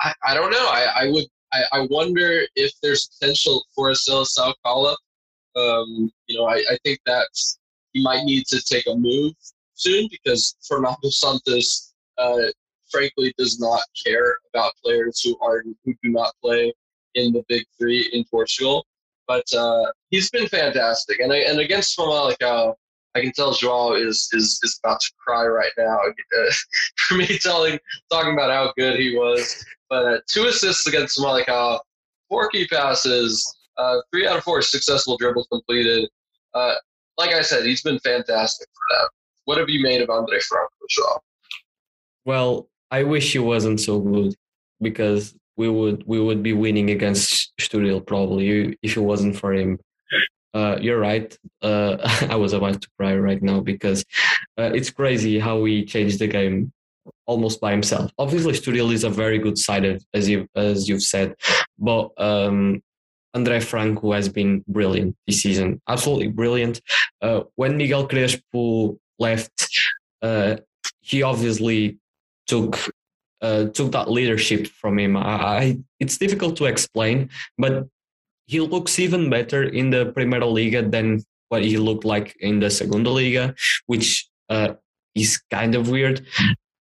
I, 0.00 0.12
I 0.26 0.34
don't 0.34 0.50
know, 0.50 0.68
I, 0.68 0.86
I 1.02 1.10
would 1.10 1.26
I, 1.54 1.62
I 1.72 1.86
wonder 1.90 2.42
if 2.56 2.72
there's 2.82 3.06
potential 3.18 3.64
for 3.74 3.90
a 3.90 3.94
Seleção 3.94 4.52
call 4.64 4.86
up. 4.86 4.98
Um, 5.56 6.10
you 6.26 6.36
know, 6.36 6.46
I, 6.46 6.56
I 6.68 6.76
think 6.84 6.98
that 7.06 7.28
he 7.92 8.02
might 8.02 8.24
need 8.24 8.44
to 8.46 8.60
take 8.60 8.86
a 8.88 8.94
move 8.94 9.34
soon 9.74 10.08
because 10.10 10.56
Fernando 10.66 11.10
Santos, 11.10 11.94
uh, 12.18 12.38
frankly, 12.90 13.32
does 13.38 13.60
not 13.60 13.82
care 14.04 14.36
about 14.52 14.72
players 14.84 15.20
who 15.22 15.38
are 15.40 15.62
who 15.84 15.94
do 16.02 16.10
not 16.10 16.34
play 16.42 16.72
in 17.14 17.32
the 17.32 17.44
big 17.48 17.64
three 17.78 18.10
in 18.12 18.24
Portugal. 18.30 18.84
But 19.28 19.44
uh, 19.56 19.86
he's 20.10 20.30
been 20.30 20.48
fantastic, 20.48 21.20
and 21.20 21.32
and 21.32 21.60
against 21.60 21.96
Famalicão, 21.96 22.74
I 23.14 23.20
can 23.20 23.32
tell 23.32 23.52
Joao 23.52 23.94
is 23.94 24.28
is 24.32 24.58
is 24.62 24.80
about 24.82 25.00
to 25.00 25.10
cry 25.24 25.46
right 25.46 25.70
now 25.78 25.98
uh, 25.98 26.52
for 26.96 27.14
me 27.14 27.26
telling 27.38 27.78
talking 28.10 28.32
about 28.32 28.50
how 28.50 28.72
good 28.76 28.98
he 28.98 29.16
was. 29.16 29.64
But 29.88 30.04
uh, 30.06 30.18
two 30.28 30.46
assists 30.46 30.86
against 30.86 31.18
Famalicão, 31.18 31.78
four 32.28 32.48
key 32.48 32.66
passes, 32.66 33.44
uh, 33.76 33.98
three 34.10 34.26
out 34.26 34.38
of 34.38 34.44
four 34.44 34.62
successful 34.62 35.16
dribbles 35.16 35.46
completed. 35.50 36.08
Uh, 36.54 36.74
like 37.16 37.32
I 37.32 37.42
said, 37.42 37.64
he's 37.64 37.82
been 37.82 37.98
fantastic 38.00 38.66
for 38.68 38.96
them. 38.96 39.08
What 39.44 39.58
have 39.58 39.68
you 39.68 39.82
made 39.82 40.00
of 40.00 40.10
Andre 40.10 40.40
Franco, 40.40 40.72
Joao? 40.88 41.20
Well, 42.24 42.68
I 42.90 43.02
wish 43.02 43.32
he 43.32 43.38
wasn't 43.38 43.80
so 43.80 44.00
good 44.00 44.34
because 44.80 45.34
we 45.56 45.68
would 45.68 46.04
we 46.06 46.20
would 46.20 46.42
be 46.42 46.52
winning 46.52 46.90
against 46.90 47.52
Estoril 47.60 48.04
probably 48.04 48.76
if 48.82 48.96
it 48.96 49.00
wasn't 49.00 49.36
for 49.36 49.52
him. 49.52 49.78
Uh, 50.54 50.78
you're 50.80 51.00
right. 51.00 51.36
Uh, 51.60 51.96
I 52.30 52.36
was 52.36 52.52
about 52.52 52.80
to 52.80 52.88
cry 52.98 53.16
right 53.16 53.42
now 53.42 53.60
because 53.60 54.04
uh, 54.56 54.70
it's 54.72 54.90
crazy 54.90 55.38
how 55.38 55.64
he 55.64 55.84
changed 55.84 56.20
the 56.20 56.28
game 56.28 56.72
almost 57.26 57.60
by 57.60 57.72
himself. 57.72 58.10
Obviously, 58.18 58.52
Estoril 58.52 58.92
is 58.92 59.04
a 59.04 59.10
very 59.10 59.38
good 59.38 59.58
side, 59.58 60.00
as 60.14 60.28
you 60.28 60.46
as 60.54 60.88
you've 60.88 61.02
said, 61.02 61.34
but 61.78 62.10
um, 62.18 62.82
Andre 63.34 63.60
Franco 63.60 64.12
has 64.12 64.28
been 64.28 64.64
brilliant 64.68 65.16
this 65.26 65.42
season, 65.42 65.82
absolutely 65.88 66.28
brilliant. 66.28 66.80
Uh, 67.20 67.42
when 67.56 67.76
Miguel 67.76 68.06
Crespo 68.06 68.96
left, 69.18 69.68
uh, 70.22 70.56
he 71.00 71.22
obviously 71.22 71.98
took 72.46 72.78
uh, 73.42 73.66
took 73.66 73.92
that 73.92 74.10
leadership 74.10 74.68
from 74.68 74.98
him. 74.98 75.16
I, 75.16 75.20
I, 75.20 75.78
it's 76.00 76.16
difficult 76.16 76.56
to 76.56 76.64
explain, 76.64 77.28
but 77.58 77.88
he 78.46 78.60
looks 78.60 78.98
even 78.98 79.30
better 79.30 79.62
in 79.62 79.90
the 79.90 80.06
Primeira 80.06 80.46
Liga 80.46 80.82
than 80.82 81.22
what 81.48 81.62
he 81.62 81.76
looked 81.76 82.04
like 82.04 82.36
in 82.40 82.60
the 82.60 82.70
Segunda 82.70 83.10
Liga, 83.10 83.54
which 83.86 84.28
uh, 84.48 84.74
is 85.14 85.40
kind 85.50 85.74
of 85.74 85.88
weird. 85.88 86.26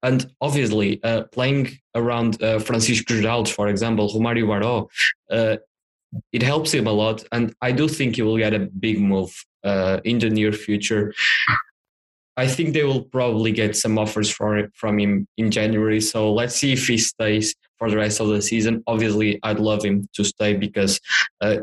And 0.03 0.31
obviously, 0.41 1.03
uh, 1.05 1.25
playing 1.33 1.79
around 1.95 2.43
uh, 2.43 2.59
Francisco 2.59 3.15
Geraldo, 3.15 3.49
for 3.49 3.69
example, 3.69 4.09
Romario 4.09 4.47
Baró, 4.47 4.89
uh, 5.31 5.57
it 6.33 6.43
helps 6.43 6.73
him 6.73 6.87
a 6.87 6.93
lot. 6.93 7.25
And 7.33 7.55
I 7.61 7.73
do 7.73 7.89
think 7.89 8.17
he 8.17 8.23
will 8.23 8.37
get 8.37 8.55
a 8.55 8.59
big 8.59 9.01
move 9.01 9.33
uh, 9.65 10.01
in 10.05 10.19
the 10.19 10.31
near 10.31 10.53
future. 10.53 11.15
I 12.37 12.47
think 12.47 12.73
they 12.73 12.85
will 12.85 13.03
probably 13.03 13.53
get 13.53 13.77
some 13.77 13.99
offers 13.99 14.31
for 14.31 14.69
from 14.75 14.99
him 14.99 15.27
in 15.37 15.51
January. 15.51 16.01
So 16.01 16.33
let's 16.33 16.57
see 16.57 16.73
if 16.73 16.87
he 16.87 16.97
stays 16.99 17.55
for 17.79 17.91
the 17.91 17.97
rest 17.97 18.21
of 18.21 18.29
the 18.29 18.41
season. 18.41 18.83
Obviously, 18.87 19.39
I'd 19.43 19.61
love 19.61 19.85
him 19.85 20.09
to 20.15 20.25
stay 20.25 20.55
because 20.55 20.99
uh, 21.41 21.59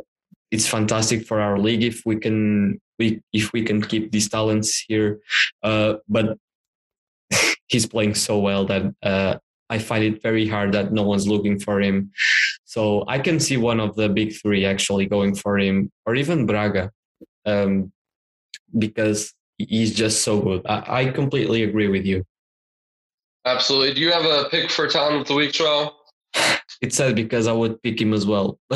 it's 0.51 0.67
fantastic 0.67 1.25
for 1.25 1.41
our 1.41 1.57
league 1.57 1.83
if 1.83 2.03
we 2.05 2.17
can 2.17 2.79
we 2.99 3.21
if 3.33 3.51
we 3.53 3.63
can 3.63 3.81
keep 3.81 4.11
these 4.11 4.29
talents 4.29 4.83
here. 4.87 5.19
Uh, 5.63 5.95
but 6.07 6.37
he's 7.67 7.87
playing 7.87 8.13
so 8.13 8.37
well 8.37 8.65
that 8.65 8.93
uh, 9.01 9.37
I 9.69 9.79
find 9.79 10.03
it 10.03 10.21
very 10.21 10.47
hard 10.47 10.73
that 10.73 10.91
no 10.91 11.03
one's 11.03 11.27
looking 11.27 11.59
for 11.59 11.81
him. 11.81 12.11
So 12.65 13.03
I 13.07 13.17
can 13.19 13.39
see 13.39 13.57
one 13.57 13.79
of 13.79 13.95
the 13.95 14.09
big 14.09 14.35
three 14.35 14.65
actually 14.65 15.07
going 15.07 15.35
for 15.35 15.57
him, 15.57 15.91
or 16.05 16.15
even 16.15 16.45
Braga, 16.45 16.91
um, 17.45 17.91
because 18.77 19.33
he's 19.59 19.93
just 19.93 20.23
so 20.23 20.39
good. 20.39 20.65
I, 20.65 21.01
I 21.01 21.11
completely 21.11 21.63
agree 21.63 21.87
with 21.87 22.05
you. 22.05 22.23
Absolutely. 23.45 23.93
Do 23.93 24.01
you 24.01 24.11
have 24.11 24.25
a 24.25 24.49
pick 24.49 24.69
for 24.69 24.87
talent 24.87 25.21
of 25.21 25.27
the 25.27 25.35
week, 25.35 25.53
Joel? 25.53 25.95
It's 26.81 26.95
sad 26.95 27.13
because 27.13 27.45
I 27.45 27.51
would 27.51 27.83
pick 27.83 27.99
him 27.99 28.13
as 28.13 28.25
well. 28.25 28.57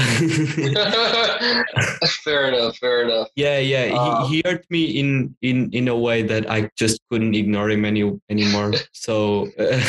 fair 2.26 2.50
enough. 2.50 2.76
Fair 2.76 3.04
enough. 3.04 3.30
Yeah, 3.38 3.60
yeah. 3.60 3.98
Um, 3.98 4.26
he, 4.28 4.36
he 4.36 4.42
hurt 4.46 4.66
me 4.70 5.00
in 5.00 5.34
in 5.42 5.70
in 5.72 5.88
a 5.88 5.96
way 5.96 6.22
that 6.22 6.52
I 6.52 6.70
just 6.76 7.00
couldn't 7.10 7.34
ignore 7.34 7.70
him 7.70 7.86
any 7.86 8.12
anymore. 8.30 8.74
so 8.92 9.48
uh, 9.58 9.80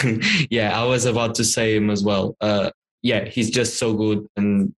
yeah, 0.48 0.80
I 0.80 0.84
was 0.84 1.06
about 1.06 1.34
to 1.36 1.44
say 1.44 1.74
him 1.74 1.90
as 1.90 2.04
well. 2.04 2.36
Uh, 2.40 2.70
yeah, 3.02 3.24
he's 3.24 3.50
just 3.50 3.78
so 3.80 3.94
good, 3.94 4.28
and 4.36 4.72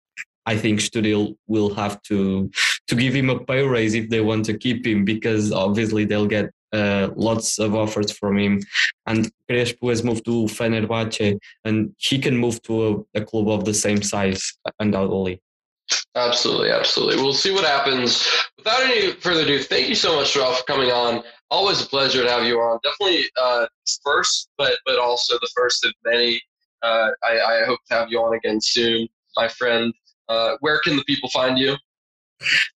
I 0.45 0.55
think 0.57 0.79
Estoril 0.79 1.35
will 1.47 1.73
have 1.73 2.01
to 2.03 2.49
to 2.87 2.95
give 2.95 3.15
him 3.15 3.29
a 3.29 3.39
pay 3.39 3.63
raise 3.63 3.93
if 3.93 4.09
they 4.09 4.21
want 4.21 4.45
to 4.45 4.57
keep 4.57 4.85
him 4.85 5.05
because 5.05 5.51
obviously 5.51 6.05
they'll 6.05 6.27
get 6.27 6.51
uh, 6.73 7.09
lots 7.15 7.57
of 7.57 7.73
offers 7.75 8.11
from 8.11 8.37
him. 8.37 8.61
And 9.05 9.31
Crespo 9.49 9.89
has 9.89 10.03
moved 10.03 10.25
to 10.25 10.45
Fenerbahce, 10.45 11.39
and 11.63 11.95
he 11.97 12.19
can 12.19 12.35
move 12.37 12.61
to 12.63 13.05
a, 13.15 13.21
a 13.21 13.25
club 13.25 13.49
of 13.49 13.65
the 13.65 13.73
same 13.73 14.01
size, 14.01 14.53
undoubtedly. 14.79 15.41
Absolutely, 16.15 16.71
absolutely. 16.71 17.17
We'll 17.17 17.33
see 17.33 17.51
what 17.51 17.65
happens. 17.65 18.27
Without 18.57 18.81
any 18.81 19.11
further 19.13 19.43
ado, 19.43 19.59
thank 19.59 19.87
you 19.87 19.95
so 19.95 20.15
much, 20.15 20.33
Joel, 20.33 20.53
for 20.53 20.63
coming 20.63 20.91
on. 20.91 21.23
Always 21.51 21.83
a 21.83 21.87
pleasure 21.87 22.23
to 22.23 22.29
have 22.29 22.45
you 22.45 22.57
on. 22.59 22.79
Definitely 22.83 23.25
uh, 23.39 23.67
first, 24.03 24.49
but 24.57 24.73
but 24.85 24.97
also 24.97 25.35
the 25.35 25.49
first 25.55 25.85
of 25.85 25.93
many. 26.03 26.41
Uh, 26.81 27.11
I, 27.23 27.39
I, 27.39 27.65
hope 27.65 27.79
to 27.89 27.95
have 27.95 28.09
you 28.11 28.19
on 28.19 28.35
again 28.35 28.59
soon, 28.61 29.07
my 29.35 29.47
friend. 29.47 29.93
Uh, 30.27 30.55
where 30.59 30.79
can 30.79 30.95
the 30.95 31.03
people 31.05 31.29
find 31.29 31.57
you? 31.57 31.75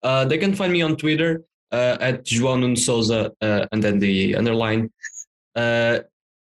Uh, 0.03 0.26
they 0.26 0.38
can 0.38 0.53
find 0.53 0.72
me 0.72 0.82
on 0.82 0.95
Twitter 0.95 1.44
uh, 1.72 1.98
at 1.99 2.26
João 2.26 2.60
Nuno 2.60 2.76
Souza 2.76 3.32
uh, 3.41 3.65
and 3.72 3.84
then 3.84 3.99
the 3.99 4.36
underline. 4.36 4.91
Uh, 5.56 5.99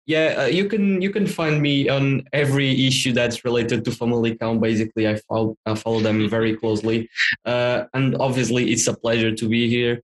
yeah, 0.07 0.35
uh, 0.39 0.47
you 0.47 0.69
can 0.69 1.01
you 1.01 1.11
can 1.11 1.27
find 1.27 1.63
me 1.63 1.89
on 1.89 2.25
every 2.33 2.87
issue 2.87 3.13
that's 3.13 3.45
related 3.45 3.85
to 3.85 3.93
Family 3.93 4.35
Famalicão. 4.35 4.61
Basically, 4.61 5.07
I 5.07 5.17
follow 5.29 5.57
I 5.65 5.75
follow 5.77 6.01
them 6.01 6.29
very 6.29 6.57
closely, 6.57 7.09
uh, 7.45 7.85
and 7.95 8.17
obviously 8.17 8.73
it's 8.73 8.89
a 8.89 8.95
pleasure 8.95 9.33
to 9.33 9.49
be 9.49 9.69
here. 9.69 10.03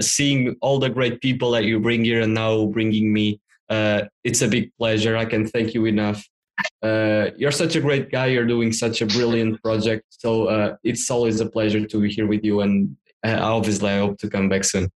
Seeing 0.00 0.54
all 0.60 0.78
the 0.78 0.88
great 0.88 1.20
people 1.20 1.50
that 1.52 1.64
you 1.64 1.80
bring 1.80 2.04
here 2.04 2.20
and 2.20 2.32
now 2.32 2.66
bringing 2.66 3.12
me, 3.12 3.40
it's 4.22 4.42
a 4.42 4.48
big 4.48 4.70
pleasure. 4.78 5.16
I 5.16 5.24
can 5.24 5.46
thank 5.48 5.74
you 5.74 5.84
enough. 5.86 6.24
You're 6.82 7.50
such 7.50 7.76
a 7.76 7.80
great 7.80 8.10
guy. 8.10 8.26
You're 8.26 8.46
doing 8.46 8.72
such 8.72 9.02
a 9.02 9.06
brilliant 9.06 9.62
project. 9.62 10.04
So 10.10 10.76
it's 10.82 11.10
always 11.10 11.40
a 11.40 11.46
pleasure 11.46 11.84
to 11.84 12.00
be 12.00 12.10
here 12.10 12.26
with 12.26 12.44
you 12.44 12.60
and 12.60 12.96
uh, 13.24 13.38
obviously, 13.40 13.90
I 13.90 13.98
hope 13.98 14.18
to 14.18 14.28
come 14.28 14.48
back 14.48 14.64
soon. 14.64 14.90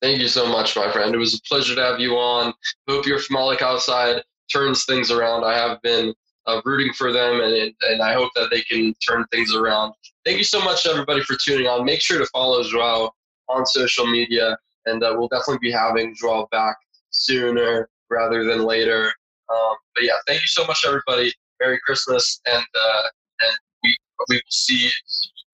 Thank 0.00 0.20
you 0.20 0.28
so 0.28 0.46
much, 0.46 0.76
my 0.76 0.90
friend. 0.92 1.12
It 1.12 1.18
was 1.18 1.34
a 1.34 1.40
pleasure 1.48 1.74
to 1.74 1.82
have 1.82 1.98
you 1.98 2.12
on. 2.14 2.54
Hope 2.88 3.06
your 3.06 3.18
Famalicão 3.18 3.62
outside 3.62 4.22
turns 4.52 4.84
things 4.84 5.10
around. 5.10 5.44
I 5.44 5.54
have 5.54 5.82
been 5.82 6.14
uh, 6.46 6.60
rooting 6.64 6.92
for 6.94 7.12
them, 7.12 7.40
and 7.40 7.74
and 7.82 8.00
I 8.00 8.14
hope 8.14 8.30
that 8.36 8.50
they 8.50 8.60
can 8.62 8.94
turn 9.06 9.24
things 9.32 9.54
around. 9.54 9.92
Thank 10.24 10.38
you 10.38 10.44
so 10.44 10.60
much, 10.60 10.86
everybody, 10.86 11.22
for 11.22 11.36
tuning 11.44 11.66
on. 11.66 11.84
Make 11.84 12.00
sure 12.00 12.18
to 12.18 12.26
follow 12.26 12.62
Joao 12.62 13.10
on 13.48 13.66
social 13.66 14.06
media, 14.06 14.56
and 14.86 15.02
uh, 15.02 15.14
we'll 15.18 15.28
definitely 15.28 15.58
be 15.60 15.72
having 15.72 16.14
Joao 16.14 16.46
back 16.52 16.76
sooner 17.10 17.88
rather 18.08 18.44
than 18.44 18.64
later. 18.64 19.12
Um, 19.50 19.76
but 19.94 20.04
yeah, 20.04 20.18
thank 20.26 20.40
you 20.40 20.46
so 20.46 20.66
much, 20.66 20.84
everybody. 20.86 21.32
Merry 21.60 21.78
Christmas, 21.84 22.40
and 22.46 22.64
uh, 22.64 23.02
and 23.42 23.58
we 23.82 23.96
we 24.28 24.36
will 24.36 24.42
see. 24.50 24.90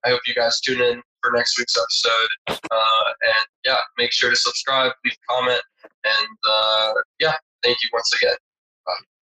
I 0.05 0.11
hope 0.11 0.21
you 0.27 0.35
guys 0.35 0.61
tune 0.61 0.83
in 0.83 1.03
for 1.23 1.33
next 1.33 1.59
week's 1.59 1.77
episode. 1.77 2.61
Uh, 2.71 3.13
and 3.23 3.47
yeah, 3.65 3.79
make 3.97 4.13
sure 4.13 4.29
to 4.31 4.37
subscribe, 4.37 4.93
leave 5.05 5.15
a 5.15 5.33
comment, 5.33 5.63
and 6.05 6.39
uh, 6.47 6.93
yeah, 7.21 7.35
thank 7.63 7.79
you 7.83 7.89
once 7.93 8.13
again. 8.15 8.37